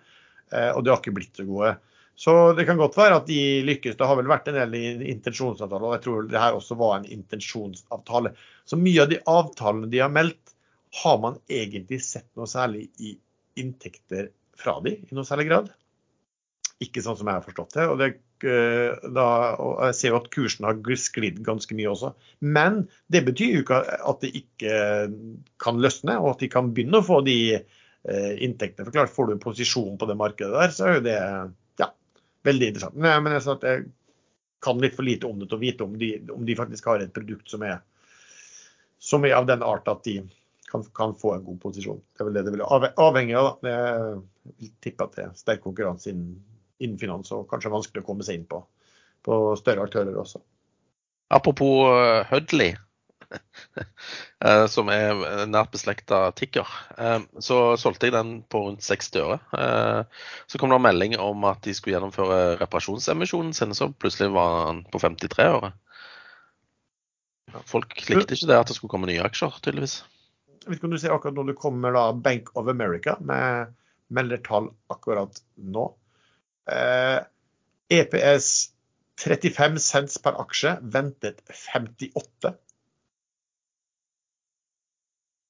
og 0.53 0.83
det 0.85 0.91
har 0.91 0.99
ikke 0.99 1.15
blitt 1.15 1.39
så 1.39 1.47
gode. 1.47 1.71
Så 2.15 2.53
det 2.53 2.65
kan 2.65 2.77
godt 2.77 2.97
være 2.97 3.17
at 3.17 3.27
de 3.27 3.39
lykkes. 3.65 3.97
Det 3.97 4.07
har 4.07 4.17
vel 4.19 4.29
vært 4.29 4.49
en 4.51 4.57
del 4.59 4.75
intensjonsavtaler, 5.09 5.87
og 5.87 5.95
jeg 5.97 6.03
tror 6.05 6.27
det 6.29 6.41
her 6.41 6.57
også 6.57 6.77
var 6.77 6.97
en 6.99 7.07
intensjonsavtale. 7.09 8.33
Så 8.69 8.77
mye 8.77 9.05
av 9.05 9.09
de 9.09 9.21
avtalene 9.29 9.89
de 9.89 10.03
har 10.03 10.13
meldt, 10.13 10.53
har 11.03 11.17
man 11.23 11.39
egentlig 11.49 12.03
sett 12.05 12.27
noe 12.37 12.45
særlig 12.49 12.85
i 13.01 13.15
inntekter 13.57 14.29
fra 14.59 14.77
de 14.85 14.93
i 14.99 15.15
noe 15.17 15.25
særlig 15.25 15.47
grad. 15.49 15.71
Ikke 16.85 17.01
sånn 17.01 17.17
som 17.17 17.29
jeg 17.29 17.39
har 17.39 17.47
forstått 17.47 17.73
det. 17.79 17.87
Og, 17.89 17.97
det, 17.97 18.09
eh, 18.11 18.19
da, 18.43 19.25
og 19.61 19.79
jeg 19.87 19.95
ser 19.97 20.13
jo 20.13 20.19
at 20.19 20.29
kursen 20.33 20.67
har 20.67 20.99
sklidd 20.99 21.39
ganske 21.45 21.75
mye 21.77 21.91
også. 21.91 22.13
Men 22.41 22.83
det 23.13 23.23
betyr 23.27 23.57
jo 23.57 23.63
ikke 23.63 23.79
at 23.95 24.21
det 24.23 24.33
ikke 24.41 24.75
kan 25.63 25.81
løsne, 25.83 26.19
og 26.19 26.33
at 26.33 26.43
de 26.43 26.51
kan 26.51 26.73
begynne 26.75 26.99
å 26.99 27.07
få 27.07 27.21
de 27.25 27.37
eh, 27.55 28.33
inntektene. 28.43 28.87
For 28.87 28.95
klart, 28.95 29.13
Får 29.13 29.29
du 29.29 29.35
en 29.35 29.43
posisjon 29.43 29.97
på 29.99 30.09
det 30.09 30.19
markedet 30.19 30.53
der, 30.53 30.75
så 30.75 30.87
er 30.87 30.99
jo 30.99 31.05
det 31.07 31.17
ja, 31.81 31.89
veldig 32.49 32.71
interessant. 32.73 32.99
Men 32.99 33.31
jeg, 33.37 33.45
sånn 33.47 33.67
jeg 33.67 33.87
kan 34.63 34.79
litt 34.79 34.95
for 34.95 35.07
lite 35.07 35.27
om 35.27 35.41
det 35.41 35.49
til 35.51 35.59
å 35.59 35.63
vite 35.63 35.87
om 35.87 35.97
de, 35.99 36.13
om 36.31 36.45
de 36.47 36.55
faktisk 36.59 36.87
har 36.91 37.03
et 37.03 37.13
produkt 37.15 37.51
som 37.51 37.65
er, 37.67 37.81
som 39.03 39.25
er 39.27 39.35
av 39.35 39.49
den 39.49 39.63
art 39.65 39.89
at 39.91 40.05
de 40.07 40.21
kan, 40.73 40.85
kan, 40.95 41.15
få 41.19 41.35
en 41.35 41.43
god 41.45 41.59
posisjon. 41.61 41.99
Det 42.13 42.23
er 42.23 42.29
vel 42.29 42.37
det 42.37 42.45
det 42.47 42.55
vil 42.55 42.63
avhenge 42.65 43.37
av. 43.37 43.49
Da. 43.61 43.73
Jeg 43.73 44.55
vil 44.57 44.71
tippe 44.81 45.05
at 45.05 45.17
det 45.17 45.25
er 45.27 45.35
sterk 45.37 45.61
konkurranse 45.65 46.13
innen, 46.13 46.39
innen 46.81 46.97
finans 47.01 47.31
og 47.35 47.45
kanskje 47.51 47.73
vanskelig 47.73 48.03
å 48.03 48.07
komme 48.07 48.25
seg 48.25 48.39
inn 48.39 48.47
på, 48.49 48.63
på 49.25 49.41
større 49.59 49.85
aktører 49.85 50.17
også. 50.19 50.41
Apropos 51.33 51.89
uh, 51.89 52.25
Hudley, 52.31 52.73
Eh, 54.43 54.65
som 54.67 54.89
er 54.91 55.15
nært 55.47 55.71
beslekta 55.71 56.17
Tikker. 56.35 56.67
Eh, 56.99 57.21
så 57.39 57.77
solgte 57.79 58.09
jeg 58.09 58.15
den 58.15 58.31
på 58.51 58.59
rundt 58.65 58.83
60 58.83 59.21
øre. 59.21 59.37
Eh, 59.55 60.25
så 60.51 60.59
kom 60.59 60.73
det 60.73 60.79
en 60.81 60.83
melding 60.83 61.15
om 61.23 61.45
at 61.47 61.61
de 61.63 61.71
skulle 61.77 61.95
gjennomføre 61.95 62.57
reparasjonsemisjonen 62.59 63.53
sin, 63.55 63.71
så 63.71 63.87
plutselig 63.95 64.33
var 64.35 64.57
den 64.67 64.81
på 64.91 64.99
53 64.99 65.45
øre. 65.47 65.71
Folk 67.69 67.95
likte 68.09 68.35
ikke 68.35 68.49
det 68.51 68.59
at 68.59 68.67
det 68.67 68.75
skulle 68.75 68.91
komme 68.91 69.07
nye 69.07 69.23
aksjer, 69.23 69.55
tydeligvis. 69.63 70.01
Jeg 70.65 70.73
vet 70.73 70.81
ikke 70.81 70.89
om 70.89 70.97
du 70.97 70.99
ser 70.99 71.15
akkurat 71.15 71.39
når 71.39 71.53
det 71.53 71.59
kommer 71.61 71.95
da 71.95 72.03
Bank 72.27 72.51
of 72.59 72.67
America 72.71 73.15
med 73.23 73.71
meldertall 74.11 74.73
akkurat 74.91 75.39
nå. 75.55 75.87
EPS 77.93 78.47
35 79.19 79.79
cents 79.79 80.17
per 80.23 80.37
aksje, 80.41 80.77
ventet 80.81 81.41
58. 81.49 82.53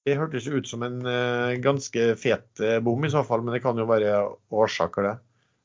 Det 0.03 0.17
hørtes 0.19 0.47
ut 0.51 0.67
som 0.67 0.83
en 0.83 0.97
uh, 1.07 1.53
ganske 1.63 2.07
fet 2.19 2.59
uh, 2.59 2.79
bom 2.83 3.05
i 3.07 3.11
så 3.11 3.23
fall, 3.27 3.45
men 3.45 3.55
det 3.55 3.61
kan 3.63 3.77
jo 3.79 3.87
være 3.87 4.17
årsaker, 4.51 5.07
det. 5.07 5.13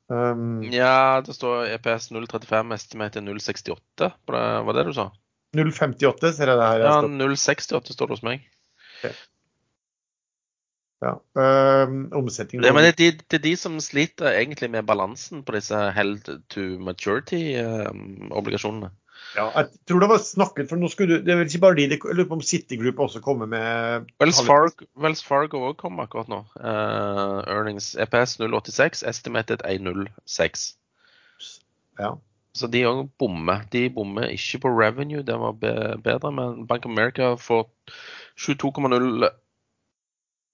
Um, 0.09 0.63
ja, 0.73 1.21
det 1.25 1.35
står 1.37 1.73
EPS 1.75 2.13
035, 2.15 2.77
estimatet 2.77 3.27
068. 3.27 4.13
Var 4.31 4.71
det 4.71 4.79
det 4.79 4.87
du 4.89 4.95
sa? 4.97 5.11
058 5.59 6.31
ser 6.37 6.53
jeg 6.53 6.61
det 6.61 6.71
her. 6.71 6.87
Ja, 6.87 7.01
068 7.03 7.97
står 7.97 8.09
det 8.09 8.19
hos 8.19 8.25
meg. 8.25 8.47
Okay. 9.01 9.13
Ja, 10.99 11.13
um, 11.39 12.11
omsetning 12.19 12.59
det, 12.63 12.73
men 12.75 12.85
det, 12.89 12.95
det, 12.99 13.23
det, 13.31 13.37
er 13.39 13.45
de 13.45 13.57
som 13.57 13.81
sliter 13.81 14.33
egentlig 14.33 14.71
med 14.73 14.87
balansen 14.89 15.45
på 15.47 15.53
disse 15.55 15.91
held 15.95 16.25
to 16.51 16.61
maturity-obligasjonene. 16.83 18.91
Um, 18.91 18.97
Ja, 19.37 19.45
jeg 19.53 19.69
tror 19.89 20.01
det 20.01 20.09
var 20.09 20.23
snakket, 20.25 20.69
for 20.71 20.81
nå 20.81 20.89
skulle 20.89 21.19
du 21.19 21.25
Det 21.25 21.33
er 21.33 21.41
vel 21.41 21.51
ikke 21.51 21.61
bare 21.61 21.77
de, 21.77 21.89
jeg 21.91 22.01
lurer 22.05 22.29
på 22.29 22.39
om 22.39 22.43
City 22.43 22.79
Group 22.81 22.99
også 22.99 23.21
kommer 23.21 23.47
med 23.47 24.07
Wells 24.23 24.41
Fargo, 24.47 24.87
Wells 24.97 25.25
Fargo 25.25 25.61
også 25.69 25.81
kommer 25.83 26.07
akkurat 26.07 26.31
nå. 26.33 26.39
Uh, 26.57 27.45
earnings 27.45 27.95
EPS 27.95 28.39
086, 28.41 29.03
estimated 29.03 29.65
106. 29.69 30.77
Ja. 32.01 32.15
Så 32.55 32.67
de 32.73 32.87
òg 32.89 33.05
bommer. 33.19 33.67
De 33.73 33.91
bommer 33.91 34.33
ikke 34.33 34.63
på 34.65 34.73
revenue, 34.81 35.23
det 35.23 35.37
var 35.39 35.53
bedre, 35.61 36.33
men 36.33 36.67
Bank 36.67 36.87
of 36.87 36.91
America 36.91 37.35
får 37.35 37.69
22,0 38.41 39.29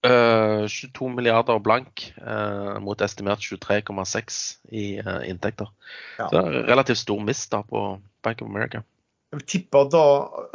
Uh, 0.05 0.65
22 0.67 1.09
milliarder 1.09 1.59
blank 1.59 2.13
uh, 2.21 2.79
mot 2.83 3.01
estimert 3.01 3.41
23,6 3.41 4.41
i 4.71 4.85
uh, 5.01 5.21
inntekter. 5.29 5.71
Ja. 6.19 6.27
Så 6.27 6.35
det 6.35 6.43
er 6.43 6.67
relativt 6.69 7.01
stor 7.01 7.23
mist 7.25 7.49
da 7.53 7.63
på 7.65 7.85
Bank 8.25 8.43
of 8.43 8.51
America. 8.51 8.83
Jeg 9.35 9.47
tipper 9.51 9.89
da, 9.91 10.03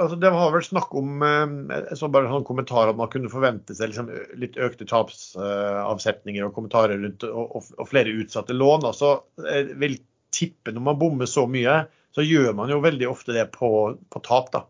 altså 0.00 0.16
Det 0.16 0.30
var 0.32 0.52
vel 0.54 0.62
snakk 0.64 0.94
om 0.96 1.24
jeg 1.24 1.96
så 1.98 2.08
bare 2.08 2.30
en 2.32 2.46
kommentar 2.46 2.88
at 2.88 2.96
man 2.96 3.10
kunne 3.12 3.28
forvente 3.28 3.74
seg 3.76 3.90
liksom, 3.90 4.08
litt 4.40 4.56
økte 4.62 4.86
tapsavsetninger 4.88 6.46
og 6.46 6.54
kommentarer 6.56 7.02
rundt 7.02 7.26
og, 7.28 7.56
og, 7.58 7.66
og, 7.76 7.88
flere 7.90 8.14
utsatte 8.22 8.56
lån. 8.56 8.86
altså 8.88 9.18
jeg 9.50 9.74
vil 9.82 9.98
tippe 10.32 10.72
Når 10.72 10.86
man 10.86 10.98
bommer 11.00 11.28
så 11.28 11.44
mye, 11.50 11.82
så 12.14 12.24
gjør 12.24 12.54
man 12.56 12.70
jo 12.70 12.78
veldig 12.80 13.08
ofte 13.10 13.34
det 13.34 13.48
på, 13.58 13.68
på 14.08 14.22
tap. 14.24 14.52
da. 14.54 14.62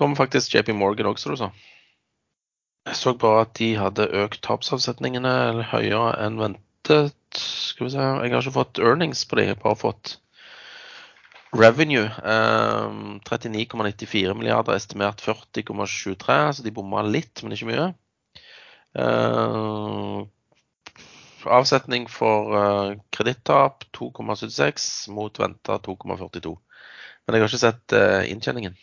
Kommer 0.00 0.16
faktisk 0.16 0.56
JP 0.56 0.72
Morgan 0.74 1.12
også, 1.12 1.36
du 1.36 1.38
sa? 1.38 1.52
Jeg 2.88 2.98
så 2.98 3.12
bare 3.14 3.44
at 3.44 3.54
de 3.60 3.68
hadde 3.78 4.08
økt 4.24 4.40
tapsavsetningene 4.42 5.32
høyere 5.70 6.16
enn 6.24 6.40
ventet. 6.40 7.14
Skal 7.38 7.86
vi 7.86 7.92
se, 7.94 8.02
Jeg 8.02 8.32
har 8.32 8.42
ikke 8.42 8.58
fått 8.58 8.80
earnings 8.82 9.22
på 9.28 9.38
de, 9.38 9.46
jeg 9.46 9.54
har 9.54 9.62
bare 9.62 9.78
fått 9.78 10.16
revenue. 11.54 12.08
Eh, 12.32 12.96
39,94 13.28 14.34
milliarder, 14.34 14.74
estimert 14.74 15.22
40,23, 15.22 16.38
så 16.58 16.64
de 16.64 16.74
bomma 16.74 17.04
litt, 17.06 17.42
men 17.42 17.54
ikke 17.54 17.70
mye. 17.70 17.86
Eh, 18.98 20.18
avsetning 21.58 22.08
for 22.10 22.56
eh, 22.58 22.96
kredittap 23.14 23.86
2,76 23.96 25.10
mot 25.14 25.38
venta 25.38 25.78
2,42. 25.78 26.56
Men 27.26 27.38
jeg 27.38 27.44
har 27.44 27.52
ikke 27.52 27.62
sett 27.62 27.94
eh, 27.96 28.26
inntjeningen. 28.32 28.74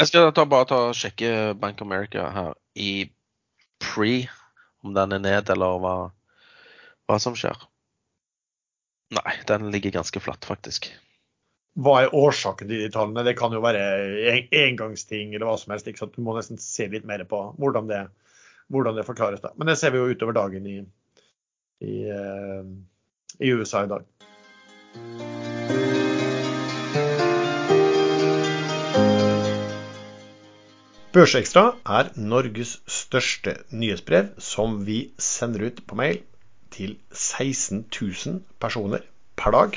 Jeg 0.00 0.08
skal 0.08 0.32
ta, 0.34 0.44
bare 0.48 0.66
ta 0.68 0.82
og 0.88 0.96
sjekke 0.96 1.52
Bank 1.60 1.80
America 1.84 2.26
her 2.32 2.52
i 2.74 3.10
pre, 3.82 4.28
om 4.82 4.94
den 4.94 5.16
er 5.18 5.22
ned, 5.22 5.50
eller 5.52 5.78
hva, 5.82 5.94
hva 7.08 7.18
som 7.22 7.36
skjer. 7.38 7.58
Nei, 9.12 9.34
den 9.48 9.70
ligger 9.74 9.98
ganske 9.98 10.22
flatt, 10.24 10.44
faktisk. 10.48 10.88
Hva 11.82 12.02
er 12.02 12.14
årsaken 12.16 12.68
til 12.68 12.84
de 12.84 12.90
tallene? 12.92 13.24
Det 13.24 13.36
kan 13.38 13.52
jo 13.52 13.62
være 13.64 14.42
engangsting 14.52 15.32
eller 15.32 15.48
hva 15.48 15.56
som 15.60 15.72
helst. 15.72 15.88
Ikke 15.88 16.04
sant? 16.04 16.16
Du 16.16 16.24
må 16.24 16.36
nesten 16.36 16.60
se 16.60 16.88
litt 16.92 17.08
mer 17.08 17.24
på 17.28 17.42
hvordan 17.60 17.88
det, 17.88 18.02
hvordan 18.72 19.00
det 19.00 19.08
forklares. 19.08 19.44
Da. 19.44 19.54
Men 19.56 19.72
det 19.72 19.78
ser 19.80 19.94
vi 19.94 20.02
jo 20.02 20.12
utover 20.12 20.36
dagen 20.36 20.68
i, 20.68 20.78
i, 21.84 21.98
uh, 22.12 22.64
i 23.40 23.54
USA 23.56 23.86
i 23.86 23.94
dag. 23.96 25.31
Børsekstra 31.12 31.62
er 31.84 32.06
Norges 32.16 32.70
største 32.88 33.52
nyhetsbrev 33.68 34.30
som 34.40 34.78
vi 34.86 35.10
sender 35.20 35.66
ut 35.68 35.82
på 35.84 35.96
mail 36.00 36.22
til 36.72 36.94
16 37.12 37.82
000 37.84 38.38
personer 38.64 39.02
per 39.36 39.52
dag. 39.52 39.76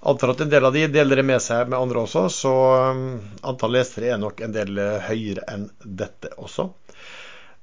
Antar 0.00 0.32
at 0.32 0.40
en 0.40 0.54
del 0.54 0.64
av 0.64 0.72
de 0.72 0.86
deler 0.94 1.20
det 1.20 1.26
med 1.28 1.44
seg 1.44 1.68
med 1.68 1.76
andre 1.76 2.06
også, 2.06 2.22
så 2.32 2.54
um, 2.88 3.02
antall 3.44 3.76
lesere 3.76 4.14
er 4.14 4.22
nok 4.22 4.40
en 4.46 4.54
del 4.56 4.80
uh, 4.80 4.96
høyere 5.04 5.44
enn 5.52 5.66
dette 5.84 6.32
også. 6.40 6.70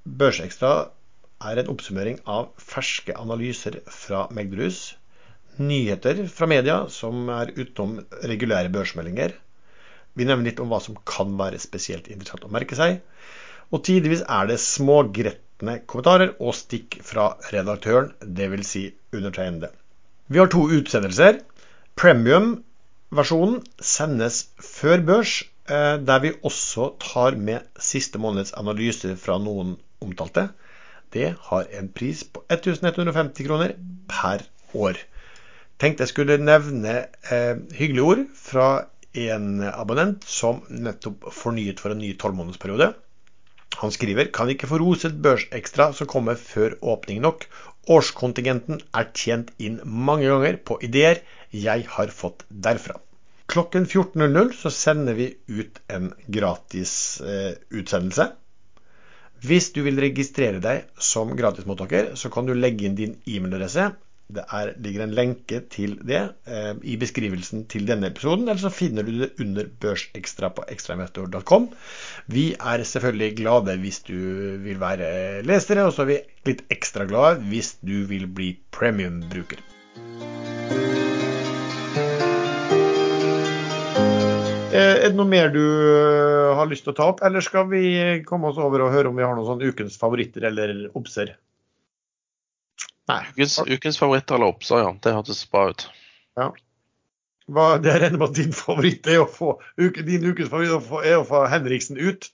Børsekstra 0.05 0.73
er 1.49 1.63
en 1.63 1.73
oppsummering 1.73 2.21
av 2.29 2.51
ferske 2.61 3.17
analyser 3.17 3.79
fra 3.89 4.27
Megderhus, 4.37 4.83
nyheter 5.57 6.27
fra 6.29 6.45
media 6.45 6.83
som 6.93 7.25
er 7.39 7.55
utenom 7.57 8.03
regulære 8.21 8.69
børsmeldinger, 8.77 9.33
vi 10.13 10.27
nevner 10.27 10.49
litt 10.49 10.61
om 10.61 10.69
hva 10.71 10.79
som 10.83 10.97
kan 11.09 11.33
være 11.39 11.61
spesielt 11.61 12.09
interessant 12.11 12.45
å 12.45 12.51
merke 12.53 12.77
seg. 12.77 12.99
Og 13.73 13.81
tidvis 13.87 14.21
er 14.29 14.49
det 14.49 14.59
smågretne 14.61 15.79
kommentarer 15.89 16.35
og 16.37 16.53
stikk 16.57 16.99
fra 17.05 17.31
redaktøren, 17.53 18.11
dvs. 18.21 18.67
Si 18.69 18.83
undertegnede. 19.13 19.71
Vi 20.29 20.41
har 20.41 20.51
to 20.53 20.67
utsendelser. 20.77 21.41
Premium-versjonen 21.99 23.61
sendes 23.81 24.43
før 24.61 25.03
børs, 25.05 25.33
eh, 25.69 25.97
der 25.97 26.21
vi 26.21 26.33
også 26.41 26.93
tar 27.01 27.37
med 27.37 27.65
siste 27.79 28.21
måneds 28.21 28.53
analyser 28.57 29.15
fra 29.15 29.39
noen 29.41 29.77
omtalte. 30.01 30.49
Det 31.13 31.35
har 31.49 31.67
en 31.77 31.89
pris 31.93 32.23
på 32.23 32.43
1150 32.49 33.45
kroner 33.45 33.75
per 34.09 34.45
år. 34.73 34.97
Tenkte 35.81 36.05
jeg 36.05 36.13
skulle 36.13 36.37
nevne 36.41 37.05
eh, 37.29 37.57
hyggelige 37.77 38.09
ord 38.13 38.25
fra 38.37 38.67
en 39.13 39.61
abonnent 39.69 40.23
som 40.25 40.61
nettopp 40.69 41.29
fornyet 41.33 41.81
for 41.83 41.93
en 41.93 42.01
ny 42.01 42.13
tolvmånedersperiode. 42.19 42.93
Han 43.81 43.93
skriver 43.93 44.29
kan 44.33 44.49
ikke 44.53 44.69
få 44.69 44.79
roset 44.81 45.15
børsekstra 45.25 45.91
som 45.97 46.09
kommer 46.09 46.37
før 46.39 46.75
åpning 46.81 47.21
nok. 47.25 47.47
Årskontingenten 47.93 48.81
er 48.95 49.09
tjent 49.17 49.49
inn 49.57 49.79
mange 49.83 50.29
ganger 50.29 50.59
på 50.65 50.77
ideer 50.85 51.23
jeg 51.53 51.87
har 51.95 52.13
fått 52.13 52.45
derfra. 52.49 52.99
Klokken 53.53 53.85
14.00 53.85 54.53
så 54.57 54.71
sender 54.71 55.17
vi 55.17 55.33
ut 55.51 55.81
en 55.91 56.13
gratis 56.31 56.93
eh, 57.21 57.53
utsendelse. 57.69 58.29
Hvis 59.43 59.73
du 59.75 59.81
vil 59.83 59.99
registrere 59.99 60.61
deg 60.63 60.87
som 60.95 61.33
gratismottaker, 61.35 62.13
så 62.15 62.31
kan 62.31 62.47
du 62.47 62.53
legge 62.55 62.87
inn 62.87 62.95
din 62.95 63.17
e-mailadresse 63.27 63.89
det 64.31 64.43
er, 64.55 64.71
ligger 64.81 65.03
en 65.03 65.13
lenke 65.15 65.59
til 65.73 65.97
det 66.07 66.21
eh, 66.47 66.71
i 66.87 66.95
beskrivelsen 66.99 67.65
til 67.71 67.85
denne 67.87 68.09
episoden, 68.09 68.47
eller 68.47 68.61
så 68.61 68.71
finner 68.73 69.05
du 69.05 69.11
det 69.19 69.33
under 69.43 69.67
børsekstra 69.83 70.49
på 70.55 70.65
ekstrainvestor.com. 70.73 71.69
Vi 72.31 72.45
er 72.55 72.85
selvfølgelig 72.87 73.35
glade 73.41 73.77
hvis 73.83 74.01
du 74.07 74.17
vil 74.63 74.79
være 74.81 75.43
lesere, 75.45 75.85
og 75.85 75.93
så 75.93 76.05
er 76.05 76.11
vi 76.13 76.19
litt 76.49 76.65
ekstra 76.73 77.07
glade 77.09 77.43
hvis 77.51 77.75
du 77.83 78.03
vil 78.09 78.27
bli 78.27 78.53
premium-bruker. 78.71 79.61
Eh, 84.73 84.95
er 85.05 85.11
det 85.11 85.17
noe 85.19 85.29
mer 85.29 85.51
du 85.53 85.61
eh, 85.61 86.55
har 86.57 86.65
lyst 86.71 86.87
til 86.87 86.95
å 86.95 86.97
ta 86.97 87.11
opp, 87.11 87.19
eller 87.27 87.43
skal 87.45 87.67
vi 87.69 87.85
komme 88.25 88.49
oss 88.49 88.57
over 88.57 88.87
og 88.87 88.95
høre 88.95 89.11
om 89.11 89.19
vi 89.19 89.25
har 89.25 89.35
noen 89.37 89.51
sånn 89.51 89.61
ukens 89.61 89.99
favoritter 90.01 90.47
eller 90.49 90.87
obser? 90.97 91.35
Nei. 93.11 93.23
Ukens, 93.33 93.59
ukens 93.67 93.99
favoritt 93.99 94.31
eller 94.31 94.53
oppsag, 94.53 94.79
ja. 94.83 94.93
Det 95.03 95.15
hørtes 95.17 95.43
bra 95.51 95.69
ut. 95.71 95.87
Ja. 96.39 96.51
Hva, 97.51 97.65
det 97.83 97.91
er 97.91 97.99
regner 98.05 98.21
med 98.21 98.29
at 98.29 98.37
din 98.39 98.53
favoritt 98.55 99.07
er 99.11 99.19
å 99.25 99.27
få 99.27 99.57
din 99.75 100.23
ukens 100.29 100.49
favoritt 100.51 100.71
er 101.03 101.17
å 101.19 101.27
få 101.27 101.43
Henriksen 101.51 101.99
ut? 101.99 102.29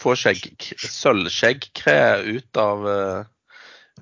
Få 0.00 0.14
sølvskjeggkre 0.16 1.98
ut 2.24 2.60
av, 2.60 2.86
uh, 2.88 3.24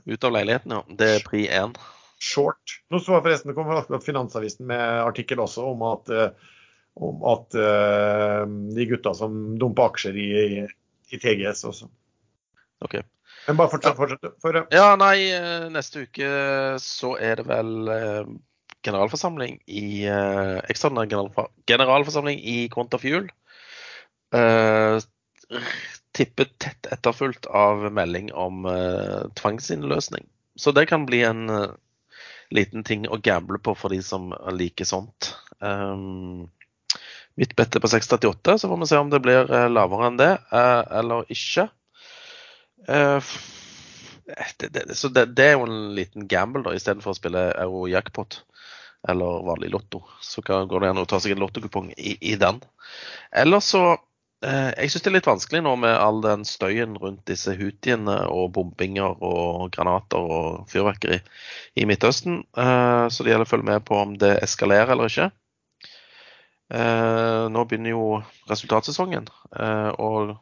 ut 0.06 0.24
av 0.26 0.32
leiligheten, 0.34 0.72
ja. 0.74 0.82
Det 0.98 1.10
er 1.16 1.26
pri 1.26 1.44
én. 1.50 1.74
Short. 2.22 2.78
Nå 2.90 2.98
så 3.02 3.18
forresten 3.18 3.50
det 3.50 3.56
kom 3.58 4.00
Finansavisen 4.02 4.66
med 4.70 4.82
artikkel 5.02 5.42
også 5.42 5.66
om 5.74 5.82
at, 5.90 6.10
uh, 6.10 6.30
om 6.94 7.22
at 7.34 7.58
uh, 7.58 8.42
de 8.46 8.86
gutta 8.90 9.14
som 9.18 9.58
dumper 9.58 9.90
aksjer 9.90 10.14
i, 10.18 10.30
i 11.10 11.18
TGS 11.18 11.66
også. 11.70 11.90
Okay. 12.86 13.02
Men 13.46 13.58
bare 13.60 13.72
fortsett. 13.72 13.96
fortsett 13.96 14.40
for, 14.42 14.56
ja, 14.72 14.88
nei, 14.96 15.28
eh, 15.36 15.68
neste 15.72 16.06
uke 16.06 16.28
så 16.80 17.14
er 17.20 17.40
det 17.40 17.48
vel 17.50 17.90
eh, 17.92 18.34
generalforsamling 18.84 19.58
i 19.66 20.04
eh, 20.08 20.58
Ekstraordinær 20.70 21.48
generalforsamling 21.68 22.40
i 22.40 22.56
Quantafuel. 22.72 23.28
Eh, 24.34 24.98
tippet 26.14 26.52
tett 26.62 26.88
etterfulgt 26.92 27.46
av 27.46 27.86
melding 27.92 28.30
om 28.32 28.66
eh, 28.70 29.24
tvangsinnløsning. 29.40 30.28
Så 30.56 30.72
det 30.72 30.86
kan 30.86 31.02
bli 31.08 31.24
en 31.26 31.48
uh, 31.50 31.72
liten 32.54 32.84
ting 32.86 33.08
å 33.10 33.18
gamble 33.18 33.58
på 33.58 33.72
for 33.74 33.90
de 33.90 33.98
som 34.06 34.28
liker 34.54 34.86
sånt. 34.86 35.32
Um, 35.58 36.46
mitt 37.34 37.56
bette 37.58 37.82
på 37.82 37.90
638, 37.90 38.60
så 38.62 38.70
får 38.70 38.78
vi 38.78 38.86
se 38.86 39.00
om 39.02 39.10
det 39.10 39.18
blir 39.24 39.50
lavere 39.66 40.06
enn 40.06 40.20
det 40.20 40.30
eller 40.54 41.26
ikke. 41.34 41.66
Uh, 42.88 43.34
det, 44.58 44.68
det, 44.68 44.94
så 44.96 45.08
det, 45.08 45.26
det, 45.36 45.44
er 45.44 45.58
jo 45.58 45.66
en 45.68 45.94
liten 45.96 46.28
gamble, 46.28 46.64
da, 46.64 46.72
istedenfor 46.76 47.12
å 47.12 47.18
spille 47.18 47.44
euro-jackpot 47.60 48.40
eller 49.08 49.44
vanlig 49.44 49.70
lotto. 49.70 50.02
Så 50.20 50.40
går 50.42 50.80
det 50.80 50.90
an 50.90 51.02
å 51.02 51.06
ta 51.08 51.20
seg 51.20 51.34
en 51.34 51.44
lottokupong 51.44 51.92
i, 51.96 52.16
i 52.20 52.34
den. 52.40 52.60
Eller 53.36 53.60
så 53.60 53.82
eh, 53.92 54.70
Jeg 54.78 54.92
syns 54.92 55.04
det 55.04 55.10
er 55.10 55.16
litt 55.18 55.28
vanskelig 55.28 55.60
nå 55.66 55.74
med 55.82 55.92
all 55.92 56.22
den 56.24 56.46
støyen 56.48 56.96
rundt 57.00 57.26
disse 57.28 57.52
houthiene 57.58 58.16
og 58.32 58.54
bombinger 58.56 59.20
og 59.20 59.68
granater 59.76 60.24
og 60.24 60.64
fyrverkeri 60.72 61.20
i 61.76 61.84
Midtøsten. 61.88 62.42
Eh, 62.56 63.06
så 63.12 63.24
det 63.24 63.34
gjelder 63.34 63.48
å 63.48 63.52
følge 63.52 63.70
med 63.74 63.84
på 63.88 64.00
om 64.00 64.16
det 64.20 64.38
eskalerer 64.46 64.96
eller 64.96 65.12
ikke. 65.12 65.28
Eh, 66.72 67.44
nå 67.52 67.66
begynner 67.68 67.92
jo 67.92 68.06
resultatsesongen, 68.48 69.28
eh, 69.52 69.90
og 70.00 70.38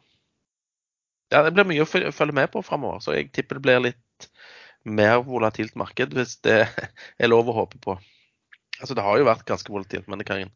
ja, 1.33 1.41
det 1.43 1.53
blir 1.55 1.67
mye 1.67 1.83
å 1.83 1.89
følge 1.89 2.35
med 2.37 2.51
på 2.53 2.63
framover. 2.65 3.01
Så 3.03 3.17
jeg 3.17 3.31
tipper 3.33 3.59
det 3.59 3.65
blir 3.65 3.83
litt 3.89 4.29
mer 4.83 5.23
volatilt 5.25 5.75
marked, 5.79 6.13
hvis 6.13 6.37
det 6.45 6.61
er 7.21 7.31
lov 7.31 7.49
å 7.49 7.57
håpe 7.63 7.81
på. 7.83 7.97
Altså, 8.79 8.95
det 8.97 9.05
har 9.05 9.19
jo 9.19 9.27
vært 9.27 9.47
ganske 9.49 9.73
volatilt, 9.73 10.09
men 10.11 10.21
det 10.21 10.29
kan 10.29 10.47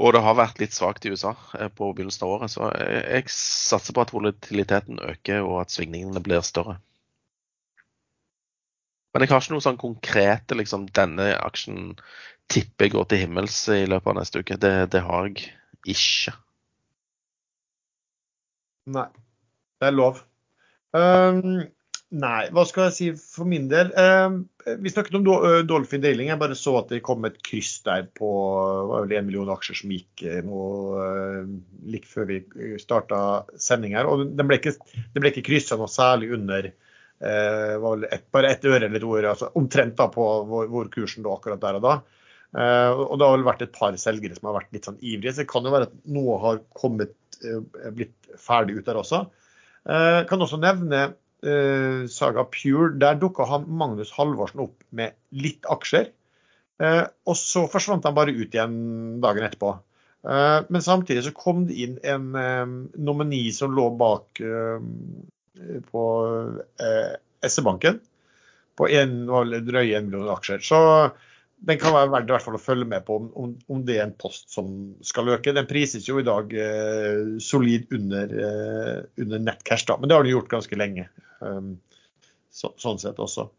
og 0.00 0.14
det 0.14 0.22
har 0.22 0.36
vært 0.38 0.60
litt 0.62 0.72
svakt 0.72 1.04
i 1.04 1.10
USA 1.12 1.34
eh, 1.58 1.68
på 1.68 1.90
begynnelsen 1.92 2.24
av 2.24 2.34
året. 2.36 2.52
Så 2.52 2.68
jeg, 2.78 3.26
satser 3.34 3.96
på 3.96 4.04
at 4.04 4.12
volatiliteten 4.14 5.02
øker, 5.02 5.42
og 5.44 5.64
at 5.64 5.74
svingningene 5.74 6.22
blir 6.24 6.44
større. 6.46 6.78
Men 9.10 9.24
jeg 9.24 9.32
har 9.32 9.42
ikke 9.42 9.56
noe 9.56 9.64
sånn 9.64 9.80
konkrete 9.80 10.54
liksom, 10.54 10.84
Denne 10.94 11.32
aksjen 11.34 11.96
tipper 12.50 12.86
jeg 12.86 12.94
går 12.94 13.08
til 13.10 13.24
himmels 13.24 13.56
i 13.74 13.82
løpet 13.90 14.12
av 14.12 14.20
neste 14.20 14.42
uke. 14.42 14.58
Det, 14.62 14.72
det 14.94 15.02
har 15.02 15.26
jeg 15.26 15.50
ikke. 15.90 16.36
Nei. 18.94 19.10
Det 19.80 19.88
er 19.88 19.96
lov. 19.96 20.20
Um, 20.92 21.62
nei, 22.12 22.40
hva 22.52 22.64
skal 22.68 22.88
jeg 22.88 22.96
si 22.96 23.06
for 23.16 23.48
min 23.48 23.70
del? 23.70 23.92
Um, 23.96 24.42
vi 24.82 24.92
snakket 24.92 25.16
om 25.16 25.24
Dolphin 25.68 26.02
Dealing. 26.04 26.28
Jeg 26.28 26.40
bare 26.42 26.58
så 26.58 26.74
at 26.82 26.92
det 26.92 27.00
kom 27.06 27.24
et 27.24 27.38
kryss 27.46 27.78
der 27.86 28.10
på 28.18 28.28
var 28.90 29.06
vel 29.06 29.16
1 29.22 29.28
million 29.30 29.48
aksjer 29.54 29.80
som 29.80 29.94
gikk 29.94 30.26
nå 30.44 30.66
uh, 31.00 31.48
like 31.88 32.10
før 32.10 32.28
vi 32.28 32.42
starta 32.82 33.22
sending 33.56 33.96
her. 33.96 34.10
Og 34.10 34.36
det 34.36 34.46
ble 34.46 34.60
ikke, 34.60 34.76
ble 35.16 35.32
ikke 35.32 35.46
kryssa 35.48 35.80
noe 35.80 35.88
særlig 35.90 36.32
under 36.36 36.70
uh, 37.24 37.74
var 37.80 38.06
et, 38.12 38.28
bare 38.36 38.52
ett 38.52 38.68
øre 38.68 38.84
eller 38.84 39.00
to 39.00 39.16
øre, 39.16 39.32
altså 39.32 39.52
omtrent 39.56 39.96
da 39.96 40.10
på 40.12 40.30
hvor, 40.50 40.68
hvor 40.72 40.92
kursen 40.92 41.24
lå 41.24 41.34
akkurat 41.38 41.62
der 41.64 41.80
og 41.80 41.86
da. 41.88 41.98
Uh, 42.50 43.06
og 43.06 43.16
det 43.16 43.26
har 43.26 43.36
vel 43.36 43.46
vært 43.46 43.60
et 43.64 43.76
par 43.76 43.96
selgere 44.02 44.36
som 44.36 44.50
har 44.50 44.60
vært 44.60 44.72
litt 44.74 44.88
sånn 44.88 44.98
ivrige, 45.00 45.36
så 45.36 45.44
det 45.44 45.52
kan 45.52 45.64
jo 45.64 45.72
være 45.72 45.88
at 45.88 46.00
noe 46.10 46.38
har 46.42 46.64
kommet, 46.76 47.14
uh, 47.46 47.60
blitt 47.94 48.34
ferdig 48.40 48.80
ut 48.80 48.88
der 48.88 48.98
også. 49.00 49.28
Uh, 49.88 50.22
kan 50.28 50.42
også 50.42 50.60
nevne 50.60 51.10
Saga 52.12 52.42
Pure. 52.52 52.90
Der 53.00 53.14
dukka 53.16 53.46
Magnus 53.64 54.10
Halvorsen 54.12 54.60
opp 54.66 54.82
med 54.92 55.14
litt 55.32 55.64
aksjer. 55.72 56.10
og 57.24 57.36
så 57.40 57.62
forsvant 57.72 58.04
han 58.04 58.12
bare 58.12 58.34
ut 58.36 58.52
igjen 58.52 58.74
dagen 59.24 59.46
etterpå. 59.46 59.70
men 60.68 60.84
samtidig 60.84 61.22
så 61.24 61.32
kom 61.32 61.64
det 61.64 61.78
inn 61.80 61.96
en 62.04 62.28
nomini 62.92 63.40
som 63.56 63.72
lå 63.72 63.86
bak 63.96 64.42
på 65.88 66.04
SE-banken 67.40 68.00
på 68.76 68.88
en, 69.00 69.16
drøye 69.64 69.96
1 69.96 70.10
million 70.10 70.28
aksjer. 70.36 70.60
Så 70.60 70.80
den 71.60 71.78
kan 71.80 71.92
være 71.92 72.08
verdt 72.14 72.30
i 72.30 72.34
hvert 72.34 72.44
fall 72.46 72.56
å 72.56 72.62
følge 72.62 72.88
med 72.88 73.04
på 73.04 73.18
om, 73.20 73.52
om, 73.68 73.80
det 73.84 73.98
er 73.98 74.06
en 74.06 74.16
post 74.16 74.48
som 74.54 74.70
skal 75.04 75.28
øke. 75.34 75.52
Den 75.56 75.68
prises 75.68 76.08
jo 76.08 76.20
i 76.20 76.26
dag 76.26 76.54
eh, 76.56 77.36
solid 77.44 77.90
under, 77.96 78.32
eh, 78.46 78.96
under 79.20 79.42
nettcash, 79.44 79.84
da, 79.90 79.98
men 80.00 80.08
det 80.08 80.16
har 80.16 80.24
den 80.24 80.32
gjort 80.32 80.52
ganske 80.54 80.78
lenge. 80.80 81.06
Um, 81.44 81.74
så, 82.52 82.72
sånn 82.80 83.00
sett 83.02 83.20
også. 83.20 83.50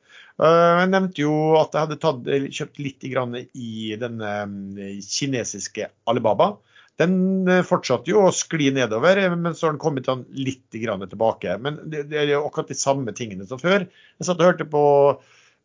Uh, 0.41 0.81
jeg 0.81 0.89
nevnte 0.95 1.23
jo 1.23 1.35
at 1.59 1.77
jeg 1.77 1.85
hadde 1.85 1.99
tatt, 2.01 2.33
kjøpt 2.57 2.81
litt 2.81 3.05
i 3.05 3.71
denne 4.01 4.33
um, 4.49 4.57
kinesiske 5.05 5.91
Alibaba. 6.09 6.55
Den 7.01 7.15
uh, 7.49 7.61
fortsatte 7.67 8.09
jo 8.09 8.25
å 8.25 8.35
skli 8.35 8.73
nedover, 8.73 9.21
men 9.37 9.53
så 9.53 9.67
har 9.69 9.77
den 9.77 9.83
kommet 9.83 10.09
litt 10.33 10.65
tilbake. 10.73 11.57
Men 11.61 11.83
det, 11.85 12.07
det 12.09 12.23
er 12.25 12.33
jo 12.33 12.45
akkurat 12.49 12.73
de 12.73 12.81
samme 12.81 13.13
tingene 13.13 13.45
som 13.45 13.61
før. 13.61 13.85
Jeg 14.17 14.25
satt 14.25 14.41
og 14.41 14.49
hørte 14.49 14.69
på 14.73 14.85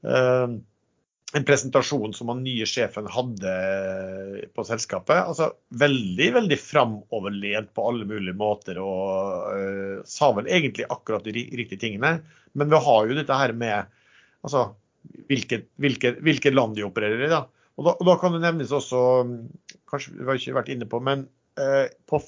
uh, 0.04 0.58
en 1.34 1.44
presentasjon 1.44 2.14
som 2.14 2.30
den 2.30 2.44
nye 2.46 2.66
sjefen 2.68 3.08
hadde 3.10 3.52
på 4.54 4.64
selskapet. 4.66 5.18
altså 5.18 5.50
Veldig 5.74 6.28
veldig 6.38 6.58
framoverlent 6.60 7.72
på 7.74 7.86
alle 7.90 8.06
mulige 8.08 8.36
måter 8.38 8.78
og 8.82 9.50
uh, 9.50 10.04
sa 10.06 10.30
vel 10.36 10.46
egentlig 10.46 10.86
akkurat 10.88 11.26
de 11.26 11.34
riktige 11.34 11.82
tingene. 11.82 12.20
Men 12.54 12.70
vi 12.70 12.82
har 12.86 13.08
jo 13.08 13.18
dette 13.18 13.40
her 13.40 13.54
med 13.58 13.90
altså, 14.46 14.68
hvilket, 15.26 15.66
hvilket, 15.82 16.22
hvilket 16.24 16.54
land 16.56 16.78
de 16.78 16.86
opererer 16.86 17.26
i. 17.26 17.32
da. 17.32 17.42
Og 17.76 17.88
da, 17.88 17.96
og 17.98 18.06
da, 18.08 18.16
kan 18.20 18.36
det 18.36 18.44
nevnes 18.44 18.72
også, 18.72 19.00
kanskje 19.90 20.14
vi 20.14 20.28
har 20.30 20.38
ikke 20.38 20.58
vært 20.60 20.72
inne 20.72 20.88
på, 20.88 21.02
men 21.04 21.26
uh, 21.60 21.84
på 22.08 22.22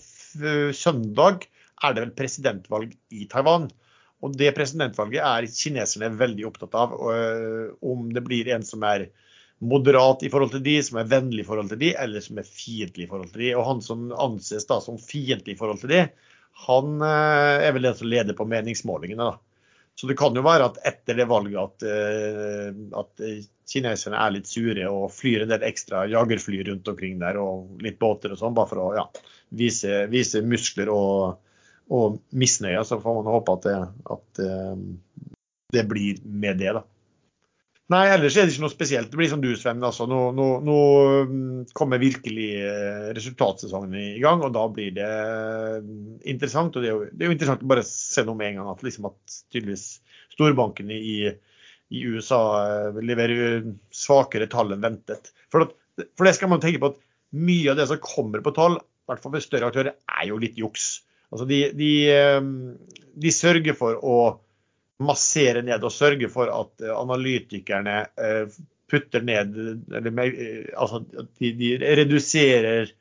søndag 0.77 1.47
er 1.87 1.95
det 1.95 2.03
vel 2.03 2.17
presidentvalg 2.19 2.93
i 3.15 3.29
Taiwan. 3.31 3.71
Og 4.25 4.35
det 4.35 4.51
presidentvalget 4.57 5.23
er 5.23 5.49
kineserne 5.53 6.11
veldig 6.19 6.47
opptatt 6.49 6.75
av. 6.79 6.95
Øh, 7.13 7.67
om 7.87 8.09
det 8.15 8.25
blir 8.27 8.51
en 8.55 8.67
som 8.67 8.83
er 8.89 9.09
moderat 9.59 10.23
i 10.27 10.31
forhold 10.31 10.55
til 10.55 10.65
de, 10.65 10.77
som 10.87 11.01
er 11.01 11.11
vennlig 11.11 11.45
i 11.45 11.49
forhold 11.49 11.71
til 11.73 11.81
de, 11.83 11.93
eller 11.99 12.23
som 12.23 12.39
er 12.39 12.47
fiendtlig 12.47 13.07
i 13.07 13.11
forhold 13.11 13.31
til 13.35 13.45
de. 13.47 13.53
Og 13.59 13.67
han 13.69 13.85
som 13.85 14.09
anses 14.15 14.67
da 14.71 14.81
som 14.83 14.99
fiendtlig 15.03 15.55
i 15.55 15.61
forhold 15.61 15.83
til 15.83 15.95
de, 15.95 16.03
han 16.67 16.97
øh, 16.99 17.67
er 17.69 17.75
vel 17.75 17.87
den 17.87 17.99
som 17.99 18.11
leder 18.11 18.39
på 18.39 18.49
meningsmålingene. 18.51 19.31
da. 19.31 19.39
Så 19.99 20.07
det 20.07 20.15
kan 20.19 20.35
jo 20.35 20.45
være 20.47 20.67
at 20.71 20.77
etter 20.87 21.17
det 21.19 21.27
valget 21.31 21.59
at, 21.59 21.87
øh, 21.91 22.75
at 23.01 23.25
kineserne 23.71 24.19
er 24.19 24.35
litt 24.35 24.51
sure 24.51 24.87
og 24.91 25.11
flyr 25.15 25.43
en 25.45 25.51
del 25.51 25.67
ekstra 25.67 26.05
jagerfly 26.11 26.63
rundt 26.69 26.91
omkring 26.91 27.19
der 27.23 27.39
og 27.43 27.83
litt 27.83 27.99
båter 27.99 28.35
og 28.35 28.39
sånn, 28.41 28.55
bare 28.55 28.71
for 28.71 28.83
å 28.83 28.93
ja, 28.95 29.05
vise, 29.59 30.05
vise 30.11 30.43
muskler 30.47 30.91
og 30.95 31.39
og 31.89 32.21
misnøye, 32.37 32.83
så 32.85 33.01
får 33.01 33.19
man 33.21 33.33
håpe 33.33 33.57
at 33.57 33.67
det, 33.67 33.77
at 34.15 34.41
eh, 34.45 35.35
det 35.75 35.85
blir 35.89 36.23
med 36.25 36.61
det. 36.61 36.73
da. 36.77 36.85
Nei, 37.89 38.03
ellers 38.13 38.35
er 38.37 38.45
det 38.45 38.53
ikke 38.53 38.67
noe 38.67 38.73
spesielt. 38.73 39.09
Det 39.09 39.17
blir 39.17 39.31
som 39.33 39.41
du, 39.41 39.49
Sven. 39.57 39.81
Altså, 39.85 40.05
nå, 40.11 40.19
nå, 40.37 40.47
nå, 40.61 40.81
mm, 41.31 41.61
kommer 41.77 42.01
virkelig 42.03 42.49
eh, 42.61 43.07
resultatsesongen 43.17 43.97
i 43.97 44.21
gang, 44.21 44.45
og 44.45 44.53
da 44.53 44.67
blir 44.73 44.93
det 44.99 45.09
mm, 45.87 46.19
interessant. 46.29 46.77
og 46.77 46.85
Det 46.85 46.91
er 46.91 46.93
jo, 46.93 47.07
det 47.09 47.25
er 47.25 47.33
jo 47.33 47.37
interessant 47.39 47.65
å 47.65 47.71
bare 47.73 47.87
se 47.89 48.27
noe 48.29 48.37
med 48.37 48.53
en 48.53 48.61
gang 48.61 48.71
at, 48.75 48.85
liksom 48.85 49.09
at 49.09 49.39
tydeligvis 49.49 49.87
storbankene 50.35 51.01
i, 51.01 51.17
i, 51.33 52.05
USA 52.13 52.43
eh, 52.61 53.01
leverer 53.09 53.65
svakere 53.89 54.51
tall 54.53 54.77
enn 54.77 54.85
ventet. 54.85 55.33
For, 55.49 55.65
at, 55.65 56.05
for 56.13 56.29
det 56.29 56.37
skal 56.37 56.53
man 56.53 56.61
tenke 56.65 56.85
på 56.85 56.93
at 56.93 57.01
mye 57.41 57.73
av 57.73 57.81
det 57.81 57.89
som 57.89 58.05
kommer 58.05 58.45
på 58.45 58.53
tall, 58.57 58.77
i 58.77 59.09
hvert 59.09 59.25
fall 59.25 59.33
for 59.33 59.49
større 59.49 59.73
aktører, 59.73 59.97
er 59.97 60.29
jo 60.29 60.37
litt 60.45 60.61
juks. 60.61 60.99
Altså 61.33 61.47
de, 61.49 61.61
de, 61.77 61.93
ehm, 62.15 62.53
de, 63.21 63.33
sørger 63.35 63.77
for 63.77 63.99
å 64.01 64.19
massere 65.05 65.63
ned 65.63 65.85
og 65.85 65.95
sørge 65.95 66.31
for 66.33 66.51
at 66.51 66.85
eh, 66.85 66.95
analytikerne 66.95 67.99
eh, 68.19 68.57
putter 68.89 69.23
ned 69.27 69.59
eh, 69.93 70.09
Altså 70.73 71.03
de, 71.05 71.53
de 71.53 71.75
reduserer 72.01 72.95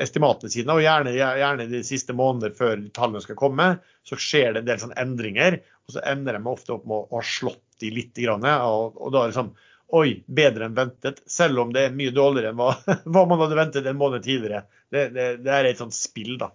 estimatene 0.00 0.48
sine, 0.48 0.72
og 0.72 0.80
gjerne, 0.80 1.12
gjerne, 1.12 1.66
de 1.68 1.82
siste 1.84 2.14
måneder 2.16 2.54
før 2.56 2.86
tallene 2.94 3.20
skal 3.20 3.36
komme, 3.36 3.66
så 4.06 4.16
skjer 4.16 4.54
det 4.54 4.62
en 4.62 4.68
del 4.70 4.80
sånne 4.80 4.96
endringer. 5.02 5.58
Og 5.84 5.96
så 5.96 6.04
ender 6.08 6.38
de 6.38 6.48
ofte 6.48 6.72
opp 6.76 6.86
med 6.88 7.10
å 7.10 7.18
ha 7.18 7.24
slått 7.26 7.60
de 7.82 7.90
litt. 7.92 8.20
Og, 8.24 8.96
og 8.96 9.12
da 9.12 9.24
er 9.24 9.32
det 9.32 9.40
sånn 9.40 9.54
Oi, 9.94 10.24
bedre 10.26 10.66
enn 10.66 10.74
ventet. 10.74 11.20
Selv 11.30 11.60
om 11.62 11.72
det 11.74 11.84
er 11.86 11.92
mye 11.94 12.10
dårligere 12.14 12.50
enn 12.50 12.58
hva, 12.58 12.72
hva 13.12 13.24
man 13.30 13.42
hadde 13.44 13.58
ventet 13.58 13.86
en 13.86 13.98
måned 14.00 14.24
tidligere. 14.24 14.64
Det, 14.90 15.04
det, 15.14 15.26
det 15.44 15.52
er 15.54 15.68
et 15.68 15.78
sånt 15.78 15.94
spill, 15.94 16.38
da. 16.40 16.48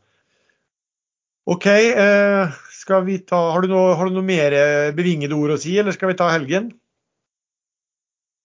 OK, 1.49 1.65
eh, 1.65 2.51
skal 2.71 3.05
vi 3.07 3.19
ta 3.25 3.37
Har 3.51 3.63
du 3.65 3.71
noe, 3.71 3.95
har 3.97 4.05
du 4.05 4.13
noe 4.13 4.25
mer 4.25 4.53
eh, 4.53 4.91
bevingede 4.93 5.33
ord 5.33 5.55
å 5.55 5.61
si, 5.61 5.71
eller 5.81 5.95
skal 5.95 6.11
vi 6.11 6.19
ta 6.19 6.29
helgen? 6.29 6.69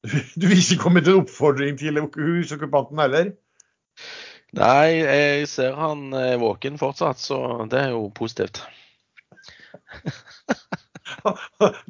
Du 0.41 0.47
vil 0.49 0.61
ikke 0.61 0.81
komme 0.81 1.03
til 1.05 1.19
en 1.19 1.25
oppfordring 1.25 1.77
til 1.81 2.01
husokkupanten 2.01 3.03
heller? 3.03 3.35
Nei, 4.57 4.89
jeg 5.03 5.49
ser 5.51 5.77
han 5.77 6.15
er 6.17 6.39
våken 6.41 6.79
fortsatt, 6.81 7.21
så 7.21 7.39
det 7.69 7.81
er 7.83 7.93
jo 7.93 8.07
positivt. 8.15 8.63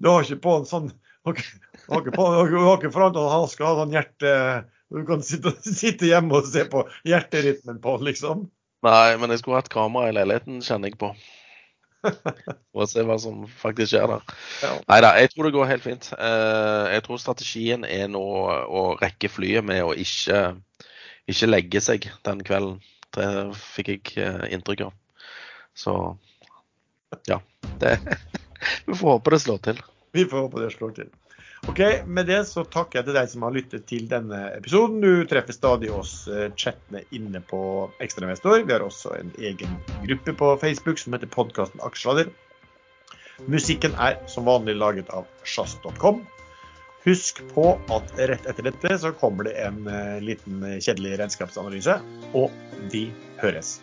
du 0.00 0.08
har 0.08 0.26
ikke 0.26 0.42
på 0.42 0.56
en 0.58 0.66
sånn 0.68 0.90
Du 0.90 1.30
har 1.30 1.38
ikke, 1.38 2.14
på, 2.16 2.26
du 2.50 2.58
har 2.58 2.76
ikke 2.80 2.90
han 2.90 3.48
skal 3.52 3.68
ha 3.68 3.78
sånn 3.78 3.94
hjerte 3.94 4.34
Du 4.90 5.04
kan 5.08 5.22
sitte, 5.26 5.54
sitte 5.62 6.10
hjemme 6.10 6.40
og 6.40 6.50
se 6.50 6.66
på 6.70 6.84
hjerterytmen 7.06 7.78
på 7.84 7.96
han, 7.96 8.06
liksom? 8.10 8.46
Nei, 8.84 9.16
men 9.20 9.32
jeg 9.32 9.40
skulle 9.40 9.60
hatt 9.60 9.72
kamera 9.72 10.10
i 10.10 10.14
leiligheten, 10.16 10.60
kjenner 10.64 10.90
jeg 10.90 10.98
på. 11.00 11.10
For 12.74 12.84
å 12.84 12.88
se 12.88 13.04
hva 13.06 13.16
som 13.20 13.44
faktisk 13.48 13.94
skjer 13.94 14.10
der. 14.10 14.34
Ja. 14.64 14.72
Nei 14.90 14.98
da, 15.06 15.12
jeg 15.20 15.30
tror 15.32 15.48
det 15.48 15.54
går 15.54 15.70
helt 15.70 15.86
fint. 15.86 16.10
Eh, 16.18 16.82
jeg 16.92 17.04
tror 17.06 17.22
strategien 17.22 17.86
er 17.88 18.10
nå 18.12 18.20
å 18.20 18.84
rekke 19.00 19.30
flyet 19.32 19.64
med 19.64 19.80
å 19.86 19.94
ikke, 19.96 20.42
ikke 21.30 21.48
legge 21.48 21.84
seg 21.84 22.10
den 22.28 22.44
kvelden. 22.44 22.82
Det 23.14 23.28
fikk 23.56 23.92
jeg 23.94 24.04
eh, 24.20 24.46
inntrykk 24.56 24.88
av. 24.90 24.94
Så 25.78 25.96
ja. 27.30 27.40
Det, 27.80 27.96
vi 28.86 28.94
får 28.94 29.16
håpe 29.16 29.34
det 29.34 29.42
slår 29.46 29.64
til. 29.70 29.84
Vi 30.14 30.28
får 30.28 30.46
håpe 30.46 30.62
det 30.62 30.72
slår 30.76 30.96
til. 31.00 31.12
Ok, 31.68 31.80
Med 32.06 32.26
det 32.26 32.42
så 32.44 32.64
takker 32.68 32.98
jeg 32.98 33.06
til 33.06 33.16
deg 33.16 33.28
som 33.32 33.44
har 33.46 33.54
lyttet 33.54 33.86
til 33.88 34.04
denne 34.10 34.40
episoden. 34.52 34.98
Du 35.00 35.24
treffer 35.28 35.56
stadig 35.56 35.88
oss 35.94 36.26
eh, 36.28 36.50
chattene 36.60 37.00
inne 37.16 37.40
på 37.40 37.60
Ekstrainvestor. 38.04 38.60
Vi 38.68 38.74
har 38.74 38.84
også 38.84 39.14
en 39.16 39.32
egen 39.40 39.78
gruppe 40.04 40.34
på 40.36 40.50
Facebook 40.60 41.00
som 41.00 41.16
heter 41.16 41.30
podkasten 41.32 41.80
Aksjesladder. 41.86 42.28
Musikken 43.50 43.96
er 43.96 44.20
som 44.30 44.46
vanlig 44.46 44.76
laget 44.76 45.08
av 45.10 45.24
sjazz.com. 45.48 46.20
Husk 47.04 47.40
på 47.56 47.66
at 47.92 48.12
rett 48.16 48.46
etter 48.48 48.68
dette 48.68 48.94
så 49.00 49.12
kommer 49.16 49.48
det 49.48 49.56
en 49.64 49.82
uh, 49.88 50.20
liten 50.24 50.62
kjedelig 50.78 51.18
regnskapsanalyse, 51.20 51.98
og 52.36 52.52
vi 52.92 53.08
høres. 53.42 53.78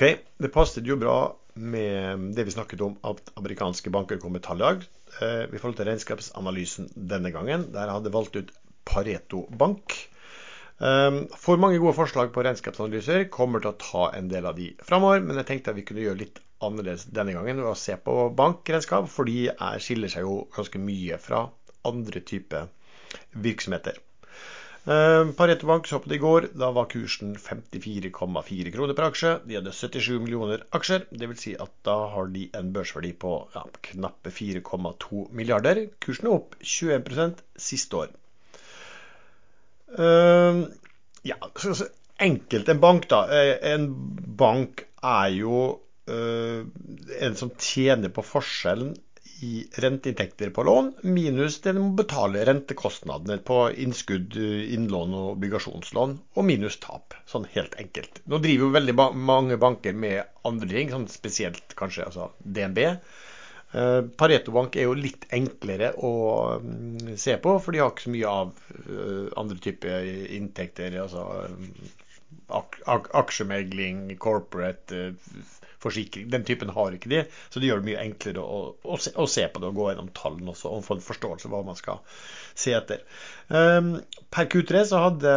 Ok, 0.00 0.16
det 0.40 0.48
passet 0.48 0.86
jo 0.88 0.94
bra 0.96 1.14
med 1.60 2.30
det 2.32 2.46
vi 2.46 2.52
snakket 2.54 2.80
om 2.80 2.94
at 3.04 3.18
amerikanske 3.36 3.90
banker 3.92 4.16
kom 4.16 4.32
med 4.32 4.40
tallag. 4.46 4.86
Uh, 5.18 5.44
I 5.44 5.58
forhold 5.60 5.76
til 5.76 5.90
regnskapsanalysen 5.90 6.86
denne 6.96 7.28
gangen, 7.34 7.66
der 7.74 7.84
jeg 7.84 7.96
hadde 7.98 8.12
valgt 8.14 8.38
ut 8.40 8.54
Pareto 8.88 9.42
Bank. 9.60 9.98
Um, 10.78 11.26
for 11.36 11.60
mange 11.60 11.82
gode 11.82 11.92
forslag 11.98 12.32
på 12.32 12.46
regnskapsanalyser. 12.48 13.26
Kommer 13.28 13.60
til 13.60 13.74
å 13.74 13.80
ta 13.82 14.08
en 14.16 14.32
del 14.32 14.48
av 14.48 14.56
de 14.56 14.70
framover, 14.88 15.20
men 15.20 15.36
jeg 15.42 15.50
tenkte 15.50 15.74
at 15.74 15.76
vi 15.76 15.84
kunne 15.84 16.06
gjøre 16.06 16.22
litt 16.22 16.40
annerledes 16.64 17.04
denne 17.12 17.36
gangen 17.36 17.60
ved 17.60 17.68
å 17.68 17.76
se 17.76 18.00
på 18.00 18.14
bankregnskap, 18.40 19.04
for 19.12 19.28
de 19.28 19.50
skiller 19.84 20.16
seg 20.16 20.24
jo 20.24 20.46
ganske 20.56 20.80
mye 20.80 21.20
fra 21.20 21.50
andre 21.92 22.24
typer 22.24 22.72
virksomheter. 23.36 24.00
Uh, 24.88 25.28
Pareto 25.36 25.66
Bank 25.68 25.86
så 25.86 25.98
på 26.00 26.08
det 26.08 26.16
i 26.16 26.22
går. 26.22 26.46
Da 26.56 26.70
var 26.72 26.88
kursen 26.88 27.34
54,4 27.36 28.72
kroner 28.72 28.96
per 28.96 29.10
aksje. 29.10 29.32
De 29.44 29.58
hadde 29.58 29.74
77 29.76 30.14
millioner 30.22 30.64
aksjer. 30.76 31.04
Dvs. 31.12 31.42
Si 31.42 31.52
at 31.60 31.74
da 31.86 31.96
har 32.14 32.30
de 32.32 32.46
en 32.56 32.72
børsverdi 32.72 33.12
på 33.20 33.34
ja, 33.54 33.66
knappe 33.90 34.32
4,2 34.32 35.26
milliarder. 35.36 35.82
Kursen 36.00 36.30
er 36.30 36.38
opp 36.38 36.56
21% 36.64 37.44
siste 37.60 38.00
år. 38.00 38.16
Uh, 39.90 40.64
ja, 41.28 41.36
enkelt 42.20 42.72
en 42.72 42.80
bank, 42.80 43.10
da. 43.10 43.24
Eh, 43.36 43.54
en 43.74 43.86
bank 44.40 44.86
er 45.02 45.30
jo 45.36 45.62
en 46.10 47.36
som 47.38 47.52
tjener 47.54 48.10
på 48.10 48.24
forskjellen 48.26 48.96
i 49.46 49.52
renteinntekter 49.82 50.50
på 50.56 50.64
lån, 50.66 50.92
minus 51.02 51.60
det 51.64 51.74
de 51.76 51.82
må 51.82 51.94
betale 51.98 52.44
rentekostnadene 52.48 53.38
på 53.46 53.58
innskudd, 53.84 54.36
innlån 54.76 55.16
og 55.16 55.32
obligasjonslån, 55.36 56.16
og 56.36 56.46
minus 56.48 56.78
tap. 56.82 57.16
Sånn 57.30 57.48
helt 57.54 57.76
enkelt. 57.80 58.22
Nå 58.28 58.40
driver 58.44 58.66
jo 58.66 58.76
veldig 58.76 58.96
mange 59.30 59.58
banker 59.60 59.96
med 59.96 60.22
andre 60.48 60.70
ting, 60.72 60.92
sånn 60.92 61.08
spesielt 61.12 61.76
kanskje 61.78 62.06
altså 62.10 62.30
DNB. 62.44 62.82
Eh, 63.70 64.00
Pareto 64.18 64.52
Bank 64.54 64.76
er 64.76 64.88
jo 64.88 64.98
litt 64.98 65.28
enklere 65.36 65.92
å 65.96 66.12
mm, 66.62 67.16
se 67.20 67.36
på, 67.40 67.56
for 67.62 67.72
de 67.72 67.82
har 67.84 67.94
ikke 67.94 68.08
så 68.08 68.14
mye 68.16 68.36
av 68.42 68.52
eh, 68.82 69.26
andre 69.40 69.60
typer 69.62 70.12
inntekter. 70.36 71.00
altså 71.04 71.26
ak 72.50 73.10
aksjemegling, 73.14 74.16
corporate, 74.18 74.96
eh, 74.96 75.14
forsikring. 75.80 76.28
Den 76.32 76.46
typen 76.48 76.72
har 76.76 76.94
ikke 76.96 77.10
de, 77.12 77.24
så 77.48 77.60
det 77.60 77.70
gjør 77.70 77.82
det 77.82 77.88
mye 77.90 78.04
enklere 78.04 78.44
å, 78.44 78.60
å, 78.84 79.00
se, 79.00 79.14
å 79.16 79.26
se, 79.30 79.46
på 79.48 79.62
det 79.62 79.70
og 79.70 79.80
gå 79.80 79.90
gjennom 79.90 80.12
tallene 80.16 80.54
også, 80.54 80.70
og 80.70 80.86
få 80.86 80.98
en 80.98 81.04
forståelse 81.08 81.48
av 81.48 81.56
hva 81.56 81.64
man 81.70 81.78
skal 81.78 82.00
se 82.54 82.74
etter. 82.76 83.04
Um, 83.48 83.94
per 84.32 84.50
Q3 84.52 84.84
så 84.90 85.04
hadde 85.06 85.34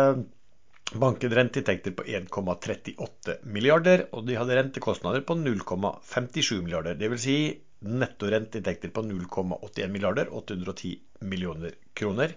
banken 1.00 1.34
renteinntekter 1.34 1.96
på 1.98 2.06
1,38 2.06 3.40
milliarder, 3.50 4.08
og 4.14 4.28
de 4.28 4.38
hadde 4.38 4.58
rentekostnader 4.60 5.24
på 5.26 5.38
0,57 5.40 6.62
milliarder. 6.62 7.00
Dvs. 7.00 7.24
Si 7.24 7.38
netto 7.84 8.30
renteinntekter 8.32 8.94
på 8.96 9.04
0,81 9.08 9.92
milliarder, 9.92 10.30
810 10.32 11.00
millioner 11.28 11.76
kroner. 11.98 12.36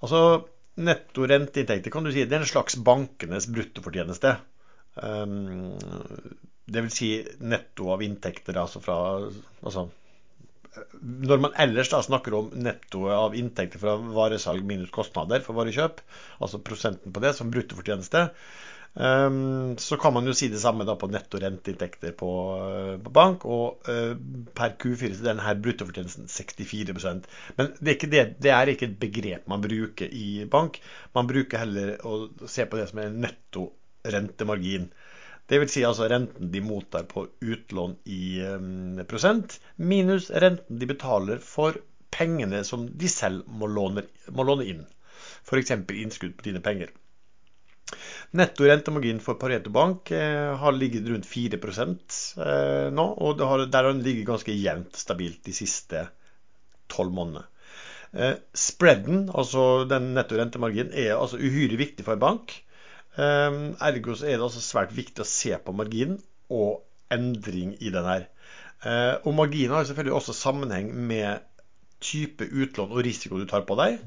Altså 0.00 0.22
netto 0.76 1.26
renteinntekter 1.28 1.92
kan 1.92 2.04
du 2.04 2.12
si 2.12 2.24
det 2.24 2.36
er 2.36 2.44
en 2.44 2.50
slags 2.50 2.76
bankenes 2.84 3.48
bruttofortjeneste. 3.52 4.36
Um, 4.96 5.76
det 6.66 6.82
vil 6.86 6.94
si 6.94 7.10
netto 7.46 7.92
av 7.94 8.02
inntekter 8.02 8.58
altså 8.58 8.82
fra 8.82 8.96
altså, 9.62 9.86
Når 11.02 11.42
man 11.44 11.58
ellers 11.62 11.92
da 11.92 12.02
snakker 12.04 12.34
om 12.34 12.50
netto 12.66 13.06
av 13.12 13.36
inntekter 13.38 13.82
fra 13.82 13.96
varesalg 13.96 14.66
minus 14.66 14.90
kostnader 14.94 15.44
for 15.46 15.58
varekjøp, 15.58 16.02
altså 16.42 16.60
prosenten 16.60 17.14
på 17.14 17.22
det 17.24 17.32
som 17.38 17.52
bruttofortjeneste, 17.54 18.26
Um, 18.96 19.76
så 19.76 19.98
kan 20.00 20.14
man 20.16 20.24
jo 20.24 20.32
si 20.32 20.46
det 20.48 20.60
samme 20.62 20.86
da 20.88 20.94
på 20.96 21.10
netto 21.12 21.36
renteinntekter 21.36 22.14
på, 22.16 22.28
uh, 22.56 22.94
på, 22.96 23.10
bank. 23.12 23.44
Og 23.44 23.90
uh, 23.90 24.14
per 24.56 24.76
Q4 24.80 25.10
så 25.12 25.20
er 25.20 25.34
denne 25.34 25.56
bruttofortjenesten 25.60 26.30
64% 26.32 27.28
Men 27.58 27.74
det 27.76 27.92
er, 27.92 28.08
det, 28.14 28.22
det 28.40 28.54
er, 28.54 28.72
ikke 28.72 28.88
et 28.88 28.96
begrep 29.02 29.50
man 29.52 29.64
bruker 29.64 30.08
i 30.08 30.46
bank. 30.48 30.80
Man 31.16 31.28
bruker 31.28 31.60
heller 31.66 31.98
å 32.08 32.22
se 32.48 32.64
på 32.64 32.80
det 32.80 32.88
som 32.88 33.02
er 33.04 33.12
netto 33.12 33.68
rentemargin. 34.06 34.88
Dvs. 35.46 35.72
Si 35.72 35.84
altså 35.86 36.08
renten 36.10 36.50
de 36.50 36.62
mottar 36.64 37.06
på 37.10 37.26
utlån 37.40 37.96
i 38.10 38.22
um, 38.42 39.02
prosent, 39.06 39.60
minus 39.76 40.30
renten 40.30 40.80
de 40.80 40.88
betaler 40.90 41.42
for 41.42 41.78
pengene 42.10 42.64
som 42.64 42.86
de 42.88 43.08
selv 43.10 43.46
må 43.46 43.68
låne, 43.70 44.06
må 44.34 44.46
låne 44.46 44.66
inn. 44.66 44.84
F.eks. 45.46 45.74
innskudd 46.02 46.36
på 46.38 46.48
dine 46.48 46.62
penger. 46.64 46.90
Netto 48.34 48.66
rentemargin 48.66 49.20
for 49.22 49.38
Pareto 49.38 49.70
Bank 49.70 50.10
eh, 50.10 50.54
har 50.58 50.74
ligget 50.74 51.06
rundt 51.06 51.26
4 51.30 51.58
eh, 51.62 52.88
nå, 52.92 53.04
og 53.04 53.40
har, 53.40 53.66
der 53.70 53.84
har 53.84 53.92
den 53.92 54.02
ligget 54.02 54.26
ganske 54.26 54.52
jevnt 54.52 54.98
stabilt 54.98 55.44
de 55.46 55.54
siste 55.54 56.08
tolv 56.90 57.14
månedene. 57.14 57.46
Eh, 58.12 58.34
spreaden, 58.54 59.28
altså 59.30 59.84
den 59.88 60.14
netto 60.16 60.38
rentemarginen, 60.38 60.92
er 60.92 61.14
altså 61.14 61.38
uhyre 61.38 61.78
viktig 61.78 62.04
for 62.04 62.16
en 62.16 62.24
bank. 62.26 62.56
Eh, 63.16 63.60
ergo 63.88 64.16
så 64.16 64.28
er 64.28 64.36
det 64.36 64.46
altså 64.48 64.64
svært 64.64 64.94
viktig 64.96 65.24
å 65.24 65.28
se 65.28 65.56
på 65.58 65.74
marginen 65.76 66.18
og 66.52 66.82
endring 67.12 67.74
i 67.80 67.92
den 67.94 68.08
her. 68.08 68.28
Eh, 68.84 69.14
og 69.24 69.34
marginen 69.38 69.76
har 69.76 69.88
selvfølgelig 69.88 70.18
også 70.18 70.36
sammenheng 70.36 70.92
med 71.08 71.44
type 72.04 72.44
utlån 72.44 72.92
og 72.92 73.02
risiko 73.06 73.40
du 73.40 73.46
tar 73.48 73.64
på 73.68 73.78
deg. 73.80 73.98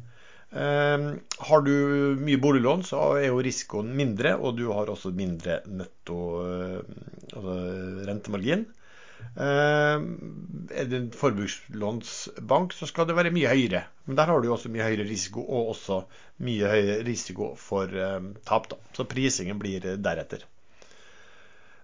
Ehm, 0.50 1.20
har 1.46 1.62
du 1.62 1.74
mye 2.18 2.40
boliglån, 2.42 2.84
så 2.86 3.02
er 3.20 3.28
jo 3.28 3.42
risikoen 3.46 3.92
mindre, 3.98 4.34
og 4.38 4.58
du 4.58 4.66
har 4.74 4.90
også 4.90 5.12
mindre 5.14 5.60
netto 5.70 6.20
eh, 6.42 6.80
altså 7.34 7.58
rentemargin. 8.10 8.66
Ehm, 9.40 10.08
er 10.74 10.90
det 10.90 10.98
en 10.98 11.10
forbrukslånsbank, 11.16 12.76
så 12.76 12.90
skal 12.90 13.08
det 13.10 13.18
være 13.18 13.34
mye 13.36 13.52
høyere. 13.52 13.84
Men 14.08 14.20
der 14.20 14.32
har 14.32 14.42
du 14.42 14.50
også 14.52 14.72
mye 14.74 14.88
høyere 14.88 15.08
risiko, 15.08 15.44
og 15.46 15.74
også 15.76 16.02
mye 16.46 16.72
høyere 16.74 17.04
risiko 17.08 17.54
for 17.60 17.94
um, 17.94 18.34
tap. 18.48 18.70
Da. 18.72 18.80
Så 18.98 19.08
prisingen 19.10 19.62
blir 19.62 19.86
deretter. 20.00 20.46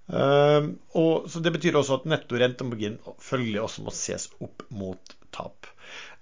Um, 0.06 0.76
og, 0.94 1.30
så 1.34 1.42
Det 1.42 1.54
betyr 1.56 1.80
også 1.80 2.02
at 2.02 2.10
netto 2.10 2.38
rentemargin 2.38 3.00
følgelig 3.18 3.64
også 3.64 3.86
må 3.88 3.94
ses 3.96 4.28
opp 4.44 4.68
mot 4.70 5.16
tap. 5.34 5.72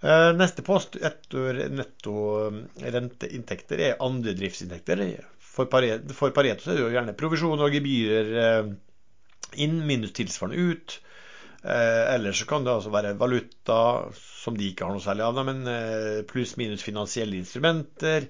Eh, 0.03 0.29
neste 0.35 0.63
post 0.67 0.97
etter 0.99 1.61
netto 1.71 2.13
eh, 2.43 2.57
renteinntekter 2.91 3.83
er 3.87 4.01
andre 4.03 4.33
driftsinntekter. 4.35 5.03
For 5.53 5.69
Pareto, 5.71 6.09
er 6.41 6.57
det 6.65 6.81
jo 6.81 6.89
gjerne 6.91 7.15
provisjoner 7.15 7.67
og 7.67 7.75
gebyrer 7.75 8.31
eh, 8.41 8.73
inn 9.61 9.81
minus 9.87 10.15
tilsvarende 10.17 10.57
ut. 10.69 10.99
eller 11.63 12.31
så 12.35 12.45
kan 12.45 12.65
det 12.65 12.73
altså 12.73 12.89
være 12.91 13.13
valuta, 13.15 14.11
som 14.43 14.57
de 14.57 14.65
ikke 14.67 14.83
har 14.83 14.91
noe 14.91 15.03
særlig 15.03 15.23
av, 15.23 15.37
men 15.47 15.61
pluss 16.27 16.57
minus 16.59 16.83
finansielle 16.83 17.37
instrumenter. 17.39 18.27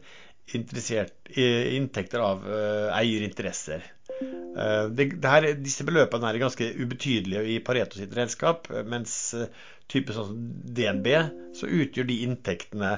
Inntekter 0.53 2.21
av 2.21 2.45
eierinteresser. 2.93 3.87
Det, 4.13 5.07
det 5.17 5.31
her, 5.31 5.47
disse 5.57 5.81
beløpene 5.87 6.29
er 6.29 6.37
ganske 6.43 6.67
ubetydelige 6.77 7.55
i 7.55 7.57
Pareto 7.65 7.97
sitt 7.97 8.13
redskap, 8.13 8.69
mens 8.85 9.33
type 9.91 10.13
sånn 10.15 10.29
som 10.29 10.45
DNB, 10.77 11.09
så 11.57 11.69
utgjør 11.69 12.07
de 12.09 12.19
inntektene 12.27 12.93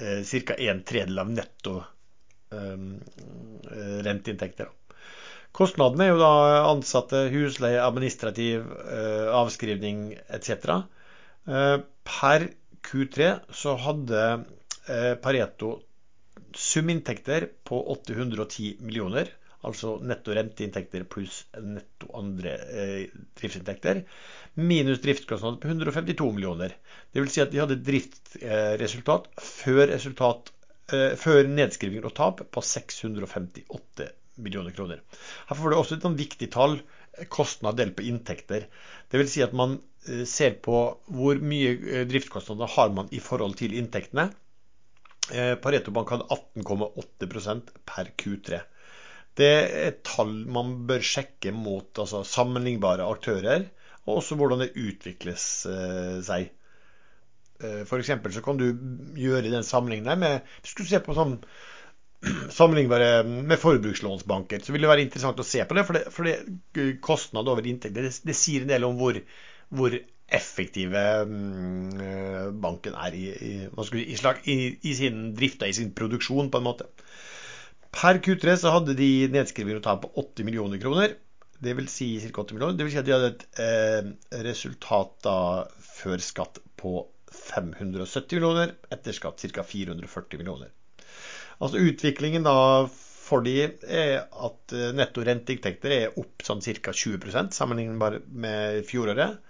eh, 0.00 0.22
ca. 0.24 0.56
en 0.56 0.82
tredjedel 0.86 1.22
av 1.22 1.32
netto 1.32 1.76
eh, 2.52 2.88
renteinntekter. 4.06 4.72
Kostnadene 5.56 6.04
er 6.06 6.12
jo 6.12 6.20
da 6.20 6.32
ansatte, 6.68 7.26
husleie, 7.32 7.80
administrativ, 7.80 8.66
eh, 8.92 9.28
avskrivning 9.38 10.10
etc. 10.36 10.76
Eh, 11.48 11.78
per 12.04 12.48
Q3 12.86 13.30
så 13.56 13.76
hadde 13.80 14.22
eh, 14.32 15.14
Pareto 15.22 15.78
suminntekter 16.56 17.48
på 17.68 17.80
810 17.96 18.76
millioner 18.84 19.32
altså 19.66 19.96
netto 20.04 20.34
renteinntekter 20.36 21.06
pluss 21.10 21.40
netto 21.62 22.10
andre 22.18 22.52
eh, 22.70 23.14
driftsinntekter, 23.38 24.02
minus 24.60 25.00
driftskostnader 25.04 25.60
på 25.62 25.70
152 25.72 26.28
millioner. 26.36 26.76
Dvs. 27.14 27.32
Si 27.34 27.42
at 27.44 27.52
de 27.54 27.62
hadde 27.62 27.80
driftsresultat 27.86 29.28
før, 29.42 29.86
resultat, 29.94 30.52
eh, 30.92 31.16
før 31.18 31.50
nedskriving 31.50 32.06
og 32.06 32.14
tap 32.18 32.44
på 32.52 32.64
658 32.74 34.10
millioner 34.36 34.74
kroner. 34.76 35.02
Her 35.48 35.58
får 35.58 35.72
du 35.72 35.76
også 35.78 35.98
et 35.98 36.06
viktig 36.18 36.48
tall, 36.54 36.78
kostnad 37.32 37.78
delt 37.80 37.96
på 37.96 38.04
inntekter. 38.06 38.66
Dvs. 39.12 39.30
Si 39.32 39.44
at 39.44 39.54
man 39.56 39.78
eh, 40.08 40.24
ser 40.28 40.58
på 40.64 40.80
hvor 41.12 41.40
mye 41.40 41.76
eh, 41.76 42.06
driftskostnader 42.08 42.72
har 42.76 42.92
man 42.96 43.08
i 43.14 43.20
forhold 43.22 43.56
til 43.60 43.76
inntektene. 43.78 44.28
Eh, 45.32 45.54
Pareto 45.62 45.94
Bank 45.94 46.12
hadde 46.12 46.28
18,8% 46.36 47.72
per 47.88 48.12
Q3. 48.20 48.60
Det 49.36 49.48
er 49.52 49.88
et 49.90 50.02
tall 50.06 50.32
man 50.48 50.76
bør 50.88 51.02
sjekke 51.04 51.52
mot 51.52 51.98
altså, 52.00 52.22
sammenlignbare 52.24 53.04
aktører. 53.04 53.66
og 54.06 54.20
også 54.20 54.36
hvordan 54.38 54.60
det 54.62 54.76
utvikles 54.78 55.44
seg. 56.22 56.52
For 57.88 58.04
så 58.04 58.42
kan 58.44 58.60
du 58.60 58.66
gjøre 59.18 59.50
den 59.50 59.64
sammenligningen 59.64 60.20
med 60.20 60.44
Hvis 60.62 60.76
du 60.76 60.84
ser 60.84 61.00
på 61.02 61.16
sånn 61.16 61.40
sammenlignbare 62.56 63.22
med 63.26 63.58
forbrukslånsbanker, 63.60 64.62
så 64.64 64.74
vil 64.74 64.84
det 64.84 64.90
være 64.90 65.04
interessant 65.04 65.40
å 65.40 65.46
se 65.46 65.62
på 65.66 65.76
det. 65.76 65.86
For 65.86 65.98
det, 65.98 66.04
for 66.14 66.28
det 66.28 66.86
kostnad 67.04 67.48
over 67.50 67.66
inntekt 67.68 67.96
det, 67.96 68.10
det, 68.26 68.36
sier 68.36 68.64
en 68.64 68.72
del 68.72 68.86
om 68.88 68.96
hvor, 69.00 69.18
hvor 69.68 69.96
effektive 70.26 71.02
mm, 71.28 72.56
banken 72.62 72.96
er 72.98 73.14
i, 73.14 73.26
i, 73.30 73.52
i, 74.02 74.16
slag, 74.18 74.42
i, 74.50 74.94
sin 74.98 75.30
drift 75.38 75.62
og 75.62 75.70
i 75.70 75.76
sin 75.76 75.92
produksjon, 75.96 76.50
på 76.50 76.62
en 76.62 76.66
måte. 76.66 76.88
Per 77.96 78.20
Q3 78.24 78.56
så 78.60 78.74
hadde 78.74 78.96
de 78.98 79.10
nedskriving 79.32 79.78
og 79.78 79.84
tap 79.86 80.02
på 80.04 80.12
80 80.24 80.48
millioner 80.48 80.82
kroner. 80.82 81.14
Det 81.62 81.72
vil 81.78 81.86
si 81.88 82.10
ca. 82.20 82.42
80 82.42 82.56
millioner. 82.56 82.76
Det 82.76 82.84
vil 82.84 82.92
si 82.92 83.00
at 83.00 83.06
de 83.06 83.14
hadde 83.14 83.30
et 83.32 83.46
eh, 83.64 84.10
resultat 84.44 85.14
da 85.24 85.38
før 85.80 86.20
skatt 86.20 86.60
på 86.76 86.98
570 87.36 88.36
millioner, 88.36 88.74
etter 88.92 89.16
skatt 89.16 89.40
ca. 89.54 89.64
440 89.64 90.42
millioner. 90.42 90.74
Altså 91.56 91.80
Utviklingen 91.80 92.44
da 92.44 92.56
for 93.26 93.42
de 93.46 93.56
er 93.64 94.20
at 94.22 94.74
eh, 94.76 94.92
netto 94.94 95.24
renteinntekter 95.26 95.94
er 95.96 96.18
opp 96.20 96.44
sånn 96.46 96.62
ca. 96.62 96.92
20% 96.94 97.56
sammenlignet 97.56 98.26
med 98.30 98.82
fjoråret. 98.86 99.40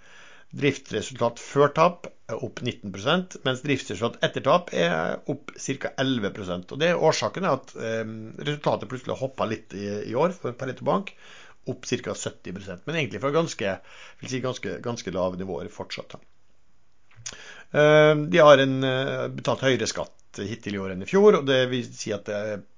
Driftsresultat 0.57 1.41
før 1.43 1.73
tap 1.75 2.07
er 2.31 2.39
opp 2.43 2.61
19% 2.63 3.35
mens 3.43 3.63
driftsresultat 3.65 4.23
etter 4.23 4.45
tap 4.45 4.71
er 4.73 5.19
opp 5.29 5.51
ca. 5.53 5.91
11% 5.99 6.73
og 6.73 6.81
det 6.81 6.93
er 6.93 7.03
Årsaken 7.09 7.45
er 7.47 7.59
at 7.59 7.75
eh, 7.75 8.05
resultatet 8.39 8.89
plutselig 8.89 9.13
har 9.13 9.25
hoppa 9.25 9.49
litt 9.49 9.75
i, 9.77 10.15
år 10.15 10.33
for 10.35 10.55
Pareto 10.57 10.87
Bank, 10.87 11.13
opp 11.67 11.85
ca. 11.85 12.15
70% 12.15 12.87
Men 12.87 13.01
egentlig 13.01 13.21
fra 13.21 13.35
ganske, 13.35 13.77
si 14.23 14.41
ganske, 14.41 14.79
ganske 14.83 15.13
lave 15.13 15.37
nivåer 15.37 15.69
fortsatt. 15.73 16.17
Eh, 17.75 18.13
de 18.15 18.41
har 18.41 18.63
en, 18.63 18.79
betalt 19.35 19.67
høyere 19.67 19.91
skatt 19.91 20.16
hittil 20.45 20.77
i 20.77 20.81
år 20.81 20.93
enn 20.93 21.05
i 21.05 21.09
fjor. 21.09 21.39
og 21.39 21.47
Det 21.47 21.63
vil 21.71 21.87
si 21.87 22.13
at 22.15 22.29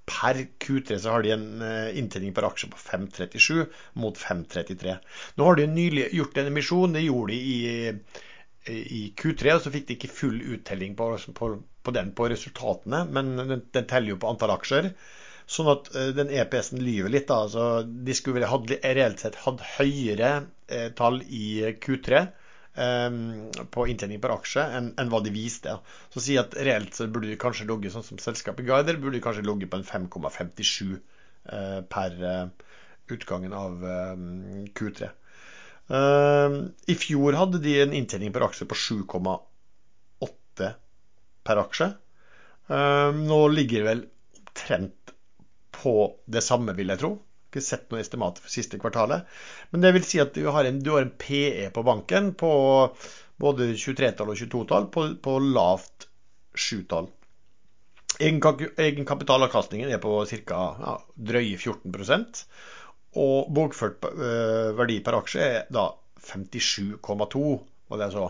per 0.09 0.39
Q3 0.63 0.97
så 0.97 1.13
har 1.13 1.23
de 1.25 1.33
en 1.35 1.61
eh, 1.65 1.97
inntjening 1.99 2.33
per 2.35 2.47
aksje 2.47 2.71
på 2.71 2.79
5,37 2.81 3.65
mot 4.01 4.17
5,33. 4.17 4.97
Nå 5.37 5.47
har 5.49 5.59
de 5.59 5.67
nylig 5.69 6.09
gjort 6.17 6.39
en 6.41 6.49
emisjon. 6.51 6.95
Det 6.97 7.05
gjorde 7.05 7.35
de 7.35 7.39
i, 7.53 8.73
i 8.73 9.03
Q3, 9.19 9.53
og 9.53 9.63
så 9.63 9.73
fikk 9.75 9.87
de 9.89 9.97
ikke 9.97 10.13
full 10.21 10.41
uttelling 10.55 10.97
på, 10.97 11.11
på, 11.37 11.53
på 11.85 11.95
den 11.95 12.13
på 12.17 12.29
resultatene, 12.31 13.05
men 13.13 13.35
den, 13.43 13.65
den, 13.69 13.89
teller 13.89 14.15
jo 14.15 14.21
på 14.21 14.33
antall 14.33 14.55
aksjer. 14.57 14.91
Sånn 15.49 15.69
at 15.71 15.87
den 16.13 16.29
EPS-en 16.29 16.81
lyver 16.85 17.09
litt. 17.09 17.29
da, 17.29 17.43
altså 17.45 17.81
De 17.85 18.13
skulle 18.13 18.43
vel 18.43 18.77
reelt 18.83 19.21
sett 19.21 19.39
hatt 19.45 19.63
høyere 19.79 20.33
uh, 20.45 20.89
tall 20.97 21.23
i 21.25 21.73
Q3 21.81 22.21
Ehm, 22.21 22.38
på 22.79 23.85
inntjening 23.91 24.21
per 24.23 24.33
aksje 24.37 24.63
enn, 24.77 24.91
enn 25.01 25.11
hva 25.11 25.21
de 25.25 25.33
viste. 25.33 25.73
Så 26.13 26.23
si 26.23 26.37
at 26.39 26.55
reelt 26.55 26.95
så 26.95 27.07
burde 27.11 27.31
de 27.31 27.39
kanskje 27.39 27.67
ligget 27.69 27.95
sånn 27.95 28.05
som 28.07 28.21
selskapet 28.21 28.67
guider, 28.67 28.99
burde 29.01 29.17
de 29.17 29.23
kanskje 29.25 29.45
ligget 29.47 29.71
på 29.71 29.79
en 29.79 29.87
5,57 29.87 30.93
eh, 30.95 31.79
per 31.91 32.19
eh, 32.31 32.69
utgangen 33.11 33.55
av 33.57 33.83
ehm, 33.83 34.67
Q3. 34.77 35.09
Ehm, 35.97 36.59
I 36.87 36.97
fjor 36.99 37.39
hadde 37.39 37.63
de 37.63 37.79
en 37.83 37.95
inntjening 37.99 38.35
per 38.35 38.47
aksje 38.47 38.69
på 38.69 38.77
7,8 38.77 40.71
per 41.49 41.63
aksje. 41.65 41.93
Nå 42.69 43.37
ligger 43.49 43.79
det 43.79 43.85
vel 43.87 44.01
omtrent 44.37 45.13
på 45.73 45.93
det 46.29 46.43
samme, 46.45 46.75
vil 46.77 46.91
jeg 46.93 47.01
tro 47.01 47.15
ikke 47.49 47.65
sett 47.65 47.87
noe 47.89 48.01
estimat 48.03 48.39
for 48.39 48.53
siste 48.53 48.79
kvartalet. 48.81 49.25
Men 49.73 49.83
det 49.83 49.93
vil 49.97 50.05
si 50.05 50.21
at 50.21 50.35
du 50.37 50.45
har 50.53 50.69
en, 50.69 50.81
du 50.85 50.93
har 50.95 51.05
en 51.05 51.15
PE 51.21 51.69
på 51.75 51.85
banken 51.85 52.33
på 52.37 52.51
både 53.39 53.71
23-tall 53.73 54.33
og 54.33 54.37
22-tall 54.37 54.89
på, 54.93 55.05
på, 55.23 55.37
lavt 55.55 56.09
7-tall. 56.53 57.09
Egenkapitalavkastningen 58.19 59.91
er 59.93 60.01
på 60.03 60.17
ca. 60.27 60.61
Ja, 60.83 60.97
drøye 61.29 61.55
14% 61.55 62.43
og 63.17 63.49
bokført 63.55 64.05
uh, 64.05 64.75
verdi 64.77 64.99
per 65.01 65.17
aksje 65.17 65.45
er 65.45 65.69
da 65.73 65.87
57,2, 66.21 67.41
og 67.89 67.95
det 67.97 68.05
er 68.05 68.13
så. 68.13 68.25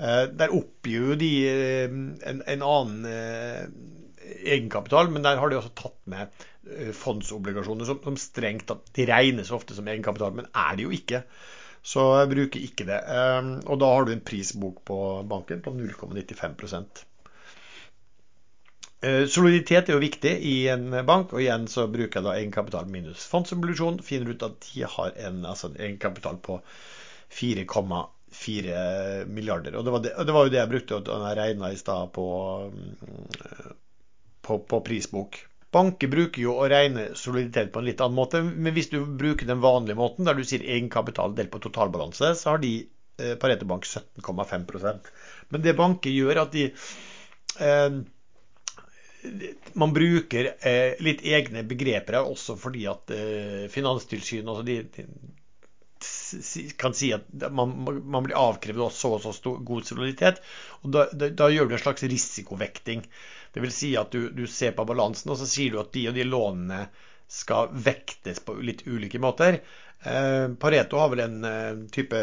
Uh, 0.00 0.24
der 0.34 0.54
oppgir 0.56 1.12
jo 1.12 1.18
de 1.20 1.30
uh, 1.46 1.98
en, 2.32 2.40
en, 2.42 2.64
annen 2.66 3.04
egenkapital, 4.44 5.10
men 5.12 5.24
der 5.26 5.40
har 5.40 5.50
de 5.50 5.58
også 5.58 5.74
tatt 5.78 5.98
med 6.10 6.46
eh, 6.70 6.92
fondsobligasjoner 6.96 7.88
som, 7.88 8.00
som 8.04 8.16
strengt 8.20 8.66
tatt 8.70 8.88
De 8.96 9.06
regnes 9.08 9.52
ofte 9.54 9.76
som 9.76 9.88
egenkapital, 9.90 10.34
men 10.36 10.48
er 10.50 10.78
det 10.78 10.88
jo 10.88 10.94
ikke. 10.94 11.24
Så 11.84 12.04
jeg 12.16 12.30
bruker 12.30 12.62
ikke 12.64 12.86
det. 12.88 13.00
Ehm, 13.12 13.58
og 13.68 13.80
da 13.82 13.90
har 13.92 14.06
du 14.06 14.14
en 14.14 14.24
prisbok 14.24 14.80
på 14.88 14.98
banken 15.28 15.60
på 15.64 15.72
0,95 15.76 17.02
eh, 19.04 19.26
Soliditet 19.28 19.90
er 19.90 19.98
jo 19.98 20.00
viktig 20.00 20.32
i 20.48 20.54
en 20.72 20.88
bank, 21.04 21.34
og 21.36 21.44
igjen 21.44 21.68
så 21.68 21.84
bruker 21.92 22.20
jeg 22.20 22.24
da 22.24 22.38
egenkapital 22.38 22.88
minus 22.88 23.28
fondsobligasjon. 23.28 24.00
Finner 24.06 24.32
ut 24.32 24.46
at 24.48 24.56
de 24.70 24.88
har 24.96 25.12
en, 25.28 25.44
altså 25.44 25.68
en 25.70 25.76
egenkapital 25.76 26.40
på 26.40 26.56
4,4 27.36 29.28
milliarder. 29.28 29.76
Og 29.76 29.84
det 29.84 29.92
var, 29.92 30.04
det, 30.06 30.16
det 30.24 30.38
var, 30.38 30.48
jo 30.48 30.54
det 30.56 30.62
jeg 30.62 30.72
brukte 30.72 31.04
da 31.04 31.20
jeg 31.26 31.40
regna 31.42 31.68
i 31.68 31.80
stad 31.84 32.14
på, 32.16 32.26
mm, 32.72 33.76
på, 34.44 34.60
på 34.68 34.80
prisbok. 34.86 35.40
Banker 35.74 36.10
bruker 36.10 36.42
jo 36.44 36.54
å 36.54 36.68
regne 36.70 37.08
soliditet 37.18 37.72
på 37.74 37.82
en 37.82 37.88
litt 37.88 38.02
annen 38.04 38.18
måte, 38.18 38.42
men 38.44 38.74
hvis 38.76 38.92
du 38.92 39.00
bruker 39.04 39.48
den 39.48 39.62
vanlige 39.64 39.98
måten, 39.98 40.28
der 40.28 40.38
du 40.38 40.44
sier 40.46 40.62
egenkapital 40.62 41.34
delt 41.34 41.50
på 41.50 41.62
totalbalanse, 41.64 42.30
så 42.38 42.54
har 42.54 42.62
de 42.62 42.74
eh, 43.18 43.34
Pareto 43.40 43.66
Bank 43.66 43.88
17,5% 43.88 45.10
Men 45.50 45.64
det 45.64 45.74
banker 45.78 46.14
gjør, 46.14 46.44
at 46.44 46.54
de 46.54 46.68
eh, 47.58 48.02
man 49.72 49.94
bruker 49.96 50.50
eh, 50.60 51.00
litt 51.02 51.24
egne 51.24 51.64
begreper 51.66 52.18
her 52.18 52.28
også 52.28 52.58
fordi 52.60 52.84
at 52.90 53.10
eh, 53.14 53.64
Finanstilsynet 53.72 54.50
altså 54.52 54.66
de, 54.66 54.76
de, 54.94 55.06
kan 56.80 56.92
si 56.96 57.10
at 57.16 57.30
man, 57.54 57.72
man 58.04 58.26
blir 58.26 58.36
avkrevd 58.36 58.82
så 58.92 59.14
og 59.16 59.22
så 59.24 59.32
stor, 59.32 59.62
god 59.64 59.86
soliditet. 59.88 60.42
og 60.82 60.92
da, 60.92 61.06
da, 61.12 61.30
da, 61.32 61.48
gjør 61.52 61.70
du 61.70 61.76
en 61.78 61.84
slags 61.86 62.04
risikovekting. 62.10 63.06
Det 63.54 63.62
vil 63.62 63.72
si 63.72 63.94
at 63.96 64.10
du, 64.10 64.28
du, 64.34 64.46
ser 64.50 64.74
på 64.74 64.86
balansen, 64.88 65.30
og 65.30 65.38
så 65.38 65.46
sier 65.46 65.74
du 65.74 65.80
at 65.82 65.92
de 65.94 66.08
og 66.10 66.16
de 66.16 66.26
lånene 66.26 66.86
skal 67.30 67.70
vektes 67.72 68.40
på 68.44 68.56
litt 68.58 68.82
ulike 68.86 69.20
måter. 69.22 69.60
Eh, 70.04 70.48
Pareto 70.60 70.98
har 71.00 71.08
vel 71.12 71.22
en 71.24 71.46
eh, 71.48 71.76
type 71.94 72.18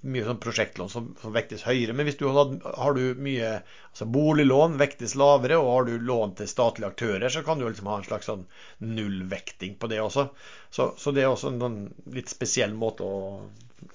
mye 0.00 0.24
sånn 0.26 0.40
prosjektlån 0.42 0.90
som, 0.90 1.12
som, 1.20 1.34
vektes 1.36 1.62
høyere. 1.68 1.94
Men 1.94 2.08
hvis 2.08 2.18
du 2.18 2.24
har, 2.26 2.56
har 2.64 2.96
du 2.96 3.20
mye 3.22 3.52
altså 3.60 4.08
boliglån 4.10 4.80
vektes 4.80 5.14
lavere, 5.20 5.60
og 5.60 5.70
har 5.74 5.86
du 5.90 6.08
lån 6.08 6.34
til 6.40 6.50
statlige 6.50 6.90
aktører, 6.90 7.28
så 7.30 7.44
kan 7.46 7.60
du 7.60 7.68
liksom 7.68 7.92
ha 7.92 8.00
en 8.00 8.08
slags 8.08 8.32
sånn 8.32 8.48
nullvekting 8.82 9.76
på 9.78 9.92
det 9.92 10.00
også. 10.02 10.30
Så, 10.74 10.90
så 10.98 11.14
det 11.14 11.22
er 11.22 11.30
også 11.30 11.52
en 11.52 11.62
sånn 11.62 11.80
litt 12.16 12.32
spesiell 12.32 12.74
måte 12.74 13.06
å, 13.06 13.20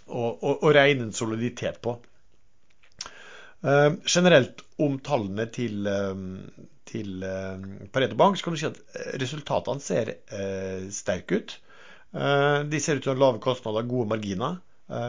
å, 0.06 0.22
å, 0.30 0.60
å 0.62 0.76
regne 0.78 1.10
en 1.10 1.18
soliditet 1.18 1.82
på. 1.84 1.98
Eh, 3.66 3.92
generelt 4.06 4.62
om 4.78 5.00
tallene 5.00 5.48
til, 5.50 5.88
uh, 5.88 6.16
til 6.90 7.24
uh, 7.26 7.62
Pareto 7.94 8.18
Bank, 8.20 8.38
så 8.38 8.48
kan 8.48 8.56
du 8.56 8.62
si 8.62 8.70
at 8.70 8.80
resultatene 9.22 9.84
ser 9.84 10.14
sterke 10.94 11.40
ut. 11.40 11.56
de 12.72 12.80
ser 12.80 12.98
ut 12.98 13.04
til 13.04 13.12
å 13.12 13.16
ha 13.16 13.20
lave 13.20 13.42
kostnader, 13.44 13.88
gode 13.90 14.08
marginer, 14.08 14.62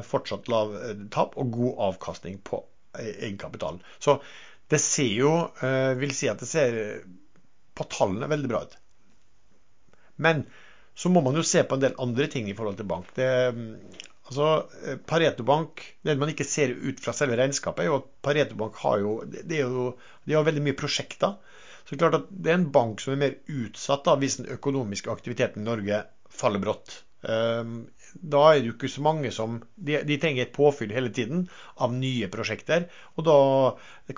fortsatt 0.08 0.48
lav 0.50 0.72
tap 1.12 1.36
og 1.38 1.52
god 1.54 1.82
avkastning 1.90 2.40
på 2.42 2.62
egenkapitalen. 2.98 3.82
Så 4.02 4.16
det 4.72 4.80
ser 4.82 5.12
jo 5.14 5.32
Vil 6.00 6.14
si 6.16 6.30
at 6.32 6.40
det 6.42 6.48
ser 6.50 6.78
på 7.76 7.86
tallene 7.92 8.30
veldig 8.32 8.50
bra 8.50 8.64
ut. 8.64 8.74
Men 10.16 10.42
så 10.96 11.12
må 11.12 11.20
man 11.20 11.36
jo 11.36 11.44
se 11.44 11.62
på 11.62 11.76
en 11.76 11.84
del 11.84 11.96
andre 12.02 12.26
ting 12.32 12.48
i 12.48 12.56
forhold 12.56 12.80
til 12.80 12.88
bank. 12.88 13.12
Det, 13.14 13.28
Altså, 14.26 14.66
eh, 14.82 14.96
Pareto 15.06 15.44
Bank, 15.46 15.82
Det 16.02 16.18
man 16.18 16.30
ikke 16.32 16.44
ser 16.44 16.72
ut 16.74 17.00
fra 17.00 17.12
selve 17.14 17.36
regnskapet, 17.38 17.84
er 17.84 17.90
jo 17.90 17.98
at 18.00 18.08
Pareto 18.22 18.56
Bank 18.58 18.74
har 18.82 18.98
jo, 18.98 19.12
det 19.24 19.60
er 19.60 19.68
jo 19.70 19.92
de 20.26 20.34
har 20.34 20.46
veldig 20.46 20.64
mye 20.66 20.78
prosjekter. 20.78 21.36
Så 21.86 21.94
det 21.94 21.96
er 21.96 22.02
klart 22.02 22.18
at 22.18 22.30
det 22.30 22.50
er 22.50 22.58
en 22.58 22.70
bank 22.74 23.02
som 23.02 23.14
er 23.14 23.20
mer 23.22 23.34
utsatt 23.46 24.06
da, 24.08 24.16
hvis 24.18 24.40
den 24.40 24.48
økonomiske 24.56 25.12
aktiviteten 25.12 25.62
i 25.62 25.68
Norge 25.68 26.00
faller 26.34 26.62
brått. 26.62 26.96
Ehm, 27.30 27.86
da 28.16 28.42
er 28.48 28.60
det 28.60 28.70
jo 28.70 28.74
ikke 28.76 28.90
så 28.90 29.02
mange 29.04 29.30
som 29.34 29.58
De, 29.74 29.98
de 30.08 30.16
trenger 30.20 30.46
et 30.46 30.54
påfyll 30.54 30.92
hele 30.94 31.10
tiden 31.14 31.46
av 31.82 31.94
nye 31.94 32.28
prosjekter. 32.32 32.88
Og 33.16 33.26
da 33.28 33.38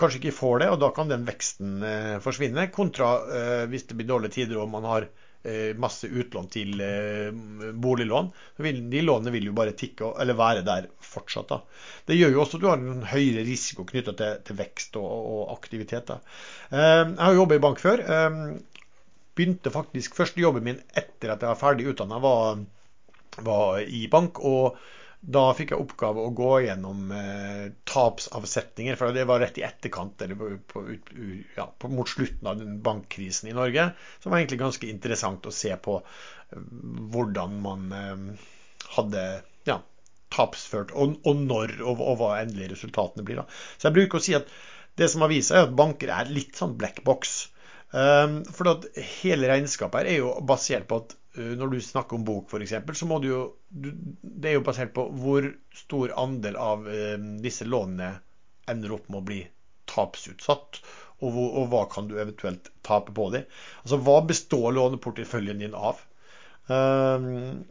kanskje 0.00 0.22
ikke 0.22 0.36
får 0.38 0.62
det, 0.64 0.70
og 0.72 0.80
da 0.82 0.90
kan 0.96 1.12
den 1.12 1.26
veksten 1.28 1.78
eh, 1.84 2.16
forsvinne. 2.24 2.68
Kontra 2.74 3.14
eh, 3.40 3.64
hvis 3.70 3.88
det 3.88 3.98
blir 3.98 4.10
dårlige 4.10 4.38
tider 4.40 4.62
og 4.62 4.70
man 4.72 4.88
har 4.88 5.08
masse 5.80 6.08
utlån 6.08 6.48
til 6.52 6.80
eh, 6.84 7.28
boliglån. 7.74 8.30
De 8.58 9.02
lånene 9.04 9.32
vil 9.34 9.48
jo 9.50 9.54
bare 9.56 9.76
tikke, 9.78 10.12
eller 10.20 10.38
være 10.38 10.64
der 10.66 10.88
fortsatt. 11.04 11.52
Da. 11.52 11.60
Det 12.08 12.18
gjør 12.18 12.34
jo 12.34 12.42
også 12.44 12.58
at 12.58 12.64
du 12.64 12.68
har 12.70 12.82
en 12.82 13.06
høyere 13.12 13.44
risiko 13.46 13.86
knytta 13.88 14.16
til, 14.18 14.40
til, 14.48 14.58
vekst 14.58 14.98
og, 15.00 15.08
og 15.08 15.54
aktivitet. 15.56 16.10
Da. 16.10 16.18
Eh, 16.70 17.04
jeg 17.04 17.24
har 17.24 17.38
jobbet 17.38 17.60
i 17.60 17.64
bank 17.68 17.82
før. 17.82 18.04
Begynte 19.38 19.70
faktisk 19.70 20.16
Første 20.18 20.42
jobben 20.42 20.66
min 20.66 20.80
etter 20.98 21.34
at 21.34 21.42
jeg 21.44 21.52
var 21.52 21.60
ferdig 21.60 21.90
utdanna, 21.92 22.18
var, 22.22 22.62
var, 23.46 23.82
i 23.84 24.06
bank. 24.10 24.40
og 24.42 24.78
Da 25.18 25.48
fikk 25.58 25.72
jeg 25.74 25.82
oppgave 25.82 26.22
å 26.22 26.30
gå 26.36 26.50
gjennom 26.62 27.10
eh, 27.10 27.64
tapsavsetninger, 27.90 28.94
for 28.98 29.16
det 29.16 29.24
var 29.26 29.42
rett 29.42 29.58
i 29.58 29.64
etterkant, 29.66 30.22
eller 30.22 30.38
på, 30.38 30.50
på, 30.70 30.84
ja, 31.56 31.66
på, 31.66 31.90
mot 31.90 32.08
slutten 32.08 32.46
av 32.46 32.60
den 32.60 32.76
bankkrisen 32.86 33.50
i 33.50 33.56
Norge. 33.56 33.88
Som 34.22 34.30
var 34.30 34.38
egentlig 34.38 34.60
ganske 34.62 34.90
interessant 34.90 35.48
å 35.50 35.54
se 35.54 35.74
på 35.82 35.98
eh, 35.98 36.62
hvordan 37.10 37.58
man 37.66 37.92
eh, 37.98 38.46
hadde 38.94 39.26
ja, 39.66 39.80
tapsført, 40.34 40.94
og, 40.94 41.18
og 41.26 41.44
når, 41.50 41.76
og, 41.82 41.98
og, 41.98 42.14
hva 42.22 42.32
endelig 42.44 42.72
resultatene 42.76 43.26
blir. 43.26 43.42
Da. 43.42 43.60
Så 43.74 43.90
jeg 43.90 43.98
bruker 43.98 44.22
å 44.22 44.28
si 44.28 44.38
at 44.38 44.54
det 44.98 45.10
som 45.10 45.26
har 45.26 45.34
vist 45.34 45.50
seg, 45.50 45.58
er 45.58 45.66
at 45.66 45.78
banker 45.78 46.14
er 46.14 46.30
litt 46.30 46.58
sånn 46.58 46.78
black 46.78 47.02
box. 47.06 47.48
Um, 47.90 48.42
for 48.52 48.86
hele 49.22 49.50
regnskapet 49.50 50.02
her 50.02 50.10
er 50.10 50.22
jo 50.22 50.32
basert 50.46 50.86
på 50.90 51.02
at 51.02 51.17
når 51.36 51.74
du 51.74 51.80
snakker 51.84 52.16
om 52.16 52.24
bok 52.26 52.48
f.eks., 52.50 52.74
så 52.98 53.06
må 53.06 53.18
du 53.22 53.28
jo 53.28 53.42
du, 53.68 53.90
Det 54.22 54.50
er 54.50 54.56
jo 54.56 54.64
basert 54.66 54.94
på 54.96 55.04
hvor 55.20 55.44
stor 55.76 56.14
andel 56.18 56.56
av 56.58 56.88
eh, 56.90 57.18
disse 57.44 57.66
lånene 57.68 58.14
ender 58.68 58.94
opp 58.96 59.08
med 59.08 59.20
å 59.20 59.26
bli 59.28 59.42
tapsutsatt. 59.88 60.80
Og, 61.18 61.32
hvor, 61.34 61.48
og, 61.58 61.64
hva 61.72 61.82
kan 61.90 62.08
du 62.08 62.14
eventuelt 62.18 62.70
tape 62.86 63.14
på 63.14 63.28
dem. 63.34 63.46
Altså 63.82 63.98
hva 64.06 64.20
består 64.26 64.70
låneporteføljen 64.76 65.64
din 65.64 65.74
av? 65.74 66.04
Um, 66.68 67.64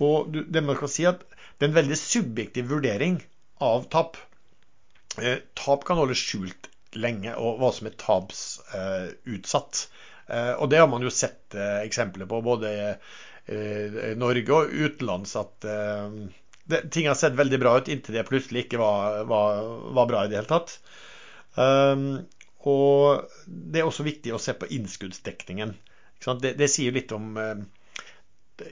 og 0.00 0.32
du, 0.32 0.40
det 0.48 0.62
man 0.64 0.78
kan 0.80 0.90
si 0.90 1.04
at 1.06 1.22
det 1.60 1.66
er 1.66 1.70
en 1.70 1.76
veldig 1.76 1.98
subjektiv 2.00 2.70
vurdering 2.72 3.20
av 3.62 3.86
tap. 3.92 4.16
Eh, 5.20 5.42
tap 5.58 5.84
kan 5.86 6.00
holdes 6.00 6.22
skjult 6.24 6.70
lenge, 6.96 7.34
og 7.36 7.60
hva 7.60 7.70
som 7.76 7.90
er 7.90 7.98
tapsutsatt. 8.00 9.82
Eh, 9.84 10.09
og 10.30 10.70
det 10.70 10.78
har 10.78 10.88
man 10.90 11.02
jo 11.02 11.10
sett 11.12 11.56
eh, 11.58 11.80
eksempler 11.84 12.28
på 12.30 12.42
både 12.44 12.70
i 13.50 14.12
Norge 14.14 14.54
og 14.54 14.70
utenlands. 14.70 15.32
at 15.34 15.64
det, 16.70 16.80
ting 16.94 17.08
har 17.08 17.16
sett 17.18 17.34
veldig 17.34 17.58
bra 17.58 17.72
ut 17.80 17.88
inntil 17.90 18.14
det 18.14 18.26
plutselig 18.28 18.66
ikke 18.66 18.78
var, 18.78 19.24
var, 19.26 19.64
var 19.96 20.06
bra 20.06 20.20
i 20.22 20.30
det 20.30 20.38
hele 20.38 20.50
tatt. 20.52 20.76
Um, 21.56 22.04
og 22.68 23.26
det 23.46 23.80
er 23.80 23.88
også 23.88 24.06
viktig 24.06 24.34
å 24.36 24.40
se 24.42 24.54
på 24.54 24.68
innskuddsdekningen. 24.76 25.74
Det, 26.20 26.52
det, 26.60 26.68
sier 26.70 26.94
litt 26.94 27.12
om 27.16 27.32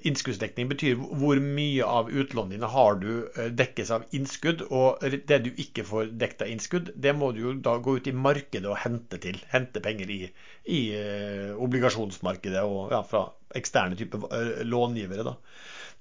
Innskuddsdekning 0.09 0.69
betyr 0.71 0.99
hvor 0.99 1.41
mye 1.43 1.87
av 1.87 2.11
utlånene 2.11 2.57
dine 2.57 2.71
har 2.73 2.99
du 3.03 3.11
eh, 3.29 3.51
dekkes 3.55 3.91
av 3.95 4.07
innskudd. 4.17 4.65
Og 4.75 5.03
det 5.31 5.41
du 5.45 5.51
ikke 5.65 5.85
får 5.89 6.13
dekket 6.21 6.47
av 6.47 6.53
innskudd, 6.53 6.93
det 6.97 7.15
må 7.17 7.31
du 7.35 7.43
jo 7.47 7.57
da 7.65 7.77
gå 7.83 7.99
ut 7.99 8.11
i 8.11 8.17
markedet 8.17 8.69
og 8.71 8.81
hente 8.85 9.21
til. 9.23 9.41
Hente 9.53 9.83
penger 9.85 10.13
i, 10.13 10.21
i 10.69 10.81
uh, 10.95 11.53
obligasjonsmarkedet 11.65 12.65
og 12.65 12.95
ja, 12.95 13.03
fra 13.07 13.27
eksterne 13.59 13.99
typer 13.99 14.29
uh, 14.29 14.65
långivere. 14.69 15.27
Da. 15.27 15.37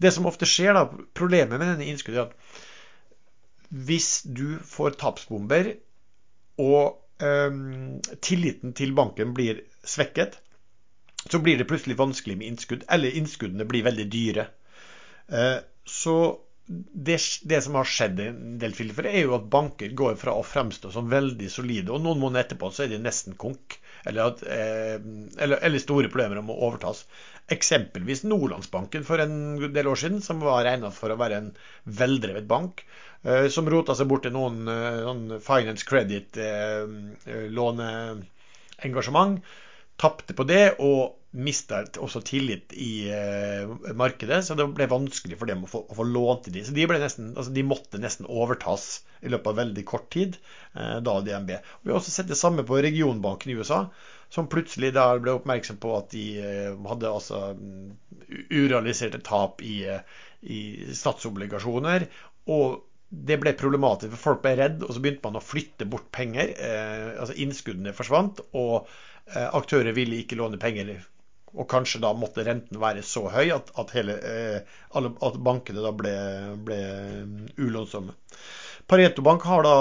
Det 0.01 0.13
som 0.13 0.29
ofte 0.29 0.49
skjer, 0.49 0.77
da, 0.77 0.87
problemet 1.17 1.57
med 1.57 1.71
denne 1.73 1.87
innskuddet, 1.89 2.23
er 2.23 2.31
at 2.31 2.65
hvis 3.87 4.21
du 4.23 4.59
får 4.63 4.95
tapsbomber 5.01 5.73
og 6.61 7.01
øhm, 7.23 7.99
tilliten 8.23 8.73
til 8.77 8.93
banken 8.95 9.33
blir 9.35 9.59
svekket, 9.83 10.39
så 11.31 11.39
blir 11.39 11.57
det 11.57 11.67
plutselig 11.69 11.97
vanskelig 11.99 12.37
med 12.37 12.47
innskudd, 12.47 12.83
eller 12.87 13.15
innskuddene 13.19 13.65
blir 13.67 13.83
veldig 13.87 14.05
dyre. 14.11 14.47
Eh, 15.27 15.57
så 15.87 16.39
det, 16.67 17.17
det, 17.47 17.61
som 17.63 17.75
har 17.79 17.87
skjedd 17.87 18.19
i 18.19 18.27
en 18.31 18.57
del 18.61 18.73
tilfeller, 18.75 19.09
er 19.11 19.21
jo 19.25 19.35
at 19.37 19.49
banker 19.51 19.93
går 19.97 20.15
fra 20.19 20.31
å 20.35 20.43
fremstå 20.45 20.91
som 20.91 21.11
veldig 21.11 21.49
solide, 21.51 21.91
og 21.93 22.03
noen 22.03 22.19
måneder 22.23 22.43
etterpå 22.45 22.71
så 22.75 22.85
er 22.85 22.89
de 22.91 22.99
nesten 23.03 23.33
konk. 23.39 23.79
Eller, 24.07 24.21
at, 24.31 24.43
eh, 24.43 24.97
eller, 25.43 25.57
eller 25.63 25.79
store 25.83 26.11
problemer 26.11 26.37
om 26.39 26.51
å 26.53 26.59
overtas. 26.69 26.99
Eksempelvis 27.51 28.23
Nordlandsbanken 28.27 29.03
for 29.07 29.17
en 29.23 29.35
del 29.73 29.87
år 29.87 29.99
siden, 29.99 30.21
som 30.23 30.43
var 30.43 30.65
regnet 30.67 30.95
for 30.95 31.11
å 31.11 31.19
være 31.19 31.35
en 31.41 31.51
veldrevet 31.87 32.47
bank. 32.47 32.73
Eh, 33.23 33.47
som 33.51 33.69
rota 33.71 33.95
seg 33.97 34.07
bort 34.11 34.23
til 34.27 34.35
noen 34.35 34.57
noen 34.67 35.39
finance 35.43 35.83
credit 35.87 36.37
låneengasjement 37.51 39.41
tapte 39.97 40.35
på 40.37 40.45
det 40.47 40.77
og 40.83 41.17
mista 41.37 41.81
også 42.01 42.21
tillit 42.25 42.73
i 42.73 43.09
eh, 43.13 43.69
markedet. 43.97 44.39
Så 44.45 44.55
det 44.57 44.67
ble 44.77 44.87
vanskelig 44.89 45.37
for 45.39 45.49
dem 45.49 45.65
å 45.65 45.69
få, 45.69 45.83
å 45.85 45.97
få 45.97 46.05
lånt 46.07 46.49
de. 46.53 46.63
Så 46.65 46.73
de, 46.75 46.87
nesten, 46.97 47.33
altså 47.35 47.53
de, 47.53 47.65
måtte 47.67 48.01
nesten 48.01 48.29
overtas 48.29 49.03
i 49.21 49.31
løpet 49.33 49.51
av 49.51 49.59
veldig 49.61 49.83
kort 49.89 50.07
tid, 50.13 50.37
eh, 50.77 50.97
da 51.05 51.17
DNB. 51.25 51.53
Vi 51.83 51.91
har 51.91 51.99
også 51.99 52.13
sett 52.13 52.31
det 52.31 52.39
samme 52.39 52.65
på 52.67 52.79
regionbanken 52.83 53.53
i 53.53 53.57
USA, 53.59 53.83
som 54.33 54.49
plutselig 54.51 54.93
da 54.95 55.09
ble 55.21 55.37
oppmerksom 55.37 55.79
på 55.83 55.93
at 55.99 56.11
de 56.15 56.25
eh, 56.41 56.73
hadde 56.89 57.11
altså 57.11 57.43
mm, 57.57 57.91
urealiserte 58.57 59.21
tap 59.25 59.63
i, 59.65 59.81
eh, 59.89 60.21
i 60.41 60.61
statsobligasjoner. 60.95 62.09
og 62.53 62.83
det 63.07 63.37
ble 63.39 63.53
problematisk, 63.55 64.11
for 64.11 64.33
folk 64.33 64.41
ble 64.43 64.51
redd, 64.59 64.81
og 64.83 64.89
så 64.91 64.99
begynte 64.99 65.23
man 65.23 65.39
å 65.39 65.43
flytte 65.43 65.85
bort 65.87 66.09
penger. 66.11 66.49
Eh, 66.59 67.13
altså 67.15 67.37
Innskuddene 67.39 67.93
forsvant, 67.95 68.41
og 68.51 68.89
aktører 69.35 69.95
ville 69.97 70.21
ikke 70.21 70.37
låne 70.39 70.59
penger. 70.61 70.93
Og 71.57 71.67
kanskje 71.71 72.01
da 72.03 72.11
måtte 72.13 72.45
renten 72.45 72.79
være 72.81 73.03
så 73.05 73.25
høy 73.33 73.51
at, 73.55 73.71
at, 73.79 73.91
hele, 73.95 74.17
eh, 74.19 74.77
at 74.93 75.37
bankene 75.43 75.83
da 75.83 75.93
ble, 75.95 76.13
ble 76.67 76.79
ulånsomme. 77.57 78.15
Pareto 78.87 79.23
Bank 79.25 79.43
har 79.43 79.65
da 79.65 79.77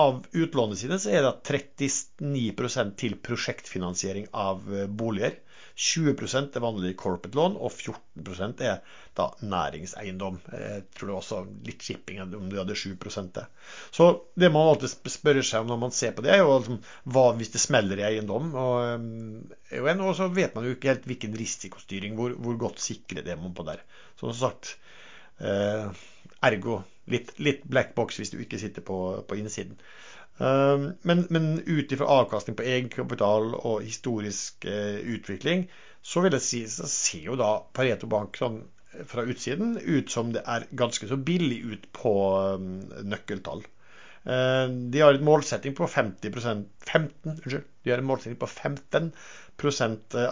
av 0.00 0.20
utlånene 0.32 0.78
sine 0.78 0.98
så 1.02 1.10
er 1.12 1.26
det 1.26 1.32
39% 1.48 2.94
til 3.00 3.16
prosjektfinansiering 3.26 4.30
av 4.32 4.62
eh, 4.72 4.86
boliger. 4.88 5.40
20 5.74 6.14
er 6.54 6.62
vanlig 6.62 6.92
corporate 6.96 7.34
lån, 7.34 7.56
og 7.58 7.72
14 7.72 8.60
er 8.62 8.78
da 9.18 9.26
næringseiendom. 9.42 10.38
Jeg 10.52 10.84
tror 10.94 11.08
det 11.08 11.14
var 11.14 11.18
også 11.18 11.40
litt 11.66 11.82
shipping 11.82 12.20
om 12.22 12.46
du 12.50 12.56
hadde 12.60 12.76
7 12.78 12.94
det. 13.34 13.46
Så 13.90 14.08
det 14.38 14.52
man 14.54 14.70
alltid 14.70 15.10
spør 15.10 15.42
seg 15.42 15.64
om 15.64 15.72
når 15.72 15.82
man 15.82 15.94
ser 15.94 16.14
på 16.14 16.22
det, 16.22 16.30
er 16.30 16.44
jo 16.44 16.54
liksom, 16.58 16.80
hva 17.10 17.26
hvis 17.34 17.50
det 17.56 17.62
smeller 17.62 17.98
i 17.98 18.06
eiendom? 18.12 18.54
Og, 18.54 19.74
eh, 19.74 19.90
og 19.98 20.14
så 20.14 20.30
vet 20.30 20.54
man 20.54 20.64
jo 20.68 20.76
ikke 20.76 20.92
helt 20.92 21.10
hvilken 21.10 21.34
risikostyring, 21.34 22.14
hvor, 22.14 22.38
hvor 22.38 22.58
godt 22.68 22.82
sikre 22.82 23.26
det 23.26 23.34
er 23.34 23.42
man 23.42 23.54
på 23.54 23.66
der. 23.66 23.82
Så 24.14 24.30
som 24.30 24.40
sagt, 24.46 24.76
eh, 25.42 25.90
ergo 26.44 26.82
litt, 27.10 27.34
litt, 27.42 27.64
black 27.68 27.94
box 27.98 28.20
hvis 28.20 28.32
du 28.32 28.38
ikke 28.42 28.60
sitter 28.62 28.84
på, 28.86 28.98
på 29.28 29.38
innsiden. 29.40 29.78
Ehm, 30.38 30.92
men, 31.02 31.26
men 31.30 31.60
ut 31.66 31.92
ifra 31.92 32.06
avkastning 32.06 32.56
på 32.58 32.66
egenkapital 32.66 33.52
og 33.54 33.82
historisk 33.84 34.64
eh, 34.66 34.98
utvikling, 35.14 35.68
så 36.02 36.24
vil 36.24 36.34
jeg 36.34 36.46
si, 36.46 36.62
så 36.70 36.88
ser 36.90 37.28
jo 37.30 37.36
da 37.38 37.56
Pareto 37.76 38.08
Bank 38.10 38.38
sånn 38.40 38.58
eh, 38.64 39.04
fra 39.10 39.22
utsiden 39.30 39.76
ut 39.78 40.10
som 40.10 40.32
det 40.34 40.42
er 40.50 40.66
ganske 40.74 41.08
så 41.10 41.18
billig 41.30 41.60
ut 41.70 41.86
på 41.94 42.14
um, 42.58 42.72
nøkkeltall. 43.06 43.62
Uh, 44.24 44.70
de 44.90 45.02
har 45.04 45.14
en 45.14 45.26
målsetting 45.26 45.74
på 45.76 45.86
50 45.86 46.32
15, 46.32 47.34
unnskyld, 47.34 47.66
de 47.84 47.92
har 47.92 48.00
en 48.00 48.08
målsetting 48.08 48.38
på 48.40 48.48
15 48.48 49.12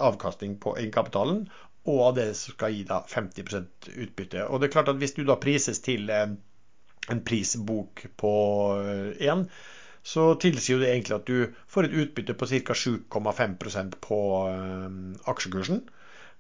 avkastning 0.02 0.56
på 0.58 0.72
egenkapitalen, 0.80 1.44
og 1.86 2.00
av 2.08 2.16
det 2.16 2.30
skal 2.38 2.72
gi 2.72 2.86
da 2.88 3.02
50% 3.10 3.92
utbytte. 3.92 4.46
Og 4.48 4.58
det 4.58 4.68
er 4.68 4.72
klart 4.72 4.90
at 4.90 4.98
Hvis 4.98 5.14
du 5.14 5.22
da 5.28 5.36
prises 5.38 5.78
til 5.84 6.10
en 6.10 7.22
prisbok 7.26 8.06
på 8.16 8.32
én, 9.20 9.44
så 10.02 10.32
tilsier 10.42 10.82
det 10.82 10.90
egentlig 10.90 11.14
at 11.14 11.30
du 11.30 11.54
får 11.70 11.86
et 11.86 11.96
utbytte 12.02 12.34
på 12.38 12.48
ca. 12.50 12.74
7,5% 12.74 13.96
på 14.02 14.20
øh, 14.50 15.00
aksjekursen. 15.30 15.82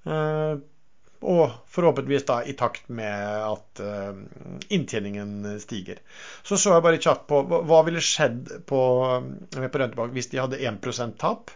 Uh, 0.02 0.58
og 1.22 1.52
forhåpentligvis 1.70 2.24
da 2.26 2.40
i 2.42 2.56
takt 2.58 2.88
med 2.90 3.44
at 3.46 3.82
uh, 3.86 4.16
inntjeningen 4.74 5.60
stiger. 5.62 6.00
Så 6.42 6.58
så 6.58 6.72
jeg 6.74 6.82
bare 6.82 6.98
kjapt 6.98 7.28
på 7.30 7.44
hva 7.46 7.84
ville 7.86 8.02
skjedd 8.02 8.50
på, 8.66 8.80
på 9.54 9.82
Røntebank 9.84 10.16
hvis 10.16 10.32
de 10.32 10.40
hadde 10.42 10.58
1 10.58 10.82
tap. 11.22 11.54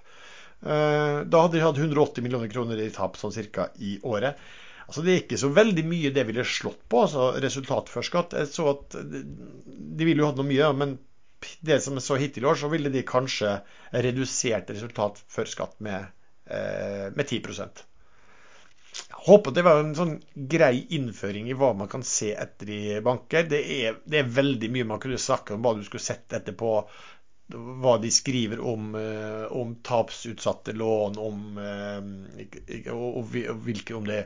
Da 0.62 1.40
hadde 1.42 1.58
de 1.58 1.64
hatt 1.64 1.76
180 1.76 2.22
millioner 2.24 2.48
kroner 2.48 2.78
i 2.80 2.86
tap 2.94 3.18
sånn 3.18 3.34
cirka 3.34 3.66
i 3.82 3.98
året. 4.06 4.38
Altså 4.86 5.02
Det 5.02 5.12
er 5.12 5.20
ikke 5.24 5.40
så 5.42 5.50
veldig 5.50 5.84
mye 5.90 6.14
det 6.14 6.24
ville 6.28 6.46
slått 6.46 6.86
på, 6.88 7.02
altså 7.02 7.32
resultat. 7.42 7.90
Jeg 8.38 8.48
så 8.54 8.70
at 8.70 8.96
de 9.02 10.06
ville 10.06 10.22
jo 10.22 10.30
hatt 10.30 10.38
noe 10.38 10.48
mye, 10.48 10.70
men 10.78 10.96
det 11.60 11.80
som 11.84 11.96
er 11.96 12.04
så 12.04 12.18
hittil 12.20 12.44
i 12.44 12.50
år, 12.50 12.58
så 12.60 12.70
ville 12.72 12.92
de 12.92 13.04
kanskje 13.06 13.58
redusert 13.92 14.70
resultat 14.74 15.20
før 15.32 15.50
skatt 15.50 15.76
med, 15.84 16.08
eh, 16.50 17.12
med 17.14 17.26
10 17.26 17.42
jeg 18.96 19.26
håper 19.26 19.52
det 19.52 19.64
var 19.66 19.82
en 19.82 19.96
sånn 19.96 20.14
grei 20.48 20.86
innføring 20.96 21.50
i 21.50 21.56
hva 21.58 21.74
man 21.76 21.88
kan 21.92 22.04
se 22.06 22.30
etter 22.32 22.70
i 22.72 23.00
banker. 23.04 23.44
Det 23.50 23.58
er, 23.74 23.98
det 24.08 24.22
er 24.22 24.30
veldig 24.38 24.70
mye 24.72 24.88
man 24.88 25.02
kunne 25.02 25.20
snakke 25.20 25.52
om 25.52 25.66
hva 25.66 25.74
du 25.76 25.82
skulle 25.84 26.04
sett 26.04 26.32
etter 26.32 26.56
på 26.56 26.78
hva 27.82 27.92
de 28.02 28.10
skriver 28.10 28.58
om, 28.58 28.94
eh, 28.98 29.44
om 29.54 29.76
tapsutsatte 29.86 30.72
lån, 30.74 31.18
om, 31.22 31.42
eh, 31.62 32.94
og, 32.94 33.36
hvilke, 33.66 33.94
om 33.94 34.08
det 34.08 34.24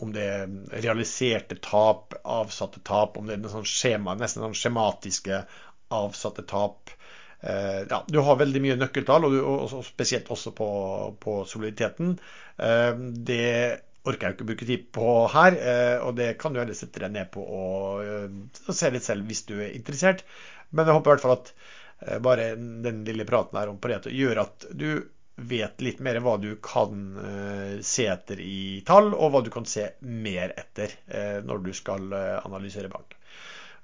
om 0.00 0.12
det 0.16 0.22
er 0.24 0.52
realiserte 0.80 1.58
tap, 1.60 2.14
avsatte 2.24 2.80
tap, 2.88 3.18
om 3.20 3.26
det 3.28 3.36
er 3.36 3.52
sånn 3.52 3.66
skjema, 3.68 4.14
nesten 4.16 4.40
sånn 4.46 4.56
skjematiske 4.56 5.42
avsatte 5.90 6.42
tap. 6.48 6.90
Eh, 7.40 7.82
ja, 7.90 8.04
du 8.08 8.18
har 8.18 8.36
veldig 8.40 8.62
mye 8.62 8.78
nøkkeltall, 8.80 9.26
og, 9.26 9.34
du, 9.34 9.40
og 9.42 9.84
spesielt 9.86 10.28
også 10.32 10.52
på, 10.56 10.70
på 11.22 11.40
soliditeten. 11.48 12.16
Eh, 12.60 12.92
det 13.30 13.46
orker 14.08 14.28
jeg 14.28 14.36
ikke 14.36 14.46
å 14.46 14.50
bruke 14.50 14.68
tid 14.68 14.86
på 14.96 15.14
her. 15.34 15.58
Og 16.06 16.14
det 16.16 16.30
kan 16.40 16.54
du 16.54 16.60
heller 16.62 16.76
sette 16.76 17.02
deg 17.02 17.12
ned 17.12 17.28
på 17.34 17.42
og 17.44 18.72
se 18.72 18.88
litt 18.94 19.04
selv 19.04 19.28
hvis 19.28 19.44
du 19.44 19.58
er 19.58 19.74
interessert. 19.76 20.24
Men 20.72 20.88
jeg 20.88 20.96
håper 20.96 21.10
i 21.10 21.12
hvert 21.12 21.24
fall 21.26 21.36
at 21.36 22.20
bare 22.24 22.54
den 22.56 23.02
lille 23.04 23.26
praten 23.28 23.58
her 23.60 23.68
om 23.68 23.76
Pareto 23.76 24.08
gjør 24.08 24.40
at 24.46 24.64
du 24.72 25.02
vet 25.50 25.84
litt 25.84 26.00
mer 26.00 26.16
hva 26.24 26.38
du 26.40 26.54
kan 26.64 27.04
se 27.84 28.08
etter 28.08 28.40
i 28.40 28.80
tall, 28.88 29.12
og 29.12 29.34
hva 29.34 29.44
du 29.44 29.52
kan 29.52 29.68
se 29.68 29.90
mer 30.00 30.56
etter 30.56 30.96
når 31.44 31.60
du 31.68 31.70
skal 31.76 32.08
analysere 32.40 32.88
bank. 32.88 33.19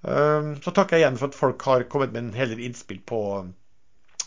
Så 0.07 0.71
takker 0.71 0.97
jeg 0.97 1.03
igjen 1.03 1.17
for 1.19 1.33
at 1.33 1.39
folk 1.39 1.65
har 1.67 1.85
kommet 1.91 2.13
med 2.15 2.21
en 2.29 2.37
hel 2.39 2.53
del 2.53 2.63
innspill 2.69 3.01
på 3.07 3.21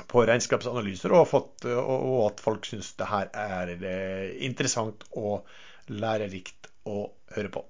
på 0.07 0.23
regnskapsanalyser, 0.27 1.11
og, 1.11 1.25
fått, 1.27 1.65
og 1.67 2.21
at 2.29 2.39
folk 2.43 2.67
syns 2.67 2.93
det 2.99 3.07
her 3.09 3.27
er 3.35 3.71
interessant 4.47 5.03
og 5.19 5.47
lærerikt 5.91 6.69
å 6.87 7.01
høre 7.35 7.51
på. 7.51 7.65